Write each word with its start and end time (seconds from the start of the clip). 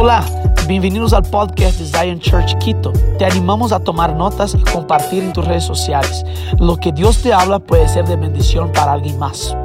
Hola, 0.00 0.24
bienvenidos 0.68 1.12
al 1.12 1.24
podcast 1.24 1.80
de 1.80 1.84
Zion 1.84 2.20
Church 2.20 2.56
Quito. 2.58 2.92
Te 3.18 3.24
animamos 3.24 3.72
a 3.72 3.82
tomar 3.82 4.14
notas 4.14 4.54
y 4.54 4.62
compartir 4.70 5.24
en 5.24 5.32
tus 5.32 5.44
redes 5.44 5.64
sociales. 5.64 6.24
Lo 6.60 6.76
que 6.76 6.92
Dios 6.92 7.20
te 7.20 7.32
habla 7.32 7.58
puede 7.58 7.88
ser 7.88 8.04
de 8.04 8.14
bendición 8.14 8.70
para 8.70 8.92
alguien 8.92 9.18
más. 9.18 9.56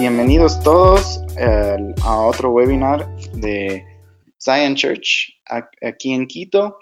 Bienvenidos 0.00 0.60
todos 0.64 1.22
eh, 1.38 1.76
a 2.02 2.16
otro 2.22 2.50
webinar 2.50 3.06
de 3.34 3.86
Zion 4.42 4.74
Church 4.74 5.32
aquí 5.44 6.12
en 6.12 6.26
Quito. 6.26 6.78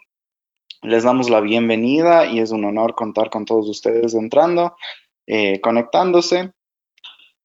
Les 0.81 1.05
damos 1.05 1.29
la 1.29 1.43
bienvenida 1.43 2.25
y 2.25 2.39
es 2.39 2.51
un 2.51 2.65
honor 2.65 2.95
contar 2.95 3.29
con 3.29 3.45
todos 3.45 3.69
ustedes 3.69 4.15
entrando, 4.15 4.75
eh, 5.27 5.61
conectándose. 5.61 6.55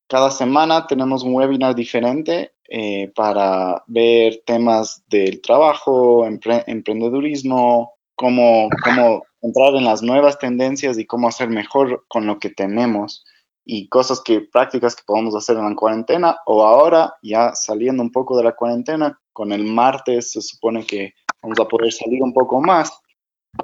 Cada 0.08 0.32
semana 0.32 0.88
tenemos 0.88 1.24
un 1.24 1.34
webinar 1.34 1.76
diferente 1.76 2.54
eh, 2.72 3.12
para 3.16 3.84
ver 3.88 4.44
temas 4.46 5.04
del 5.08 5.42
trabajo, 5.42 6.26
emprendedurismo, 6.26 7.94
cómo, 8.16 8.70
cómo 8.84 9.24
entrar 9.42 9.76
en 9.76 9.86
las 9.86 10.04
nuevas 10.04 10.38
tendencias 10.38 11.00
y 11.00 11.06
cómo 11.06 11.28
hacer 11.28 11.50
mejor 11.50 12.06
con 12.08 12.28
lo 12.28 12.38
que 12.38 12.50
tenemos 12.50 13.26
y 13.66 13.88
cosas 13.88 14.22
que 14.22 14.42
prácticas 14.42 14.96
que 14.96 15.04
podemos 15.06 15.36
hacer 15.36 15.58
en 15.58 15.70
la 15.70 15.76
cuarentena 15.76 16.38
o 16.46 16.64
ahora 16.64 17.14
ya 17.24 17.54
saliendo 17.56 18.04
un 18.04 18.12
poco 18.12 18.38
de 18.38 18.44
la 18.44 18.56
cuarentena 18.56 19.20
con 19.34 19.52
el 19.52 19.64
martes 19.64 20.32
se 20.32 20.42
supone 20.42 20.86
que 20.86 21.14
vamos 21.42 21.60
a 21.60 21.68
poder 21.68 21.92
salir 21.92 22.22
un 22.22 22.34
poco 22.34 22.62
más 22.62 22.92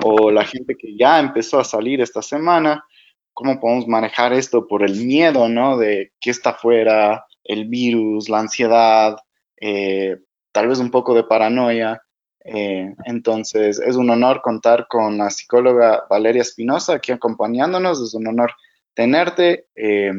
o 0.04 0.32
la 0.32 0.46
gente 0.46 0.76
que 0.76 0.96
ya 0.98 1.20
empezó 1.20 1.60
a 1.60 1.64
salir 1.64 2.02
esta 2.02 2.22
semana 2.22 2.86
cómo 3.34 3.60
podemos 3.60 3.88
manejar 3.88 4.34
esto 4.34 4.68
por 4.68 4.84
el 4.84 4.96
miedo 5.06 5.50
no 5.50 5.78
de 5.78 6.12
que 6.20 6.30
está 6.30 6.52
afuera 6.52 7.26
el 7.46 7.68
virus, 7.68 8.28
la 8.28 8.40
ansiedad, 8.40 9.18
eh, 9.62 10.18
tal 10.52 10.68
vez 10.68 10.80
un 10.80 10.92
poco 10.92 11.14
de 11.14 11.24
paranoia. 11.24 12.02
Eh, 12.44 12.94
entonces, 13.06 13.80
es 13.80 13.96
un 13.96 14.10
honor 14.10 14.42
contar 14.42 14.88
con 14.88 15.18
la 15.18 15.30
psicóloga 15.30 16.04
Valeria 16.10 16.42
Espinosa 16.42 16.96
aquí 16.96 17.12
acompañándonos. 17.12 18.02
Es 18.02 18.14
un 18.14 18.28
honor 18.28 18.52
tenerte 18.94 19.68
eh, 19.76 20.12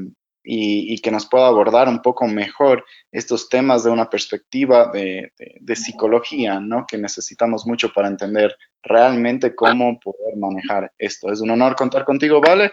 y, 0.43 1.01
que 1.01 1.11
nos 1.11 1.27
pueda 1.27 1.49
abordar 1.49 1.89
un 1.89 2.01
poco 2.01 2.27
mejor 2.27 2.85
estos 3.11 3.49
temas 3.49 3.83
de 3.83 3.91
una 3.91 4.09
perspectiva 4.09 4.91
de, 4.93 5.33
de, 5.61 5.77
psicología, 5.77 6.61
¿no? 6.61 6.87
Que 6.87 6.99
necesitamos 6.99 7.67
mucho 7.67 7.93
para 7.93 8.07
entender 8.07 8.57
realmente 8.83 9.55
cómo 9.57 9.99
poder 9.99 10.37
manejar 10.37 10.93
esto. 10.99 11.33
Es 11.33 11.41
un 11.41 11.51
honor 11.51 11.75
contar 11.75 12.05
contigo, 12.05 12.41
¿vale? 12.41 12.73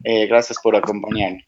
Gracias 0.00 0.58
por 0.62 0.76
acompañarnos. 0.76 1.44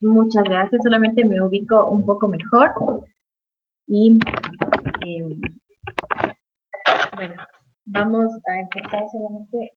Muchas 0.00 0.44
gracias, 0.44 0.82
solamente 0.82 1.24
me 1.24 1.40
ubico 1.40 1.86
un 1.86 2.04
poco 2.04 2.28
mejor. 2.28 3.04
Y 3.86 4.18
em, 5.00 5.40
bueno, 7.14 7.34
vamos 7.84 8.32
a 8.48 8.60
empezar 8.60 9.04
solamente 9.10 9.72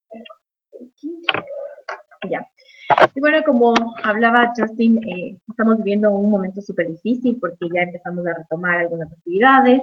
Ya. 2.28 2.46
Y 3.14 3.20
bueno, 3.20 3.42
como 3.44 3.74
hablaba 4.02 4.52
Justin, 4.56 5.02
eh, 5.08 5.38
estamos 5.48 5.78
viviendo 5.78 6.10
un 6.10 6.30
momento 6.30 6.60
súper 6.60 6.88
difícil 6.88 7.38
porque 7.40 7.68
ya 7.74 7.82
empezamos 7.82 8.26
a 8.26 8.34
retomar 8.34 8.78
algunas 8.78 9.12
actividades, 9.12 9.82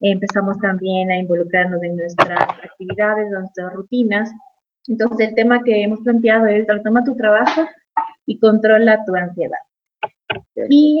empezamos 0.00 0.58
también 0.58 1.10
a 1.10 1.18
involucrarnos 1.18 1.82
en 1.82 1.96
nuestras 1.96 2.48
actividades, 2.62 3.30
nuestras 3.30 3.72
rutinas. 3.72 4.30
Entonces, 4.88 5.28
el 5.28 5.34
tema 5.34 5.62
que 5.62 5.82
hemos 5.82 6.00
planteado 6.00 6.46
es 6.46 6.66
retoma 6.66 7.04
tu 7.04 7.16
trabajo 7.16 7.66
y 8.26 8.38
controla 8.38 9.04
tu 9.04 9.14
ansiedad. 9.14 9.58
Y 10.68 11.00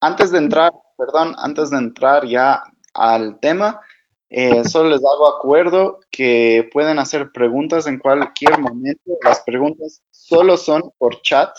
antes 0.00 0.30
de 0.30 0.38
entrar, 0.38 0.72
perdón, 0.96 1.34
antes 1.38 1.70
de 1.70 1.78
entrar 1.78 2.26
ya 2.26 2.62
al 2.94 3.38
tema, 3.40 3.80
eh, 4.28 4.64
solo 4.64 4.90
les 4.90 5.00
hago 5.04 5.28
acuerdo 5.28 6.00
que 6.10 6.68
pueden 6.72 6.98
hacer 6.98 7.30
preguntas 7.32 7.86
en 7.86 7.98
cualquier 7.98 8.58
momento. 8.58 9.12
Las 9.22 9.40
preguntas 9.42 10.02
solo 10.10 10.56
son 10.56 10.90
por 10.98 11.20
chat. 11.22 11.50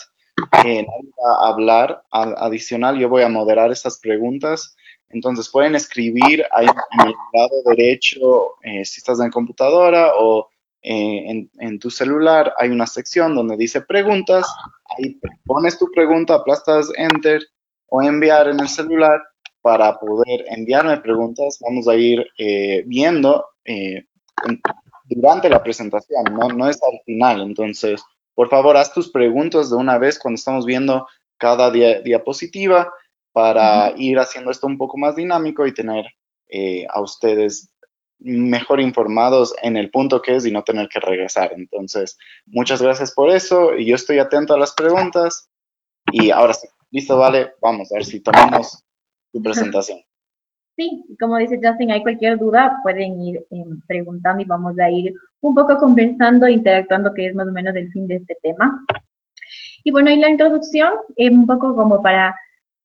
Eh, 0.66 0.84
a 1.24 1.48
hablar 1.48 2.02
adicional, 2.10 2.98
yo 2.98 3.08
voy 3.08 3.22
a 3.22 3.28
moderar 3.28 3.70
esas 3.70 4.00
preguntas. 4.00 4.76
Entonces 5.08 5.48
pueden 5.48 5.76
escribir 5.76 6.44
ahí 6.50 6.66
en 6.66 7.06
el 7.06 7.14
lado 7.32 7.54
derecho, 7.66 8.56
eh, 8.62 8.84
si 8.84 8.98
estás 8.98 9.20
en 9.20 9.30
computadora 9.30 10.12
o 10.18 10.48
eh, 10.86 11.48
en, 11.60 11.78
tu 11.78 11.90
celular 11.90 12.52
hay 12.58 12.68
una 12.68 12.86
sección 12.86 13.34
donde 13.34 13.56
dice 13.56 13.80
preguntas, 13.80 14.46
ahí 14.98 15.18
pones 15.46 15.78
tu 15.78 15.90
pregunta, 15.90 16.34
aplastas 16.34 16.90
enter 16.98 17.42
o 17.88 18.02
enviar 18.02 18.48
en 18.48 18.60
el 18.60 18.68
celular 18.68 19.18
para 19.62 19.98
poder 19.98 20.44
enviarme 20.48 20.98
preguntas. 20.98 21.58
Vamos 21.62 21.88
a 21.88 21.94
ir 21.94 22.26
eh, 22.36 22.84
viendo 22.86 23.46
eh, 23.64 24.04
durante 25.06 25.48
la 25.48 25.62
presentación, 25.62 26.24
¿no? 26.24 26.48
no 26.48 26.68
es 26.68 26.78
al 26.82 27.00
final. 27.06 27.40
Entonces, 27.40 28.02
por 28.34 28.50
favor, 28.50 28.76
haz 28.76 28.92
tus 28.92 29.10
preguntas 29.10 29.70
de 29.70 29.76
una 29.76 29.96
vez 29.96 30.18
cuando 30.18 30.36
estamos 30.36 30.66
viendo 30.66 31.06
cada 31.38 31.70
diapositiva 31.70 32.92
para 33.32 33.94
ir 33.96 34.18
haciendo 34.18 34.50
esto 34.50 34.66
un 34.66 34.76
poco 34.76 34.98
más 34.98 35.16
dinámico 35.16 35.66
y 35.66 35.72
tener 35.72 36.04
a 36.90 37.00
ustedes 37.00 37.73
mejor 38.24 38.80
informados 38.80 39.54
en 39.62 39.76
el 39.76 39.90
punto 39.90 40.22
que 40.22 40.34
es 40.34 40.46
y 40.46 40.50
no 40.50 40.64
tener 40.64 40.88
que 40.88 40.98
regresar. 40.98 41.52
Entonces, 41.54 42.16
muchas 42.46 42.80
gracias 42.80 43.12
por 43.12 43.30
eso 43.30 43.74
y 43.76 43.86
yo 43.86 43.94
estoy 43.94 44.18
atento 44.18 44.54
a 44.54 44.58
las 44.58 44.72
preguntas. 44.74 45.50
Y 46.10 46.30
ahora 46.30 46.54
sí, 46.54 46.66
listo, 46.90 47.18
vale, 47.18 47.52
vamos 47.60 47.92
a 47.92 47.96
ver 47.96 48.04
si 48.04 48.20
tomamos 48.20 48.82
tu 49.32 49.42
presentación. 49.42 50.00
Sí, 50.76 51.04
como 51.20 51.36
dice 51.36 51.60
Justin, 51.62 51.92
hay 51.92 52.02
cualquier 52.02 52.36
duda, 52.36 52.80
pueden 52.82 53.22
ir 53.22 53.46
em, 53.52 53.80
preguntando 53.86 54.42
y 54.42 54.44
vamos 54.44 54.76
a 54.80 54.90
ir 54.90 55.14
un 55.40 55.54
poco 55.54 55.78
conversando, 55.78 56.48
interactuando, 56.48 57.14
que 57.14 57.28
es 57.28 57.34
más 57.36 57.46
o 57.46 57.52
menos 57.52 57.76
el 57.76 57.92
fin 57.92 58.08
de 58.08 58.16
este 58.16 58.36
tema. 58.42 58.84
Y 59.84 59.92
bueno, 59.92 60.10
y 60.10 60.16
la 60.16 60.28
introducción, 60.28 60.94
es 61.14 61.30
un 61.30 61.46
poco 61.46 61.76
como 61.76 62.02
para 62.02 62.34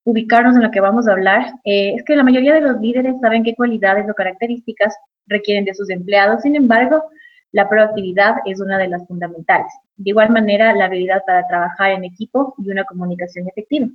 ubicarnos 0.03 0.55
en 0.55 0.61
lo 0.61 0.69
que 0.69 0.81
vamos 0.81 1.07
a 1.07 1.13
hablar, 1.13 1.51
eh, 1.65 1.95
es 1.95 2.03
que 2.03 2.15
la 2.15 2.23
mayoría 2.23 2.53
de 2.53 2.61
los 2.61 2.79
líderes 2.79 3.19
saben 3.21 3.43
qué 3.43 3.55
cualidades 3.55 4.07
o 4.07 4.13
características 4.13 4.95
requieren 5.29 5.65
de 5.65 5.73
sus 5.73 5.89
empleados. 5.89 6.41
Sin 6.41 6.55
embargo, 6.55 7.03
la 7.51 7.69
proactividad 7.69 8.35
es 8.45 8.59
una 8.59 8.77
de 8.77 8.89
las 8.89 9.07
fundamentales. 9.07 9.71
De 9.95 10.09
igual 10.09 10.29
manera, 10.29 10.73
la 10.73 10.85
habilidad 10.85 11.23
para 11.25 11.47
trabajar 11.47 11.91
en 11.91 12.03
equipo 12.03 12.53
y 12.57 12.69
una 12.69 12.83
comunicación 12.83 13.47
efectiva. 13.47 13.87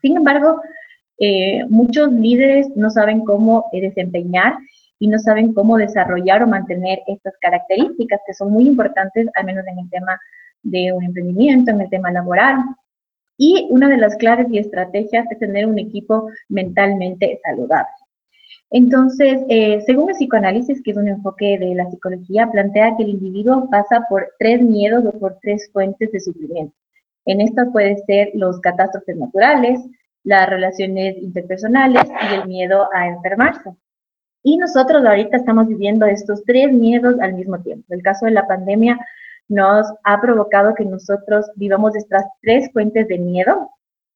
Sin 0.00 0.16
embargo, 0.16 0.60
eh, 1.18 1.64
muchos 1.68 2.12
líderes 2.12 2.68
no 2.74 2.90
saben 2.90 3.24
cómo 3.24 3.66
desempeñar 3.72 4.54
y 4.98 5.08
no 5.08 5.18
saben 5.18 5.52
cómo 5.52 5.78
desarrollar 5.78 6.42
o 6.42 6.46
mantener 6.46 7.00
estas 7.06 7.34
características 7.40 8.20
que 8.26 8.34
son 8.34 8.52
muy 8.52 8.66
importantes, 8.66 9.28
al 9.34 9.46
menos 9.46 9.66
en 9.66 9.78
el 9.78 9.90
tema 9.90 10.20
de 10.62 10.92
un 10.92 11.04
emprendimiento, 11.04 11.70
en 11.70 11.80
el 11.80 11.90
tema 11.90 12.10
laboral. 12.10 12.56
Y 13.36 13.66
una 13.70 13.88
de 13.88 13.96
las 13.96 14.16
claves 14.16 14.46
y 14.50 14.58
estrategias 14.58 15.26
es 15.30 15.38
tener 15.38 15.66
un 15.66 15.78
equipo 15.78 16.28
mentalmente 16.48 17.40
saludable. 17.42 17.90
Entonces, 18.74 19.42
eh, 19.50 19.82
según 19.84 20.08
el 20.08 20.16
psicoanálisis, 20.16 20.82
que 20.82 20.92
es 20.92 20.96
un 20.96 21.06
enfoque 21.06 21.58
de 21.58 21.74
la 21.74 21.90
psicología, 21.90 22.50
plantea 22.50 22.96
que 22.96 23.02
el 23.02 23.10
individuo 23.10 23.68
pasa 23.70 24.06
por 24.08 24.32
tres 24.38 24.62
miedos 24.62 25.04
o 25.04 25.12
por 25.18 25.36
tres 25.42 25.68
fuentes 25.74 26.10
de 26.10 26.20
sufrimiento. 26.20 26.74
En 27.26 27.42
estas 27.42 27.68
pueden 27.70 27.98
ser 28.06 28.30
los 28.32 28.58
catástrofes 28.60 29.14
naturales, 29.16 29.78
las 30.24 30.48
relaciones 30.48 31.18
interpersonales 31.18 32.04
y 32.30 32.34
el 32.34 32.48
miedo 32.48 32.88
a 32.94 33.08
enfermarse. 33.08 33.74
Y 34.42 34.56
nosotros 34.56 35.04
ahorita 35.04 35.36
estamos 35.36 35.68
viviendo 35.68 36.06
estos 36.06 36.42
tres 36.44 36.72
miedos 36.72 37.20
al 37.20 37.34
mismo 37.34 37.60
tiempo. 37.60 37.84
El 37.90 38.02
caso 38.02 38.24
de 38.24 38.32
la 38.32 38.46
pandemia 38.46 38.98
nos 39.48 39.86
ha 40.04 40.18
provocado 40.18 40.74
que 40.74 40.86
nosotros 40.86 41.44
vivamos 41.56 41.94
estas 41.94 42.24
tres 42.40 42.72
fuentes 42.72 43.06
de 43.08 43.18
miedo 43.18 43.70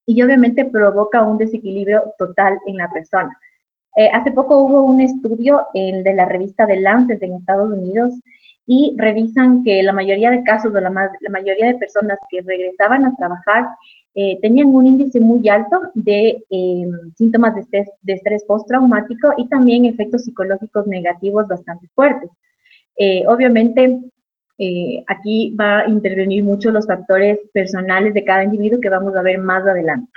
y 0.06 0.22
obviamente 0.22 0.64
provoca 0.64 1.22
un 1.22 1.36
desequilibrio 1.36 2.14
total 2.16 2.58
en 2.66 2.78
la 2.78 2.90
persona. 2.90 3.38
Eh, 3.96 4.10
hace 4.12 4.30
poco 4.30 4.58
hubo 4.58 4.82
un 4.82 5.00
estudio 5.00 5.66
de 5.72 6.14
la 6.14 6.26
revista 6.26 6.66
The 6.66 6.80
Lancet 6.80 7.22
en 7.22 7.34
Estados 7.34 7.72
Unidos 7.72 8.12
y 8.66 8.94
revisan 8.98 9.64
que 9.64 9.82
la 9.82 9.92
mayoría 9.92 10.30
de 10.30 10.42
casos 10.42 10.74
o 10.74 10.80
la, 10.80 10.90
la 10.90 11.30
mayoría 11.30 11.68
de 11.68 11.78
personas 11.78 12.18
que 12.28 12.42
regresaban 12.42 13.06
a 13.06 13.16
trabajar 13.16 13.68
eh, 14.14 14.38
tenían 14.42 14.68
un 14.68 14.86
índice 14.86 15.20
muy 15.20 15.48
alto 15.48 15.80
de 15.94 16.42
em, 16.50 16.90
síntomas 17.16 17.54
de 17.54 17.60
estrés, 17.60 17.88
de 18.02 18.14
estrés 18.14 18.44
postraumático 18.44 19.32
y 19.36 19.48
también 19.48 19.84
efectos 19.84 20.24
psicológicos 20.24 20.86
negativos 20.86 21.46
bastante 21.46 21.86
fuertes. 21.94 22.30
Eh, 22.96 23.24
obviamente, 23.26 24.00
aquí 25.06 25.54
va 25.54 25.80
a 25.80 25.88
intervenir 25.88 26.42
mucho 26.42 26.70
los 26.70 26.86
factores 26.86 27.38
personales 27.52 28.14
de 28.14 28.24
cada 28.24 28.42
individuo 28.44 28.80
que 28.80 28.88
vamos 28.88 29.14
a 29.14 29.22
ver 29.22 29.38
más 29.38 29.66
adelante. 29.66 30.10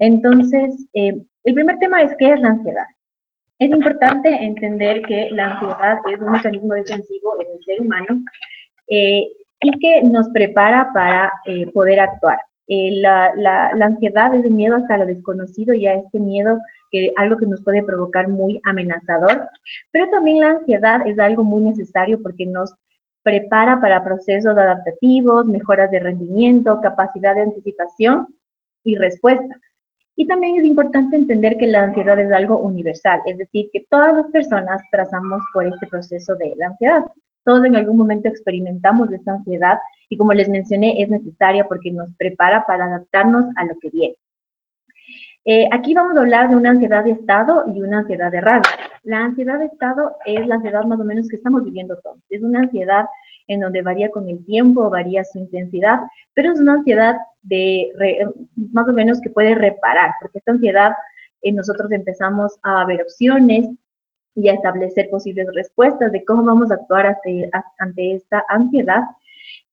Entonces, 0.00 0.88
el 0.92 1.54
primer 1.54 1.78
tema 1.78 2.02
es 2.02 2.16
qué 2.18 2.32
es 2.32 2.40
la 2.40 2.48
ansiedad. 2.48 2.86
Es 3.60 3.70
importante 3.70 4.30
entender 4.30 5.02
que 5.02 5.28
la 5.32 5.52
ansiedad 5.52 5.98
es 6.10 6.18
un 6.18 6.32
mecanismo 6.32 6.72
defensivo 6.72 7.38
en 7.40 7.46
el 7.52 7.64
ser 7.64 7.82
humano 7.82 8.24
eh, 8.88 9.28
y 9.60 9.78
que 9.78 10.02
nos 10.02 10.30
prepara 10.30 10.90
para 10.94 11.30
eh, 11.44 11.70
poder 11.70 12.00
actuar. 12.00 12.38
Eh, 12.68 12.92
la, 13.02 13.34
la, 13.36 13.72
la, 13.74 13.84
ansiedad 13.84 14.34
es 14.34 14.46
el 14.46 14.52
miedo 14.52 14.76
hasta 14.76 14.96
lo 14.96 15.04
desconocido 15.04 15.74
y 15.74 15.86
a 15.86 15.94
este 15.94 16.18
miedo 16.18 16.58
que 16.90 17.12
algo 17.16 17.36
que 17.36 17.44
nos 17.44 17.62
puede 17.62 17.82
provocar 17.82 18.28
muy 18.28 18.62
amenazador, 18.64 19.46
pero 19.90 20.08
también 20.08 20.40
la 20.40 20.50
ansiedad 20.52 21.06
es 21.06 21.18
algo 21.18 21.44
muy 21.44 21.62
necesario 21.62 22.22
porque 22.22 22.46
nos 22.46 22.74
prepara 23.22 23.78
para 23.78 24.02
procesos 24.02 24.56
adaptativos, 24.56 25.44
mejoras 25.44 25.90
de 25.90 26.00
rendimiento, 26.00 26.80
capacidad 26.80 27.34
de 27.34 27.42
anticipación 27.42 28.28
y 28.84 28.96
respuesta. 28.96 29.60
Y 30.20 30.26
también 30.26 30.56
es 30.56 30.64
importante 30.66 31.16
entender 31.16 31.56
que 31.56 31.66
la 31.66 31.84
ansiedad 31.84 32.20
es 32.20 32.30
algo 32.30 32.58
universal, 32.58 33.22
es 33.24 33.38
decir, 33.38 33.70
que 33.72 33.86
todas 33.88 34.14
las 34.14 34.26
personas 34.26 34.82
trazamos 34.92 35.40
por 35.54 35.66
este 35.66 35.86
proceso 35.86 36.34
de 36.34 36.52
la 36.56 36.66
ansiedad. 36.66 37.06
Todos 37.42 37.64
en 37.64 37.74
algún 37.74 37.96
momento 37.96 38.28
experimentamos 38.28 39.10
esta 39.10 39.32
ansiedad 39.32 39.78
y 40.10 40.18
como 40.18 40.34
les 40.34 40.46
mencioné, 40.50 41.02
es 41.02 41.08
necesaria 41.08 41.64
porque 41.64 41.90
nos 41.90 42.14
prepara 42.16 42.66
para 42.66 42.84
adaptarnos 42.84 43.46
a 43.56 43.64
lo 43.64 43.78
que 43.78 43.88
viene. 43.88 44.14
Eh, 45.46 45.66
aquí 45.72 45.94
vamos 45.94 46.18
a 46.18 46.20
hablar 46.20 46.50
de 46.50 46.56
una 46.56 46.68
ansiedad 46.68 47.02
de 47.02 47.12
estado 47.12 47.64
y 47.74 47.80
una 47.80 48.00
ansiedad 48.00 48.30
de 48.30 48.42
rasgo. 48.42 48.74
La 49.04 49.24
ansiedad 49.24 49.58
de 49.58 49.66
estado 49.72 50.16
es 50.26 50.46
la 50.46 50.56
ansiedad 50.56 50.84
más 50.84 51.00
o 51.00 51.04
menos 51.04 51.28
que 51.28 51.36
estamos 51.36 51.64
viviendo 51.64 51.96
todos. 51.96 52.18
Es 52.28 52.42
una 52.42 52.58
ansiedad 52.58 53.06
en 53.46 53.60
donde 53.60 53.80
varía 53.80 54.10
con 54.10 54.28
el 54.28 54.44
tiempo, 54.44 54.90
varía 54.90 55.24
su 55.24 55.38
intensidad, 55.38 56.00
pero 56.34 56.52
es 56.52 56.60
una 56.60 56.74
ansiedad 56.74 57.16
de 57.42 57.90
más 58.72 58.88
o 58.88 58.92
menos 58.92 59.20
que 59.20 59.30
puede 59.30 59.54
reparar, 59.54 60.12
porque 60.20 60.38
esta 60.38 60.52
ansiedad 60.52 60.92
eh, 61.42 61.52
nosotros 61.52 61.90
empezamos 61.92 62.58
a 62.62 62.84
ver 62.84 63.02
opciones 63.02 63.68
y 64.34 64.48
a 64.48 64.54
establecer 64.54 65.10
posibles 65.10 65.48
respuestas 65.54 66.12
de 66.12 66.24
cómo 66.24 66.44
vamos 66.44 66.70
a 66.70 66.74
actuar 66.74 67.06
ante, 67.06 67.50
ante 67.78 68.14
esta 68.14 68.44
ansiedad. 68.48 69.04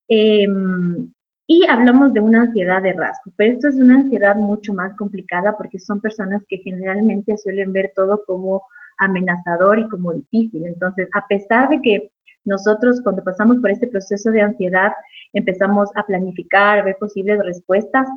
Em, 0.07 1.11
y 1.47 1.65
hablamos 1.67 2.13
de 2.13 2.19
una 2.19 2.41
ansiedad 2.41 2.81
de 2.81 2.93
rasgo, 2.93 3.31
pero 3.37 3.53
esto 3.53 3.69
es 3.69 3.75
una 3.75 3.95
ansiedad 3.95 4.35
mucho 4.35 4.73
más 4.73 4.95
complicada 4.97 5.55
porque 5.55 5.79
son 5.79 6.01
personas 6.01 6.43
que 6.47 6.57
generalmente 6.57 7.37
suelen 7.37 7.71
ver 7.71 7.93
todo 7.95 8.21
como 8.25 8.63
amenazador 8.97 9.79
y 9.79 9.87
como 9.87 10.13
difícil. 10.13 10.65
Entonces, 10.65 11.07
a 11.13 11.25
pesar 11.27 11.69
de 11.69 11.81
que 11.81 12.11
nosotros 12.47 13.01
cuando 13.03 13.23
pasamos 13.23 13.57
por 13.57 13.69
este 13.69 13.87
proceso 13.87 14.31
de 14.31 14.41
ansiedad 14.41 14.93
empezamos 15.33 15.89
a 15.95 16.03
planificar, 16.03 16.79
a 16.79 16.83
ver 16.83 16.97
posibles 16.99 17.39
respuestas 17.43 18.07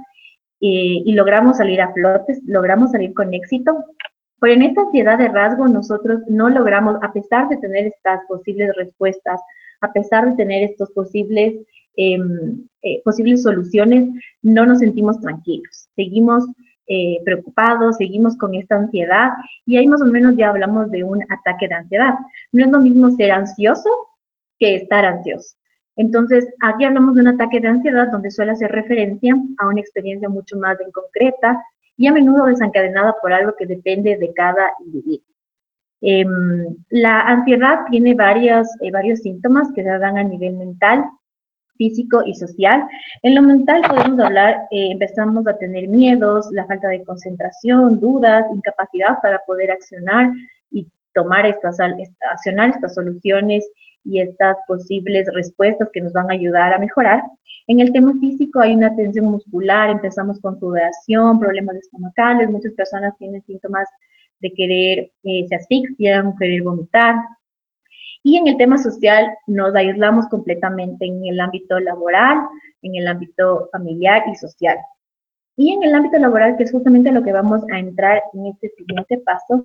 y, 0.59 1.03
y 1.05 1.13
logramos 1.13 1.59
salir 1.59 1.81
a 1.81 1.93
flotes, 1.93 2.41
logramos 2.47 2.93
salir 2.93 3.13
con 3.13 3.35
éxito, 3.35 3.85
pero 4.41 4.55
en 4.55 4.63
esta 4.63 4.83
ansiedad 4.83 5.19
de 5.19 5.29
rasgo 5.29 5.69
nosotros 5.69 6.21
no 6.29 6.49
logramos, 6.49 6.97
a 7.03 7.13
pesar 7.13 7.49
de 7.49 7.59
tener 7.59 7.87
estas 7.87 8.21
posibles 8.27 8.75
respuestas, 8.77 9.41
a 9.83 9.93
pesar 9.93 10.31
de 10.31 10.37
tener 10.37 10.63
estos 10.63 10.91
posibles 10.93 11.55
Em, 11.97 12.67
eh, 12.83 13.03
posibles 13.05 13.43
soluciones, 13.43 14.09
no 14.43 14.65
nos 14.65 14.79
sentimos 14.79 15.21
tranquilos. 15.21 15.89
Seguimos 15.97 16.45
eh, 16.87 17.19
preocupados, 17.25 17.97
seguimos 17.97 18.37
con 18.37 18.55
esta 18.55 18.77
ansiedad 18.77 19.33
y 19.67 19.77
ahí 19.77 19.87
más 19.87 20.01
o 20.01 20.07
menos 20.07 20.37
ya 20.37 20.49
hablamos 20.49 20.91
de 20.91 21.05
un 21.05 21.23
ataque 21.25 21.69
de 21.69 21.75
ansiedad. 21.75 22.15
No 22.53 22.65
es 22.65 22.71
lo 22.71 22.81
mismo 22.81 23.11
ser 23.11 23.33
ansioso 23.33 23.91
que 24.61 24.77
estar 24.77 25.05
ansioso. 25.05 25.57
Entonces, 25.97 26.47
aquí 26.63 26.85
hablamos 26.85 27.17
de 27.17 27.23
un 27.23 27.29
ataque 27.29 27.61
de 27.61 27.69
ansiedad 27.69 28.09
donde 28.13 28.31
suele 28.31 28.53
hacer 28.53 28.71
referencia 28.71 29.35
a 29.59 29.67
una 29.67 29.81
experiencia 29.81 30.29
mucho 30.29 30.57
más 30.57 30.81
en 30.81 30.93
concreta 30.93 31.63
y 31.97 32.07
a 32.07 32.13
menudo 32.13 32.47
desencadenada 32.47 33.17
por 33.21 33.33
algo 33.33 33.55
que 33.59 33.67
depende 33.67 34.17
de 34.17 34.33
cada 34.33 34.73
individuo. 34.85 35.27
Em, 36.03 36.77
la 36.89 37.21
ansiedad 37.21 37.81
tiene 37.91 38.15
varios, 38.15 38.69
eh, 38.81 38.91
varios 38.91 39.21
síntomas 39.21 39.71
que 39.75 39.83
se 39.83 39.99
dan 39.99 40.17
a 40.17 40.23
nivel 40.23 40.55
mental 40.57 41.05
físico 41.77 42.23
y 42.25 42.35
social. 42.35 42.87
En 43.23 43.35
lo 43.35 43.43
mental 43.43 43.83
podemos 43.89 44.19
hablar, 44.21 44.67
eh, 44.71 44.93
empezamos 44.93 45.47
a 45.47 45.57
tener 45.59 45.89
miedos, 45.89 46.47
la 46.53 46.67
falta 46.67 46.89
de 46.89 47.05
concentración, 47.05 48.01
dudas, 48.01 48.47
incapacidad 48.55 49.19
para 49.23 49.39
poder 49.47 49.71
accionar 49.71 50.31
y 50.71 50.87
tomar 51.15 51.47
estas, 51.47 51.79
accionar 51.81 52.71
estas 52.71 52.95
soluciones 52.95 53.67
y 54.05 54.21
estas 54.21 54.57
posibles 54.67 55.29
respuestas 55.35 55.89
que 55.93 56.01
nos 56.01 56.13
van 56.13 56.31
a 56.31 56.35
ayudar 56.35 56.73
a 56.73 56.79
mejorar. 56.79 57.23
En 57.67 57.81
el 57.81 57.93
tema 57.93 58.13
físico 58.21 58.61
hay 58.61 58.75
una 58.75 58.95
tensión 58.97 59.27
muscular, 59.27 59.91
empezamos 59.91 60.41
con 60.41 60.59
sudoración, 60.59 61.39
problemas 61.39 61.77
estomacales, 61.77 62.51
muchas 62.51 62.73
personas 62.75 63.17
tienen 63.19 63.43
síntomas 63.43 63.89
de 64.41 64.53
querer, 64.53 65.13
eh, 65.25 65.47
se 65.49 65.55
asfixian, 65.55 66.37
querer 66.37 66.63
vomitar, 66.63 67.17
y 68.23 68.37
en 68.37 68.47
el 68.49 68.57
tema 68.57 68.77
social 68.79 69.33
nos 69.47 69.75
aislamos 69.75 70.29
completamente 70.29 71.07
en 71.07 71.25
el 71.25 71.41
ámbito 71.41 71.79
laboral, 71.81 72.39
en 72.83 72.97
el 72.97 73.09
ámbito 73.09 73.69
familiar 73.73 74.25
y 74.31 74.35
social. 74.37 74.77
Y 75.57 75.73
en 75.73 75.83
el 75.83 75.95
ámbito 75.95 76.19
laboral, 76.19 76.57
que 76.57 76.65
es 76.65 76.73
justamente 76.73 77.13
lo 77.13 77.23
que 77.23 77.33
vamos 77.33 77.63
a 77.73 77.79
entrar 77.79 78.23
en 78.35 78.47
este 78.47 78.71
siguiente 78.71 79.19
paso, 79.19 79.65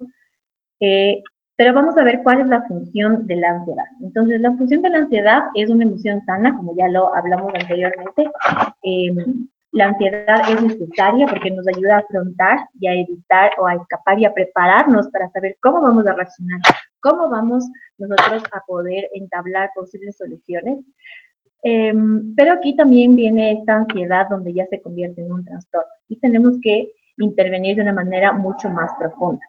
eh, 0.80 1.22
pero 1.56 1.74
vamos 1.74 1.98
a 1.98 2.04
ver 2.04 2.22
cuál 2.24 2.42
es 2.42 2.48
la 2.48 2.64
función 2.64 3.26
de 3.28 3.36
la 3.38 3.52
ansiedad. 3.52 3.86
Entonces, 4.02 4.42
la 4.42 4.54
función 4.54 4.82
de 4.82 4.90
la 4.90 4.98
ansiedad 5.00 5.44
es 5.56 5.70
una 5.70 5.84
emoción 5.84 6.24
sana, 6.26 6.56
como 6.56 6.76
ya 6.76 6.88
lo 6.90 7.16
hablamos 7.16 7.54
anteriormente. 7.54 8.30
Eh, 8.84 9.16
la 9.72 9.88
ansiedad 9.88 10.50
es 10.50 10.62
necesaria 10.62 11.28
porque 11.28 11.52
nos 11.52 11.68
ayuda 11.68 11.96
a 11.96 12.00
afrontar 12.00 12.60
y 12.80 12.88
a 12.88 12.94
evitar 12.94 13.52
o 13.58 13.68
a 13.68 13.76
escapar 13.76 14.20
y 14.20 14.26
a 14.26 14.34
prepararnos 14.34 15.10
para 15.10 15.30
saber 15.32 15.58
cómo 15.62 15.82
vamos 15.82 16.08
a 16.08 16.14
reaccionar 16.14 16.62
cómo 17.06 17.30
vamos 17.30 17.64
nosotros 18.00 18.44
a 18.52 18.62
poder 18.66 19.08
entablar 19.14 19.70
posibles 19.76 20.18
soluciones. 20.18 20.80
Em, 21.62 22.34
pero 22.36 22.54
aquí 22.54 22.76
también 22.76 23.16
viene 23.16 23.52
esta 23.54 23.76
ansiedad 23.76 24.28
donde 24.30 24.54
ya 24.54 24.66
se 24.68 24.82
convierte 24.82 25.22
en 25.22 25.32
un 25.32 25.46
trastorno 25.46 25.90
y 26.08 26.20
tenemos 26.20 26.58
que 26.62 26.92
intervenir 27.18 27.76
de 27.76 27.84
una 27.84 27.94
manera 27.94 28.34
mucho 28.34 28.70
más 28.70 28.92
profunda. 28.98 29.46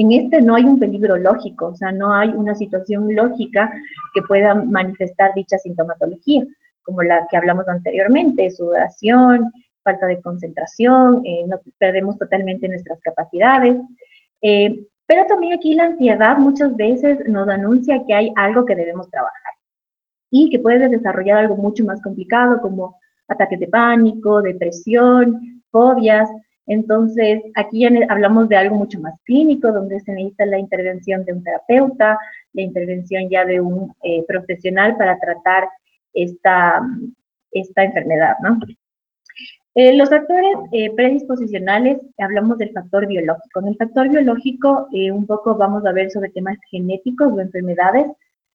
En 0.00 0.12
este 0.12 0.40
no 0.40 0.54
hay 0.54 0.64
un 0.64 0.78
peligro 0.78 1.18
lógico, 1.18 1.66
o 1.66 1.74
sea, 1.74 1.92
no 1.92 2.14
hay 2.14 2.30
una 2.30 2.54
situación 2.54 3.14
lógica 3.14 3.70
que 4.14 4.22
pueda 4.22 4.54
manifestar 4.54 5.34
dicha 5.34 5.58
sintomatología, 5.58 6.42
como 6.80 7.02
la 7.02 7.26
que 7.30 7.36
hablamos 7.36 7.68
anteriormente, 7.68 8.50
sudoración, 8.50 9.52
falta 9.82 10.06
de 10.06 10.22
concentración, 10.22 11.20
eh, 11.26 11.44
no 11.46 11.60
perdemos 11.76 12.16
totalmente 12.16 12.66
nuestras 12.66 12.98
capacidades. 13.02 13.76
Eh, 14.40 14.86
pero 15.04 15.26
también 15.26 15.52
aquí 15.52 15.74
la 15.74 15.84
ansiedad 15.84 16.38
muchas 16.38 16.74
veces 16.76 17.18
nos 17.28 17.46
anuncia 17.46 18.02
que 18.06 18.14
hay 18.14 18.32
algo 18.36 18.64
que 18.64 18.76
debemos 18.76 19.10
trabajar 19.10 19.52
y 20.30 20.48
que 20.48 20.60
puede 20.60 20.88
desarrollar 20.88 21.40
algo 21.40 21.56
mucho 21.56 21.84
más 21.84 22.00
complicado 22.00 22.62
como 22.62 22.96
ataques 23.28 23.60
de 23.60 23.68
pánico, 23.68 24.40
depresión, 24.40 25.62
fobias. 25.70 26.30
Entonces, 26.70 27.42
aquí 27.56 27.80
ya 27.80 27.90
hablamos 28.08 28.48
de 28.48 28.56
algo 28.56 28.76
mucho 28.76 29.00
más 29.00 29.14
clínico, 29.24 29.72
donde 29.72 29.98
se 29.98 30.12
necesita 30.12 30.46
la 30.46 30.56
intervención 30.56 31.24
de 31.24 31.32
un 31.32 31.42
terapeuta, 31.42 32.16
la 32.52 32.62
intervención 32.62 33.28
ya 33.28 33.44
de 33.44 33.60
un 33.60 33.92
eh, 34.04 34.24
profesional 34.28 34.96
para 34.96 35.18
tratar 35.18 35.68
esta, 36.14 36.80
esta 37.50 37.82
enfermedad, 37.82 38.36
¿no? 38.44 38.60
Eh, 39.74 39.96
los 39.96 40.10
factores 40.10 40.56
eh, 40.70 40.94
predisposicionales, 40.94 41.98
hablamos 42.18 42.58
del 42.58 42.70
factor 42.70 43.08
biológico. 43.08 43.58
En 43.58 43.66
el 43.66 43.76
factor 43.76 44.08
biológico, 44.08 44.86
eh, 44.92 45.10
un 45.10 45.26
poco 45.26 45.56
vamos 45.56 45.84
a 45.86 45.92
ver 45.92 46.08
sobre 46.12 46.30
temas 46.30 46.56
genéticos 46.70 47.32
o 47.32 47.40
enfermedades. 47.40 48.06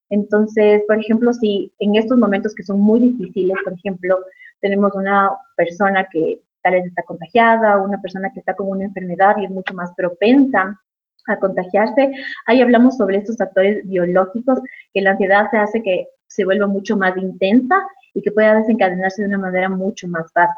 Entonces, 0.09 0.83
por 0.87 0.99
ejemplo, 0.99 1.33
si 1.33 1.69
en 1.79 1.95
estos 1.95 2.17
momentos 2.17 2.55
que 2.55 2.63
son 2.63 2.79
muy 2.79 3.01
difíciles, 3.01 3.57
por 3.65 3.73
ejemplo, 3.73 4.19
tenemos 4.61 4.95
una 4.95 5.31
persona 5.57 6.07
que 6.09 6.39
tal 6.65 6.75
está 6.75 7.03
contagiada, 7.03 7.77
una 7.77 8.01
persona 8.01 8.31
que 8.33 8.39
está 8.39 8.55
con 8.55 8.67
una 8.69 8.85
enfermedad 8.85 9.37
y 9.37 9.45
es 9.45 9.51
mucho 9.51 9.75
más 9.75 9.93
propensa 9.95 10.79
a 11.27 11.37
contagiarse, 11.37 12.11
ahí 12.47 12.61
hablamos 12.61 12.97
sobre 12.97 13.17
estos 13.17 13.37
factores 13.37 13.87
biológicos, 13.87 14.59
que 14.93 15.01
la 15.01 15.11
ansiedad 15.11 15.49
se 15.51 15.57
hace 15.57 15.83
que 15.83 16.07
se 16.27 16.43
vuelva 16.43 16.67
mucho 16.67 16.97
más 16.97 17.15
intensa 17.17 17.81
y 18.13 18.21
que 18.21 18.31
pueda 18.31 18.55
desencadenarse 18.55 19.21
de 19.21 19.27
una 19.27 19.37
manera 19.37 19.69
mucho 19.69 20.07
más 20.07 20.31
fácil. 20.33 20.55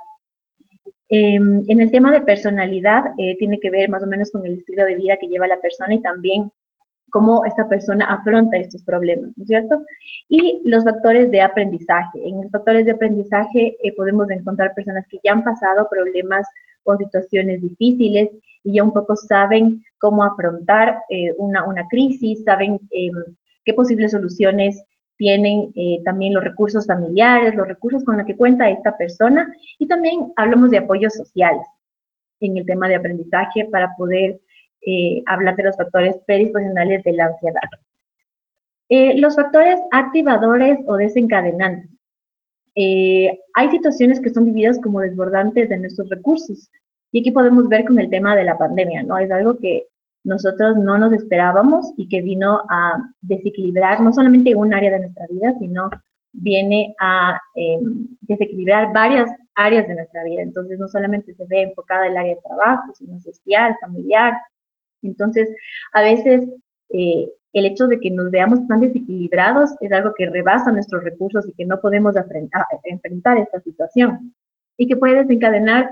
Em, 1.09 1.63
en 1.67 1.81
el 1.81 1.91
tema 1.91 2.11
de 2.11 2.21
personalidad, 2.21 3.13
eh, 3.17 3.37
tiene 3.37 3.59
que 3.59 3.69
ver 3.69 3.89
más 3.89 4.03
o 4.03 4.07
menos 4.07 4.31
con 4.31 4.45
el 4.45 4.55
estilo 4.55 4.85
de 4.85 4.95
vida 4.95 5.17
que 5.17 5.27
lleva 5.27 5.47
la 5.47 5.59
persona 5.59 5.93
y 5.93 6.01
también 6.01 6.51
cómo 7.11 7.45
esta 7.45 7.67
persona 7.67 8.05
afronta 8.05 8.57
estos 8.57 8.83
problemas, 8.83 9.31
¿no 9.35 9.43
es 9.43 9.47
cierto? 9.47 9.83
Y 10.29 10.61
los 10.65 10.83
factores 10.83 11.31
de 11.31 11.41
aprendizaje. 11.41 12.27
En 12.27 12.41
los 12.41 12.51
factores 12.51 12.85
de 12.85 12.91
aprendizaje 12.91 13.77
eh, 13.81 13.95
podemos 13.95 14.29
encontrar 14.29 14.73
personas 14.73 15.05
que 15.07 15.19
ya 15.23 15.31
han 15.33 15.43
pasado 15.43 15.87
problemas 15.89 16.47
o 16.83 16.97
situaciones 16.97 17.61
difíciles 17.61 18.29
y 18.63 18.73
ya 18.73 18.83
un 18.83 18.93
poco 18.93 19.15
saben 19.15 19.83
cómo 19.99 20.23
afrontar 20.23 20.99
eh, 21.09 21.33
una, 21.37 21.65
una, 21.65 21.87
crisis, 21.87 22.43
saben 22.43 22.79
em, 22.91 23.13
qué 23.63 23.73
posibles 23.73 24.11
soluciones 24.11 24.83
tienen 25.17 25.71
eh, 25.75 25.99
también 26.05 26.33
los 26.33 26.43
recursos 26.43 26.85
familiares, 26.85 27.55
los 27.55 27.67
recursos 27.67 28.03
con 28.03 28.17
los 28.17 28.25
que 28.25 28.35
cuenta 28.35 28.69
esta 28.69 28.95
persona 28.95 29.51
y 29.79 29.87
también 29.87 30.31
hablamos 30.35 30.69
de 30.69 30.77
apoyos 30.77 31.13
sociales 31.13 31.65
en 32.39 32.57
el 32.57 32.65
tema 32.65 32.87
de 32.87 32.95
aprendizaje 32.95 33.65
para 33.65 33.95
poder 33.97 34.39
eh, 34.81 35.23
de 35.57 35.63
los 35.63 35.77
factores 35.77 36.17
predisposicionales 36.25 37.03
de 37.03 37.13
la 37.13 37.25
ansiedad. 37.25 37.69
Eh, 38.89 39.19
los 39.19 39.35
factores 39.35 39.79
activadores 39.91 40.79
o 40.87 40.95
desencadenantes. 40.95 41.91
eh, 42.75 43.39
hay 43.53 43.69
situaciones 43.71 44.21
que 44.21 44.29
son 44.29 44.45
vividas 44.45 44.79
como 44.81 45.01
desbordantes 45.01 45.67
de 45.67 45.77
nuestros 45.77 46.09
recursos. 46.09 46.69
Y 47.11 47.21
aquí 47.21 47.31
podemos 47.31 47.67
ver 47.67 47.85
con 47.85 47.99
el 47.99 48.09
tema 48.09 48.35
de 48.35 48.43
la 48.43 48.57
pandemia, 48.57 49.03
¿no? 49.03 49.17
Es 49.17 49.31
algo 49.31 49.57
que 49.57 49.87
nosotros 50.23 50.77
no 50.77 50.97
nos 50.97 51.13
esperábamos 51.13 51.93
y 51.97 52.07
que 52.07 52.21
vino 52.21 52.61
a 52.69 53.01
desequilibrar 53.21 54.01
no 54.01 54.13
solamente 54.13 54.55
un 54.55 54.73
área 54.73 54.91
de 54.91 54.99
nuestra 54.99 55.25
vida, 55.27 55.55
sino 55.59 55.89
viene 56.33 56.93
a 56.99 57.39
em, 57.55 58.07
desequilibrar 58.21 58.93
varias 58.93 59.31
áreas 59.55 59.87
de 59.87 59.95
nuestra 59.95 60.23
vida. 60.23 60.41
Entonces, 60.41 60.77
no 60.77 60.87
solamente 60.87 61.33
se 61.33 61.45
ve 61.45 61.63
enfocada 61.63 62.07
el 62.07 62.17
área 62.17 62.35
de 62.35 62.41
trabajo, 62.41 62.93
sino 62.93 63.19
social, 63.19 63.75
familiar. 63.81 64.33
Entonces, 65.01 65.49
a 65.93 66.01
veces 66.01 66.47
eh, 66.89 67.29
el 67.53 67.65
hecho 67.65 67.87
de 67.87 67.99
que 67.99 68.11
nos 68.11 68.31
veamos 68.31 68.67
tan 68.67 68.81
desequilibrados 68.81 69.71
es 69.81 69.91
algo 69.91 70.13
que 70.15 70.29
rebasa 70.29 70.71
nuestros 70.71 71.03
recursos 71.03 71.47
y 71.47 71.53
que 71.53 71.65
no 71.65 71.79
podemos 71.79 72.15
enfrentar 72.83 73.37
esta 73.37 73.59
situación 73.61 74.33
y 74.77 74.87
que 74.87 74.95
puede 74.95 75.23
desencadenar 75.23 75.89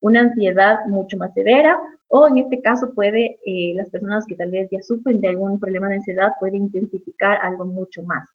una 0.00 0.20
ansiedad 0.20 0.84
mucho 0.86 1.16
más 1.16 1.32
severa 1.34 1.78
o 2.08 2.28
en 2.28 2.38
este 2.38 2.60
caso 2.60 2.92
puede, 2.94 3.38
eh, 3.44 3.72
las 3.74 3.90
personas 3.90 4.24
que 4.26 4.36
tal 4.36 4.50
vez 4.50 4.68
ya 4.70 4.80
sufren 4.82 5.20
de 5.20 5.28
algún 5.28 5.58
problema 5.58 5.88
de 5.88 5.96
ansiedad 5.96 6.32
puede 6.38 6.56
intensificar 6.56 7.38
algo 7.42 7.64
mucho 7.64 8.02
más. 8.02 8.28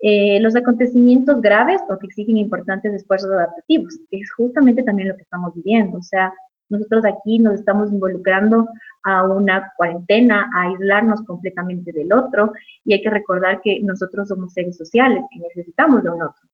Eh, 0.00 0.38
los 0.40 0.54
acontecimientos 0.54 1.40
graves 1.40 1.80
o 1.88 1.98
que 1.98 2.06
exigen 2.06 2.36
importantes 2.36 2.92
esfuerzos 2.92 3.30
adaptativos, 3.30 3.98
que 4.10 4.18
es 4.18 4.32
justamente 4.32 4.82
también 4.82 5.08
lo 5.08 5.16
que 5.16 5.22
estamos 5.22 5.54
viviendo. 5.54 5.98
O 5.98 6.02
sea, 6.02 6.32
nosotros 6.68 7.04
aquí 7.04 7.38
nos 7.38 7.54
estamos 7.54 7.92
involucrando 7.92 8.68
a 9.02 9.24
una 9.24 9.72
cuarentena, 9.76 10.50
a 10.54 10.68
aislarnos 10.68 11.22
completamente 11.22 11.92
del 11.92 12.12
otro 12.12 12.52
y 12.84 12.94
hay 12.94 13.02
que 13.02 13.10
recordar 13.10 13.60
que 13.62 13.80
nosotros 13.80 14.28
somos 14.28 14.52
seres 14.52 14.76
sociales, 14.76 15.22
que 15.30 15.40
necesitamos 15.40 16.02
de 16.02 16.10
un 16.10 16.22
otro. 16.22 16.48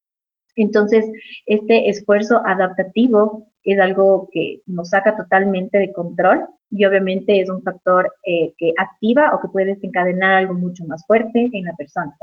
Entonces, 0.57 1.05
este 1.47 1.89
esfuerzo 1.89 2.43
adaptativo 2.45 3.47
es 3.63 3.79
algo 3.79 4.29
que 4.33 4.63
nos 4.67 4.91
saca 4.91 5.17
totalmente 5.17 5.79
de 5.79 5.93
control 5.93 6.47
y 6.71 6.85
obviamente 6.85 7.41
es 7.41 7.49
un 7.49 7.63
factor 7.63 8.13
eh, 8.25 8.53
que 8.57 8.73
activa 8.79 9.35
o 9.35 9.41
que 9.41 9.49
puede 9.49 9.75
desencadenar 9.75 10.35
algo 10.35 10.55
mucho 10.55 10.85
más 10.87 11.07
fuerte 11.07 11.51
en 11.53 11.65
la 11.65 11.75
persona. 11.75 12.17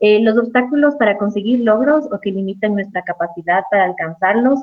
Eh, 0.00 0.20
los 0.20 0.36
obstáculos 0.36 0.96
para 0.96 1.16
conseguir 1.16 1.60
logros 1.60 2.06
o 2.12 2.20
que 2.20 2.32
limitan 2.32 2.74
nuestra 2.74 3.02
capacidad 3.02 3.62
para 3.70 3.84
alcanzarlos 3.84 4.60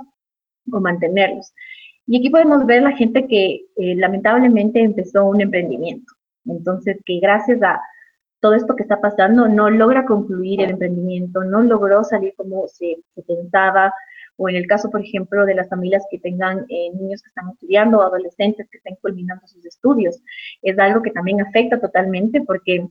o 0.72 0.80
mantenerlos. 0.80 1.54
Y 2.08 2.18
aquí 2.18 2.30
podemos 2.30 2.66
ver 2.66 2.84
la 2.84 2.96
gente 2.96 3.28
que 3.28 3.66
eh, 3.78 3.96
lamentablemente 3.96 4.80
empezó 4.82 5.26
un 5.26 5.42
emprendimiento. 5.42 6.14
Entonces, 6.46 6.98
que 7.06 7.20
gracias 7.20 7.62
a 7.62 7.82
todo 8.42 8.56
esto 8.56 8.76
que 8.76 8.84
está 8.84 9.00
pasando 9.00 9.48
no 9.48 9.70
logra 9.70 10.06
concluir 10.06 10.62
el 10.62 10.72
emprendimiento, 10.72 11.44
no 11.44 11.62
logró 11.62 12.04
salir 12.04 12.34
como 12.36 12.68
se, 12.68 12.98
pensaba, 13.28 13.94
o 14.36 14.50
en 14.50 14.56
el 14.56 14.66
caso, 14.66 14.90
por 14.90 15.02
ejemplo, 15.02 15.46
de 15.46 15.54
las 15.54 15.70
familias 15.70 16.04
que 16.10 16.18
tengan 16.18 16.66
eh, 16.68 16.90
niños 16.94 17.22
que 17.22 17.30
están 17.30 17.52
estudiando 17.52 18.00
o 18.00 18.02
adolescentes 18.02 18.68
que 18.70 18.80
están 18.80 18.96
culminando 19.02 19.48
sus 19.48 19.64
estudios, 19.66 20.20
es 20.64 20.78
algo 20.80 21.04
que 21.04 21.12
también 21.12 21.40
afecta 21.40 21.80
totalmente 21.80 22.42
porque 22.42 22.88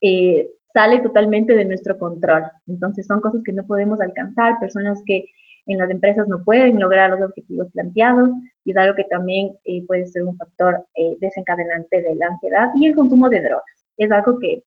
eh, 0.00 0.48
sale 0.72 1.00
totalmente 1.00 1.54
de 1.54 1.64
nuestro 1.64 1.98
control. 1.98 2.44
Entonces 2.68 3.06
son 3.06 3.20
cosas 3.20 3.42
que 3.44 3.52
no 3.52 3.66
podemos 3.66 4.00
alcanzar, 4.00 4.60
personas 4.60 5.02
que 5.04 5.26
en 5.66 5.78
las 5.78 5.90
empresas 5.90 6.28
no 6.28 6.42
pueden 6.44 6.78
lograr 6.78 7.10
los 7.10 7.22
objetivos 7.22 7.70
planteados 7.72 8.30
y 8.64 8.72
es 8.72 8.76
algo 8.76 8.94
que 8.94 9.04
también 9.04 9.56
eh, 9.64 9.84
puede 9.86 10.06
ser 10.06 10.24
un 10.24 10.36
factor 10.36 10.84
desencadenante 11.20 12.02
de 12.02 12.14
la 12.16 12.26
ansiedad 12.26 12.70
y 12.74 12.86
el 12.86 12.94
consumo 12.94 13.28
de 13.28 13.40
drogas. 13.40 13.86
Es 13.96 14.10
algo 14.10 14.38
que 14.38 14.62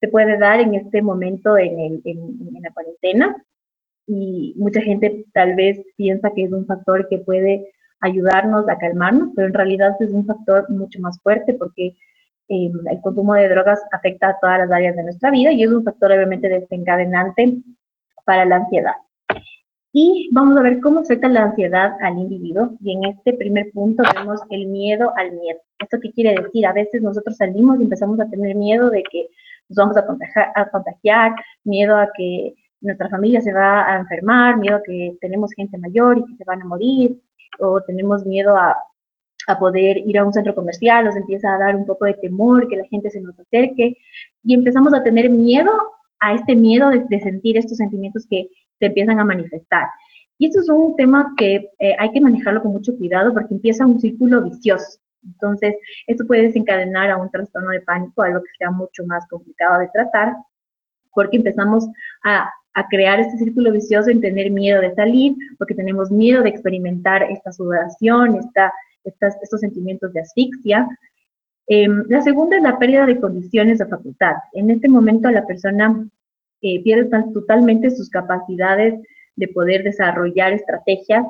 se 0.00 0.08
puede 0.08 0.38
dar 0.38 0.60
en 0.60 0.74
este 0.74 1.02
momento 1.02 1.58
en, 1.58 2.02
la 2.62 2.70
cuarentena 2.72 3.36
y 4.06 4.54
mucha 4.56 4.80
gente 4.80 5.26
tal 5.34 5.54
vez 5.54 5.78
piensa 5.96 6.32
que 6.34 6.44
es 6.44 6.52
un 6.52 6.66
factor 6.66 7.06
que 7.08 7.18
puede 7.18 7.70
ayudarnos 8.00 8.68
a 8.68 8.78
calmarnos, 8.78 9.30
pero 9.36 9.48
en 9.48 9.54
realidad 9.54 9.94
es 10.00 10.10
un 10.10 10.26
factor 10.26 10.68
mucho 10.70 11.00
más 11.00 11.20
fuerte 11.22 11.52
porque 11.54 11.94
em, 12.48 12.72
el 12.90 13.00
consumo 13.02 13.34
de 13.34 13.48
drogas 13.48 13.80
afecta 13.92 14.30
a 14.30 14.38
todas 14.40 14.60
las 14.60 14.70
áreas 14.72 14.96
de 14.96 15.02
nuestra 15.02 15.30
vida 15.30 15.52
y 15.52 15.62
es 15.62 15.70
un 15.70 15.84
factor 15.84 16.12
obviamente 16.12 16.48
desencadenante 16.48 17.58
para 18.24 18.46
la 18.46 18.56
ansiedad. 18.56 18.94
Y 19.92 20.28
vamos 20.32 20.56
a 20.56 20.62
ver 20.62 20.80
cómo 20.80 21.00
afecta 21.00 21.28
la 21.28 21.44
ansiedad 21.44 21.96
al 22.00 22.18
individuo. 22.18 22.76
Y 22.80 22.92
en 22.92 23.04
este 23.06 23.32
primer 23.32 23.70
punto 23.72 24.04
vemos 24.14 24.40
el 24.50 24.66
miedo 24.66 25.12
al 25.16 25.32
miedo. 25.32 25.58
¿Esto 25.78 25.98
qué 26.00 26.12
quiere 26.12 26.40
decir? 26.40 26.66
A 26.66 26.72
veces 26.72 27.02
nosotros 27.02 27.36
salimos 27.36 27.80
y 27.80 27.84
empezamos 27.84 28.20
a 28.20 28.28
tener 28.28 28.54
miedo 28.54 28.90
de 28.90 29.02
que 29.02 29.28
nos 29.68 29.76
vamos 29.76 29.96
a 29.96 30.06
contagiar, 30.06 30.52
a 30.54 30.70
contagiar, 30.70 31.34
miedo 31.64 31.96
a 31.96 32.08
que 32.16 32.54
nuestra 32.80 33.08
familia 33.08 33.40
se 33.40 33.52
va 33.52 33.92
a 33.92 33.98
enfermar, 33.98 34.56
miedo 34.58 34.76
a 34.76 34.82
que 34.82 35.16
tenemos 35.20 35.52
gente 35.52 35.76
mayor 35.78 36.18
y 36.18 36.24
que 36.24 36.36
se 36.36 36.44
van 36.44 36.62
a 36.62 36.64
morir, 36.64 37.20
o 37.58 37.80
tenemos 37.82 38.24
miedo 38.24 38.56
a, 38.56 38.76
a 39.46 39.58
poder 39.58 39.98
ir 39.98 40.18
a 40.18 40.24
un 40.24 40.32
centro 40.32 40.54
comercial, 40.54 41.04
nos 41.04 41.16
empieza 41.16 41.54
a 41.54 41.58
dar 41.58 41.76
un 41.76 41.86
poco 41.86 42.04
de 42.04 42.14
temor 42.14 42.68
que 42.68 42.76
la 42.76 42.86
gente 42.86 43.10
se 43.10 43.20
nos 43.20 43.38
acerque 43.38 43.96
y 44.44 44.54
empezamos 44.54 44.94
a 44.94 45.02
tener 45.02 45.28
miedo 45.30 45.72
a 46.20 46.34
este 46.34 46.54
miedo 46.54 46.90
de, 46.90 47.20
sentir 47.20 47.56
estos 47.56 47.78
sentimientos 47.78 48.26
que 48.28 48.48
se 48.80 48.86
empiezan 48.86 49.20
a 49.20 49.24
manifestar. 49.24 49.86
Y 50.38 50.46
esto 50.46 50.60
es 50.60 50.68
un 50.70 50.96
tema 50.96 51.34
que 51.36 51.70
eh, 51.78 51.94
hay 51.98 52.10
que 52.12 52.20
manejarlo 52.20 52.62
con 52.62 52.72
mucho 52.72 52.96
cuidado 52.96 53.32
porque 53.32 53.54
empieza 53.54 53.86
un 53.86 54.00
círculo 54.00 54.42
vicioso. 54.42 54.98
Entonces, 55.22 55.74
esto 56.06 56.26
puede 56.26 56.44
desencadenar 56.44 57.10
a 57.10 57.18
un 57.18 57.30
trastorno 57.30 57.68
de 57.70 57.82
pánico, 57.82 58.22
algo 58.22 58.40
que 58.40 58.50
sea 58.58 58.70
mucho 58.70 59.04
más 59.04 59.26
complicado 59.28 59.80
de 59.80 59.90
tratar, 59.92 60.34
porque 61.12 61.36
empezamos 61.36 61.86
a, 62.24 62.50
crear 62.88 63.20
este 63.20 63.36
círculo 63.36 63.72
vicioso 63.72 64.08
en 64.08 64.22
tener 64.22 64.50
miedo 64.50 64.80
de 64.80 64.94
salir, 64.94 65.34
porque 65.58 65.74
tenemos 65.74 66.10
miedo 66.10 66.42
de 66.42 66.48
experimentar 66.48 67.22
esta 67.24 67.52
sudoración, 67.52 68.36
esta, 68.36 68.72
estos 69.04 69.60
sentimientos 69.60 70.10
de 70.14 70.20
asfixia. 70.20 70.88
Em, 71.66 72.04
la 72.08 72.22
segunda 72.22 72.56
es 72.56 72.62
la 72.62 72.78
pérdida 72.78 73.04
de 73.04 73.20
condiciones 73.20 73.78
de 73.78 73.86
facultad. 73.86 74.36
En 74.54 74.70
este 74.70 74.88
momento 74.88 75.30
la 75.30 75.46
persona 75.46 76.08
eh, 76.62 76.82
pierde 76.82 77.10
totalmente 77.32 77.90
sus 77.90 78.10
capacidades 78.10 79.00
de 79.36 79.48
poder 79.48 79.82
desarrollar 79.82 80.52
estrategias 80.52 81.24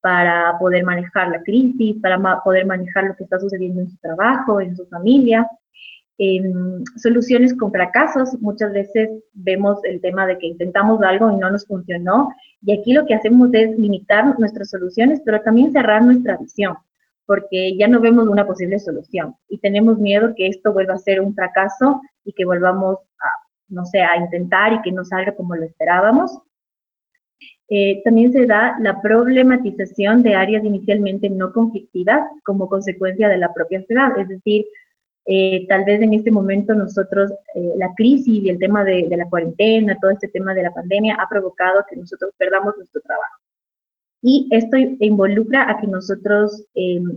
para 0.00 0.56
poder 0.58 0.84
manejar 0.84 1.28
la 1.30 1.42
crisis, 1.42 1.96
para 2.00 2.40
poder 2.44 2.64
manejar 2.66 3.04
lo 3.04 3.16
que 3.16 3.24
está 3.24 3.40
sucediendo 3.40 3.80
en 3.80 3.90
su 3.90 3.96
trabajo, 3.96 4.60
en 4.60 4.76
su 4.76 4.86
familia. 4.86 5.48
soluciones 6.96 7.54
con 7.54 7.72
fracasos, 7.72 8.40
muchas 8.40 8.72
veces 8.72 9.10
vemos 9.32 9.78
el 9.84 10.00
tema 10.00 10.26
de 10.26 10.38
que 10.38 10.46
intentamos 10.46 11.02
algo 11.02 11.30
y 11.32 11.36
no 11.36 11.50
nos 11.50 11.66
funcionó, 11.66 12.28
y 12.62 12.72
aquí 12.72 12.92
lo 12.92 13.04
que 13.06 13.14
hacemos 13.14 13.50
es 13.52 13.78
limitar 13.78 14.38
nuestras 14.38 14.70
soluciones, 14.70 15.20
pero 15.24 15.40
también 15.42 15.72
cerrar 15.72 16.02
nuestra 16.04 16.36
visión, 16.36 16.76
porque 17.26 17.76
ya 17.76 17.88
no 17.88 18.00
vemos 18.00 18.28
una 18.28 18.46
posible 18.46 18.78
solución. 18.78 19.34
Y 19.48 19.58
tenemos 19.58 19.98
miedo 19.98 20.34
que 20.36 20.46
esto 20.46 20.72
vuelva 20.72 20.94
a 20.94 20.98
ser 20.98 21.20
un 21.20 21.34
fracaso 21.34 22.00
y 22.24 22.32
que 22.32 22.44
volvamos 22.44 22.96
a, 23.20 23.28
no 23.68 23.84
sé, 23.84 24.00
a 24.00 24.16
intentar 24.16 24.72
y 24.72 24.82
que 24.82 24.92
no 24.92 25.04
salga 25.04 25.34
como 25.34 25.56
lo 25.56 25.64
esperábamos. 25.64 26.38
Eh, 27.68 28.00
también 28.04 28.32
se 28.32 28.46
da 28.46 28.76
la 28.80 29.02
problematización 29.02 30.22
de 30.22 30.36
áreas 30.36 30.64
inicialmente 30.64 31.28
no 31.28 31.52
conflictivas 31.52 32.22
como 32.44 32.68
consecuencia 32.68 33.28
de 33.28 33.38
la 33.38 33.52
propia 33.52 33.82
ciudad, 33.82 34.16
es 34.18 34.28
decir, 34.28 34.66
eh, 35.24 35.66
tal 35.68 35.84
vez 35.84 36.00
en 36.00 36.14
este 36.14 36.30
momento 36.30 36.74
nosotros, 36.74 37.32
eh, 37.56 37.72
la 37.76 37.92
crisis 37.96 38.44
y 38.44 38.48
el 38.48 38.60
tema 38.60 38.84
de, 38.84 39.08
la 39.10 39.28
cuarentena, 39.28 39.98
todo 40.00 40.12
este 40.12 40.28
tema 40.28 40.54
de 40.54 40.62
la 40.62 40.72
pandemia 40.72 41.16
ha 41.16 41.28
provocado 41.28 41.84
que 41.90 41.96
nosotros 41.96 42.32
perdamos 42.38 42.76
nuestro 42.76 43.00
trabajo. 43.00 43.40
Y 44.22 44.48
esto 44.52 44.76
involucra 44.76 45.68
a 45.68 45.80
que 45.80 45.86
nosotros 45.86 46.64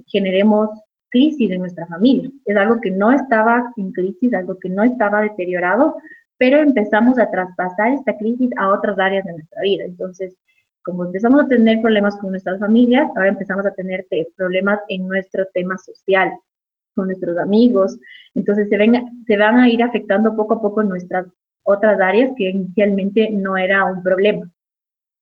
generemos 0.08 0.70
crisis 1.10 1.50
en 1.50 1.62
nuestra 1.62 1.88
familia. 1.88 2.30
Es 2.46 2.56
algo 2.56 2.80
que 2.82 2.92
no 2.92 3.12
estaba 3.12 3.72
en 3.78 3.92
crisis, 3.92 4.34
algo 4.34 4.60
que 4.60 4.70
no 4.70 4.84
estaba 4.84 5.22
deteriorado, 5.22 5.96
pero 6.40 6.58
empezamos 6.60 7.20
a 7.20 7.30
traspasar 7.30 7.94
esta 7.94 8.18
crisis 8.18 8.50
a 8.58 8.70
otras 8.70 8.98
áreas 8.98 9.26
de 9.26 9.34
nuestra 9.34 9.62
vida. 9.62 9.84
Entonces, 9.84 10.36
como 10.84 11.06
empezamos 11.06 11.44
a 11.44 11.48
tener 11.48 11.82
problemas 11.82 12.16
con 12.18 12.32
nuestras 12.32 12.60
familias, 12.60 13.10
ahora 13.16 13.28
empezamos 13.28 13.66
a 13.66 13.74
tener 13.74 14.08
problemas 14.38 14.80
en 14.88 15.08
nuestro 15.08 15.46
tema 15.54 15.78
social, 15.78 16.32
con 16.96 17.08
nuestros 17.08 17.38
amigos. 17.38 18.00
Entonces, 18.34 18.70
se, 18.70 18.78
ven, 18.78 19.24
se 19.28 19.38
van 19.38 19.58
a 19.58 19.70
ir 19.70 19.84
afectando 19.84 20.34
poco 20.36 20.56
a 20.56 20.62
poco 20.62 20.82
nuestras 20.82 21.28
otras 21.64 22.00
áreas 22.00 22.32
que 22.38 22.50
inicialmente 22.50 23.30
no 23.32 23.58
era 23.58 23.84
un 23.84 24.02
problema. 24.02 24.50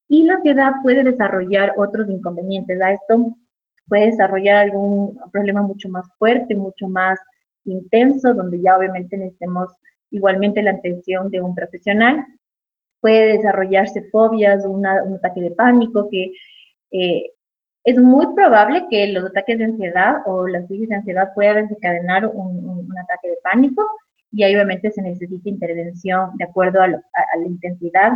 Y 0.07 0.23
la 0.23 0.35
ansiedad 0.35 0.73
puede 0.83 1.03
desarrollar 1.03 1.73
otros 1.77 2.07
inconvenientes. 2.09 2.79
A 2.79 2.93
esto 2.93 3.35
puede 3.87 4.11
desarrollar 4.11 4.57
algún 4.57 5.19
problema 5.31 5.63
mucho 5.63 5.89
más 5.89 6.05
fuerte, 6.19 6.53
mucho 6.53 6.87
más 6.87 7.19
intenso, 7.65 8.35
donde 8.35 8.61
ya 8.61 8.77
obviamente 8.77 9.17
necesitemos 9.17 9.71
igualmente 10.11 10.61
la 10.61 10.71
atención 10.71 11.29
de 11.29 11.41
un 11.41 11.55
profesional. 11.55 12.25
Puede 12.99 13.37
desarrollarse 13.37 14.09
fobias, 14.09 14.65
un 14.65 14.85
ataque 14.85 15.41
de 15.41 15.51
pánico, 15.51 16.09
que 16.09 16.31
eh, 16.91 17.31
es 17.83 17.97
muy 17.97 18.33
probable 18.35 18.85
que 18.89 19.07
los 19.07 19.25
ataques 19.25 19.57
de 19.57 19.63
ansiedad 19.63 20.17
o 20.25 20.45
las 20.45 20.65
crisis 20.67 20.89
de 20.89 20.95
ansiedad 20.95 21.29
puedan 21.33 21.67
desencadenar 21.67 22.27
un, 22.27 22.93
ataque 23.01 23.29
de 23.29 23.37
pánico 23.43 23.87
y 24.31 24.43
ahí 24.43 24.55
obviamente 24.55 24.91
se 24.91 25.01
necesita 25.01 25.47
intervención 25.47 26.31
de 26.35 26.43
acuerdo 26.43 26.81
a, 26.81 26.87
la 26.87 27.45
intensidad 27.45 28.11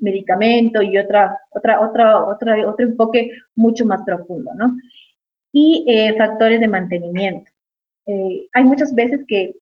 medicamento 0.00 0.82
y 0.82 0.96
otra, 0.98 1.36
otra, 1.50 1.80
otra, 1.80 2.24
otra, 2.24 2.68
otro 2.68 2.86
enfoque 2.86 3.30
mucho 3.56 3.84
más 3.84 4.02
profundo, 4.04 4.52
¿no? 4.54 4.76
Y 5.52 5.84
eh, 5.88 6.14
factores 6.16 6.60
de 6.60 6.68
mantenimiento. 6.68 7.50
Eh, 8.06 8.46
hay 8.52 8.64
muchas 8.64 8.94
veces 8.94 9.24
que 9.26 9.54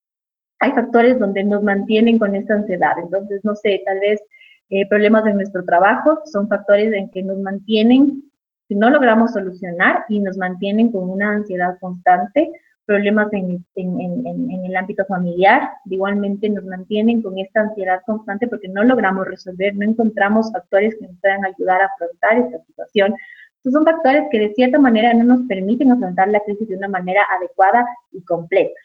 hay 0.61 0.73
factores 0.73 1.19
donde 1.19 1.43
nos 1.43 1.63
mantienen 1.63 2.19
con 2.19 2.37
esta 2.37 2.55
ansiedad. 2.55 2.93
Entonces, 3.03 3.45
no 3.45 3.57
sé, 3.57 3.83
tal 3.85 3.99
vez 3.99 4.23
eh, 4.69 4.87
problemas 4.89 5.27
en 5.27 5.37
nuestro 5.37 5.65
trabajo 5.65 6.21
son 6.27 6.49
factores 6.49 6.93
en 6.93 7.11
que 7.11 7.23
nos 7.23 7.39
mantienen, 7.39 8.23
si 8.69 8.75
no 8.75 8.89
logramos 8.91 9.33
solucionar 9.33 10.05
y 10.09 10.21
nos 10.21 10.37
mantienen 10.37 10.93
con 10.93 11.11
una 11.11 11.33
ansiedad 11.33 11.77
constante, 11.81 12.53
problemas 12.85 13.33
en, 13.33 13.65
en, 13.75 14.01
en, 14.01 14.51
en, 14.51 14.65
el 14.65 14.77
ámbito 14.77 15.05
familiar, 15.07 15.71
igualmente 15.87 16.49
nos 16.49 16.65
mantienen 16.65 17.23
con 17.23 17.39
esta 17.39 17.63
ansiedad 17.63 18.01
constante 18.05 18.49
porque 18.49 18.69
no 18.69 18.85
logramos 18.85 19.27
resolver, 19.27 19.75
no 19.77 19.85
encontramos 19.85 20.53
factores 20.53 20.97
que 20.97 21.07
nos 21.07 21.17
puedan 21.21 21.45
ayudar 21.45 21.81
a 21.83 21.87
afrontar 21.87 22.39
esta 22.39 22.65
situación. 22.65 23.15
Estos 23.57 23.73
son 23.73 23.85
factores 23.85 24.25
que 24.31 24.39
de 24.39 24.55
cierta 24.55 24.79
manera 24.79 25.15
no 25.15 25.25
nos 25.25 25.47
permiten 25.47 25.93
afrontar 25.93 26.29
la 26.29 26.41
crisis 26.41 26.69
de 26.69 26.77
una 26.77 26.89
manera 26.89 27.23
adecuada 27.37 27.87
y 28.13 28.23
completa. 28.23 28.81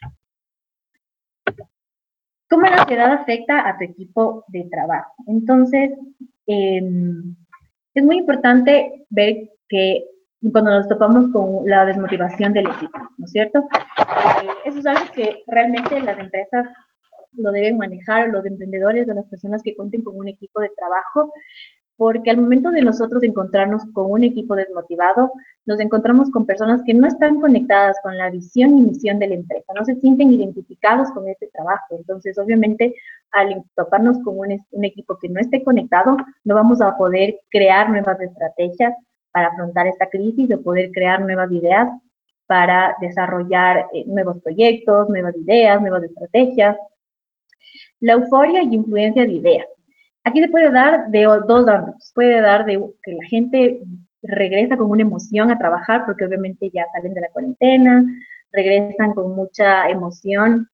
¿Cómo 2.48 2.62
la 2.62 2.76
ansiedad 2.82 3.12
afecta 3.12 3.68
a 3.68 3.76
tu 3.76 3.84
equipo 3.84 4.44
de 4.48 4.68
trabajo? 4.70 5.12
Entonces, 5.26 5.90
eh, 6.46 6.82
es 7.94 8.04
muy 8.04 8.18
importante 8.18 9.06
ver 9.10 9.50
que 9.68 10.04
cuando 10.52 10.70
nos 10.70 10.88
topamos 10.88 11.32
con 11.32 11.68
la 11.68 11.84
desmotivación 11.84 12.52
del 12.52 12.68
equipo, 12.68 12.98
¿no 13.16 13.24
es 13.24 13.32
cierto? 13.32 13.60
Eh, 13.62 14.48
eso 14.66 14.78
es 14.78 14.86
algo 14.86 15.10
que 15.12 15.42
realmente 15.46 16.00
las 16.00 16.18
empresas 16.18 16.66
lo 17.32 17.50
deben 17.50 17.78
manejar, 17.78 18.28
los 18.28 18.44
emprendedores 18.46 19.08
o 19.08 19.14
las 19.14 19.26
personas 19.26 19.62
que 19.62 19.74
cuenten 19.74 20.02
con 20.02 20.16
un 20.16 20.28
equipo 20.28 20.60
de 20.60 20.70
trabajo, 20.76 21.32
porque 21.96 22.30
al 22.30 22.38
momento 22.38 22.70
de 22.70 22.82
nosotros 22.82 23.22
encontrarnos 23.22 23.82
con 23.92 24.10
un 24.10 24.24
equipo 24.24 24.54
desmotivado, 24.54 25.32
nos 25.64 25.80
encontramos 25.80 26.30
con 26.30 26.46
personas 26.46 26.82
que 26.84 26.94
no 26.94 27.06
están 27.06 27.40
conectadas 27.40 27.96
con 28.02 28.16
la 28.16 28.30
visión 28.30 28.78
y 28.78 28.82
misión 28.82 29.18
de 29.18 29.28
la 29.28 29.34
empresa, 29.34 29.72
no 29.74 29.84
se 29.84 29.96
sienten 29.96 30.32
identificados 30.32 31.10
con 31.12 31.28
este 31.28 31.48
trabajo. 31.48 31.96
Entonces, 31.96 32.38
obviamente, 32.38 32.94
al 33.32 33.62
toparnos 33.74 34.18
con 34.22 34.38
un, 34.38 34.58
un 34.70 34.84
equipo 34.84 35.18
que 35.18 35.28
no 35.28 35.40
esté 35.40 35.64
conectado, 35.64 36.16
no 36.44 36.54
vamos 36.54 36.80
a 36.80 36.96
poder 36.96 37.40
crear 37.50 37.90
nuevas 37.90 38.20
estrategias 38.20 38.94
para 39.32 39.48
afrontar 39.48 39.86
esta 39.86 40.08
crisis, 40.08 40.48
de 40.48 40.58
poder 40.58 40.90
crear 40.92 41.20
nuevas 41.20 41.50
ideas 41.52 41.88
para 42.46 42.96
desarrollar 43.00 43.86
eh, 43.92 44.04
nuevos 44.06 44.40
proyectos, 44.42 45.08
nuevas 45.08 45.36
ideas, 45.36 45.80
nuevas 45.80 46.04
estrategias. 46.04 46.76
La 48.00 48.14
euforia 48.14 48.62
y 48.62 48.74
influencia 48.74 49.24
de 49.24 49.32
ideas. 49.32 49.66
Aquí 50.26 50.42
se 50.42 50.48
puede 50.48 50.72
dar 50.72 51.08
de 51.08 51.22
dos 51.22 51.68
ámbitos. 51.68 52.10
Puede 52.12 52.40
dar 52.40 52.64
de 52.64 52.84
que 53.04 53.12
la 53.12 53.24
gente 53.28 53.80
regresa 54.22 54.76
con 54.76 54.90
una 54.90 55.02
emoción 55.02 55.52
a 55.52 55.58
trabajar 55.58 56.04
porque 56.04 56.24
obviamente 56.24 56.68
ya 56.74 56.84
salen 56.92 57.14
de 57.14 57.20
la 57.20 57.28
cuarentena, 57.28 58.04
regresan 58.50 59.14
con 59.14 59.36
mucha 59.36 59.88
emoción 59.88 60.68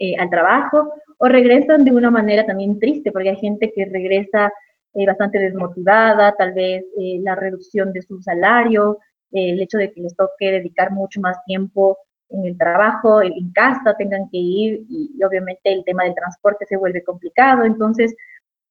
eh, 0.00 0.16
al 0.18 0.28
trabajo 0.30 0.92
o 1.18 1.28
regresan 1.28 1.84
de 1.84 1.92
una 1.92 2.10
manera 2.10 2.44
también 2.44 2.80
triste 2.80 3.12
porque 3.12 3.28
hay 3.28 3.36
gente 3.36 3.72
que 3.72 3.84
regresa 3.84 4.50
eh, 4.94 5.06
bastante 5.06 5.38
desmotivada, 5.38 6.34
tal 6.36 6.52
vez 6.54 6.84
eh, 6.98 7.20
la 7.22 7.36
reducción 7.36 7.92
de 7.92 8.02
su 8.02 8.20
salario, 8.20 8.98
el 9.30 9.60
hecho 9.60 9.78
de 9.78 9.92
que 9.92 10.00
les 10.00 10.16
toque 10.16 10.50
dedicar 10.50 10.90
mucho 10.90 11.20
más 11.20 11.36
tiempo 11.44 11.98
en 12.30 12.46
el 12.46 12.58
trabajo, 12.58 13.22
en 13.22 13.52
casa, 13.52 13.94
tengan 13.96 14.28
que 14.28 14.38
ir 14.38 14.86
y 14.90 15.22
obviamente 15.22 15.72
el 15.72 15.84
tema 15.84 16.02
del 16.02 16.16
transporte 16.16 16.66
se 16.66 16.76
vuelve 16.76 17.04
complicado. 17.04 17.62
Entonces, 17.62 18.14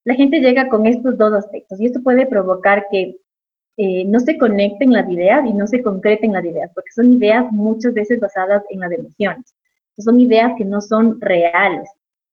la 0.08 0.16
gente 0.16 0.40
llega 0.40 0.70
con 0.70 0.86
estos 0.86 1.18
dos 1.18 1.34
aspectos 1.34 1.82
y 1.82 1.86
esto 1.86 2.02
puede 2.02 2.26
provocar 2.26 2.88
que 2.90 3.18
eh, 3.76 4.06
no 4.06 4.22
se 4.22 4.38
conecten 4.38 4.94
las 4.94 5.10
ideas 5.10 5.46
y 5.46 5.52
no 5.52 5.68
se 5.68 5.84
concreten 5.84 6.32
las 6.32 6.46
ideas, 6.46 6.72
porque 6.74 6.92
son 6.96 7.12
ideas 7.12 7.52
muchas 7.52 7.94
veces 7.94 8.18
basadas 8.18 8.64
en 8.70 8.80
las 8.80 8.92
emociones. 8.94 9.54
Son 9.98 10.18
ideas 10.22 10.54
que 10.58 10.64
no 10.64 10.80
son 10.80 11.20
reales 11.20 11.90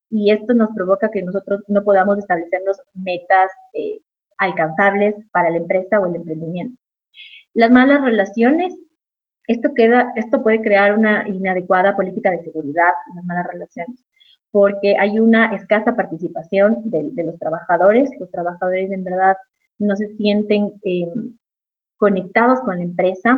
y 0.09 0.31
esto 0.31 0.55
nos 0.55 0.71
provoca 0.73 1.11
que 1.11 1.23
nosotros 1.23 1.65
no 1.67 1.83
podamos 1.83 2.19
establecernos 2.19 2.81
metas 2.93 3.51
eh, 3.73 3.99
alcanzables 4.39 5.17
para 5.33 5.51
la 5.51 5.57
empresa 5.57 5.99
o 5.99 6.07
el 6.07 6.15
emprendimiento. 6.15 6.81
Las 7.55 7.73
malas 7.73 8.03
relaciones, 8.03 8.73
esto, 9.49 9.75
queda, 9.75 10.13
esto 10.15 10.45
puede 10.45 10.63
crear 10.63 10.97
una 10.97 11.29
inadecuada 11.29 11.97
política 11.97 12.31
de 12.31 12.45
seguridad, 12.45 12.93
las 13.17 13.25
malas 13.25 13.49
relaciones 13.49 14.05
porque 14.55 14.95
hay 14.97 15.19
una 15.19 15.47
escasa 15.47 15.97
participación 15.97 16.83
de, 16.85 17.25
los 17.25 17.37
trabajadores. 17.41 18.09
Los 18.21 18.31
trabajadores 18.31 18.89
en 18.93 19.03
verdad 19.03 19.37
no 19.81 19.97
se 19.97 20.15
sienten 20.15 20.75
eh, 20.85 21.09
conectados 21.97 22.61
con 22.61 22.77
la 22.77 22.85
empresa. 22.85 23.37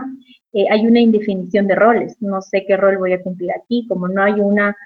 Eh, 0.53 0.67
hay 0.71 0.87
una 0.87 1.01
indefinición 1.01 1.69
de 1.69 1.75
roles. 1.75 2.21
No 2.21 2.43
sé 2.43 2.67
qué 2.67 2.77
rol 2.77 2.99
voy 2.99 3.15
a 3.15 3.23
cumplir 3.23 3.51
aquí. 3.53 3.87
Como 3.89 4.09
no 4.09 4.23
hay 4.23 4.35
una, 4.35 4.77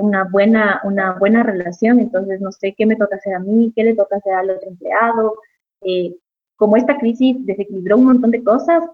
una, 0.00 0.24
buena, 0.24 0.80
una 0.84 1.12
buena 1.18 1.42
relación, 1.42 2.00
entonces 2.00 2.40
no 2.40 2.50
sé 2.50 2.74
qué 2.74 2.86
me 2.86 2.96
toca 2.96 3.16
hacer 3.16 3.34
a 3.34 3.38
mí, 3.38 3.70
qué 3.76 3.84
le 3.84 3.94
toca 3.94 4.16
hacer 4.16 4.32
al 4.32 4.48
otro 4.48 4.70
empleado. 4.70 5.34
Eh, 5.82 6.16
como 6.56 6.78
esta 6.78 6.96
crisis 6.96 7.44
desequilibró 7.44 7.98
un 7.98 8.06
montón 8.06 8.30
de 8.30 8.42
cosas, 8.42 8.84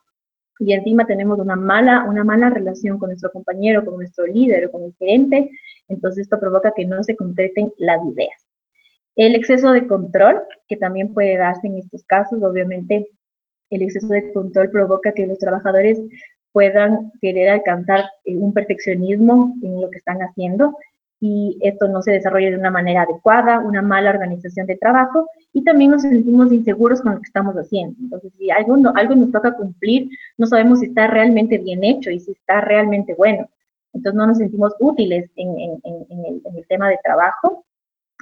y 0.58 0.72
encima 0.72 1.06
tenemos 1.06 1.38
una 1.38 1.54
mala, 1.54 2.04
una 2.08 2.24
mala 2.24 2.50
relación 2.50 2.98
con 2.98 3.10
nuestro 3.10 3.30
compañero, 3.30 3.84
con 3.84 3.94
nuestro 3.96 4.26
líder 4.26 4.72
con 4.72 4.82
el 4.82 4.94
gerente, 4.98 5.50
entonces 5.88 6.22
esto 6.22 6.40
provoca 6.40 6.72
que 6.74 6.84
no 6.84 7.02
se 7.02 7.16
concreten 7.16 7.72
las 7.78 8.00
ideas. 8.06 8.46
El 9.16 9.34
exceso 9.34 9.70
de 9.72 9.86
control, 9.86 10.42
que 10.68 10.76
también 10.76 11.14
puede 11.14 11.36
darse 11.36 11.66
en 11.68 11.78
estos 11.78 12.02
casos, 12.04 12.42
obviamente 12.42 13.08
el 13.70 13.82
exceso 13.82 14.08
de 14.08 14.32
control 14.32 14.70
provoca 14.70 15.12
que 15.12 15.26
los 15.26 15.38
trabajadores 15.38 16.00
puedan 16.52 17.12
querer 17.20 17.50
alcanzar 17.50 18.04
eh, 18.24 18.36
un 18.36 18.52
perfeccionismo 18.52 19.56
en 19.62 19.80
lo 19.80 19.90
que 19.90 19.98
están 19.98 20.18
haciendo 20.18 20.76
y 21.20 21.58
esto 21.62 21.88
no 21.88 22.02
se 22.02 22.12
desarrolla 22.12 22.50
de 22.50 22.58
una 22.58 22.70
manera 22.70 23.02
adecuada, 23.02 23.58
una 23.60 23.82
mala 23.82 24.10
organización 24.10 24.66
de 24.66 24.76
trabajo 24.76 25.28
y 25.52 25.64
también 25.64 25.92
nos 25.92 26.02
sentimos 26.02 26.52
inseguros 26.52 27.00
con 27.00 27.14
lo 27.14 27.20
que 27.20 27.26
estamos 27.26 27.54
haciendo. 27.54 27.96
Entonces, 27.98 28.32
si 28.36 28.50
algo, 28.50 28.76
algo 28.94 29.14
nos 29.14 29.32
toca 29.32 29.56
cumplir, 29.56 30.10
no 30.36 30.46
sabemos 30.46 30.80
si 30.80 30.86
está 30.86 31.06
realmente 31.06 31.58
bien 31.58 31.82
hecho 31.82 32.10
y 32.10 32.20
si 32.20 32.32
está 32.32 32.60
realmente 32.60 33.14
bueno. 33.14 33.48
Entonces, 33.94 34.18
no 34.18 34.26
nos 34.26 34.38
sentimos 34.38 34.74
útiles 34.80 35.30
en, 35.36 35.80
el, 35.84 36.66
tema 36.68 36.88
de 36.88 36.98
trabajo. 37.02 37.64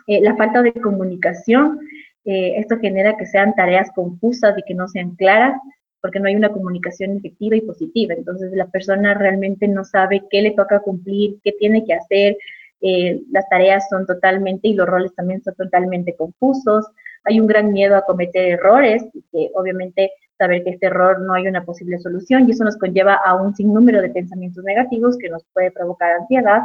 Eh, 0.07 0.21
la 0.21 0.37
falta 0.37 0.63
de 0.63 0.73
comunicación, 0.73 1.81
eh, 2.25 2.55
esto 2.59 2.79
genera 2.79 3.17
que 3.17 3.27
sean 3.27 3.55
tareas 3.55 3.91
confusas 3.95 4.57
y 4.59 4.63
que 4.63 4.75
no 4.75 4.87
sean 4.89 5.17
claras 5.17 5.55
porque 6.01 6.19
no 6.19 6.27
hay 6.27 6.35
una 6.35 6.53
comunicación 6.53 7.17
efectiva 7.17 7.57
y 7.57 7.61
positiva. 7.61 8.15
Entonces, 8.15 8.53
la 8.53 8.67
persona 8.67 9.15
realmente 9.15 9.69
no 9.69 9.85
sabe 9.85 10.23
qué 10.31 10.43
le 10.43 10.51
toca 10.51 10.81
cumplir, 10.81 11.39
qué 11.45 11.53
tiene 11.53 11.85
que 11.85 11.95
hacer, 11.95 12.37
eh, 12.81 13.21
las 13.31 13.49
tareas 13.49 13.89
son 13.89 14.07
totalmente 14.07 14.67
y 14.67 14.75
los 14.75 14.89
roles 14.89 15.15
también 15.15 15.41
son 15.45 15.55
totalmente 15.55 16.17
confusos, 16.17 16.85
hay 17.25 17.39
un 17.39 17.47
gran 17.47 17.73
miedo 17.73 17.97
a 17.97 18.05
cometer 18.05 18.45
errores 18.45 19.05
que 19.31 19.51
obviamente 19.55 20.11
saber 20.43 20.65
que 20.65 20.71
este 20.71 20.87
error 20.87 21.21
no 21.21 21.35
hay 21.35 21.47
una 21.47 21.65
posible 21.65 22.01
solución 22.01 22.49
y 22.49 22.51
eso 22.51 22.65
nos 22.65 22.77
conlleva 22.77 23.15
a 23.15 23.35
un 23.35 23.55
sinnúmero 23.55 24.03
de 24.03 24.11
pensamientos 24.11 24.65
negativos 24.65 25.17
que 25.17 25.29
nos 25.29 25.45
puede 25.53 25.71
provocar 25.71 26.11
ansiedad. 26.13 26.63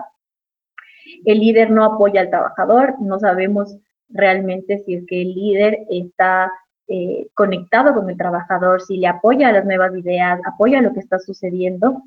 El 1.26 1.40
líder 1.40 1.70
no 1.70 1.86
apoya 1.86 2.22
al 2.22 2.32
trabajador, 2.32 2.96
no 3.00 3.20
sabemos 3.20 3.78
realmente 4.10 4.80
si 4.80 4.96
es 4.96 5.06
que 5.06 5.22
el 5.22 5.36
líder 5.36 5.78
está 5.92 6.52
eh, 6.88 7.28
conectado 7.36 7.94
con 7.94 8.10
el 8.10 8.18
trabajador, 8.18 8.82
si 8.82 8.98
le 8.98 9.08
apoya 9.08 9.50
a 9.50 9.52
las 9.52 9.66
nuevas 9.66 9.96
ideas, 9.96 10.40
apoya 10.44 10.82
lo 10.82 10.94
que 10.94 11.02
está 11.02 11.20
sucediendo. 11.20 12.02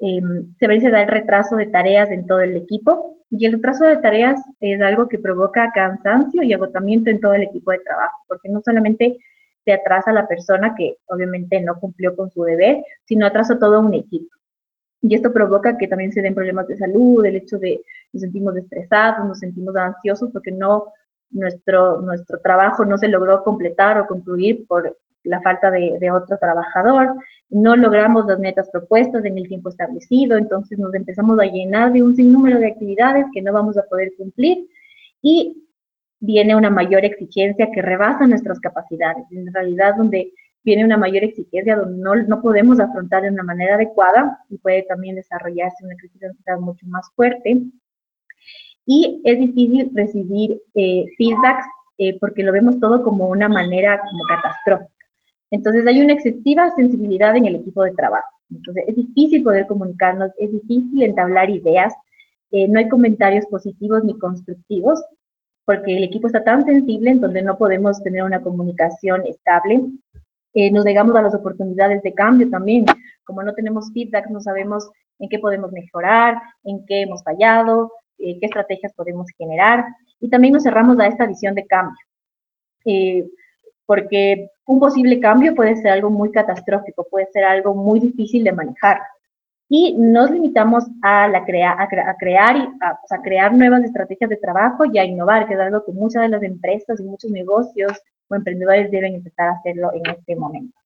Eh, 0.00 0.20
se 0.58 0.66
ve 0.66 0.80
se 0.80 0.90
da 0.90 1.02
el 1.02 1.08
retraso 1.08 1.54
de 1.54 1.66
tareas 1.66 2.10
en 2.10 2.26
todo 2.26 2.40
el 2.40 2.56
equipo 2.56 3.18
y 3.30 3.46
el 3.46 3.52
retraso 3.52 3.84
de 3.84 3.98
tareas 3.98 4.40
es 4.60 4.80
algo 4.82 5.08
que 5.08 5.20
provoca 5.20 5.70
cansancio 5.72 6.42
y 6.42 6.52
agotamiento 6.52 7.10
en 7.10 7.20
todo 7.20 7.34
el 7.34 7.44
equipo 7.44 7.70
de 7.70 7.78
trabajo, 7.78 8.16
porque 8.26 8.48
no 8.48 8.60
solamente 8.64 9.16
se 9.64 9.72
atrasa 9.72 10.12
la 10.12 10.28
persona 10.28 10.74
que 10.76 10.98
obviamente 11.06 11.60
no 11.60 11.78
cumplió 11.78 12.14
con 12.14 12.30
su 12.30 12.42
deber, 12.42 12.84
sino 13.04 13.26
atrasa 13.26 13.58
todo 13.58 13.80
un 13.80 13.94
equipo. 13.94 14.28
Y 15.00 15.14
esto 15.14 15.32
provoca 15.32 15.76
que 15.76 15.88
también 15.88 16.12
se 16.12 16.22
den 16.22 16.34
problemas 16.34 16.66
de 16.66 16.78
salud, 16.78 17.24
el 17.24 17.36
hecho 17.36 17.58
de 17.58 17.82
nos 18.12 18.22
sentimos 18.22 18.56
estresados, 18.56 19.26
nos 19.26 19.38
sentimos 19.38 19.76
ansiosos 19.76 20.30
porque 20.32 20.52
no 20.52 20.92
nuestro, 21.30 22.00
nuestro 22.00 22.38
trabajo 22.40 22.84
no 22.84 22.96
se 22.96 23.08
logró 23.08 23.42
completar 23.42 23.98
o 23.98 24.06
concluir 24.06 24.66
por 24.66 24.96
la 25.24 25.40
falta 25.40 25.70
de, 25.70 26.10
otro 26.10 26.38
trabajador, 26.38 27.14
no 27.48 27.76
logramos 27.76 28.26
las 28.26 28.38
metas 28.38 28.68
propuestas 28.70 29.24
en 29.24 29.38
el 29.38 29.48
tiempo 29.48 29.70
establecido, 29.70 30.36
entonces 30.36 30.78
nos 30.78 30.94
empezamos 30.94 31.38
a 31.40 31.44
llenar 31.44 31.92
de 31.92 32.02
un 32.02 32.14
sinnúmero 32.14 32.58
de 32.58 32.66
actividades 32.66 33.24
que 33.32 33.40
no 33.40 33.52
vamos 33.52 33.78
a 33.78 33.84
poder 33.84 34.12
cumplir 34.18 34.68
y 35.22 35.63
viene 36.24 36.56
una 36.56 36.70
mayor 36.70 37.04
exigencia 37.04 37.70
que 37.72 37.82
rebasa 37.82 38.26
nuestras 38.26 38.60
capacidades. 38.60 39.24
En 39.30 39.52
realidad, 39.52 39.94
donde 39.96 40.32
viene 40.64 40.84
una 40.84 40.96
mayor 40.96 41.24
exigencia, 41.24 41.76
donde 41.76 42.02
no, 42.02 42.14
no 42.16 42.40
podemos 42.40 42.80
afrontar 42.80 43.22
de 43.22 43.30
una 43.30 43.42
manera 43.42 43.74
adecuada 43.74 44.38
y 44.48 44.58
puede 44.58 44.82
también 44.82 45.16
desarrollarse 45.16 45.84
una 45.84 45.96
crisis 45.96 46.20
de 46.20 46.28
ansiedad 46.28 46.58
mucho 46.58 46.86
más 46.86 47.10
fuerte. 47.14 47.62
Y 48.86 49.20
es 49.24 49.38
difícil 49.38 49.90
recibir 49.94 50.60
eh, 50.74 51.04
feedbacks 51.16 51.66
eh, 51.98 52.18
porque 52.18 52.42
lo 52.42 52.52
vemos 52.52 52.80
todo 52.80 53.02
como 53.02 53.28
una 53.28 53.48
manera 53.48 54.00
como 54.00 54.24
catastrófica. 54.24 54.90
Entonces 55.50 55.86
hay 55.86 56.00
una 56.00 56.14
excesiva 56.14 56.70
sensibilidad 56.74 57.36
en 57.36 57.46
el 57.46 57.56
equipo 57.56 57.84
de 57.84 57.92
trabajo. 57.92 58.28
Entonces 58.50 58.84
es 58.88 58.96
difícil 58.96 59.42
poder 59.42 59.66
comunicarnos, 59.66 60.30
es 60.38 60.50
difícil 60.50 61.02
entablar 61.02 61.50
ideas, 61.50 61.94
eh, 62.50 62.68
no 62.68 62.78
hay 62.78 62.88
comentarios 62.88 63.46
positivos 63.46 64.04
ni 64.04 64.18
constructivos, 64.18 65.02
porque 65.64 65.96
el 65.96 66.04
equipo 66.04 66.26
está 66.26 66.44
tan 66.44 66.64
sensible 66.64 67.10
en 67.10 67.20
donde 67.20 67.42
no 67.42 67.56
podemos 67.56 68.02
tener 68.02 68.22
una 68.22 68.42
comunicación 68.42 69.22
estable. 69.26 69.82
Eh, 70.52 70.70
nos 70.70 70.84
negamos 70.84 71.16
a 71.16 71.22
las 71.22 71.34
oportunidades 71.34 72.02
de 72.02 72.12
cambio 72.12 72.48
también. 72.50 72.84
Como 73.24 73.42
no 73.42 73.54
tenemos 73.54 73.90
feedback, 73.92 74.28
no 74.28 74.40
sabemos 74.40 74.90
en 75.18 75.28
qué 75.28 75.38
podemos 75.38 75.72
mejorar, 75.72 76.40
en 76.64 76.84
qué 76.86 77.02
hemos 77.02 77.22
fallado, 77.22 77.92
eh, 78.18 78.38
qué 78.38 78.46
estrategias 78.46 78.92
podemos 78.94 79.26
generar. 79.38 79.84
Y 80.20 80.28
también 80.28 80.54
nos 80.54 80.62
cerramos 80.62 80.98
a 80.98 81.06
esta 81.06 81.26
visión 81.26 81.54
de 81.54 81.66
cambio. 81.66 81.98
porque 83.86 84.48
un 84.66 84.80
posible 84.80 85.20
cambio 85.20 85.54
puede 85.54 85.76
ser 85.76 85.92
algo 85.92 86.10
muy 86.10 86.30
catastrófico, 86.30 87.06
puede 87.10 87.26
ser 87.32 87.44
algo 87.44 87.74
muy 87.74 88.00
difícil 88.00 88.42
de 88.44 88.52
manejar 88.52 88.98
y 89.68 89.94
nos 89.96 90.30
limitamos 90.30 90.84
a, 91.02 91.28
la 91.28 91.44
crea 91.44 91.76
a, 91.78 92.16
crear 92.16 92.56
y 92.56 92.68
a, 92.80 93.22
crear 93.22 93.54
nuevas 93.54 93.82
estrategias 93.84 94.30
de 94.30 94.36
trabajo 94.36 94.84
y 94.84 94.98
a 94.98 95.04
innovar, 95.04 95.46
que 95.46 95.54
es 95.54 95.60
algo 95.60 95.84
que 95.84 95.92
muchas 95.92 96.22
de 96.22 96.28
las 96.28 96.42
empresas 96.42 97.00
y 97.00 97.04
muchos 97.04 97.30
negocios 97.30 97.92
o 98.28 98.34
emprendedores 98.34 98.90
deben 98.90 99.14
empezar 99.14 99.48
a 99.48 99.52
hacerlo 99.52 99.90
en 99.94 100.06
este 100.10 100.36
momento. 100.36 100.78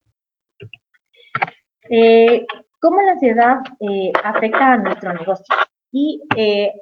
Eh, 1.90 2.46
¿Cómo 2.80 3.02
la 3.02 3.12
ansiedad 3.12 3.58
eh, 3.80 4.12
afecta 4.22 4.74
a 4.74 4.76
nuestro 4.76 5.12
negocio? 5.12 5.54
Y 5.90 6.22
eh, 6.36 6.72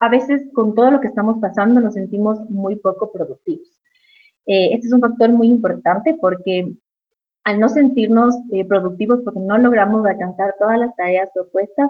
a 0.00 0.08
veces 0.08 0.42
con 0.52 0.74
todo 0.74 0.90
lo 0.90 1.00
que 1.00 1.08
estamos 1.08 1.38
pasando 1.40 1.80
nos 1.80 1.94
sentimos 1.94 2.40
muy 2.50 2.76
poco 2.76 3.12
productivos. 3.12 3.68
este 4.44 4.86
es 4.86 4.92
un 4.92 5.00
factor 5.00 5.30
muy 5.30 5.48
importante 5.48 6.16
porque 6.20 6.72
al 7.46 7.60
no 7.60 7.68
sentirnos 7.68 8.34
eh, 8.50 8.64
productivos 8.64 9.20
porque 9.24 9.38
no 9.38 9.56
logramos 9.56 10.04
alcanzar 10.04 10.56
todas 10.58 10.80
las 10.80 10.96
tareas 10.96 11.30
propuestas, 11.32 11.88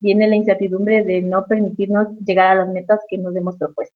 viene 0.00 0.26
la 0.26 0.34
incertidumbre 0.34 1.04
de 1.04 1.20
no 1.20 1.44
permitirnos 1.44 2.08
llegar 2.20 2.46
a 2.46 2.54
las 2.64 2.68
metas 2.70 3.00
que 3.10 3.18
nos 3.18 3.36
hemos 3.36 3.58
propuesto. 3.58 3.94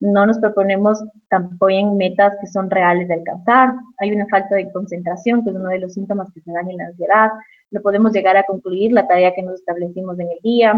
No 0.00 0.24
nos 0.24 0.38
proponemos 0.38 1.04
tampoco 1.28 1.68
en 1.68 1.98
metas 1.98 2.32
que 2.40 2.46
son 2.46 2.70
reales 2.70 3.08
de 3.08 3.14
alcanzar. 3.14 3.74
Hay 3.98 4.10
una 4.10 4.26
falta 4.26 4.54
de 4.54 4.72
concentración, 4.72 5.44
que 5.44 5.50
es 5.50 5.56
uno 5.56 5.68
de 5.68 5.80
los 5.80 5.92
síntomas 5.92 6.32
que 6.32 6.40
se 6.40 6.50
dan 6.50 6.70
en 6.70 6.78
la 6.78 6.86
ansiedad. 6.86 7.30
No 7.70 7.82
podemos 7.82 8.12
llegar 8.12 8.38
a 8.38 8.44
concluir 8.44 8.90
la 8.92 9.06
tarea 9.06 9.34
que 9.34 9.42
nos 9.42 9.56
establecimos 9.56 10.18
en 10.18 10.30
el 10.30 10.38
día. 10.42 10.74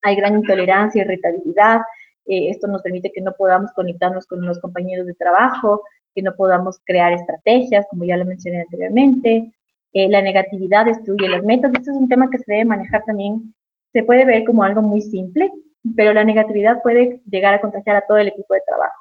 Hay 0.00 0.16
gran 0.16 0.38
intolerancia, 0.38 1.02
irritabilidad. 1.02 1.82
Eh, 2.24 2.48
esto 2.48 2.66
nos 2.66 2.80
permite 2.80 3.12
que 3.12 3.20
no 3.20 3.32
podamos 3.32 3.70
conectarnos 3.72 4.26
con 4.26 4.46
los 4.46 4.58
compañeros 4.60 5.06
de 5.06 5.14
trabajo, 5.14 5.82
que 6.18 6.22
no 6.22 6.34
podamos 6.34 6.80
crear 6.84 7.12
estrategias, 7.12 7.86
como 7.88 8.04
ya 8.04 8.16
lo 8.16 8.24
mencioné 8.24 8.62
anteriormente. 8.62 9.52
Eh, 9.92 10.08
la 10.08 10.20
negatividad 10.20 10.86
destruye 10.86 11.28
las 11.28 11.44
metas. 11.44 11.70
Este 11.72 11.92
es 11.92 11.96
un 11.96 12.08
tema 12.08 12.28
que 12.28 12.38
se 12.38 12.50
debe 12.50 12.64
manejar 12.64 13.04
también. 13.04 13.54
Se 13.92 14.02
puede 14.02 14.24
ver 14.24 14.42
como 14.42 14.64
algo 14.64 14.82
muy 14.82 15.00
simple, 15.00 15.48
pero 15.94 16.12
la 16.12 16.24
negatividad 16.24 16.82
puede 16.82 17.22
llegar 17.30 17.54
a 17.54 17.60
contagiar 17.60 17.94
a 17.94 18.04
todo 18.08 18.18
el 18.18 18.26
equipo 18.26 18.52
de 18.52 18.62
trabajo. 18.66 19.00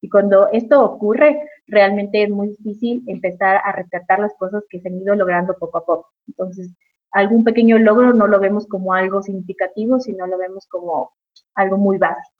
Y 0.00 0.08
cuando 0.08 0.48
esto 0.50 0.84
ocurre, 0.84 1.40
realmente 1.68 2.24
es 2.24 2.30
muy 2.30 2.48
difícil 2.48 3.04
empezar 3.06 3.60
a 3.64 3.70
rescatar 3.70 4.18
las 4.18 4.34
cosas 4.34 4.64
que 4.68 4.80
se 4.80 4.88
han 4.88 5.00
ido 5.00 5.14
logrando 5.14 5.54
poco 5.56 5.78
a 5.78 5.86
poco. 5.86 6.10
Entonces, 6.26 6.74
algún 7.12 7.44
pequeño 7.44 7.78
logro 7.78 8.12
no 8.12 8.26
lo 8.26 8.40
vemos 8.40 8.66
como 8.66 8.92
algo 8.92 9.22
significativo, 9.22 10.00
sino 10.00 10.26
lo 10.26 10.36
vemos 10.36 10.66
como 10.66 11.12
algo 11.54 11.76
muy 11.76 11.96
básico. 11.96 12.35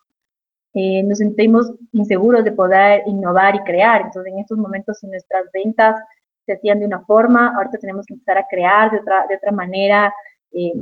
Eh, 0.78 1.02
nos 1.04 1.16
sentimos 1.16 1.72
inseguros 1.92 2.44
de 2.44 2.52
poder 2.52 3.02
innovar 3.06 3.54
y 3.56 3.60
crear. 3.60 4.02
Entonces, 4.02 4.30
en 4.30 4.40
estos 4.40 4.58
momentos, 4.58 4.98
si 4.98 5.06
nuestras 5.06 5.50
ventas 5.50 5.96
se 6.44 6.52
hacían 6.52 6.80
de 6.80 6.86
una 6.86 7.00
forma, 7.00 7.56
ahorita 7.56 7.78
tenemos 7.78 8.04
que 8.04 8.12
empezar 8.12 8.36
a 8.36 8.46
crear 8.50 8.90
de 8.90 8.98
otra, 8.98 9.26
de 9.26 9.36
otra 9.36 9.52
manera 9.52 10.12
eh, 10.52 10.74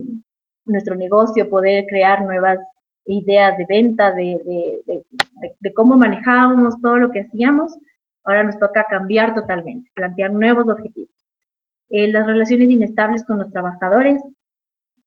nuestro 0.64 0.96
negocio, 0.96 1.48
poder 1.48 1.86
crear 1.86 2.24
nuevas 2.24 2.58
ideas 3.06 3.56
de 3.56 3.66
venta, 3.66 4.10
de, 4.10 4.82
de, 4.84 5.04
de, 5.60 5.74
cómo 5.74 5.96
manejábamos 5.96 6.74
todo 6.82 6.96
lo 6.96 7.12
que 7.12 7.20
hacíamos. 7.20 7.78
Ahora 8.24 8.42
nos 8.42 8.58
toca 8.58 8.84
cambiar 8.90 9.32
totalmente, 9.32 9.92
plantear 9.94 10.32
nuevos 10.32 10.68
objetivos. 10.68 11.14
Eh, 11.90 12.08
las 12.08 12.26
relaciones 12.26 12.68
inestables 12.68 13.24
con 13.24 13.38
los 13.38 13.52
trabajadores, 13.52 14.20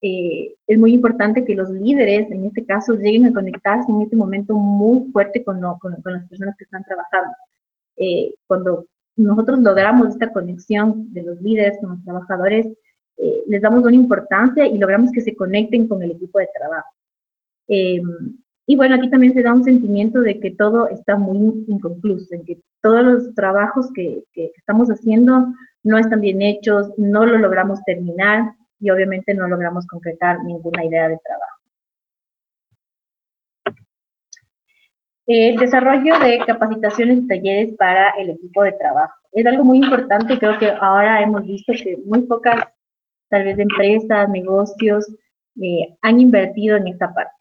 eh, 0.02 0.54
es 0.68 0.78
muy 0.78 0.94
importante 0.94 1.44
que 1.44 1.56
los 1.56 1.70
líderes, 1.70 2.30
en 2.32 2.46
este 2.46 2.66
caso, 2.66 2.94
lleguen 2.94 3.26
a 3.26 3.34
conectarse 3.34 3.92
en 3.92 4.02
este 4.02 4.16
momento 4.16 4.56
muy 4.56 5.12
fuerte 5.12 5.44
con, 5.44 5.60
con, 5.80 5.96
las 6.06 6.28
personas 6.30 6.56
que 6.58 6.66
están 6.66 6.84
trabajando. 6.84 7.34
Eh, 7.98 8.36
cuando 8.46 8.86
nosotros 9.16 9.60
logramos 9.60 10.10
esta 10.10 10.32
conexión 10.32 11.12
de 11.14 11.24
los 11.24 11.42
líderes 11.42 11.80
con 11.82 11.92
los 11.92 12.04
trabajadores, 12.04 12.68
eh, 13.18 13.44
les 13.48 13.62
damos 13.62 13.84
una 13.84 13.96
importancia 13.96 14.68
y 14.68 14.78
logramos 14.78 15.12
que 15.12 15.22
se 15.22 15.36
conecten 15.36 15.88
con 15.88 16.04
el 16.04 16.12
equipo 16.12 16.40
de 16.40 16.50
trabajo. 16.56 16.90
y 18.70 18.76
bueno, 18.76 18.96
aquí 18.96 19.10
también 19.10 19.34
se 19.34 19.42
da 19.42 19.54
un 19.54 19.64
sentimiento 19.64 20.22
de 20.22 20.40
que 20.40 20.52
todo 20.52 20.90
está 20.90 21.18
muy 21.18 21.66
inconcluso, 21.68 22.36
en 22.36 22.46
que 22.46 22.60
todos 22.82 23.04
los 23.04 23.34
trabajos 23.34 23.92
que, 23.94 24.24
que 24.34 24.52
estamos 24.58 24.90
haciendo 24.90 25.48
no 25.84 25.98
están 25.98 26.22
bien 26.22 26.42
hechos, 26.42 26.92
no 26.98 27.26
lo 27.26 27.38
logramos 27.38 27.82
terminar, 27.86 28.54
y 28.80 28.90
obviamente 28.90 29.34
no 29.34 29.48
logramos 29.48 29.86
concretar 29.88 30.44
ninguna 30.44 30.86
idea 30.86 31.10
de 31.10 31.18
trabajo. 31.24 31.58
El 35.26 35.58
desarrollo 35.58 36.20
de 36.20 36.40
capacitaciones 36.46 37.18
y 37.18 37.28
talleres 37.28 37.76
para 37.78 38.12
el 38.12 38.30
equipo 38.30 38.64
de 38.64 38.72
trabajo. 38.72 39.14
Es 39.34 39.46
algo 39.46 39.66
muy 39.66 39.80
importante 39.80 40.40
creo 40.40 40.58
que 40.58 40.70
ahora 40.70 41.22
hemos 41.22 41.44
visto 41.46 41.74
que 41.74 41.98
muy 42.06 42.22
pocas, 42.22 42.64
tal 43.30 43.44
vez, 43.44 43.60
empresas, 43.60 44.30
negocios 44.30 45.06
eh, 45.62 45.98
han 46.02 46.22
invertido 46.22 46.78
en 46.78 46.88
esta 46.88 47.14
parte. 47.14 47.32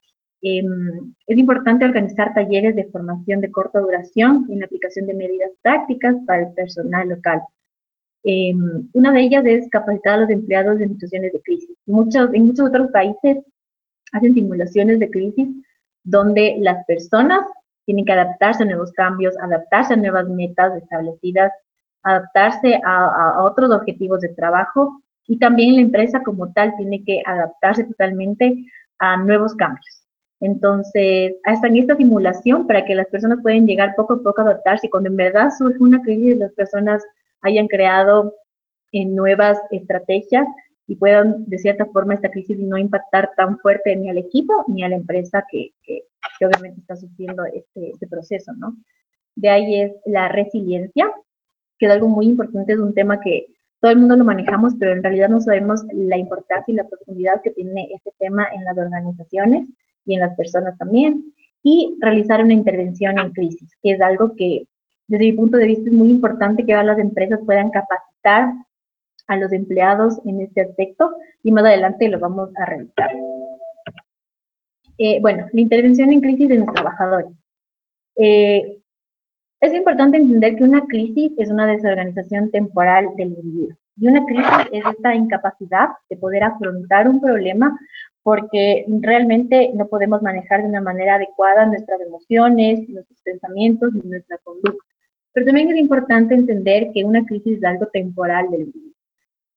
Em, 0.42 1.14
es 1.26 1.38
importante 1.38 1.84
organizar 1.84 2.34
talleres 2.34 2.74
de 2.76 2.84
formación 2.86 3.40
de 3.40 3.50
corta 3.50 3.80
duración 3.80 4.46
en 4.50 4.60
la 4.60 4.66
aplicación 4.66 5.06
de 5.06 5.14
medidas 5.14 5.50
prácticas 5.62 6.16
para 6.26 6.42
el 6.42 6.54
personal 6.54 7.08
local. 7.08 7.42
Em, 8.28 8.88
una 8.92 9.12
de 9.12 9.20
ellas 9.20 9.44
es 9.46 9.68
capacitar 9.70 10.14
a 10.14 10.22
los 10.22 10.30
empleados 10.30 10.80
en 10.80 10.88
situaciones 10.88 11.32
de 11.32 11.40
crisis. 11.42 11.70
Muchos, 11.86 12.34
en 12.34 12.46
muchos 12.46 12.68
otros 12.68 12.90
países 12.90 13.38
hacen 14.10 14.34
simulaciones 14.34 14.98
de 14.98 15.08
crisis 15.08 15.48
donde 16.02 16.56
las 16.58 16.84
personas 16.86 17.42
tienen 17.84 18.04
que 18.04 18.12
adaptarse 18.12 18.64
a 18.64 18.66
nuevos 18.66 18.90
cambios, 18.94 19.36
adaptarse 19.38 19.94
a 19.94 19.96
nuevas 19.96 20.28
metas 20.28 20.76
establecidas, 20.76 21.52
adaptarse 22.02 22.80
a, 22.84 23.44
otros 23.44 23.70
objetivos 23.70 24.20
de 24.22 24.30
trabajo 24.30 25.00
y 25.28 25.38
también 25.38 25.76
la 25.76 25.82
empresa 25.82 26.20
como 26.24 26.52
tal 26.52 26.74
tiene 26.76 27.04
que 27.04 27.22
adaptarse 27.24 27.84
totalmente 27.84 28.56
a 28.98 29.18
nuevos 29.18 29.54
cambios. 29.54 30.02
Entonces, 30.40 31.36
hasta 31.44 31.68
en 31.68 31.76
esta 31.76 31.94
simulación, 31.94 32.66
para 32.66 32.84
que 32.84 32.96
las 32.96 33.06
personas 33.06 33.38
puedan 33.40 33.68
llegar 33.68 33.94
poco 33.94 34.14
a 34.14 34.22
poco 34.22 34.40
a 34.40 34.44
adaptarse, 34.46 34.90
cuando 34.90 35.10
en 35.10 35.16
verdad 35.16 35.50
surge 35.56 35.78
una 35.78 36.02
crisis, 36.02 36.36
las 36.38 36.52
personas 36.54 37.04
hayan 37.42 37.68
creado 37.68 38.34
en 38.92 39.14
nuevas 39.14 39.58
estrategias 39.70 40.46
y 40.86 40.96
puedan, 40.96 41.44
de 41.46 41.58
cierta 41.58 41.86
forma, 41.86 42.14
esta 42.14 42.30
crisis 42.30 42.58
no 42.58 42.78
impactar 42.78 43.30
tan 43.36 43.58
fuerte 43.58 43.94
ni 43.96 44.08
al 44.08 44.18
equipo 44.18 44.64
ni 44.68 44.84
a 44.84 44.88
la 44.88 44.96
empresa 44.96 45.44
que, 45.50 45.72
que, 45.82 46.04
obviamente 46.44 46.80
está 46.80 46.96
sufriendo 46.96 47.44
este, 47.46 47.90
este, 47.90 48.06
proceso, 48.06 48.52
¿no? 48.54 48.76
De 49.34 49.48
ahí 49.48 49.80
es 49.80 49.92
la 50.04 50.28
resiliencia, 50.28 51.12
que 51.78 51.86
es 51.86 51.92
algo 51.92 52.08
muy 52.08 52.26
importante, 52.26 52.74
es 52.74 52.78
un 52.78 52.94
tema 52.94 53.20
que 53.20 53.46
todo 53.80 53.90
el 53.90 53.98
mundo 53.98 54.16
lo 54.16 54.24
manejamos, 54.24 54.74
pero 54.78 54.92
en 54.92 55.02
realidad 55.02 55.28
no 55.28 55.40
sabemos 55.40 55.82
la 55.92 56.16
importancia 56.16 56.72
y 56.72 56.76
la 56.76 56.88
profundidad 56.88 57.40
que 57.42 57.50
tiene 57.50 57.88
este 57.94 58.12
tema 58.18 58.46
en 58.52 58.64
las 58.64 58.76
organizaciones 58.76 59.68
y 60.04 60.14
en 60.14 60.20
las 60.20 60.36
personas 60.36 60.76
también. 60.78 61.32
Y 61.62 61.96
realizar 62.00 62.42
una 62.42 62.52
intervención 62.52 63.18
en 63.18 63.32
crisis, 63.32 63.76
que 63.82 63.92
es 63.92 64.00
algo 64.00 64.34
que 64.36 64.66
desde 65.08 65.24
mi 65.26 65.32
punto 65.32 65.56
de 65.56 65.66
vista 65.66 65.88
es 65.88 65.92
muy 65.92 66.10
importante 66.10 66.64
que 66.64 66.74
las 66.74 66.98
empresas 66.98 67.40
puedan 67.44 67.70
capacitar 67.70 68.52
a 69.28 69.36
los 69.36 69.52
empleados 69.52 70.20
en 70.24 70.40
este 70.40 70.62
aspecto 70.62 71.16
y 71.42 71.52
más 71.52 71.64
adelante 71.64 72.08
lo 72.08 72.18
vamos 72.18 72.50
a 72.56 72.64
revisar. 72.66 73.10
Eh, 74.98 75.20
bueno, 75.20 75.46
la 75.52 75.60
intervención 75.60 76.12
en 76.12 76.20
crisis 76.20 76.48
de 76.48 76.56
los 76.56 76.72
trabajadores. 76.72 77.30
Eh, 78.16 78.78
es 79.60 79.74
importante 79.74 80.16
entender 80.16 80.56
que 80.56 80.64
una 80.64 80.84
crisis 80.86 81.32
es 81.38 81.50
una 81.50 81.66
desorganización 81.66 82.50
temporal 82.50 83.08
del 83.16 83.28
individuo. 83.28 83.76
Y 83.98 84.08
una 84.08 84.24
crisis 84.24 84.68
es 84.72 84.84
esta 84.84 85.14
incapacidad 85.14 85.88
de 86.10 86.16
poder 86.16 86.44
afrontar 86.44 87.08
un 87.08 87.20
problema 87.20 87.78
porque 88.22 88.84
realmente 89.00 89.70
no 89.74 89.86
podemos 89.86 90.20
manejar 90.20 90.62
de 90.62 90.68
una 90.68 90.80
manera 90.80 91.14
adecuada 91.14 91.64
nuestras 91.64 92.00
emociones, 92.00 92.88
nuestros 92.88 93.20
pensamientos 93.22 93.94
y 93.94 94.06
nuestra 94.06 94.38
conducta. 94.38 94.84
Pero 95.36 95.48
también 95.48 95.70
es 95.70 95.76
importante 95.76 96.34
entender 96.34 96.92
que 96.94 97.04
una 97.04 97.22
crisis 97.26 97.58
es 97.58 97.64
algo 97.64 97.86
temporal 97.88 98.50
del 98.50 98.64
virus. 98.72 98.94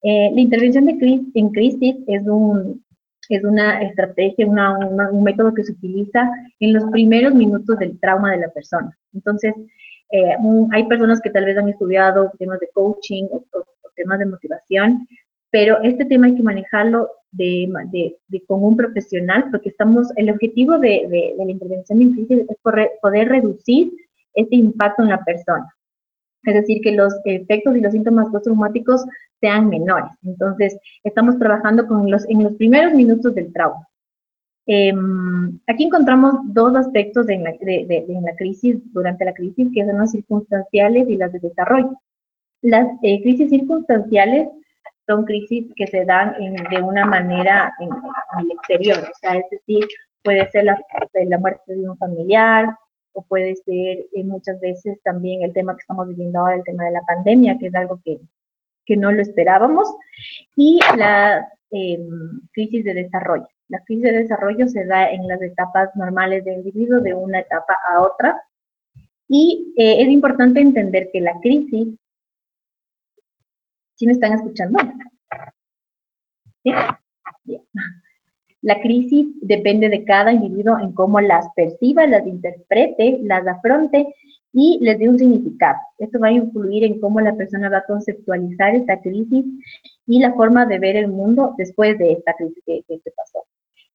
Eh, 0.01 0.29
la 0.33 0.41
intervención 0.41 0.85
de 0.87 1.21
en 1.35 1.49
crisis 1.51 1.95
es, 2.05 2.21
un, 2.27 2.83
es 3.29 3.41
una 3.45 3.81
estrategia, 3.83 4.45
un 4.45 5.23
método 5.23 5.53
que 5.53 5.63
se 5.63 5.71
utiliza 5.71 6.29
en 6.59 6.73
los 6.73 6.83
primeros 6.91 7.33
minutos 7.33 7.79
del 7.79 7.97
trauma 7.97 8.31
de 8.31 8.39
la 8.39 8.49
persona. 8.49 8.93
Entonces, 9.13 9.53
eh, 10.11 10.35
hay 10.71 10.85
personas 10.87 11.21
que 11.21 11.29
tal 11.29 11.45
vez 11.45 11.57
han 11.57 11.69
estudiado 11.69 12.29
temas 12.37 12.59
de 12.59 12.67
coaching 12.73 13.27
o, 13.31 13.45
temas 13.95 14.19
de 14.19 14.25
motivación, 14.25 15.07
pero 15.49 15.81
este 15.81 16.03
tema 16.03 16.27
hay 16.27 16.35
que 16.35 16.43
manejarlo 16.43 17.09
de, 17.31 17.71
de, 18.27 18.45
con 18.47 18.65
un 18.65 18.75
profesional 18.75 19.45
porque 19.49 19.69
estamos, 19.69 20.09
el 20.17 20.29
objetivo 20.29 20.77
de, 20.77 21.35
la 21.37 21.49
intervención 21.49 22.01
en 22.01 22.15
crisis 22.15 22.39
es 22.49 22.57
poder 23.01 23.29
reducir 23.29 23.93
este 24.33 24.55
impacto 24.55 25.03
en 25.03 25.09
la 25.09 25.23
persona. 25.23 25.73
Es 26.43 26.53
decir, 26.53 26.81
que 26.81 26.93
los 26.93 27.13
efectos 27.25 27.75
y 27.75 27.81
los 27.81 27.91
síntomas 27.91 28.29
postraumáticos 28.29 29.05
sean 29.41 29.69
menores. 29.69 30.11
Entonces, 30.23 30.77
estamos 31.03 31.37
trabajando 31.37 31.87
con 31.87 32.09
los, 32.09 32.27
en 32.29 32.43
los 32.43 32.53
primeros 32.53 32.93
minutos 32.93 33.35
del 33.35 33.51
trauma. 33.51 33.85
Em, 34.65 35.59
aquí 35.67 35.85
encontramos 35.85 36.35
dos 36.45 36.75
aspectos 36.75 37.27
en 37.29 37.43
la, 37.43 37.51
de, 37.59 38.05
la, 38.21 38.35
crisis, 38.35 38.77
durante 38.93 39.25
la 39.25 39.33
crisis, 39.33 39.67
que 39.73 39.85
son 39.85 39.97
las 39.97 40.11
circunstanciales 40.11 41.09
y 41.09 41.17
las 41.17 41.31
de 41.33 41.39
desarrollo. 41.39 41.99
Las 42.61 42.87
eh, 43.01 43.21
crisis 43.21 43.49
circunstanciales 43.49 44.47
son 45.07 45.25
crisis 45.25 45.73
que 45.75 45.87
se 45.87 46.05
dan 46.05 46.35
de 46.69 46.81
una 46.81 47.05
manera 47.05 47.73
en, 47.79 47.89
el 48.41 48.51
exterior, 48.51 48.99
o 48.99 49.17
sea, 49.19 49.37
es 49.37 49.45
decir, 49.49 49.87
puede 50.23 50.47
ser 50.51 50.65
la, 50.65 50.79
la 51.13 51.37
muerte 51.39 51.73
de 51.73 51.89
un 51.89 51.97
familiar, 51.97 52.69
o 53.13 53.23
puede 53.23 53.55
ser 53.55 54.05
eh, 54.13 54.23
muchas 54.23 54.59
veces 54.59 54.99
también 55.03 55.43
el 55.43 55.53
tema 55.53 55.75
que 55.75 55.81
estamos 55.81 56.07
viviendo 56.07 56.39
ahora, 56.39 56.55
el 56.55 56.63
tema 56.63 56.85
de 56.85 56.91
la 56.91 57.01
pandemia, 57.01 57.57
que 57.57 57.67
es 57.67 57.75
algo 57.75 57.99
que, 58.03 58.19
que 58.85 58.97
no 58.97 59.11
lo 59.11 59.21
esperábamos, 59.21 59.87
y 60.55 60.79
la 60.97 61.47
em, 61.71 62.41
crisis 62.51 62.83
de 62.83 62.93
desarrollo. 62.93 63.47
La 63.67 63.83
crisis 63.83 64.03
de 64.03 64.11
desarrollo 64.13 64.67
se 64.67 64.85
da 64.85 65.11
en 65.11 65.27
las 65.27 65.41
etapas 65.41 65.95
normales 65.95 66.43
del 66.43 66.55
individuo, 66.55 66.99
de 66.99 67.13
una 67.13 67.39
etapa 67.39 67.77
a 67.91 68.01
otra, 68.01 68.41
y 69.27 69.73
eh, 69.77 70.01
es 70.01 70.09
importante 70.09 70.59
entender 70.59 71.09
que 71.13 71.21
la 71.21 71.39
crisis, 71.39 71.95
¿sí 73.95 74.05
me 74.07 74.13
están 74.13 74.33
escuchando? 74.33 74.79
¿Sí? 76.63 76.71
La 78.61 78.81
crisis 78.81 79.27
depende 79.41 79.89
de 79.89 80.03
cada 80.03 80.33
individuo 80.33 80.77
en 80.79 80.91
cómo 80.91 81.21
las 81.21 81.47
perciba, 81.55 82.05
las 82.07 82.27
interprete, 82.27 83.19
las 83.23 83.47
afronte 83.47 84.13
y 84.51 84.79
les 84.81 84.99
dé 84.99 85.07
un 85.07 85.17
significado. 85.17 85.77
Esto 85.97 86.19
va 86.19 86.27
a 86.27 86.31
influir 86.31 86.83
en 86.83 86.99
cómo 86.99 87.21
la 87.21 87.35
persona 87.35 87.69
va 87.69 87.79
a 87.79 87.85
conceptualizar 87.85 88.75
esta 88.75 88.99
crisis 88.99 89.45
y 90.07 90.19
la 90.19 90.33
forma 90.33 90.65
de 90.65 90.79
ver 90.79 90.95
el 90.95 91.07
mundo 91.07 91.53
después 91.57 91.97
de 91.97 92.13
esta 92.13 92.33
crisis 92.33 92.61
que, 92.65 92.83
que, 92.87 93.11
pasó. 93.15 93.45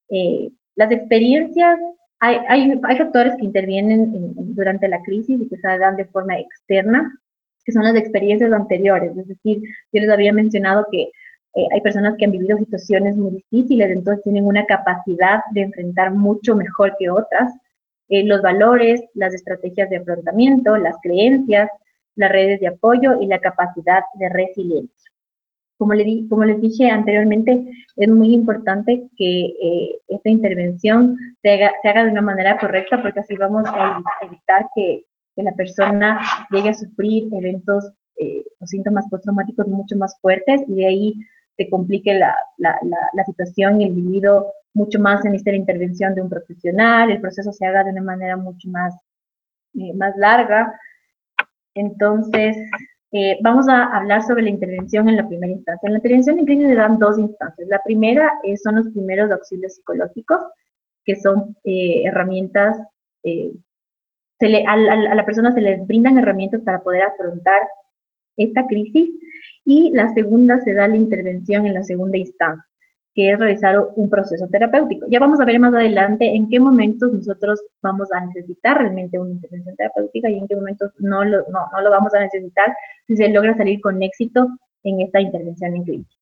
Eh, 0.08 0.50
las 0.76 0.90
experiencias, 0.90 1.78
hay, 2.20 2.36
hay, 2.48 2.80
hay, 2.82 2.96
factores 2.96 3.34
que 3.36 3.44
intervienen 3.44 4.32
durante 4.54 4.88
la 4.88 5.02
crisis 5.02 5.40
y 5.40 5.48
que 5.48 5.56
se 5.56 5.78
dan 5.78 5.96
de 5.96 6.06
forma 6.06 6.38
externa, 6.38 7.18
que 7.64 7.72
son 7.72 7.82
las 7.82 7.96
experiencias 7.96 8.52
anteriores. 8.52 9.16
Es 9.16 9.28
decir, 9.28 9.60
yo 9.92 10.00
les 10.00 10.10
había 10.10 10.32
mencionado 10.32 10.86
que 10.90 11.10
eh, 11.54 11.68
hay 11.72 11.80
personas 11.80 12.16
que 12.18 12.24
han 12.24 12.32
vivido 12.32 12.58
situaciones 12.58 13.16
muy 13.16 13.30
difíciles, 13.30 13.90
entonces 13.90 14.24
tienen 14.24 14.44
una 14.44 14.66
capacidad 14.66 15.40
de 15.52 15.62
enfrentar 15.62 16.12
mucho 16.12 16.56
mejor 16.56 16.96
que 16.98 17.10
otras. 17.10 17.52
Eh, 18.08 18.24
los 18.24 18.42
valores, 18.42 19.02
las 19.14 19.32
estrategias 19.34 19.88
de 19.88 19.98
afrontamiento, 19.98 20.76
las 20.76 20.96
creencias, 21.00 21.70
las 22.16 22.30
redes 22.30 22.60
de 22.60 22.68
apoyo 22.68 23.20
y 23.20 23.26
la 23.26 23.38
capacidad 23.38 24.02
de 24.14 24.28
resiliencia. 24.30 25.10
Como, 25.78 25.94
le 25.94 26.26
como 26.28 26.44
les 26.44 26.60
dije 26.60 26.90
anteriormente, 26.90 27.64
es 27.96 28.08
muy 28.08 28.34
importante 28.34 29.08
que 29.16 29.46
eh, 29.46 29.98
esta 30.08 30.30
intervención 30.30 31.16
se 31.40 31.52
haga, 31.52 31.72
se 31.82 31.88
haga, 31.88 32.04
de 32.04 32.10
una 32.10 32.22
manera 32.22 32.58
correcta 32.58 33.00
porque 33.00 33.20
así 33.20 33.36
vamos 33.36 33.64
a 33.66 34.02
evitar 34.22 34.66
que, 34.74 35.04
que 35.36 35.42
la 35.42 35.52
persona 35.52 36.20
llegue 36.50 36.70
a 36.70 36.74
sufrir 36.74 37.28
eventos 37.32 37.92
o 38.60 38.66
síntomas 38.66 39.08
postraumáticos 39.10 39.66
mucho 39.66 39.96
más 39.96 40.16
fuertes 40.20 40.62
y 40.68 40.74
de 40.76 40.86
ahí 40.86 41.14
se 41.56 41.68
complique 41.70 42.14
la, 42.14 42.36
la, 42.58 42.78
la, 43.12 43.24
situación 43.24 43.80
y 43.80 43.84
el 43.84 43.98
individuo 43.98 44.52
mucho 44.72 44.98
más 44.98 45.24
en 45.24 45.34
esta 45.34 45.52
intervención 45.52 46.14
de 46.14 46.22
un 46.22 46.28
profesional, 46.28 47.10
el 47.10 47.20
proceso 47.20 47.52
se 47.52 47.64
haga 47.64 47.84
de 47.84 47.90
una 47.90 48.02
manera 48.02 48.36
mucho 48.36 48.68
más, 48.68 48.94
eh, 49.74 49.92
más 49.94 50.16
larga. 50.16 50.78
Entonces, 51.74 52.56
eh, 53.12 53.38
vamos 53.40 53.68
a 53.68 53.84
hablar 53.96 54.22
sobre 54.22 54.42
la 54.42 54.50
intervención 54.50 55.08
en 55.08 55.16
la 55.16 55.28
primera 55.28 55.52
instancia. 55.52 55.86
En 55.86 55.92
la 55.92 55.98
intervención 55.98 56.38
en 56.38 56.46
crisis 56.46 56.66
se 56.66 56.74
dan 56.74 56.98
dos 56.98 57.18
instancias. 57.18 57.68
La 57.68 57.82
primera 57.84 58.32
son 58.62 58.76
los 58.76 58.88
primeros 58.88 59.30
auxilios 59.30 59.76
psicológicos, 59.76 60.40
que 61.04 61.16
son 61.16 61.56
eh, 61.64 62.02
herramientas, 62.04 62.78
se 63.22 64.48
le, 64.48 64.66
a, 64.66 64.72
a 64.72 65.14
la 65.14 65.24
persona 65.24 65.52
se 65.54 65.62
les 65.62 65.86
brindan 65.86 66.18
herramientas 66.18 66.60
para 66.60 66.82
poder 66.82 67.02
afrontar 67.04 67.62
esta 68.36 68.66
crisis 68.66 69.10
y 69.64 69.90
la 69.92 70.12
segunda 70.12 70.60
se 70.60 70.74
da 70.74 70.88
la 70.88 70.96
intervención 70.96 71.66
en 71.66 71.74
la 71.74 71.82
segunda 71.82 72.18
instancia, 72.18 72.64
que 73.14 73.30
es 73.30 73.38
realizar 73.38 73.78
un 73.96 74.10
proceso 74.10 74.46
terapéutico. 74.48 75.06
Ya 75.08 75.20
vamos 75.20 75.40
a 75.40 75.44
ver 75.44 75.58
más 75.58 75.74
adelante 75.74 76.34
en 76.34 76.48
qué 76.48 76.60
momentos 76.60 77.12
nosotros 77.12 77.62
vamos 77.82 78.12
a 78.12 78.24
necesitar 78.26 78.78
realmente 78.78 79.18
una 79.18 79.30
intervención 79.30 79.76
terapéutica 79.76 80.28
y 80.28 80.38
en 80.38 80.48
qué 80.48 80.56
momentos 80.56 80.92
no 80.98 81.24
lo, 81.24 81.38
no, 81.50 81.60
no 81.72 81.80
lo 81.80 81.90
vamos 81.90 82.14
a 82.14 82.20
necesitar 82.20 82.76
si 83.06 83.16
se 83.16 83.28
logra 83.28 83.56
salir 83.56 83.80
con 83.80 84.02
éxito 84.02 84.48
en 84.82 85.00
esta 85.00 85.20
intervención 85.20 85.74
en 85.76 85.84
crisis. 85.84 86.18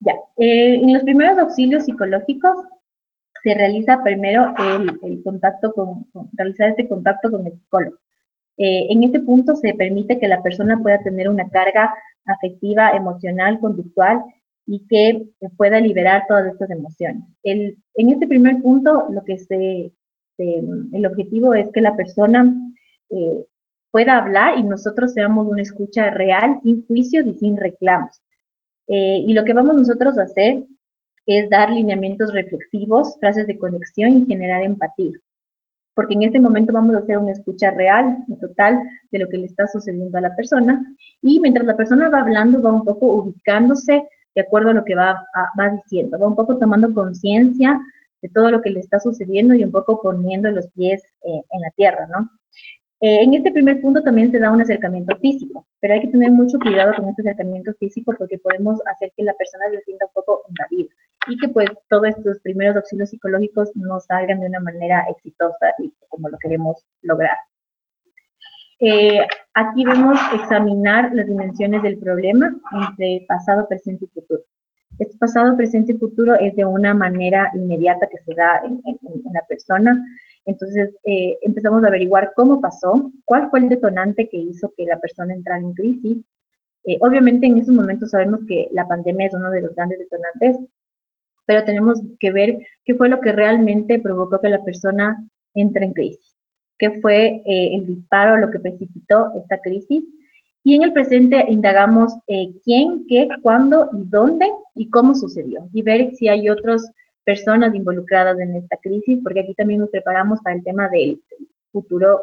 Ya, 0.00 0.12
eh, 0.38 0.76
en 0.76 0.92
los 0.94 1.02
primeros 1.02 1.38
auxilios 1.38 1.84
psicológicos 1.84 2.56
se 3.42 3.54
realiza 3.54 4.02
primero 4.02 4.54
el, 5.02 5.22
contacto 5.22 5.72
con, 5.72 6.04
con, 6.04 6.30
realizar 6.32 6.70
este 6.70 6.88
contacto 6.88 7.30
con 7.30 7.46
el 7.46 7.52
psicólogo. 7.52 7.98
Eh, 8.62 8.88
en 8.90 9.02
este 9.04 9.20
punto 9.20 9.56
se 9.56 9.72
permite 9.72 10.18
que 10.18 10.28
la 10.28 10.42
persona 10.42 10.78
pueda 10.82 11.02
tener 11.02 11.30
una 11.30 11.48
carga 11.48 11.94
afectiva, 12.26 12.90
emocional, 12.90 13.58
conductual 13.58 14.22
y 14.66 14.86
que 14.86 15.24
pueda 15.56 15.80
liberar 15.80 16.24
todas 16.28 16.52
estas 16.52 16.70
emociones. 16.70 17.24
En 17.42 18.10
este 18.10 18.28
primer 18.28 18.60
punto, 18.60 19.06
lo 19.10 19.24
que 19.24 19.38
el 20.36 21.06
objetivo 21.06 21.54
es 21.54 21.70
que 21.72 21.80
la 21.80 21.96
persona 21.96 22.54
eh, 23.08 23.46
pueda 23.90 24.18
hablar 24.18 24.58
y 24.58 24.62
nosotros 24.62 25.14
seamos 25.14 25.46
una 25.46 25.62
escucha 25.62 26.10
real, 26.10 26.60
sin 26.62 26.86
juicios 26.86 27.26
y 27.26 27.38
sin 27.38 27.56
reclamos. 27.56 28.20
Eh, 28.88 29.24
y 29.26 29.32
lo 29.32 29.42
que 29.44 29.54
vamos 29.54 29.74
nosotros 29.74 30.18
a 30.18 30.24
hacer 30.24 30.64
es 31.24 31.48
dar 31.48 31.70
lineamientos 31.70 32.34
reflexivos, 32.34 33.16
frases 33.20 33.46
de 33.46 33.56
conexión 33.56 34.18
y 34.18 34.26
generar 34.26 34.62
empatía 34.64 35.18
porque 36.00 36.14
en 36.14 36.22
este 36.22 36.40
momento 36.40 36.72
vamos 36.72 36.96
a 36.96 37.00
hacer 37.00 37.18
una 37.18 37.32
escucha 37.32 37.72
real 37.72 38.24
y 38.26 38.34
total 38.36 38.80
de 39.10 39.18
lo 39.18 39.28
que 39.28 39.36
le 39.36 39.44
está 39.44 39.66
sucediendo 39.66 40.16
a 40.16 40.22
la 40.22 40.34
persona 40.34 40.82
y 41.20 41.38
mientras 41.40 41.66
la 41.66 41.76
persona 41.76 42.08
va 42.08 42.20
hablando 42.20 42.62
va 42.62 42.72
un 42.72 42.86
poco 42.86 43.04
ubicándose 43.16 44.08
de 44.34 44.40
acuerdo 44.40 44.70
a 44.70 44.72
lo 44.72 44.82
que 44.82 44.94
va, 44.94 45.26
va 45.58 45.68
diciendo, 45.68 46.18
va 46.18 46.26
un 46.26 46.36
poco 46.36 46.56
tomando 46.56 46.94
conciencia 46.94 47.78
de 48.22 48.30
todo 48.30 48.50
lo 48.50 48.62
que 48.62 48.70
le 48.70 48.80
está 48.80 48.98
sucediendo 48.98 49.52
y 49.52 49.62
un 49.62 49.72
poco 49.72 50.00
poniendo 50.00 50.50
los 50.50 50.68
pies 50.70 51.02
eh, 51.22 51.42
en 51.50 51.60
la 51.60 51.70
tierra, 51.76 52.06
¿no? 52.06 52.30
Eh, 53.02 53.22
en 53.22 53.34
este 53.34 53.52
primer 53.52 53.82
punto 53.82 54.02
también 54.02 54.30
se 54.30 54.38
da 54.38 54.50
un 54.50 54.62
acercamiento 54.62 55.14
físico, 55.18 55.66
pero 55.80 55.92
hay 55.92 56.00
que 56.00 56.08
tener 56.08 56.30
mucho 56.30 56.58
cuidado 56.58 56.94
con 56.96 57.10
este 57.10 57.20
acercamiento 57.20 57.74
físico 57.74 58.14
porque 58.16 58.38
podemos 58.38 58.80
hacer 58.86 59.12
que 59.14 59.22
la 59.22 59.34
persona 59.34 59.66
se 59.70 59.82
sienta 59.82 60.06
un 60.06 60.12
poco 60.14 60.44
invadida 60.48 60.94
y 61.30 61.38
que 61.38 61.48
pues 61.48 61.70
todos 61.88 62.08
estos 62.08 62.38
primeros 62.40 62.76
auxilios 62.76 63.10
psicológicos 63.10 63.70
no 63.74 64.00
salgan 64.00 64.40
de 64.40 64.48
una 64.48 64.60
manera 64.60 65.04
exitosa 65.08 65.74
y 65.78 65.92
como 66.08 66.28
lo 66.28 66.38
queremos 66.38 66.84
lograr. 67.02 67.36
Eh, 68.80 69.20
aquí 69.54 69.84
vemos 69.84 70.18
examinar 70.34 71.10
las 71.14 71.26
dimensiones 71.26 71.82
del 71.82 71.98
problema 71.98 72.54
entre 72.72 73.24
pasado, 73.28 73.68
presente 73.68 74.06
y 74.06 74.08
futuro. 74.08 74.42
Este 74.98 75.16
pasado, 75.18 75.56
presente 75.56 75.92
y 75.92 75.98
futuro 75.98 76.34
es 76.34 76.54
de 76.56 76.64
una 76.64 76.92
manera 76.92 77.50
inmediata 77.54 78.06
que 78.08 78.18
se 78.18 78.34
da 78.34 78.60
en, 78.64 78.82
en 78.84 79.32
la 79.32 79.42
persona 79.48 80.02
entonces 80.44 80.94
eh, 81.04 81.38
empezamos 81.42 81.84
a 81.84 81.88
averiguar 81.88 82.32
cómo 82.34 82.60
pasó, 82.60 83.12
cuál 83.24 83.50
fue 83.50 83.60
el 83.60 83.68
detonante 83.68 84.28
que 84.28 84.38
hizo 84.38 84.72
que 84.76 84.84
la 84.84 84.98
persona 84.98 85.34
entrara 85.34 85.60
en 85.60 85.74
crisis. 85.74 86.18
Eh, 86.84 86.96
obviamente 87.00 87.46
en 87.46 87.58
esos 87.58 87.74
momentos 87.74 88.10
sabemos 88.10 88.40
que 88.48 88.68
la 88.72 88.88
pandemia 88.88 89.26
es 89.26 89.34
uno 89.34 89.50
de 89.50 89.60
los 89.60 89.74
grandes 89.74 89.98
detonantes, 89.98 90.56
pero 91.50 91.64
tenemos 91.64 92.00
que 92.20 92.30
ver 92.30 92.58
qué 92.84 92.94
fue 92.94 93.08
lo 93.08 93.20
que 93.20 93.32
realmente 93.32 93.98
provocó 93.98 94.40
que 94.40 94.50
la 94.50 94.62
persona 94.62 95.20
entre 95.54 95.84
en 95.84 95.92
crisis, 95.94 96.36
qué 96.78 97.00
fue 97.00 97.42
eh, 97.44 97.74
el 97.74 97.88
disparo, 97.88 98.36
lo 98.36 98.52
que 98.52 98.60
precipitó 98.60 99.32
esta 99.34 99.58
crisis. 99.58 100.04
Y 100.62 100.76
en 100.76 100.84
el 100.84 100.92
presente 100.92 101.44
indagamos 101.48 102.14
quién, 102.62 103.04
qué, 103.08 103.26
cuándo 103.42 103.90
y 103.92 104.04
dónde 104.04 104.46
y 104.76 104.88
cómo 104.90 105.12
sucedió 105.16 105.68
y 105.72 105.82
ver 105.82 106.14
si 106.14 106.28
hay 106.28 106.48
otros 106.48 106.88
personas 107.24 107.74
involucradas 107.74 108.38
en 108.38 108.54
esta 108.54 108.76
crisis, 108.76 109.18
porque 109.20 109.40
aquí 109.40 109.54
también 109.54 109.80
nos 109.80 109.90
preparamos 109.90 110.38
para 110.42 110.54
el 110.54 110.62
tema 110.62 110.88
del 110.88 111.20
futuro 111.72 112.20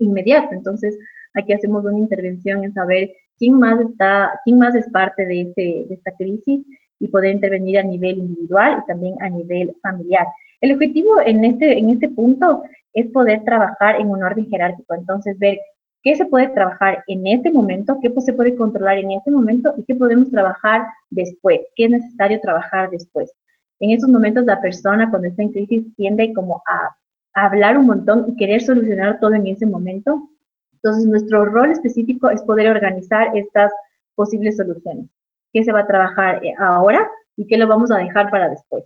inmediato. 0.00 0.52
Entonces, 0.52 0.98
aquí 1.34 1.52
hacemos 1.52 1.84
una 1.84 1.96
intervención 1.96 2.64
en 2.64 2.74
saber 2.74 3.12
quién 3.38 3.56
más 3.56 3.80
está, 3.80 4.32
quién 4.44 4.58
más 4.58 4.74
es 4.74 4.90
parte 4.90 5.26
de, 5.26 5.42
este, 5.42 5.86
de 5.88 5.94
esta 5.94 6.10
crisis 6.16 6.66
y 7.00 7.08
poder 7.08 7.32
intervenir 7.34 7.78
a 7.78 7.82
nivel 7.82 8.18
individual 8.18 8.82
y 8.82 8.86
también 8.86 9.14
a 9.20 9.28
nivel 9.28 9.74
familiar. 9.82 10.26
El 10.60 10.72
objetivo 10.72 11.20
en 11.24 11.44
este, 11.44 11.78
en 11.78 11.90
este 11.90 12.08
punto 12.08 12.62
es 12.92 13.06
poder 13.10 13.44
trabajar 13.44 14.00
en 14.00 14.10
un 14.10 14.22
orden 14.22 14.48
jerárquico, 14.48 14.94
entonces 14.94 15.38
ver 15.38 15.58
qué 16.02 16.16
se 16.16 16.26
puede 16.26 16.48
trabajar 16.48 17.04
en 17.06 17.26
este 17.26 17.50
momento, 17.50 17.98
qué 18.02 18.12
se 18.20 18.32
puede 18.32 18.56
controlar 18.56 18.98
en 18.98 19.12
este 19.12 19.30
momento 19.30 19.74
y 19.76 19.84
qué 19.84 19.94
podemos 19.94 20.30
trabajar 20.30 20.86
después, 21.10 21.60
qué 21.76 21.84
es 21.84 21.90
necesario 21.90 22.40
trabajar 22.40 22.90
después. 22.90 23.32
En 23.80 23.90
esos 23.90 24.08
momentos 24.08 24.44
la 24.44 24.60
persona 24.60 25.10
cuando 25.10 25.28
está 25.28 25.42
en 25.42 25.52
crisis 25.52 25.94
tiende 25.96 26.32
como 26.32 26.62
a, 26.66 26.96
a 27.34 27.46
hablar 27.46 27.78
un 27.78 27.86
montón 27.86 28.24
y 28.28 28.36
querer 28.36 28.60
solucionar 28.60 29.20
todo 29.20 29.34
en 29.34 29.46
ese 29.46 29.66
momento. 29.66 30.28
Entonces 30.72 31.06
nuestro 31.06 31.44
rol 31.44 31.70
específico 31.70 32.30
es 32.30 32.42
poder 32.42 32.68
organizar 32.68 33.36
estas 33.36 33.72
posibles 34.14 34.56
soluciones. 34.56 35.06
¿Qué 35.52 35.64
se 35.64 35.72
va 35.72 35.80
a 35.80 35.86
trabajar 35.86 36.44
eh, 36.44 36.54
ahora 36.58 37.08
y 37.36 37.46
qué 37.46 37.56
lo 37.56 37.66
vamos 37.66 37.90
a 37.90 37.98
dejar 37.98 38.30
para 38.30 38.48
después? 38.48 38.84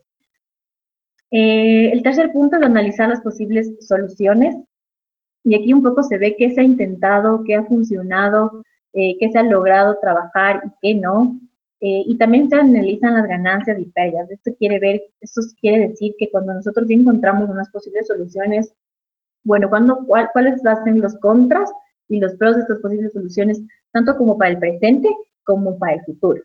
Eh, 1.33 1.90
el 1.90 2.03
tercer 2.03 2.31
punto 2.31 2.57
es 2.57 2.62
analizar 2.62 3.09
las 3.09 3.22
posibles 3.22 3.72
soluciones. 3.81 4.55
Y 5.44 5.57
aquí 5.57 5.72
un 5.72 5.83
poco 5.83 6.03
se 6.03 6.18
ve 6.18 6.37
qué 6.37 6.51
se 6.51 6.61
ha 6.61 6.64
intentado, 6.64 7.42
qué 7.44 7.57
ha 7.57 7.64
funcionado, 7.64 8.62
eh, 8.92 9.16
qué 9.18 9.31
se 9.31 9.38
ha 9.38 9.42
logrado 9.42 9.98
trabajar 10.01 10.62
y 10.64 10.70
qué 10.81 10.94
no. 11.01 11.40
Eh, 11.81 12.05
y 12.07 12.16
también 12.16 12.48
se 12.48 12.57
analizan 12.57 13.14
las 13.14 13.27
ganancias 13.27 13.79
y 13.81 13.87
pérdidas. 13.87 14.31
Esto 14.31 14.53
quiere 14.57 14.79
ver, 14.79 15.03
esto 15.20 15.40
quiere 15.61 15.88
decir 15.88 16.14
que 16.18 16.31
cuando 16.31 16.55
nosotros 16.55 16.88
encontramos 16.90 17.48
unas 17.48 17.70
posibles 17.70 18.07
soluciones, 18.07 18.72
bueno, 19.42 19.68
cuando, 19.68 20.07
cuáles 20.07 20.64
hacen 20.64 21.01
los 21.01 21.16
contras 21.18 21.72
y 22.09 22.20
los 22.20 22.35
pros 22.37 22.55
de 22.55 22.62
estas 22.62 22.79
posibles 22.79 23.12
soluciones, 23.12 23.61
tanto 23.90 24.16
como 24.16 24.38
para 24.38 24.53
el 24.53 24.59
presente 24.59 25.09
como 25.42 25.77
para 25.79 25.94
el 25.94 26.05
futuro. 26.05 26.42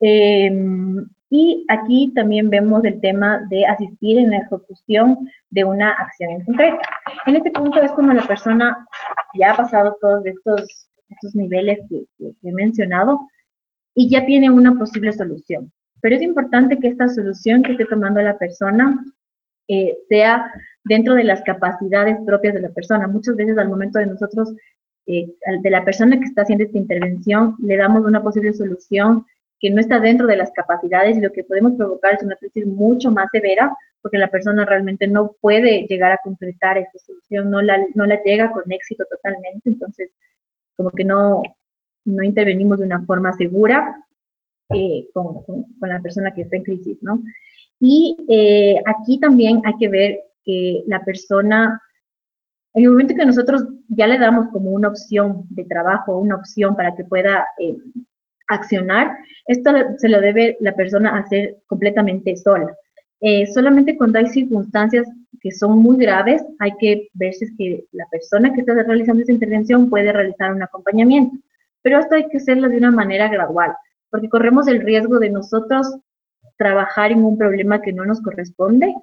Em, 0.00 1.06
y 1.30 1.64
aquí 1.68 2.12
también 2.14 2.50
vemos 2.50 2.84
el 2.84 3.00
tema 3.00 3.40
de 3.50 3.66
asistir 3.66 4.18
en 4.18 4.30
la 4.30 4.38
ejecución 4.38 5.28
de 5.50 5.64
una 5.64 5.90
acción 5.92 6.30
en 6.30 6.44
concreta. 6.44 6.78
En 7.26 7.36
este 7.36 7.50
punto 7.50 7.80
es 7.82 7.90
cuando 7.92 8.14
la 8.14 8.26
persona 8.26 8.86
ya 9.34 9.52
ha 9.52 9.56
pasado 9.56 9.96
todos 10.00 10.24
estos, 10.24 10.88
estos 11.08 11.34
niveles 11.34 11.80
que, 11.88 12.04
he 12.20 12.52
mencionado 12.52 13.20
y 13.94 14.08
ya 14.08 14.24
tiene 14.24 14.50
una 14.50 14.78
posible 14.78 15.12
solución. 15.12 15.72
Pero 16.00 16.16
es 16.16 16.22
importante 16.22 16.78
que 16.78 16.88
esta 16.88 17.08
solución 17.08 17.62
que 17.62 17.72
esté 17.72 17.86
tomando 17.86 18.20
la 18.20 18.38
persona 18.38 19.04
eh, 19.68 19.96
sea 20.08 20.48
dentro 20.84 21.14
de 21.14 21.24
las 21.24 21.42
capacidades 21.42 22.18
propias 22.24 22.54
de 22.54 22.60
la 22.60 22.68
persona. 22.68 23.08
Muchas 23.08 23.34
veces 23.34 23.58
al 23.58 23.68
momento 23.68 23.98
de 23.98 24.06
nosotros, 24.06 24.54
eh, 25.06 25.26
de 25.60 25.70
la 25.70 25.84
persona 25.84 26.18
que 26.18 26.26
está 26.26 26.42
haciendo 26.42 26.64
esta 26.64 26.78
intervención, 26.78 27.56
le 27.58 27.76
damos 27.76 28.04
una 28.04 28.22
posible 28.22 28.52
solución 28.52 29.26
que 29.58 29.70
no 29.70 29.80
está 29.80 30.00
dentro 30.00 30.26
de 30.26 30.36
las 30.36 30.50
capacidades 30.52 31.16
y 31.16 31.20
lo 31.20 31.32
que 31.32 31.44
podemos 31.44 31.72
provocar 31.72 32.14
es 32.14 32.22
una 32.22 32.36
crisis 32.36 32.66
mucho 32.66 33.10
más 33.10 33.28
severa 33.32 33.74
porque 34.02 34.18
la 34.18 34.30
persona 34.30 34.64
realmente 34.64 35.08
no 35.08 35.34
puede 35.40 35.86
llegar 35.88 36.12
a 36.12 36.20
concretar 36.22 36.78
esa 36.78 36.98
solución, 36.98 37.50
no 37.50 37.60
la, 37.60 37.84
no 37.94 38.06
la 38.06 38.22
llega 38.22 38.52
con 38.52 38.70
éxito 38.70 39.04
totalmente, 39.10 39.68
entonces 39.68 40.10
como 40.76 40.90
que 40.90 41.04
no, 41.04 41.42
no 42.04 42.22
intervenimos 42.22 42.78
de 42.78 42.84
una 42.84 43.04
forma 43.04 43.32
segura 43.32 43.96
eh, 44.68 45.08
con, 45.12 45.42
con, 45.44 45.64
la 45.80 46.00
persona 46.00 46.32
que 46.32 46.42
está 46.42 46.56
en 46.56 46.62
crisis, 46.62 46.98
¿no? 47.02 47.22
Y 47.80 48.16
eh, 48.28 48.80
aquí 48.86 49.18
también 49.18 49.60
hay 49.64 49.74
que 49.78 49.88
ver 49.88 50.20
que 50.44 50.84
la 50.86 51.04
persona, 51.04 51.80
en 52.74 52.84
el 52.84 52.90
momento 52.90 53.14
que 53.14 53.26
nosotros 53.26 53.64
ya 53.88 54.06
le 54.06 54.18
damos 54.18 54.48
como 54.48 54.70
una 54.70 54.88
opción 54.88 55.46
de 55.50 55.64
trabajo, 55.64 56.18
una 56.18 56.36
opción 56.36 56.76
para 56.76 56.94
que 56.94 57.04
pueda 57.04 57.46
eh, 57.58 57.76
accionar, 58.48 59.16
esto 59.46 59.70
se 59.98 60.08
lo 60.08 60.20
debe 60.20 60.56
la 60.60 60.74
persona 60.74 61.18
hacer 61.18 61.56
completamente 61.66 62.36
sola. 62.36 62.74
Eh, 63.20 63.46
solamente 63.46 63.96
cuando 63.96 64.18
hay 64.18 64.26
circunstancias 64.26 65.06
que 65.40 65.50
son 65.52 65.78
muy 65.78 65.96
graves, 65.96 66.42
hay 66.58 66.72
que 66.78 67.08
ver 67.14 67.32
si 67.34 67.44
es 67.44 67.52
que 67.56 67.84
la 67.92 68.06
persona 68.10 68.52
que 68.52 68.60
está 68.60 68.74
realizando 68.74 69.22
esa 69.22 69.32
intervención 69.32 69.88
puede 69.88 70.12
realizar 70.12 70.52
un 70.52 70.62
acompañamiento. 70.62 71.36
Pero 71.82 72.00
esto 72.00 72.16
hay 72.16 72.28
que 72.28 72.38
hacerlo 72.38 72.68
de 72.68 72.78
una 72.78 72.90
manera 72.90 73.28
gradual, 73.28 73.72
porque 74.10 74.28
corremos 74.28 74.66
el 74.68 74.80
riesgo 74.80 75.18
de 75.18 75.30
nosotros 75.30 75.86
trabajar 76.56 77.12
en 77.12 77.24
un 77.24 77.38
problema 77.38 77.82
que 77.82 77.92
no 77.92 78.04
nos 78.04 78.20
corresponde 78.20 78.94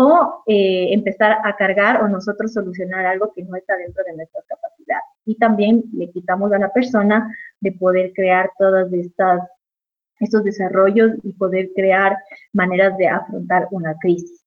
o 0.00 0.44
eh, 0.46 0.92
empezar 0.92 1.38
a 1.42 1.56
cargar 1.56 2.04
o 2.04 2.08
nosotros 2.08 2.52
solucionar 2.52 3.04
algo 3.04 3.32
que 3.32 3.42
no 3.42 3.56
está 3.56 3.76
dentro 3.76 4.04
de 4.04 4.14
nuestra 4.14 4.40
capacidad. 4.46 5.00
Y 5.24 5.34
también 5.34 5.82
le 5.92 6.08
quitamos 6.12 6.52
a 6.52 6.58
la 6.58 6.72
persona 6.72 7.34
de 7.58 7.72
poder 7.72 8.12
crear 8.14 8.48
todas 8.56 8.92
estas 8.92 9.40
estos 10.20 10.44
desarrollos 10.44 11.12
y 11.24 11.32
poder 11.32 11.70
crear 11.74 12.16
maneras 12.52 12.96
de 12.96 13.08
afrontar 13.08 13.66
una 13.72 13.96
crisis. 13.98 14.44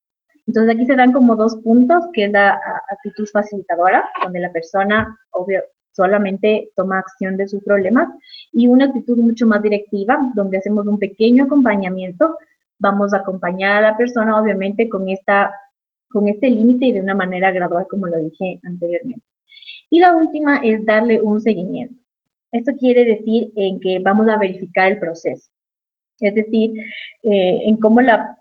Entonces 0.47 0.75
aquí 0.75 0.85
se 0.85 0.95
dan 0.95 1.11
como 1.11 1.35
dos 1.35 1.57
puntos, 1.57 2.05
que 2.13 2.25
es 2.25 2.31
la 2.31 2.59
actitud 2.89 3.27
facilitadora, 3.31 4.09
donde 4.23 4.39
la 4.39 4.51
persona, 4.51 5.17
obvio, 5.31 5.63
solamente 5.91 6.71
toma 6.75 6.99
acción 6.99 7.37
de 7.37 7.47
sus 7.47 7.63
problemas, 7.63 8.09
y 8.51 8.67
una 8.67 8.85
actitud 8.85 9.17
mucho 9.17 9.45
más 9.45 9.61
directiva, 9.61 10.19
donde 10.33 10.57
hacemos 10.57 10.87
un 10.87 10.99
pequeño 10.99 11.45
acompañamiento, 11.45 12.37
vamos 12.81 13.13
a 13.13 13.17
acompañar 13.17 13.77
a 13.77 13.91
la 13.91 13.97
persona, 13.97 14.39
obviamente, 14.41 14.89
con, 14.89 15.07
esta, 15.07 15.53
con 16.09 16.27
este 16.27 16.49
límite 16.49 16.87
y 16.87 16.91
de 16.93 17.01
una 17.01 17.15
manera 17.15 17.51
gradual, 17.51 17.85
como 17.89 18.07
lo 18.07 18.17
dije 18.17 18.59
anteriormente. 18.63 19.23
Y 19.89 19.99
la 19.99 20.15
última 20.15 20.57
es 20.57 20.83
darle 20.85 21.21
un 21.21 21.39
seguimiento. 21.39 21.95
Esto 22.51 22.73
quiere 22.77 23.05
decir 23.05 23.51
en 23.55 23.79
que 23.79 23.99
vamos 23.99 24.27
a 24.27 24.37
verificar 24.37 24.91
el 24.91 24.99
proceso, 24.99 25.49
es 26.19 26.35
decir, 26.35 26.71
eh, 27.23 27.61
en 27.65 27.77
cómo 27.77 28.01
la, 28.01 28.37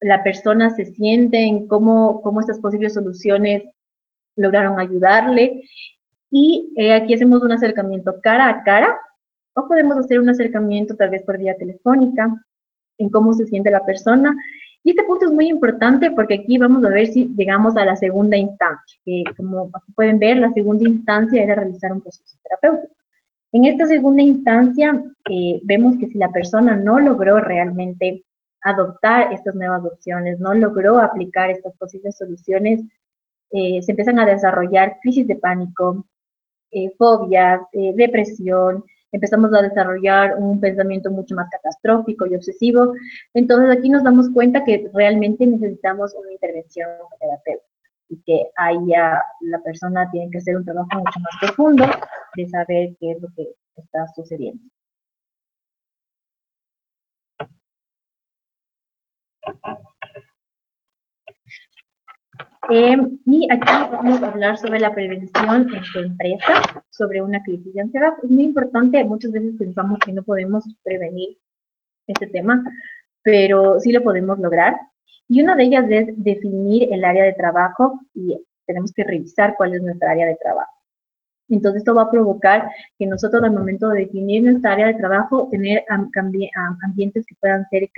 la, 0.00 0.22
persona 0.22 0.70
se 0.70 0.86
siente, 0.86 1.38
en 1.38 1.66
cómo, 1.66 2.22
cómo 2.22 2.40
estas 2.40 2.60
posibles 2.60 2.94
soluciones 2.94 3.64
lograron 4.36 4.80
ayudarle. 4.80 5.62
Y 6.30 6.72
eh, 6.76 6.94
aquí 6.94 7.14
hacemos 7.14 7.42
un 7.42 7.52
acercamiento 7.52 8.20
cara 8.22 8.48
a 8.48 8.62
cara 8.62 8.96
o 9.54 9.68
podemos 9.68 9.98
hacer 9.98 10.18
un 10.18 10.30
acercamiento 10.30 10.96
tal 10.96 11.10
vez 11.10 11.22
por 11.22 11.36
vía 11.36 11.56
telefónica, 11.56 12.34
en 12.98 13.10
cómo 13.10 13.32
se 13.32 13.46
siente 13.46 13.70
la 13.70 13.84
persona. 13.84 14.34
Y 14.84 14.90
este 14.90 15.04
punto 15.04 15.26
es 15.26 15.32
muy 15.32 15.48
importante 15.48 16.10
porque 16.10 16.34
aquí 16.34 16.58
vamos 16.58 16.84
a 16.84 16.88
ver 16.88 17.06
si 17.06 17.28
llegamos 17.36 17.76
a 17.76 17.84
la 17.84 17.96
segunda 17.96 18.36
instancia, 18.36 18.98
que 19.04 19.22
como 19.36 19.70
pueden 19.94 20.18
ver, 20.18 20.38
la 20.38 20.52
segunda 20.52 20.88
instancia 20.88 21.42
era 21.42 21.54
realizar 21.54 21.92
un 21.92 22.00
proceso 22.00 22.36
terapéutico. 22.42 22.92
En 23.52 23.66
esta 23.66 23.86
segunda 23.86 24.22
instancia, 24.22 25.04
eh, 25.28 25.60
vemos 25.64 25.98
que 25.98 26.06
si 26.06 26.16
la 26.16 26.32
persona 26.32 26.74
no 26.74 26.98
logró 26.98 27.38
realmente 27.38 28.24
adoptar 28.62 29.32
estas 29.32 29.54
nuevas 29.54 29.84
opciones, 29.84 30.40
no 30.40 30.54
logró 30.54 30.98
aplicar 30.98 31.50
estas 31.50 31.76
posibles 31.76 32.16
soluciones, 32.16 32.80
eh, 33.50 33.82
se 33.82 33.92
empiezan 33.92 34.18
a 34.18 34.26
desarrollar 34.26 34.96
crisis 35.02 35.26
de 35.26 35.36
pánico, 35.36 36.06
eh, 36.70 36.90
fobias, 36.96 37.60
depresión, 37.72 38.84
empezamos 39.12 39.54
a 39.54 39.62
desarrollar 39.62 40.36
un 40.38 40.60
pensamiento 40.60 41.10
mucho 41.10 41.34
más 41.34 41.48
catastrófico 41.50 42.26
y 42.26 42.34
obsesivo. 42.34 42.94
Entonces 43.34 43.70
aquí 43.76 43.88
nos 43.88 44.02
damos 44.02 44.30
cuenta 44.30 44.64
que 44.64 44.90
realmente 44.92 45.46
necesitamos 45.46 46.14
una 46.14 46.32
intervención 46.32 46.88
terapéutica 47.20 47.72
y 48.08 48.16
que 48.22 48.50
ahí 48.56 48.78
ya 48.88 49.22
la 49.40 49.62
persona 49.62 50.10
tiene 50.10 50.30
que 50.30 50.38
hacer 50.38 50.56
un 50.56 50.64
trabajo 50.64 50.88
mucho 50.94 51.20
más 51.20 51.34
profundo 51.40 51.84
de 52.36 52.48
saber 52.48 52.96
qué 53.00 53.12
es 53.12 53.22
lo 53.22 53.28
que 53.34 53.54
está 53.76 54.06
sucediendo. 54.14 54.62
Eh, 62.70 62.96
y 63.26 63.48
aquí 63.50 63.72
vamos 63.90 64.22
a 64.22 64.28
hablar 64.28 64.56
sobre 64.56 64.78
la 64.78 64.94
prevención 64.94 65.68
en 65.74 65.82
tu 65.92 65.98
empresa, 65.98 66.84
sobre 66.90 67.20
una 67.20 67.42
crisis 67.42 67.74
de 67.74 67.80
ansiedad. 67.80 68.12
Es 68.22 68.30
muy 68.30 68.44
importante, 68.44 69.02
muchas 69.04 69.32
veces 69.32 69.54
pensamos 69.58 69.98
que 69.98 70.12
no 70.12 70.22
podemos 70.22 70.64
prevenir 70.84 71.38
este 72.06 72.28
tema, 72.28 72.62
pero 73.22 73.80
sí 73.80 73.90
lo 73.90 74.02
podemos 74.02 74.38
lograr. 74.38 74.76
Y 75.28 75.42
una 75.42 75.56
de 75.56 75.64
ellas 75.64 75.86
es 75.90 76.08
definir 76.22 76.92
el 76.92 77.04
área 77.04 77.24
de 77.24 77.32
trabajo 77.32 78.00
y 78.14 78.38
tenemos 78.66 78.92
que 78.92 79.04
revisar 79.04 79.54
cuál 79.56 79.74
es 79.74 79.82
nuestra 79.82 80.12
área 80.12 80.26
de 80.26 80.36
trabajo. 80.36 80.70
Entonces 81.48 81.80
esto 81.80 81.94
va 81.94 82.02
a 82.02 82.10
provocar 82.10 82.70
que 82.98 83.06
nosotros 83.06 83.42
al 83.42 83.52
momento 83.52 83.88
de 83.88 84.00
definir 84.00 84.42
nuestra 84.44 84.72
área 84.72 84.86
de 84.86 84.94
trabajo, 84.94 85.48
tener 85.50 85.84
ambientes 85.88 87.26
que 87.26 87.34
puedan 87.40 87.66
ser 87.68 87.90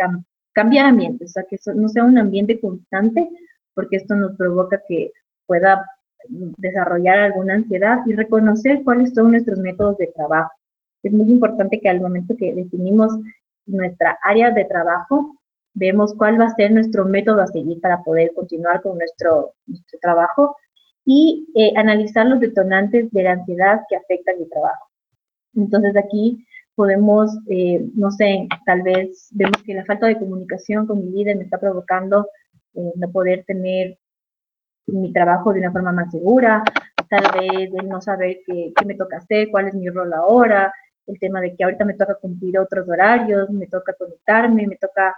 cambiar 0.52 0.86
ambientes, 0.86 1.30
o 1.30 1.32
sea, 1.32 1.44
que 1.44 1.58
no 1.74 1.88
sea 1.88 2.04
un 2.04 2.16
ambiente 2.18 2.58
constante, 2.60 3.28
porque 3.74 3.96
esto 3.96 4.14
nos 4.14 4.36
provoca 4.36 4.80
que 4.88 5.12
pueda 5.46 5.84
desarrollar 6.28 7.18
alguna 7.18 7.54
ansiedad 7.54 7.98
y 8.06 8.14
reconocer 8.14 8.82
cuáles 8.82 9.12
son 9.12 9.30
nuestros 9.30 9.58
métodos 9.58 9.98
de 9.98 10.06
trabajo. 10.08 10.50
Es 11.02 11.12
muy 11.12 11.30
importante 11.30 11.80
que 11.80 11.88
al 11.88 12.00
momento 12.00 12.34
que 12.36 12.54
definimos 12.54 13.12
nuestra 13.66 14.18
área 14.22 14.50
de 14.50 14.64
trabajo, 14.64 15.36
vemos 15.74 16.14
cuál 16.14 16.40
va 16.40 16.46
a 16.46 16.54
ser 16.54 16.72
nuestro 16.72 17.04
método 17.04 17.42
a 17.42 17.46
seguir 17.48 17.80
para 17.80 18.02
poder 18.02 18.32
continuar 18.34 18.80
con 18.80 18.96
nuestro, 18.96 19.54
trabajo 20.00 20.56
y 21.04 21.46
eh, 21.54 21.72
analizar 21.76 22.26
los 22.26 22.40
detonantes 22.40 23.10
de 23.10 23.22
la 23.22 23.32
ansiedad 23.32 23.82
que 23.88 23.96
afectan 23.96 24.38
mi 24.38 24.48
trabajo. 24.48 24.88
Entonces 25.54 25.96
aquí 25.96 26.46
podemos, 26.74 27.30
eh, 27.48 27.84
no 27.94 28.10
sé, 28.10 28.48
tal 28.64 28.82
vez 28.82 29.28
vemos 29.32 29.62
que 29.64 29.74
la 29.74 29.84
falta 29.84 30.06
de 30.06 30.18
comunicación 30.18 30.86
con 30.86 31.00
mi 31.00 31.10
líder 31.10 31.36
me 31.36 31.44
está 31.44 31.58
provocando 31.58 32.26
eh, 32.74 32.92
no 32.96 33.10
poder 33.10 33.44
tener 33.44 33.98
mi 34.86 35.12
trabajo 35.12 35.52
de 35.52 35.60
una 35.60 35.72
forma 35.72 35.92
más 35.92 36.10
segura, 36.10 36.62
tal 37.08 37.24
vez 37.40 37.72
de 37.72 37.82
no 37.84 38.00
saber 38.00 38.38
qué, 38.46 38.72
qué 38.76 38.84
me 38.84 38.94
toca 38.94 39.18
hacer, 39.18 39.48
cuál 39.50 39.68
es 39.68 39.74
mi 39.74 39.88
rol 39.88 40.12
ahora, 40.12 40.72
el 41.06 41.18
tema 41.18 41.40
de 41.40 41.54
que 41.54 41.64
ahorita 41.64 41.84
me 41.84 41.94
toca 41.94 42.14
cumplir 42.16 42.58
otros 42.58 42.88
horarios, 42.88 43.50
me 43.50 43.66
toca 43.66 43.94
conectarme, 43.94 44.66
me 44.66 44.76
toca 44.76 45.16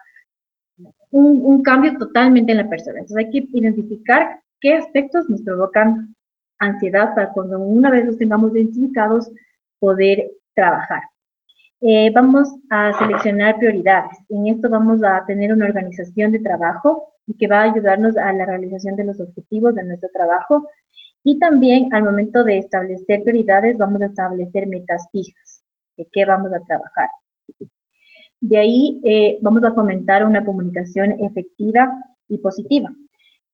un, 1.10 1.40
un, 1.44 1.62
cambio 1.62 1.96
totalmente 1.96 2.52
en 2.52 2.58
la 2.58 2.68
persona. 2.68 2.98
Entonces 2.98 3.16
hay 3.16 3.30
que 3.30 3.48
identificar 3.52 4.40
qué 4.60 4.74
aspectos 4.74 5.28
nos 5.28 5.42
provocan 5.42 6.14
ansiedad 6.58 7.14
para 7.14 7.32
cuando 7.32 7.58
una 7.58 7.90
vez 7.90 8.04
los 8.04 8.18
tengamos 8.18 8.52
identificados 8.52 9.30
poder 9.78 10.30
trabajar. 10.54 11.02
Eh, 11.80 12.10
vamos 12.14 12.48
a 12.70 12.92
seleccionar 12.98 13.58
prioridades. 13.58 14.18
En 14.28 14.46
esto 14.46 14.70
vamos 14.70 15.02
a 15.04 15.24
tener 15.26 15.52
una 15.52 15.66
organización 15.66 16.32
de 16.32 16.38
trabajo 16.38 17.12
y 17.26 17.36
que 17.36 17.48
va 17.48 17.60
a 17.60 17.72
ayudarnos 17.72 18.16
a 18.16 18.32
la 18.32 18.46
realización 18.46 18.96
de 18.96 19.04
los 19.04 19.20
objetivos 19.20 19.74
de 19.74 19.84
nuestro 19.84 20.08
trabajo. 20.12 20.68
Y 21.24 21.38
también 21.38 21.92
al 21.92 22.04
momento 22.04 22.44
de 22.44 22.58
establecer 22.58 23.22
prioridades 23.22 23.76
vamos 23.78 24.00
a 24.02 24.06
establecer 24.06 24.66
metas 24.66 25.08
fijas 25.10 25.62
de 25.96 26.06
qué 26.12 26.24
vamos 26.24 26.52
a 26.52 26.60
trabajar. 26.60 27.08
De 28.40 28.58
ahí 28.58 29.00
eh, 29.04 29.38
vamos 29.40 29.64
a 29.64 29.72
fomentar 29.72 30.24
una 30.24 30.44
comunicación 30.44 31.12
efectiva 31.20 31.92
y 32.28 32.38
positiva. 32.38 32.92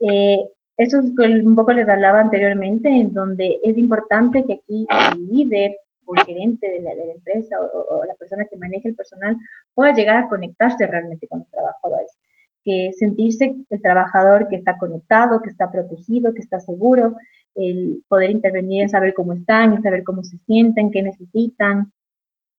Eh, 0.00 0.38
eso 0.76 0.98
es 0.98 1.44
un 1.44 1.54
poco 1.54 1.72
les 1.72 1.88
hablaba 1.88 2.20
anteriormente, 2.20 2.88
en 2.88 3.12
donde 3.12 3.60
es 3.62 3.76
importante 3.78 4.44
que 4.44 4.54
aquí 4.54 4.86
el 5.14 5.28
líder 5.28 5.76
o 6.04 6.14
el 6.14 6.24
gerente 6.24 6.68
de 6.68 6.80
la, 6.80 6.92
empresa 6.92 7.56
o, 7.60 8.04
la 8.04 8.14
persona 8.14 8.46
que 8.46 8.56
maneja 8.56 8.88
el 8.88 8.96
personal 8.96 9.36
pueda 9.74 9.92
llegar 9.92 10.16
a 10.16 10.28
conectarse 10.28 10.86
realmente 10.86 11.28
con 11.28 11.40
los 11.40 11.50
trabajadores. 11.50 12.18
Que 12.64 12.92
sentirse 12.92 13.54
el 13.70 13.82
trabajador 13.82 14.48
que 14.48 14.56
está 14.56 14.78
conectado, 14.78 15.42
que 15.42 15.50
está 15.50 15.70
protegido, 15.70 16.32
que 16.32 16.40
está 16.40 16.60
seguro, 16.60 17.16
el 17.54 18.02
poder 18.08 18.30
intervenir 18.30 18.82
en 18.82 18.88
saber 18.88 19.14
cómo 19.14 19.32
están, 19.32 19.74
en 19.74 19.82
saber 19.82 20.04
cómo 20.04 20.22
se 20.22 20.38
sienten, 20.46 20.90
qué 20.90 21.02
necesitan, 21.02 21.92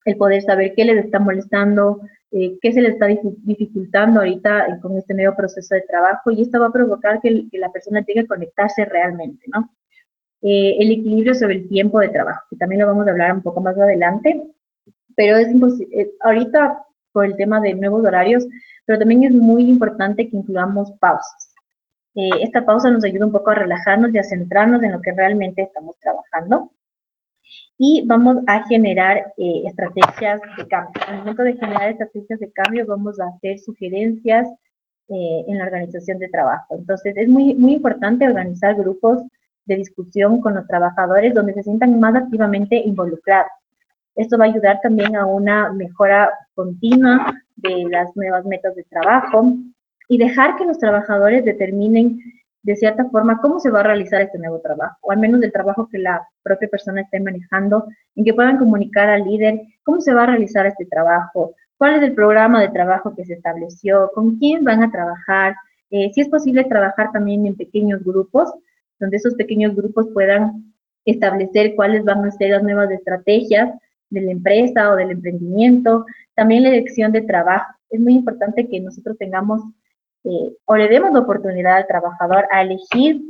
el 0.06 0.18
poder 0.18 0.42
saber 0.42 0.74
qué 0.76 0.86
les 0.86 1.06
está 1.06 1.20
molestando, 1.20 2.02
eh, 2.32 2.58
qué 2.62 2.74
se 2.74 2.82
les 2.82 2.94
está 2.94 3.08
dificultando 3.08 4.20
ahorita 4.20 4.68
eh, 4.68 4.80
con 4.82 4.98
este 4.98 5.14
nuevo 5.14 5.36
proceso 5.36 5.76
de 5.76 5.82
trabajo 5.82 6.32
y 6.32 6.42
esto 6.42 6.60
va 6.60 6.68
a 6.68 6.72
provocar 6.72 7.22
que, 7.22 7.48
la 7.54 7.72
persona 7.72 8.04
tenga 8.04 8.24
que 8.24 8.28
conectarse 8.28 8.86
realmente, 8.86 9.46
¿no? 9.54 9.70
Eh, 10.42 10.76
el 10.80 10.92
equilibrio 10.92 11.36
sobre 11.36 11.56
el 11.56 11.70
tiempo 11.70 12.00
de 12.00 12.10
trabajo, 12.10 12.42
que 12.50 12.58
también 12.58 12.82
lo 12.82 12.88
vamos 12.88 13.08
a 13.08 13.12
hablar 13.12 13.34
un 13.34 13.42
poco 13.42 13.62
más 13.62 13.78
adelante, 13.78 14.44
pero 15.16 15.38
es 15.38 15.48
ahorita 16.20 16.84
por 17.14 17.26
el 17.26 17.36
tema 17.38 17.62
de 17.62 17.74
nuevos 17.76 18.04
horarios, 18.06 18.46
pero 18.86 19.00
también 19.00 19.24
es 19.24 19.32
muy 19.32 19.70
importante 19.70 20.30
que 20.30 20.38
incluyamos 20.38 20.92
pausas. 21.00 21.54
esta 22.16 22.66
pausa 22.66 22.92
nos 22.92 23.04
ayuda 23.04 23.26
un 23.26 23.32
poco 23.32 23.52
a 23.52 23.56
relajarnos 23.56 24.14
y 24.14 24.18
a 24.18 24.24
centrarnos 24.24 24.84
en 24.84 24.92
lo 24.92 25.02
que 25.02 25.14
realmente 25.14 25.64
estamos 25.64 25.98
trabajando 26.00 26.72
y 27.78 28.06
vamos 28.06 28.38
a 28.48 28.66
generar 28.68 29.34
eh, 29.38 29.64
estrategias 29.66 30.42
de 30.58 30.68
cambio. 30.68 31.02
Al 31.08 31.18
momento 31.20 31.44
de 31.44 31.54
generar 31.54 31.90
estrategias 31.90 32.40
de 32.40 32.52
cambio, 32.52 32.86
vamos 32.86 33.20
a 33.20 33.28
hacer 33.28 33.60
sugerencias 33.60 34.48
eh, 35.10 35.44
en 35.48 35.58
la 35.58 35.66
organización 35.66 36.20
de 36.20 36.30
trabajo. 36.30 36.76
Entonces, 36.78 37.16
es 37.18 37.28
muy, 37.28 37.56
muy 37.56 37.74
importante 37.74 38.28
organizar 38.28 38.76
grupos 38.76 39.24
de 39.66 39.76
discusión 39.76 40.42
con 40.42 40.56
los 40.56 40.68
trabajadores 40.68 41.34
donde 41.34 41.54
se 41.54 41.64
sientan 41.64 42.00
más 42.00 42.16
activamente 42.16 42.78
involucrados. 42.78 43.52
Esto 44.16 44.38
va 44.38 44.46
a 44.46 44.48
ayudar 44.50 44.80
también 44.82 45.16
a 45.16 45.26
una 45.26 45.72
mejora 45.74 46.32
continua 46.54 47.34
de 47.56 47.86
las 47.90 48.16
nuevas 48.16 48.46
metas 48.46 48.76
de 48.76 48.84
trabajo 48.84 49.54
y 50.08 50.18
dejar 50.18 50.56
que 50.58 50.66
los 50.66 50.78
trabajadores 50.78 51.44
determinen 51.46 52.20
de 52.62 52.76
cierta 52.76 53.06
forma 53.10 53.40
cómo 53.42 53.60
se 53.60 53.70
va 53.72 53.82
a 53.82 53.84
realizar 53.84 54.22
este 54.22 54.38
nuevo 54.38 54.60
trabajo, 54.60 54.96
o 55.02 55.12
al 55.12 55.20
menos 55.20 55.42
el 55.42 55.52
trabajo 55.52 55.90
que 55.90 56.00
la 56.00 56.26
propia 56.44 56.70
persona 56.70 57.02
esté 57.02 57.20
manejando, 57.20 57.88
en 58.16 58.24
que 58.24 58.34
puedan 58.34 58.58
comunicar 58.58 59.10
al 59.10 59.26
líder 59.26 59.62
cómo 59.84 60.00
se 60.00 60.14
va 60.14 60.24
a 60.24 60.28
realizar 60.28 60.66
este 60.66 60.86
trabajo, 60.86 61.56
cuál 61.78 61.96
es 61.96 62.04
el 62.04 62.14
programa 62.14 62.62
de 62.62 62.70
trabajo 62.70 63.14
que 63.16 63.26
se 63.26 63.34
estableció, 63.34 64.12
con 64.14 64.38
quién 64.38 64.64
van 64.64 64.82
a 64.82 64.92
trabajar, 64.92 65.56
eh, 65.90 66.12
si 66.14 66.22
es 66.22 66.30
posible 66.30 66.64
trabajar 66.64 67.12
también 67.12 67.46
en 67.46 67.56
pequeños 67.56 68.02
grupos, 68.04 68.54
donde 69.00 69.18
esos 69.18 69.36
pequeños 69.36 69.76
grupos 69.76 70.08
puedan 70.14 70.74
establecer 71.04 71.76
cuáles 71.76 72.06
van 72.06 72.24
a 72.24 72.32
ser 72.32 72.52
las 72.52 72.64
nuevas 72.64 72.90
estrategias 72.92 73.74
de 74.14 74.22
la 74.22 74.32
empresa 74.32 74.92
o 74.92 74.96
del 74.96 75.12
emprendimiento, 75.12 76.06
también 76.36 76.64
la 76.64 76.70
elección 76.70 77.12
de 77.12 77.22
trabajo. 77.22 77.74
Es 77.90 78.00
muy 78.00 78.14
importante 78.14 78.68
que 78.68 78.80
nosotros 78.80 79.18
tengamos 79.18 79.62
eh, 80.24 80.56
o 80.66 80.78
le 80.78 80.88
demos 80.88 81.12
la 81.12 81.20
oportunidad 81.20 81.78
al 81.78 81.88
trabajador 81.88 82.46
a 82.52 82.62
elegir 82.62 83.22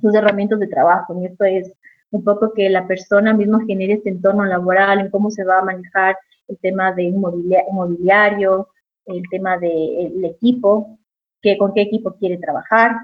sus 0.00 0.14
herramientas 0.14 0.58
de 0.58 0.66
trabajo. 0.66 1.20
Y 1.20 1.26
esto 1.26 1.44
es 1.44 1.72
un 2.10 2.24
poco 2.24 2.52
que 2.52 2.68
la 2.68 2.86
persona 2.86 3.32
misma 3.32 3.64
genere 3.66 3.94
este 3.94 4.10
entorno 4.10 4.44
laboral, 4.44 5.00
en 5.00 5.10
cómo 5.10 5.30
se 5.30 5.44
va 5.44 5.58
a 5.58 5.64
manejar 5.64 6.16
el 6.48 6.58
tema 6.58 6.92
de 6.92 7.04
inmobiliario, 7.04 8.68
el 9.06 9.22
tema 9.30 9.58
del 9.58 10.24
equipo, 10.24 10.98
que, 11.40 11.56
con 11.56 11.72
qué 11.72 11.82
equipo 11.82 12.14
quiere 12.14 12.38
trabajar. 12.38 12.96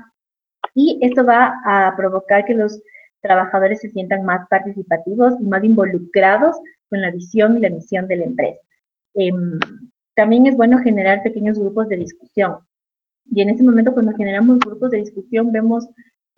Y 0.74 0.98
esto 1.02 1.24
va 1.24 1.60
a 1.64 1.94
provocar 1.96 2.44
que 2.44 2.54
los 2.54 2.80
trabajadores 3.20 3.80
se 3.80 3.90
sientan 3.90 4.24
más 4.24 4.46
participativos 4.48 5.34
y 5.40 5.44
más 5.44 5.64
involucrados 5.64 6.56
con 6.88 7.00
la 7.00 7.10
visión 7.10 7.56
y 7.56 7.60
la 7.60 7.70
misión 7.70 8.06
de 8.08 8.16
la 8.16 8.24
empresa. 8.24 8.60
Em, 9.14 9.58
también 10.14 10.46
es 10.46 10.56
bueno 10.56 10.78
generar 10.78 11.22
pequeños 11.22 11.58
grupos 11.58 11.88
de 11.88 11.96
discusión. 11.96 12.58
Y 13.30 13.42
en 13.42 13.50
ese 13.50 13.62
momento, 13.62 13.92
cuando 13.92 14.14
generamos 14.16 14.58
grupos 14.58 14.90
de 14.90 14.98
discusión, 14.98 15.52
vemos 15.52 15.88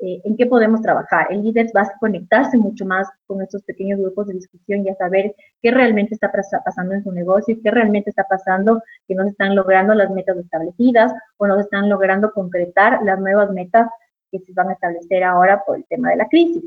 eh, 0.02 0.18
en 0.24 0.34
qué 0.34 0.46
podemos 0.46 0.80
trabajar. 0.80 1.26
El 1.30 1.42
líder 1.42 1.66
va 1.76 1.82
a 1.82 1.98
conectarse 2.00 2.56
mucho 2.56 2.86
más 2.86 3.06
con 3.26 3.42
estos 3.42 3.62
pequeños 3.64 4.00
grupos 4.00 4.28
de 4.28 4.34
discusión 4.34 4.84
y 4.84 4.88
a 4.88 4.94
saber 4.94 5.34
qué 5.60 5.70
realmente 5.70 6.14
está 6.14 6.32
pasando 6.64 6.94
en 6.94 7.04
su 7.04 7.12
negocio, 7.12 7.58
qué 7.62 7.70
realmente 7.70 8.08
está 8.08 8.24
pasando, 8.24 8.82
que 9.06 9.14
no 9.14 9.24
se 9.24 9.30
están 9.30 9.54
logrando 9.54 9.94
las 9.94 10.10
metas 10.10 10.38
establecidas 10.38 11.12
o 11.36 11.46
no 11.46 11.56
se 11.56 11.62
están 11.62 11.90
logrando 11.90 12.32
concretar 12.32 13.02
las 13.02 13.20
nuevas 13.20 13.50
metas 13.50 13.90
que 14.32 14.38
se 14.38 14.54
van 14.54 14.70
a 14.70 14.72
establecer 14.72 15.22
ahora 15.22 15.62
por 15.66 15.76
el 15.76 15.84
tema 15.84 16.08
de 16.08 16.16
la 16.16 16.28
crisis. 16.28 16.64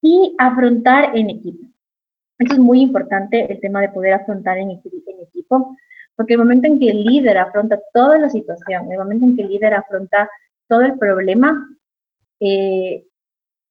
Y 0.00 0.34
afrontar 0.38 1.14
en 1.14 1.28
equipo. 1.28 1.66
Eso 2.38 2.54
es 2.54 2.58
muy 2.58 2.80
importante, 2.80 3.50
el 3.50 3.60
tema 3.60 3.80
de 3.80 3.88
poder 3.88 4.14
afrontar 4.14 4.58
en, 4.58 4.70
en 4.70 4.80
equipo. 5.22 5.76
Porque 6.14 6.34
el 6.34 6.38
momento 6.38 6.66
en 6.66 6.78
que 6.78 6.88
el 6.88 7.04
líder 7.04 7.38
afronta 7.38 7.78
toda 7.92 8.18
la 8.18 8.30
situación, 8.30 8.90
el 8.90 8.98
momento 8.98 9.26
en 9.26 9.36
que 9.36 9.42
el 9.42 9.50
líder 9.50 9.74
afronta 9.74 10.28
todo 10.66 10.80
el 10.80 10.98
problema, 10.98 11.68
eh, 12.40 13.04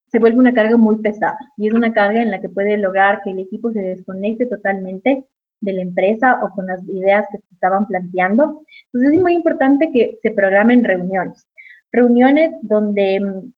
se 0.07 0.19
vuelve 0.19 0.39
una 0.39 0.53
carga 0.53 0.77
muy 0.77 0.97
pesada 0.97 1.37
y 1.57 1.67
es 1.67 1.73
una 1.73 1.91
carga 1.91 2.21
en 2.21 2.31
la 2.31 2.39
que 2.39 2.49
puede 2.49 2.77
lograr 2.77 3.21
que 3.23 3.31
el 3.31 3.39
equipo 3.39 3.71
se 3.71 3.81
desconecte 3.81 4.45
totalmente 4.45 5.25
de 5.59 5.73
la 5.73 5.81
empresa 5.81 6.43
o 6.43 6.49
con 6.51 6.67
las 6.67 6.83
ideas 6.87 7.25
que 7.31 7.39
se 7.39 7.53
estaban 7.53 7.87
planteando. 7.87 8.63
Entonces 8.85 9.13
es 9.13 9.21
muy 9.21 9.33
importante 9.33 9.91
que 9.91 10.19
se 10.21 10.31
programen 10.31 10.83
reuniones, 10.83 11.47
reuniones 11.91 12.53
donde 12.61 13.51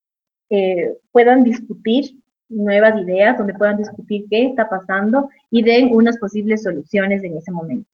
eh, 0.50 0.96
puedan 1.12 1.44
discutir 1.44 2.16
nuevas 2.48 3.00
ideas, 3.00 3.36
donde 3.36 3.54
puedan 3.54 3.76
discutir 3.76 4.26
qué 4.30 4.46
está 4.46 4.68
pasando 4.68 5.28
y 5.50 5.62
den 5.62 5.94
unas 5.94 6.18
posibles 6.18 6.62
soluciones 6.62 7.22
en 7.24 7.36
ese 7.36 7.50
momento. 7.52 7.90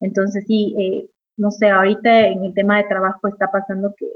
Entonces, 0.00 0.44
sí, 0.46 0.74
eh, 0.78 1.08
no 1.36 1.50
sé, 1.50 1.68
ahorita 1.68 2.28
en 2.28 2.44
el 2.44 2.54
tema 2.54 2.78
de 2.78 2.88
trabajo 2.88 3.28
está 3.28 3.50
pasando 3.50 3.94
que 3.96 4.06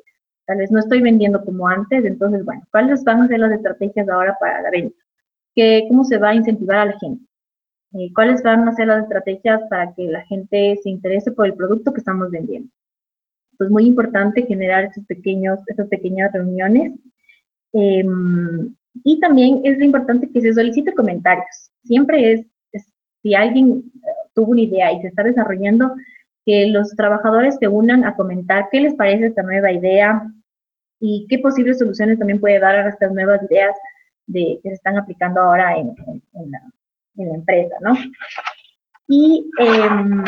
tal 0.47 0.59
vez 0.59 0.71
no 0.71 0.81
estoy 0.81 1.01
vendiendo 1.01 1.45
como 1.45 1.69
antes, 1.69 2.05
entonces, 2.05 2.45
bueno, 2.45 2.63
¿cuáles 2.71 3.05
van 3.05 3.23
a 3.23 3.29
ser 3.29 3.39
las 3.41 3.53
estrategias 3.53 4.09
ahora 4.09 4.37
para 4.39 4.61
la 4.61 4.71
venta? 4.71 4.97
¿Qué, 5.55 5.87
¿Cómo 5.89 6.05
se 6.05 6.19
va 6.19 6.31
a 6.31 6.35
incentivar 6.35 6.79
a 6.79 6.87
la 6.87 6.99
gente? 6.99 7.25
Eh, 7.95 8.13
¿Cuáles 8.15 8.43
van 8.43 8.67
a 8.69 8.75
ser 8.75 8.87
las 8.87 9.03
estrategias 9.03 9.61
para 9.69 9.93
que 9.95 10.05
la 10.05 10.23
gente 10.27 10.79
se 10.83 10.89
interese 10.91 11.31
por 11.31 11.47
el 11.47 11.55
producto 11.55 11.93
que 11.93 12.01
estamos 12.01 12.31
vendiendo? 12.31 12.71
Pues 13.59 13.71
muy 13.71 13.85
importante 13.85 14.47
generar 14.47 14.85
esos 14.85 15.05
pequeños, 15.05 15.59
esas 15.67 15.89
pequeñas 15.89 16.33
reuniones. 16.33 16.93
Em, 17.75 18.75
y 19.05 19.21
también 19.21 19.61
es 19.65 19.81
importante 19.81 20.29
que 20.31 20.41
se 20.41 20.53
solicite 20.53 20.95
comentarios. 20.95 21.71
Siempre 21.85 22.33
es, 22.33 22.47
si 23.23 23.35
alguien 23.35 23.85
tuvo 24.35 24.53
una 24.53 24.63
idea 24.63 24.93
y 24.93 25.01
se 25.01 25.09
está 25.09 25.23
desarrollando, 25.23 25.95
que 26.45 26.67
los 26.67 26.91
trabajadores 26.97 27.57
se 27.59 27.69
unan 27.69 28.05
a 28.05 28.17
comentar 28.17 28.69
qué 28.71 28.81
les 28.81 28.95
parece 28.95 29.27
esta 29.27 29.43
nueva 29.43 29.71
idea 29.71 30.23
y 30.99 31.27
qué 31.29 31.39
posibles 31.39 31.79
soluciones 31.79 32.19
también 32.19 32.41
puede 32.41 32.59
dar 32.59 32.75
a 32.75 32.89
estas 32.89 33.13
nuevas 33.13 33.41
ideas 33.49 33.77
de, 34.27 34.59
que 34.63 34.71
se 34.71 34.75
están 34.75 34.97
aplicando 34.99 35.41
ahora 35.41 35.77
en, 35.77 35.95
la, 36.51 36.61
empresa, 37.15 37.77
¿no? 37.81 37.95
Y 39.09 39.51
em, 39.59 40.25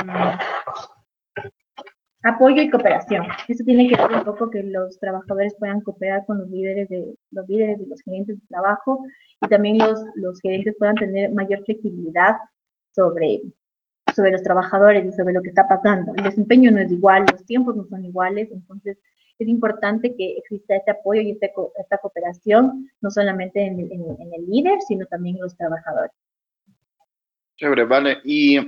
apoyo 2.25 2.63
y 2.63 2.71
cooperación. 2.71 3.27
Eso 3.49 3.65
tiene 3.65 3.89
que 3.89 3.97
ver 3.97 4.13
un 4.13 4.25
poco 4.25 4.51
que 4.51 4.63
los 4.63 4.99
trabajadores 4.99 5.55
puedan 5.59 5.83
cooperar 5.83 6.25
con 6.27 6.39
los 6.39 6.49
líderes 6.49 6.89
de 6.89 7.15
los 7.31 7.49
líderes 7.49 7.81
y 7.81 7.87
los 7.87 8.01
gerentes 8.03 8.41
de 8.41 8.47
trabajo 8.49 9.05
y 9.43 9.49
también 9.49 9.79
los, 9.79 10.01
los 10.17 10.41
gerentes 10.41 10.75
puedan 10.79 10.97
tener 10.97 11.33
mayor 11.33 11.63
flexibilidad 11.65 12.37
sobre 12.93 13.43
sobre 14.15 14.31
los 14.31 14.43
trabajadores 14.43 15.05
y 15.05 15.13
sobre 15.13 15.35
lo 15.35 15.43
que 15.43 15.49
está 15.49 15.67
pasando. 15.67 16.15
El 16.15 16.25
desempeño 16.25 16.71
no 16.71 16.79
es 16.79 16.91
igual, 16.93 17.27
los 17.31 17.45
tiempos 17.47 17.75
no 17.75 17.85
son 17.87 18.05
iguales, 18.05 18.49
entonces 18.53 18.97
es 19.39 19.49
importante 19.49 20.15
que 20.15 20.37
exista 20.39 20.77
este 20.77 20.93
apoyo 20.93 21.21
y 21.21 21.33
este 21.33 21.53
esta 21.81 21.99
cooperación, 21.99 22.89
no 23.01 23.11
solamente 23.11 23.61
en, 23.61 23.81
en 23.81 24.35
el 24.35 24.47
líder, 24.47 24.79
sino 24.87 25.05
también 25.07 25.37
en 25.37 25.43
los 25.43 25.57
trabajadores. 25.57 26.13
Chévere, 27.57 27.85
vale. 27.85 28.19
¿Y 28.25 28.59